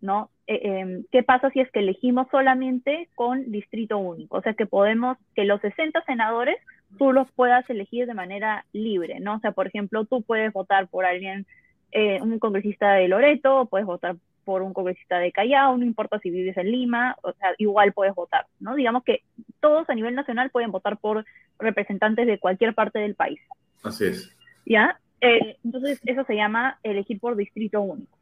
¿no? 0.00 0.30
Eh, 0.46 0.60
em, 0.62 1.04
¿Qué 1.12 1.22
pasa 1.22 1.50
si 1.50 1.60
es 1.60 1.70
que 1.70 1.80
elegimos 1.80 2.26
solamente 2.30 3.08
con 3.14 3.50
distrito 3.50 3.98
único? 3.98 4.38
O 4.38 4.42
sea, 4.42 4.54
que 4.54 4.66
podemos, 4.66 5.18
que 5.34 5.44
los 5.44 5.60
60 5.60 6.02
senadores 6.04 6.56
tú 6.98 7.12
los 7.12 7.30
puedas 7.32 7.68
elegir 7.70 8.06
de 8.06 8.14
manera 8.14 8.64
libre, 8.72 9.20
¿no? 9.20 9.36
O 9.36 9.40
sea, 9.40 9.52
por 9.52 9.66
ejemplo, 9.66 10.04
tú 10.06 10.22
puedes 10.22 10.52
votar 10.52 10.88
por 10.88 11.04
alguien, 11.04 11.46
eh, 11.92 12.20
un 12.22 12.38
congresista 12.38 12.94
de 12.94 13.08
Loreto, 13.08 13.66
puedes 13.66 13.86
votar 13.86 14.16
por 14.50 14.62
un 14.62 14.72
congresista 14.72 15.20
de 15.20 15.30
Callao, 15.30 15.78
no 15.78 15.84
importa 15.84 16.18
si 16.18 16.28
vives 16.28 16.56
en 16.56 16.72
Lima, 16.72 17.16
o 17.22 17.32
sea, 17.34 17.50
igual 17.58 17.92
puedes 17.92 18.16
votar, 18.16 18.46
¿no? 18.58 18.74
Digamos 18.74 19.04
que 19.04 19.22
todos 19.60 19.88
a 19.88 19.94
nivel 19.94 20.16
nacional 20.16 20.50
pueden 20.50 20.72
votar 20.72 20.98
por 20.98 21.24
representantes 21.56 22.26
de 22.26 22.40
cualquier 22.40 22.74
parte 22.74 22.98
del 22.98 23.14
país. 23.14 23.38
Así 23.84 24.06
es. 24.06 24.36
¿Ya? 24.66 24.98
Eh, 25.20 25.56
entonces, 25.62 26.00
eso 26.04 26.24
se 26.24 26.34
llama 26.34 26.80
elegir 26.82 27.20
por 27.20 27.36
distrito 27.36 27.80
único. 27.80 28.18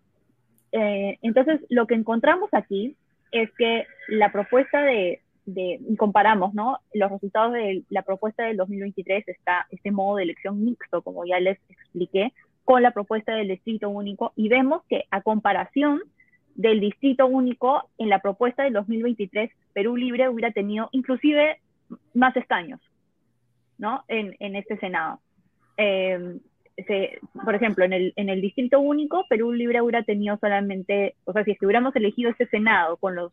Eh, 0.72 1.18
entonces, 1.22 1.62
lo 1.70 1.86
que 1.86 1.94
encontramos 1.94 2.50
aquí 2.52 2.94
es 3.32 3.50
que 3.56 3.86
la 4.08 4.30
propuesta 4.30 4.82
de, 4.82 5.22
de, 5.46 5.80
comparamos, 5.96 6.52
¿no? 6.52 6.76
Los 6.92 7.10
resultados 7.10 7.54
de 7.54 7.84
la 7.88 8.02
propuesta 8.02 8.44
del 8.44 8.58
2023 8.58 9.28
está 9.28 9.66
este 9.70 9.92
modo 9.92 10.16
de 10.16 10.24
elección 10.24 10.62
mixto, 10.62 11.00
como 11.00 11.24
ya 11.24 11.40
les 11.40 11.58
expliqué, 11.70 12.34
con 12.66 12.82
la 12.82 12.90
propuesta 12.90 13.34
del 13.34 13.48
distrito 13.48 13.88
único 13.88 14.34
y 14.36 14.50
vemos 14.50 14.82
que 14.90 15.04
a 15.10 15.22
comparación 15.22 16.02
del 16.58 16.80
distrito 16.80 17.26
único 17.26 17.88
en 17.98 18.08
la 18.08 18.18
propuesta 18.18 18.64
del 18.64 18.72
2023, 18.72 19.50
Perú 19.72 19.96
Libre 19.96 20.28
hubiera 20.28 20.50
tenido 20.50 20.88
inclusive 20.90 21.60
más 22.14 22.36
escaños, 22.36 22.80
¿no? 23.78 24.04
En, 24.08 24.34
en 24.40 24.56
este 24.56 24.76
Senado. 24.78 25.20
Eh, 25.76 27.20
por 27.44 27.54
ejemplo, 27.54 27.84
en 27.84 27.92
el, 28.28 28.40
distrito 28.40 28.80
único, 28.80 29.24
Perú 29.28 29.52
Libre 29.52 29.82
hubiera 29.82 30.02
tenido 30.02 30.36
solamente, 30.38 31.14
o 31.24 31.32
sea, 31.32 31.44
si 31.44 31.56
hubiéramos 31.62 31.94
elegido 31.96 32.30
ese 32.30 32.46
Senado 32.46 32.96
con 32.96 33.14
los, 33.14 33.32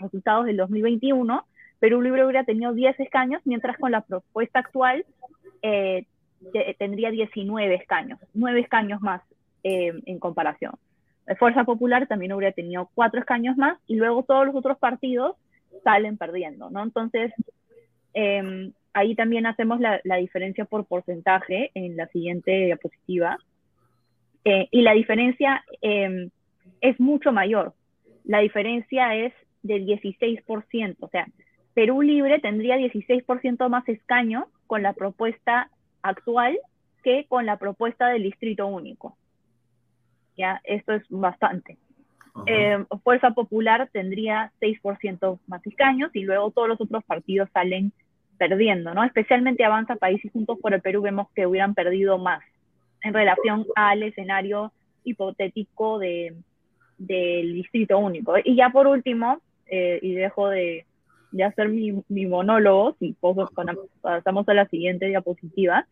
resultados 0.00 0.46
del 0.46 0.56
2021, 0.56 1.44
Perú 1.78 2.02
Libre 2.02 2.24
hubiera 2.24 2.44
tenido 2.44 2.72
10 2.72 2.98
escaños, 3.00 3.42
mientras 3.44 3.78
con 3.78 3.92
la 3.92 4.00
propuesta 4.00 4.60
actual 4.60 5.04
eh, 5.62 6.06
tendría 6.78 7.10
19 7.10 7.74
escaños, 7.74 8.18
9 8.34 8.60
escaños 8.60 9.00
más 9.00 9.22
eh, 9.62 9.92
en 10.06 10.18
comparación. 10.18 10.72
Fuerza 11.38 11.64
Popular 11.64 12.06
también 12.06 12.32
hubiera 12.32 12.52
tenido 12.52 12.90
4 12.94 13.20
escaños 13.20 13.56
más 13.56 13.78
y 13.86 13.96
luego 13.96 14.22
todos 14.24 14.46
los 14.46 14.54
otros 14.54 14.78
partidos 14.78 15.36
salen 15.84 16.16
perdiendo, 16.16 16.70
¿no? 16.70 16.82
Entonces, 16.82 17.32
eh, 18.14 18.72
ahí 18.92 19.14
también 19.14 19.46
hacemos 19.46 19.80
la, 19.80 20.16
diferencia 20.16 20.64
por 20.64 20.86
porcentaje 20.86 21.70
en 21.74 21.96
la 21.96 22.06
siguiente 22.08 22.50
diapositiva. 22.66 23.38
Eh, 24.44 24.68
y 24.70 24.82
la 24.82 24.92
diferencia 24.92 25.64
em, 25.80 26.30
es 26.80 26.98
mucho 26.98 27.32
mayor. 27.32 27.74
La 28.24 28.38
diferencia 28.40 29.14
es 29.14 29.32
del 29.62 29.86
16%. 29.86 30.96
O 31.00 31.08
sea, 31.08 31.26
Perú 31.74 32.02
Libre 32.02 32.38
tendría 32.40 32.76
16% 32.76 33.68
más 33.68 33.88
escaños 33.88 34.44
con 34.66 34.82
la 34.82 34.92
propuesta 34.92 35.70
actual 36.02 36.58
que 37.02 37.26
con 37.28 37.46
la 37.46 37.58
propuesta 37.58 38.08
del 38.08 38.22
Distrito 38.22 38.66
Único. 38.66 39.16
Ya, 40.40 40.58
esto 40.64 40.94
es 40.94 41.02
bastante. 41.10 41.76
Em, 42.46 42.86
Fuerza 43.04 43.32
Popular 43.32 43.90
tendría 43.92 44.50
6% 44.58 45.38
más 45.46 45.66
escaños 45.66 46.10
y 46.14 46.22
luego 46.22 46.50
todos 46.50 46.66
los 46.66 46.80
otros 46.80 47.04
partidos 47.04 47.50
salen 47.52 47.92
perdiendo, 48.38 48.94
¿no? 48.94 49.04
Especialmente 49.04 49.66
Avanza 49.66 49.96
País 49.96 50.24
y 50.24 50.30
Juntos 50.30 50.58
por 50.62 50.72
el 50.72 50.80
Perú 50.80 51.02
vemos 51.02 51.28
que 51.34 51.46
hubieran 51.46 51.74
perdido 51.74 52.16
más 52.16 52.42
en 53.02 53.12
relación 53.12 53.66
al 53.76 54.02
escenario 54.02 54.72
hipotético 55.04 55.98
de, 55.98 56.34
del 56.96 57.52
distrito 57.52 57.98
único. 57.98 58.36
Y 58.42 58.56
ya 58.56 58.70
por 58.70 58.86
último, 58.86 59.42
eh, 59.66 59.98
y 60.00 60.14
dejo 60.14 60.48
de, 60.48 60.86
de 61.32 61.44
hacer 61.44 61.68
mi, 61.68 62.02
mi, 62.08 62.24
monólogo, 62.24 62.96
y 62.98 63.14
pasamos 64.00 64.48
a 64.48 64.54
la 64.54 64.66
siguiente 64.68 65.06
diapositiva, 65.06 65.86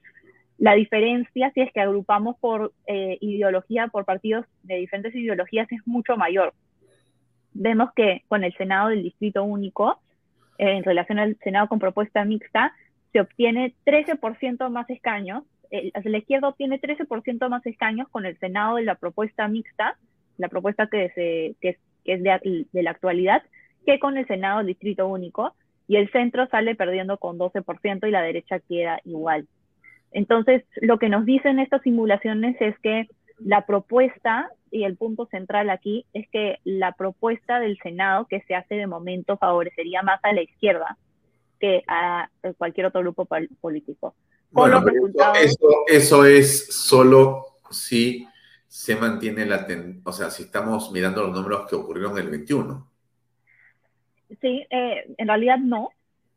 la 0.59 0.75
diferencia, 0.75 1.53
si 1.53 1.61
es 1.61 1.73
que 1.73 1.81
agrupamos 1.81 2.37
por 2.39 2.73
eh, 2.87 3.17
ideología, 3.21 3.87
por 3.89 4.05
partidos 4.05 4.45
de 4.65 4.77
diferentes 4.77 5.15
ideologías, 5.15 5.71
es 5.71 5.87
mucho 5.87 6.17
mayor. 6.17 6.53
Vemos 7.55 7.93
que 7.95 8.25
con 8.27 8.43
el 8.43 8.53
Senado 8.57 8.89
del 8.89 9.05
Distrito 9.05 9.45
Único, 9.45 10.01
en 10.59 10.83
relación 10.83 11.21
al 11.21 11.37
Senado 11.45 11.69
con 11.69 11.79
propuesta 11.79 12.25
mixta, 12.25 12.75
se 13.13 13.21
obtiene 13.21 13.75
13% 13.87 14.69
más 14.69 14.91
escaños, 14.91 15.45
la 15.71 16.19
izquierda 16.19 16.49
obtiene 16.49 16.81
13% 16.81 17.49
más 17.49 17.65
escaños 17.65 18.09
con 18.09 18.27
el 18.27 18.37
Senado 18.39 18.77
de 18.77 18.83
la 18.83 18.97
propuesta 18.97 19.47
mixta, 19.47 19.97
la 20.39 20.49
propuesta 20.49 20.89
que, 20.89 21.11
se, 21.11 21.55
que, 21.61 21.79
es 22.05 22.23
de, 22.23 22.67
de, 22.73 22.83
la 22.83 22.91
actualidad, 22.91 23.43
que 23.87 23.99
con 23.99 24.17
el 24.17 24.27
Senado 24.27 24.59
del 24.59 24.69
Distrito 24.69 25.07
Único, 25.07 25.55
y 25.87 25.97
el 25.97 26.11
centro 26.11 26.49
sale 26.49 26.75
perdiendo 26.75 27.19
con 27.19 27.39
12% 27.39 28.09
y 28.09 28.11
la 28.11 28.23
derecha 28.23 28.61
queda 28.61 29.01
igual. 29.05 29.47
Entonces, 30.13 30.65
lo 30.77 30.99
que 30.99 31.09
nos 31.09 31.25
dicen 31.25 31.59
estas 31.59 31.83
simulaciones 31.83 32.57
es 32.61 32.79
que 32.81 33.09
la 33.39 33.67
propuesta 33.67 34.51
y 34.71 34.85
el 34.85 34.97
punto 34.97 35.27
central 35.27 35.71
aquí 35.71 36.05
es 36.13 36.29
que 36.31 36.59
la 36.65 36.93
propuesta 36.93 37.61
del 37.61 37.79
Senado 37.83 38.27
que 38.27 38.43
se 38.43 38.55
hace 38.55 38.75
de 38.75 38.87
momento 38.87 39.37
favorecería 39.37 40.03
más 40.03 40.21
a 40.23 40.33
la 40.33 40.43
izquierda 40.43 40.97
que 41.61 41.83
a 41.87 42.31
cualquier 42.57 42.87
otro 42.87 43.01
grupo 43.01 43.27
político. 43.61 44.15
Bueno, 44.51 44.83
eso, 45.41 45.85
eso, 45.87 46.25
es 46.25 46.73
solo 46.75 47.45
si 47.71 48.27
se 48.67 48.97
mantiene 48.97 49.45
la 49.45 49.67
o 50.05 50.13
sea, 50.13 50.31
si 50.31 50.45
estamos 50.45 50.91
mirando 50.93 51.23
los 51.23 51.33
números 51.33 51.69
que 51.69 51.77
ocurrieron 51.77 52.13
en 52.13 52.25
el 52.25 52.31
21. 52.31 52.89
Sí, 54.41 54.67
eh, 54.71 55.15
en 55.17 55.29
realidad 55.29 55.59
no. 55.59 55.91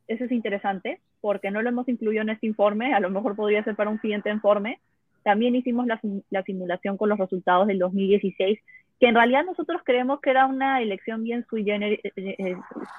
Eso 0.08 0.26
es 0.26 0.32
interesante 0.32 1.00
porque 1.22 1.52
no 1.52 1.62
lo 1.62 1.70
hemos 1.70 1.88
incluido 1.88 2.24
en 2.24 2.30
este 2.30 2.48
informe. 2.48 2.94
A 2.94 3.00
lo 3.00 3.10
mejor 3.10 3.36
podría 3.36 3.64
ser 3.64 3.76
para 3.76 3.90
un 3.90 4.02
siguiente 4.02 4.30
informe 4.30 4.80
también 5.24 5.56
hicimos 5.56 5.86
la, 5.88 6.44
simulación 6.44 6.98
con 6.98 7.10
los 7.10 7.20
resultados 7.20 7.68
del 7.68 7.80
2016, 7.80 8.60
que 9.00 9.08
en 9.08 9.16
realidad 9.16 9.46
nosotros 9.46 9.82
creemos 9.84 10.20
que 10.22 10.30
era 10.30 10.46
una 10.46 10.82
elección 10.82 11.24
bien 11.24 11.46
sui 11.50 11.64
generis, 11.64 12.00
eh, 12.04 12.12
eh, 12.16 12.36
eh, 12.38 12.56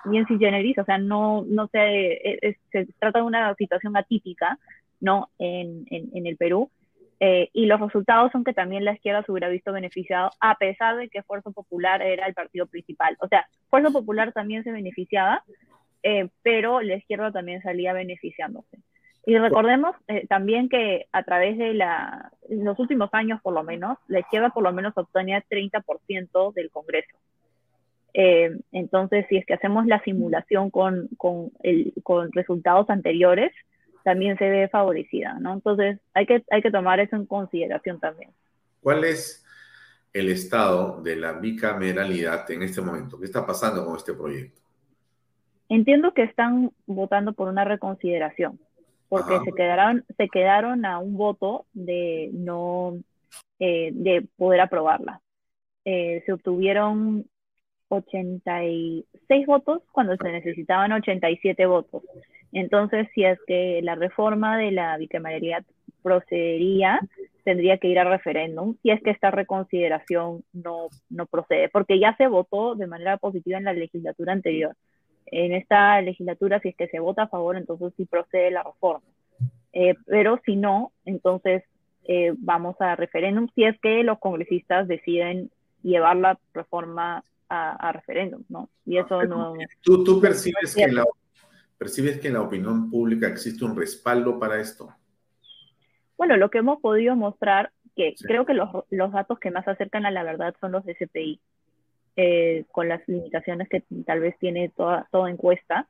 bien 0.06 0.26
sui 0.26 0.38
generis 0.38 0.78
o 0.78 0.84
sea, 0.84 0.98
no, 0.98 1.44
no 1.46 1.68
se, 1.68 2.56
se 2.70 2.86
trata 2.98 3.20
de 3.20 3.24
una 3.24 3.54
situación 3.54 3.96
atípica, 3.96 4.58
¿no? 5.00 5.30
En, 5.38 5.84
en, 5.90 6.26
el 6.26 6.36
Perú. 6.36 6.70
y 7.20 7.66
los 7.66 7.80
resultados 7.80 8.30
son 8.32 8.44
que 8.44 8.52
también 8.52 8.84
la 8.84 8.94
izquierda 8.94 9.22
se 9.24 9.32
hubiera 9.32 9.48
visto 9.48 9.72
beneficiado, 9.72 10.30
a 10.40 10.56
pesar 10.56 10.96
de 10.96 11.08
que 11.08 11.22
Fuerza 11.22 11.50
Popular 11.50 12.02
era 12.02 12.26
el 12.26 12.34
partido 12.34 12.66
principal. 12.66 13.16
O 13.20 13.28
sea, 13.28 13.46
Fuerza 13.68 13.90
Popular 13.90 14.32
también 14.32 14.62
se 14.62 14.72
beneficiaba, 14.72 15.42
pero 16.42 16.80
la 16.80 16.96
izquierda 16.96 17.30
también 17.30 17.62
salía 17.62 17.92
beneficiándose. 17.92 18.78
Y 19.24 19.38
recordemos 19.38 19.94
eh, 20.08 20.26
también 20.26 20.68
que 20.68 21.06
a 21.12 21.22
través 21.22 21.56
de 21.56 21.74
la, 21.74 22.32
en 22.48 22.64
los 22.64 22.78
últimos 22.78 23.08
años 23.12 23.40
por 23.40 23.54
lo 23.54 23.62
menos, 23.62 23.98
la 24.08 24.20
izquierda 24.20 24.50
por 24.50 24.64
lo 24.64 24.72
menos 24.72 24.92
obtenía 24.96 25.44
30% 25.48 26.52
del 26.54 26.70
Congreso. 26.70 27.16
Eh, 28.14 28.58
entonces, 28.72 29.24
si 29.28 29.36
es 29.36 29.46
que 29.46 29.54
hacemos 29.54 29.86
la 29.86 30.02
simulación 30.02 30.70
con, 30.70 31.08
con, 31.16 31.52
el, 31.62 31.94
con 32.02 32.32
resultados 32.32 32.90
anteriores, 32.90 33.52
también 34.02 34.36
se 34.38 34.48
ve 34.48 34.68
favorecida, 34.68 35.38
¿no? 35.38 35.54
Entonces, 35.54 36.00
hay 36.12 36.26
que, 36.26 36.42
hay 36.50 36.60
que 36.60 36.72
tomar 36.72 36.98
eso 36.98 37.14
en 37.14 37.26
consideración 37.26 38.00
también. 38.00 38.30
¿Cuál 38.80 39.04
es 39.04 39.46
el 40.12 40.28
estado 40.30 41.00
de 41.00 41.14
la 41.14 41.34
bicameralidad 41.34 42.50
en 42.50 42.62
este 42.62 42.80
momento? 42.80 43.18
¿Qué 43.20 43.26
está 43.26 43.46
pasando 43.46 43.86
con 43.86 43.96
este 43.96 44.12
proyecto? 44.12 44.61
Entiendo 45.72 46.12
que 46.12 46.22
están 46.22 46.70
votando 46.86 47.32
por 47.32 47.48
una 47.48 47.64
reconsideración 47.64 48.60
porque 49.08 49.38
se 49.42 49.52
quedaron, 49.52 50.04
se 50.18 50.28
quedaron 50.28 50.84
a 50.84 50.98
un 50.98 51.16
voto 51.16 51.64
de 51.72 52.28
no, 52.34 52.98
eh, 53.58 53.90
de 53.94 54.26
poder 54.36 54.60
aprobarla. 54.60 55.22
Eh, 55.86 56.22
se 56.26 56.32
obtuvieron 56.34 57.24
86 57.88 59.46
votos 59.46 59.82
cuando 59.92 60.14
se 60.16 60.30
necesitaban 60.30 60.92
87 60.92 61.64
votos. 61.64 62.02
Entonces, 62.52 63.08
si 63.14 63.24
es 63.24 63.38
que 63.46 63.80
la 63.82 63.94
reforma 63.94 64.58
de 64.58 64.72
la 64.72 64.98
bicameralidad 64.98 65.64
procedería, 66.02 67.00
tendría 67.44 67.78
que 67.78 67.88
ir 67.88 67.98
a 67.98 68.04
referéndum 68.04 68.76
si 68.82 68.90
es 68.90 69.02
que 69.02 69.10
esta 69.10 69.30
reconsideración 69.30 70.44
no, 70.52 70.88
no 71.08 71.24
procede, 71.24 71.70
porque 71.70 71.98
ya 71.98 72.14
se 72.16 72.26
votó 72.26 72.74
de 72.74 72.86
manera 72.86 73.16
positiva 73.16 73.56
en 73.56 73.64
la 73.64 73.72
legislatura 73.72 74.34
anterior. 74.34 74.76
En 75.26 75.52
esta 75.52 76.00
legislatura, 76.00 76.60
si 76.60 76.70
es 76.70 76.76
que 76.76 76.88
se 76.88 77.00
vota 77.00 77.24
a 77.24 77.28
favor, 77.28 77.56
entonces 77.56 77.92
sí 77.96 78.04
procede 78.04 78.50
la 78.50 78.62
reforma. 78.62 79.06
Eh, 79.72 79.94
pero 80.06 80.40
si 80.44 80.56
no, 80.56 80.92
entonces 81.04 81.64
eh, 82.04 82.34
vamos 82.36 82.76
a 82.80 82.96
referéndum 82.96 83.48
si 83.54 83.64
es 83.64 83.78
que 83.80 84.02
los 84.02 84.18
congresistas 84.18 84.88
deciden 84.88 85.50
llevar 85.82 86.16
la 86.16 86.38
reforma 86.52 87.24
a, 87.48 87.92
referéndum, 87.92 88.42
¿no? 88.48 88.70
Y 88.86 88.96
eso 88.96 89.22
no... 89.24 89.52
¿Tú, 89.82 90.02
tú 90.02 90.18
percibes, 90.22 90.74
que 90.74 90.86
la, 90.88 91.04
percibes 91.76 92.18
que 92.18 92.28
en 92.28 92.34
la 92.34 92.40
opinión 92.40 92.88
pública 92.88 93.28
existe 93.28 93.62
un 93.66 93.76
respaldo 93.76 94.38
para 94.38 94.58
esto? 94.58 94.88
Bueno, 96.16 96.38
lo 96.38 96.48
que 96.48 96.58
hemos 96.58 96.80
podido 96.80 97.14
mostrar, 97.14 97.70
que 97.94 98.14
creo 98.22 98.46
que 98.46 98.54
los, 98.54 98.70
los, 98.88 99.12
datos 99.12 99.38
que 99.38 99.50
más 99.50 99.68
acercan 99.68 100.06
a 100.06 100.10
la 100.10 100.22
verdad 100.22 100.54
son 100.60 100.72
los 100.72 100.82
de 100.86 100.94
CPI, 100.94 101.40
eh, 102.16 102.64
con 102.70 102.88
las 102.88 103.06
limitaciones 103.08 103.68
que 103.68 103.82
tal 104.04 104.20
vez 104.20 104.36
tiene 104.38 104.68
toda, 104.68 105.08
toda 105.10 105.30
encuesta, 105.30 105.86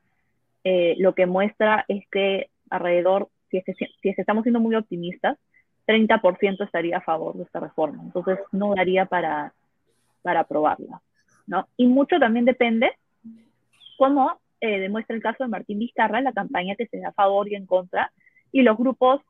eh, 0.65 0.95
lo 0.99 1.15
que 1.15 1.27
muestra 1.27 1.85
es 1.89 2.07
que 2.09 2.49
alrededor, 2.71 3.29
si 3.51 3.59
es 3.59 3.65
que, 3.65 3.75
si 3.75 4.09
estamos 4.17 4.45
siendo 4.45 4.61
muy 4.61 4.75
optimistas, 4.77 5.39
30% 5.87 6.65
estaría 6.65 6.99
a 6.99 7.01
favor 7.01 7.35
de 7.35 7.43
esta 7.43 7.61
reforma. 7.61 8.03
Entonces, 8.05 8.39
no 8.53 8.75
daría 8.75 9.07
para, 9.07 9.53
aprobarla. 10.25 11.01
¿no? 11.47 11.67
Y 11.77 11.87
mucho 11.87 12.19
también 12.19 12.45
depende 12.45 12.93
cómo 13.99 14.39
eh, 14.61 14.79
demuestra 14.79 15.17
el 15.17 15.23
caso 15.23 15.43
de 15.43 15.51
Martín 15.51 15.81
Vizcarra, 15.81 16.21
la 16.21 16.33
campaña 16.33 16.77
que 16.77 16.87
se 16.87 16.99
da 16.99 17.09
a 17.09 17.13
favor 17.13 17.49
y 17.49 17.57
en 17.57 17.67
contra, 17.67 18.13
y 18.53 18.63
los 18.63 18.79
grupos, 18.79 19.21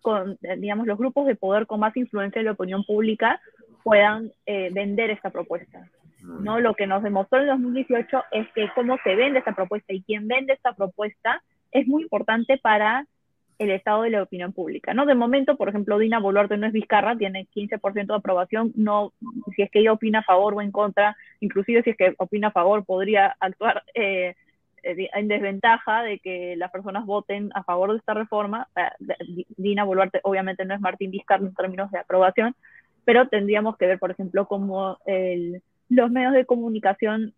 con, 0.00 0.38
digamos, 0.58 0.86
los 0.86 0.96
grupos 0.96 1.26
de 1.26 1.36
poder 1.36 1.66
con 1.66 1.80
más 1.80 1.94
influencia 1.96 2.38
en 2.38 2.46
la 2.46 2.52
opinión 2.52 2.84
pública 2.84 3.40
puedan 3.82 4.32
eh, 4.46 4.70
vender 4.72 5.10
esta 5.10 5.28
propuesta. 5.28 5.86
¿No? 6.24 6.60
Lo 6.60 6.74
que 6.74 6.86
nos 6.86 7.02
demostró 7.02 7.40
en 7.40 7.48
2018 7.48 8.24
es 8.32 8.48
que 8.54 8.68
cómo 8.74 8.96
se 9.04 9.14
vende 9.14 9.38
esta 9.38 9.54
propuesta 9.54 9.92
y 9.92 10.02
quién 10.02 10.26
vende 10.26 10.54
esta 10.54 10.72
propuesta 10.72 11.42
es 11.70 11.86
muy 11.86 12.02
importante 12.02 12.58
para 12.58 13.06
el 13.58 13.70
estado 13.70 14.02
de 14.02 14.10
la 14.10 14.22
opinión 14.22 14.52
pública, 14.52 14.94
¿no? 14.94 15.06
De 15.06 15.14
momento, 15.14 15.56
por 15.56 15.68
ejemplo, 15.68 15.98
Dina 15.98 16.18
Boluarte 16.18 16.56
no 16.56 16.66
es 16.66 16.72
Vizcarra, 16.72 17.16
tiene 17.16 17.46
15% 17.54 18.06
de 18.06 18.14
aprobación, 18.14 18.72
no, 18.74 19.12
si 19.54 19.62
es 19.62 19.70
que 19.70 19.80
ella 19.80 19.92
opina 19.92 20.20
a 20.20 20.24
favor 20.24 20.54
o 20.54 20.60
en 20.60 20.72
contra, 20.72 21.16
inclusive 21.40 21.82
si 21.82 21.90
es 21.90 21.96
que 21.96 22.14
opina 22.18 22.48
a 22.48 22.52
favor, 22.52 22.84
podría 22.84 23.36
actuar 23.38 23.84
eh, 23.94 24.34
eh, 24.82 25.08
en 25.14 25.28
desventaja 25.28 26.02
de 26.02 26.18
que 26.18 26.56
las 26.56 26.72
personas 26.72 27.06
voten 27.06 27.50
a 27.54 27.62
favor 27.62 27.92
de 27.92 27.98
esta 27.98 28.14
reforma. 28.14 28.68
Eh, 28.74 29.44
Dina 29.56 29.84
Boluarte 29.84 30.20
obviamente 30.24 30.64
no 30.64 30.74
es 30.74 30.80
Martín 30.80 31.12
Vizcarra 31.12 31.44
en 31.44 31.54
términos 31.54 31.90
de 31.92 31.98
aprobación, 31.98 32.56
pero 33.04 33.28
tendríamos 33.28 33.76
que 33.76 33.86
ver, 33.86 33.98
por 34.00 34.10
ejemplo, 34.10 34.46
cómo 34.46 34.98
los 35.94 36.10
medios 36.10 36.32
de 36.32 36.46
comunicación 36.46 37.34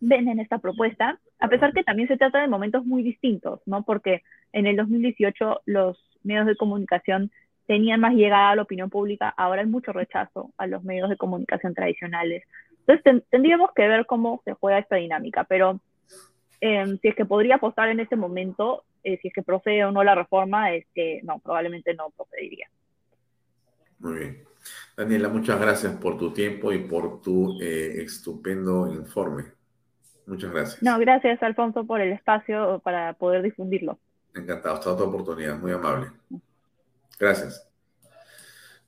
ven 0.00 0.40
esta 0.40 0.58
propuesta, 0.58 1.20
a 1.38 1.48
pesar 1.48 1.72
que 1.72 1.84
también 1.84 2.08
se 2.08 2.16
trata 2.16 2.40
de 2.40 2.48
momentos 2.48 2.84
muy 2.84 3.02
distintos, 3.02 3.60
¿no? 3.66 3.84
Porque 3.84 4.22
en 4.52 4.66
el 4.66 4.76
2018 4.76 5.62
los 5.66 5.96
medios 6.24 6.46
de 6.46 6.56
comunicación 6.56 7.30
tenían 7.66 8.00
más 8.00 8.14
llegada 8.14 8.50
a 8.50 8.56
la 8.56 8.62
opinión 8.62 8.90
pública, 8.90 9.32
ahora 9.36 9.60
hay 9.60 9.68
mucho 9.68 9.92
rechazo 9.92 10.52
a 10.58 10.66
los 10.66 10.82
medios 10.82 11.08
de 11.08 11.16
comunicación 11.16 11.74
tradicionales. 11.74 12.42
Entonces 12.86 13.24
tendríamos 13.30 13.70
que 13.74 13.86
ver 13.86 14.04
cómo 14.06 14.42
se 14.44 14.54
juega 14.54 14.80
esta 14.80 14.96
dinámica, 14.96 15.44
pero 15.44 15.80
em, 16.60 16.98
si 16.98 17.08
es 17.08 17.14
que 17.14 17.24
podría 17.24 17.56
apostar 17.56 17.88
en 17.88 18.00
este 18.00 18.16
momento, 18.16 18.82
eh, 19.04 19.18
si 19.22 19.28
es 19.28 19.34
que 19.34 19.42
procede 19.42 19.84
o 19.84 19.92
no 19.92 20.02
la 20.02 20.16
reforma, 20.16 20.72
es 20.72 20.84
que 20.94 21.20
no, 21.22 21.38
probablemente 21.38 21.94
no 21.94 22.10
procedería. 22.10 22.66
Muy 24.00 24.18
bien. 24.18 24.51
Daniela, 25.02 25.28
muchas 25.28 25.60
gracias 25.60 25.96
por 25.96 26.16
tu 26.16 26.32
tiempo 26.32 26.72
y 26.72 26.78
por 26.78 27.20
tu 27.20 27.60
eh, 27.60 28.02
estupendo 28.02 28.86
informe. 28.86 29.46
Muchas 30.26 30.52
gracias. 30.52 30.80
No, 30.80 30.96
gracias 31.00 31.42
Alfonso 31.42 31.84
por 31.84 32.00
el 32.00 32.12
espacio 32.12 32.80
para 32.84 33.14
poder 33.14 33.42
difundirlo. 33.42 33.98
Encantado, 34.32 34.76
hasta 34.76 34.92
otra 34.92 35.06
oportunidad, 35.06 35.58
muy 35.58 35.72
amable. 35.72 36.12
Gracias. 37.18 37.68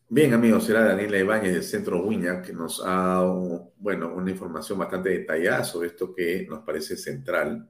Bien, 0.08 0.32
amigos, 0.32 0.64
será 0.64 0.84
Daniela 0.84 1.18
Ibáñez 1.18 1.52
del 1.52 1.62
Centro 1.64 2.00
Wiña 2.04 2.40
que 2.40 2.52
nos 2.52 2.80
ha 2.86 2.94
dado, 2.94 3.72
bueno, 3.78 4.14
una 4.14 4.30
información 4.30 4.78
bastante 4.78 5.08
detallada 5.08 5.64
sobre 5.64 5.88
esto 5.88 6.14
que 6.14 6.46
nos 6.48 6.60
parece 6.60 6.96
central 6.96 7.68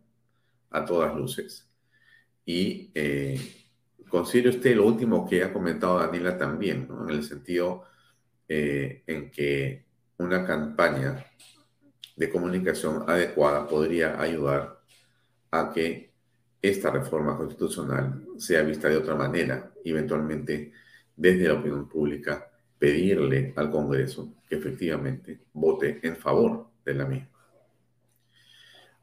a 0.69 0.85
todas 0.85 1.15
luces. 1.17 1.67
Y 2.45 2.91
eh, 2.95 3.41
considere 4.07 4.51
usted 4.51 4.77
lo 4.77 4.85
último 4.85 5.27
que 5.27 5.43
ha 5.43 5.51
comentado 5.51 5.99
Daniela 5.99 6.37
también, 6.37 6.87
en 7.09 7.09
el 7.09 7.25
sentido 7.25 7.85
eh, 8.49 9.03
en 9.07 9.31
que 9.31 9.85
una 10.19 10.45
campaña 10.45 11.25
de 12.17 12.31
comunicación 12.31 13.05
adecuada 13.09 13.67
podría 13.67 14.21
ayudar 14.21 14.81
a 15.51 15.73
que 15.73 16.13
esta 16.61 16.91
reforma 16.91 17.37
constitucional 17.37 18.27
sea 18.39 18.63
vista 18.63 18.89
de 18.89 18.97
otra 18.97 19.15
manera, 19.15 19.73
eventualmente 19.85 20.73
desde 21.17 21.49
la 21.49 21.55
opinión 21.55 21.89
pública, 21.89 22.51
pedirle 22.79 23.53
al 23.57 23.71
Congreso 23.71 24.35
que 24.49 24.57
efectivamente 24.57 25.41
vote 25.53 26.01
en 26.03 26.17
favor 26.17 26.69
de 26.85 26.95
la 26.95 27.05
misma. 27.07 27.29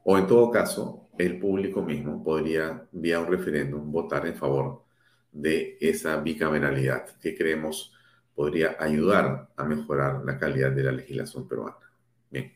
O 0.04 0.18
en 0.18 0.26
todo 0.26 0.50
caso, 0.50 1.08
el 1.18 1.38
público 1.38 1.82
mismo 1.82 2.22
podría, 2.22 2.88
vía 2.90 3.20
un 3.20 3.28
referéndum, 3.28 3.92
votar 3.92 4.26
en 4.26 4.34
favor 4.34 4.84
de 5.30 5.78
esa 5.80 6.16
bicameralidad 6.20 7.06
que 7.18 7.36
creemos 7.36 7.91
podría 8.34 8.76
ayudar 8.78 9.50
a 9.56 9.64
mejorar 9.64 10.24
la 10.24 10.38
calidad 10.38 10.72
de 10.72 10.82
la 10.82 10.92
legislación 10.92 11.46
peruana. 11.46 11.76
Bien. 12.30 12.52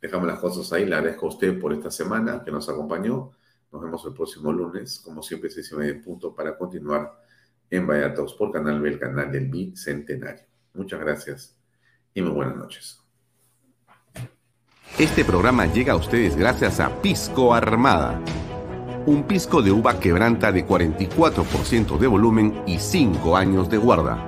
Dejamos 0.00 0.28
las 0.28 0.38
cosas 0.38 0.72
ahí. 0.72 0.86
Le 0.86 0.94
agradezco 0.94 1.26
a 1.26 1.28
usted 1.30 1.58
por 1.58 1.72
esta 1.72 1.90
semana 1.90 2.42
que 2.44 2.50
nos 2.50 2.68
acompañó. 2.68 3.32
Nos 3.72 3.82
vemos 3.82 4.04
el 4.06 4.14
próximo 4.14 4.52
lunes, 4.52 5.00
como 5.00 5.22
siempre, 5.22 5.50
seis 5.50 5.70
y 5.72 5.76
media 5.76 6.00
punto, 6.02 6.34
para 6.34 6.56
continuar 6.56 7.20
en 7.70 7.86
Vaya 7.86 8.14
por 8.14 8.50
Canal 8.50 8.80
B, 8.80 8.88
el 8.88 8.98
canal 8.98 9.30
del 9.30 9.48
Bicentenario. 9.48 10.44
Muchas 10.74 11.00
gracias 11.00 11.58
y 12.14 12.22
muy 12.22 12.32
buenas 12.32 12.56
noches. 12.56 13.02
Este 14.98 15.24
programa 15.24 15.66
llega 15.66 15.92
a 15.92 15.96
ustedes 15.96 16.34
gracias 16.36 16.80
a 16.80 17.02
Pisco 17.02 17.52
Armada. 17.52 18.20
Un 19.06 19.24
pisco 19.24 19.62
de 19.62 19.70
uva 19.70 20.00
quebranta 20.00 20.50
de 20.50 20.66
44% 20.66 21.98
de 21.98 22.06
volumen 22.06 22.62
y 22.66 22.78
5 22.78 23.36
años 23.36 23.68
de 23.70 23.76
guarda. 23.76 24.27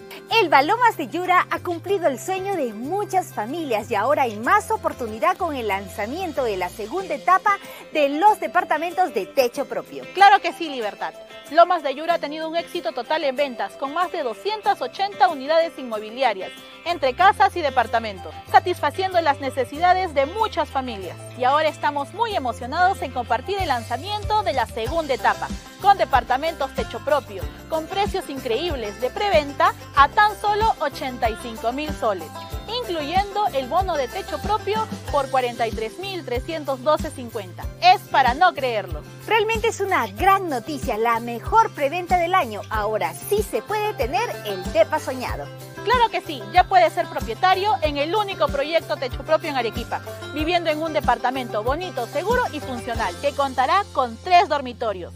Elba 0.39 0.61
Lomas 0.61 0.95
de 0.95 1.09
Yura 1.09 1.45
ha 1.51 1.59
cumplido 1.59 2.07
el 2.07 2.17
sueño 2.17 2.55
de 2.55 2.73
muchas 2.73 3.33
familias 3.33 3.91
y 3.91 3.95
ahora 3.95 4.23
hay 4.23 4.37
más 4.37 4.71
oportunidad 4.71 5.35
con 5.35 5.57
el 5.57 5.67
lanzamiento 5.67 6.45
de 6.45 6.55
la 6.55 6.69
segunda 6.69 7.15
etapa 7.15 7.59
de 7.91 8.07
los 8.07 8.39
departamentos 8.39 9.13
de 9.13 9.25
techo 9.25 9.65
propio. 9.65 10.05
Claro 10.13 10.39
que 10.41 10.53
sí, 10.53 10.69
Libertad. 10.69 11.13
Lomas 11.51 11.83
de 11.83 11.93
Yura 11.93 12.13
ha 12.13 12.19
tenido 12.19 12.47
un 12.47 12.55
éxito 12.55 12.93
total 12.93 13.25
en 13.25 13.35
ventas, 13.35 13.73
con 13.73 13.93
más 13.93 14.09
de 14.13 14.23
280 14.23 15.27
unidades 15.27 15.77
inmobiliarias, 15.77 16.49
entre 16.85 17.13
casas 17.13 17.53
y 17.57 17.61
departamentos, 17.61 18.33
satisfaciendo 18.49 19.19
las 19.19 19.41
necesidades 19.41 20.13
de 20.13 20.27
muchas 20.27 20.69
familias. 20.69 21.17
Y 21.37 21.43
ahora 21.43 21.67
estamos 21.67 22.13
muy 22.13 22.33
emocionados 22.33 23.01
en 23.01 23.11
compartir 23.11 23.57
el 23.59 23.67
lanzamiento 23.67 24.43
de 24.43 24.53
la 24.53 24.65
segunda 24.65 25.13
etapa, 25.13 25.49
con 25.81 25.97
departamentos 25.97 26.73
techo 26.73 27.03
propio, 27.03 27.43
con 27.69 27.85
precios 27.85 28.29
increíbles 28.29 29.01
de 29.01 29.09
preventa 29.09 29.73
a 29.95 30.07
tan 30.21 30.39
solo 30.39 30.75
85 30.81 31.73
mil 31.73 31.91
soles, 31.95 32.29
incluyendo 32.79 33.47
el 33.55 33.67
bono 33.67 33.95
de 33.95 34.07
techo 34.07 34.37
propio 34.37 34.87
por 35.11 35.31
43.312.50. 35.31 37.65
Es 37.81 38.01
para 38.11 38.35
no 38.35 38.53
creerlo. 38.53 39.01
Realmente 39.25 39.69
es 39.69 39.79
una 39.79 40.05
gran 40.05 40.47
noticia, 40.47 40.99
la 40.99 41.19
mejor 41.19 41.73
preventa 41.73 42.19
del 42.19 42.35
año. 42.35 42.61
Ahora 42.69 43.15
sí 43.15 43.41
se 43.41 43.63
puede 43.63 43.95
tener 43.95 44.29
el 44.45 44.63
DEPA 44.73 44.99
soñado. 44.99 45.47
Claro 45.83 46.11
que 46.11 46.21
sí, 46.21 46.39
ya 46.53 46.65
puedes 46.65 46.93
ser 46.93 47.07
propietario 47.07 47.73
en 47.81 47.97
el 47.97 48.15
único 48.15 48.45
proyecto 48.45 48.97
techo 48.97 49.23
propio 49.23 49.49
en 49.49 49.55
Arequipa, 49.55 50.03
viviendo 50.35 50.69
en 50.69 50.83
un 50.83 50.93
departamento 50.93 51.63
bonito, 51.63 52.05
seguro 52.05 52.43
y 52.53 52.59
funcional, 52.59 53.15
que 53.21 53.31
contará 53.31 53.85
con 53.91 54.15
tres 54.17 54.47
dormitorios, 54.47 55.15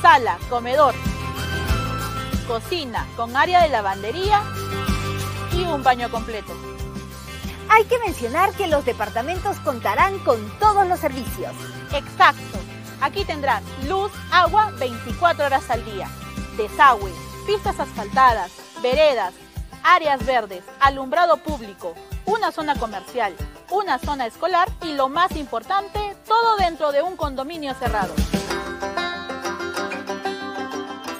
sala, 0.00 0.38
comedor, 0.48 0.94
cocina 2.46 3.06
con 3.16 3.36
área 3.36 3.62
de 3.62 3.68
lavandería 3.68 4.42
y 5.52 5.64
un 5.64 5.82
baño 5.82 6.10
completo. 6.10 6.52
Hay 7.68 7.84
que 7.84 7.98
mencionar 7.98 8.52
que 8.52 8.68
los 8.68 8.84
departamentos 8.84 9.58
contarán 9.58 10.18
con 10.20 10.38
todos 10.58 10.86
los 10.86 11.00
servicios. 11.00 11.52
Exacto. 11.92 12.58
Aquí 13.00 13.24
tendrán 13.24 13.62
luz, 13.88 14.10
agua 14.30 14.72
24 14.78 15.46
horas 15.46 15.68
al 15.70 15.84
día, 15.84 16.08
desagüe, 16.56 17.12
pistas 17.46 17.78
asfaltadas, 17.78 18.52
veredas, 18.82 19.34
áreas 19.82 20.24
verdes, 20.24 20.64
alumbrado 20.80 21.36
público, 21.38 21.94
una 22.24 22.52
zona 22.52 22.74
comercial, 22.76 23.34
una 23.70 23.98
zona 23.98 24.26
escolar 24.26 24.68
y 24.82 24.94
lo 24.94 25.08
más 25.08 25.36
importante, 25.36 26.16
todo 26.26 26.56
dentro 26.56 26.90
de 26.92 27.02
un 27.02 27.16
condominio 27.16 27.74
cerrado. 27.74 28.14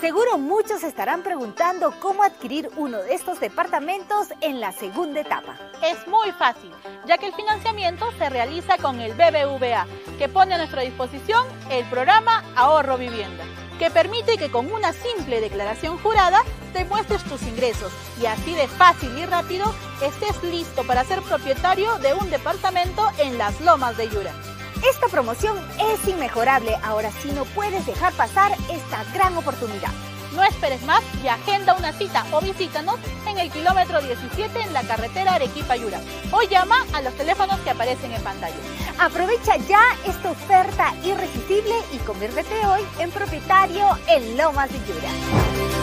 Seguro 0.01 0.37
muchos 0.37 0.85
estarán 0.85 1.23
preguntando 1.23 1.95
cómo 2.01 2.23
adquirir 2.23 2.69
uno 2.77 2.99
de 2.99 3.15
estos 3.15 3.41
departamentos 3.41 4.29
en 4.43 4.61
la 4.61 4.71
segunda 4.73 5.21
etapa. 5.21 5.57
Es 5.83 6.07
muy 6.07 6.33
fácil, 6.33 6.71
ya 7.07 7.17
que 7.17 7.29
el 7.29 7.35
financiamiento 7.35 8.07
se 8.19 8.29
realiza 8.29 8.77
con 8.77 9.01
el 9.01 9.15
BBVA, 9.15 9.87
que 10.19 10.29
pone 10.29 10.55
a 10.55 10.59
nuestra 10.59 10.83
disposición 10.83 11.47
el 11.71 11.85
programa 11.87 12.45
Ahorro 12.57 12.99
Vivienda, 12.99 13.45
que 13.79 13.91
permite 13.91 14.37
que 14.37 14.51
con 14.51 14.71
una 14.71 14.93
simple 14.93 15.41
declaración 15.41 15.97
jurada 15.99 16.43
demuestres 16.75 17.25
tus 17.25 17.43
ingresos 17.43 17.91
y 18.21 18.27
así 18.27 18.55
de 18.55 18.69
fácil 18.69 19.17
y 19.17 19.25
rápido 19.25 19.65
estés 20.03 20.43
listo 20.45 20.87
para 20.87 21.05
ser 21.05 21.23
propietario 21.23 21.97
de 21.99 22.13
un 22.13 22.31
departamento 22.31 23.09
en 23.19 23.39
las 23.39 23.63
lomas 23.63 23.97
de 23.97 24.11
Yura. 24.11 24.56
Esta 24.83 25.09
promoción 25.11 25.57
es 25.79 26.07
inmejorable, 26.09 26.77
ahora 26.83 27.11
sí 27.23 27.31
no 27.33 27.45
puedes 27.47 27.87
dejar 27.87 28.13
pasar 28.13 28.53
esta 28.71 29.05
gran 29.15 29.37
oportunidad. 29.37 29.91
No 30.35 30.43
esperes 30.45 30.83
más 30.83 31.03
y 31.25 31.29
agenda 31.29 31.75
una 31.75 31.93
cita 31.93 32.27
o 32.31 32.41
visítanos 32.41 32.97
en 33.27 33.39
el 33.39 33.51
kilómetro 33.51 34.03
17 34.03 34.61
en 34.61 34.73
la 34.75 34.83
carretera 34.83 35.35
Arequipa-Yura 35.35 35.99
o 36.31 36.43
llama 36.43 36.85
a 36.93 37.01
los 37.01 37.15
teléfonos 37.15 37.59
que 37.61 37.71
aparecen 37.71 38.13
en 38.13 38.23
pantalla. 38.23 38.57
Aprovecha 38.99 39.57
ya 39.69 39.83
esta 40.07 40.31
oferta 40.31 40.95
irresistible 41.05 41.75
y 41.93 41.99
conviértete 41.99 42.67
hoy 42.67 42.83
en 42.99 43.11
propietario 43.11 43.87
en 44.09 44.37
Lomas 44.37 44.71
de 44.71 44.79
Yura. 44.81 45.76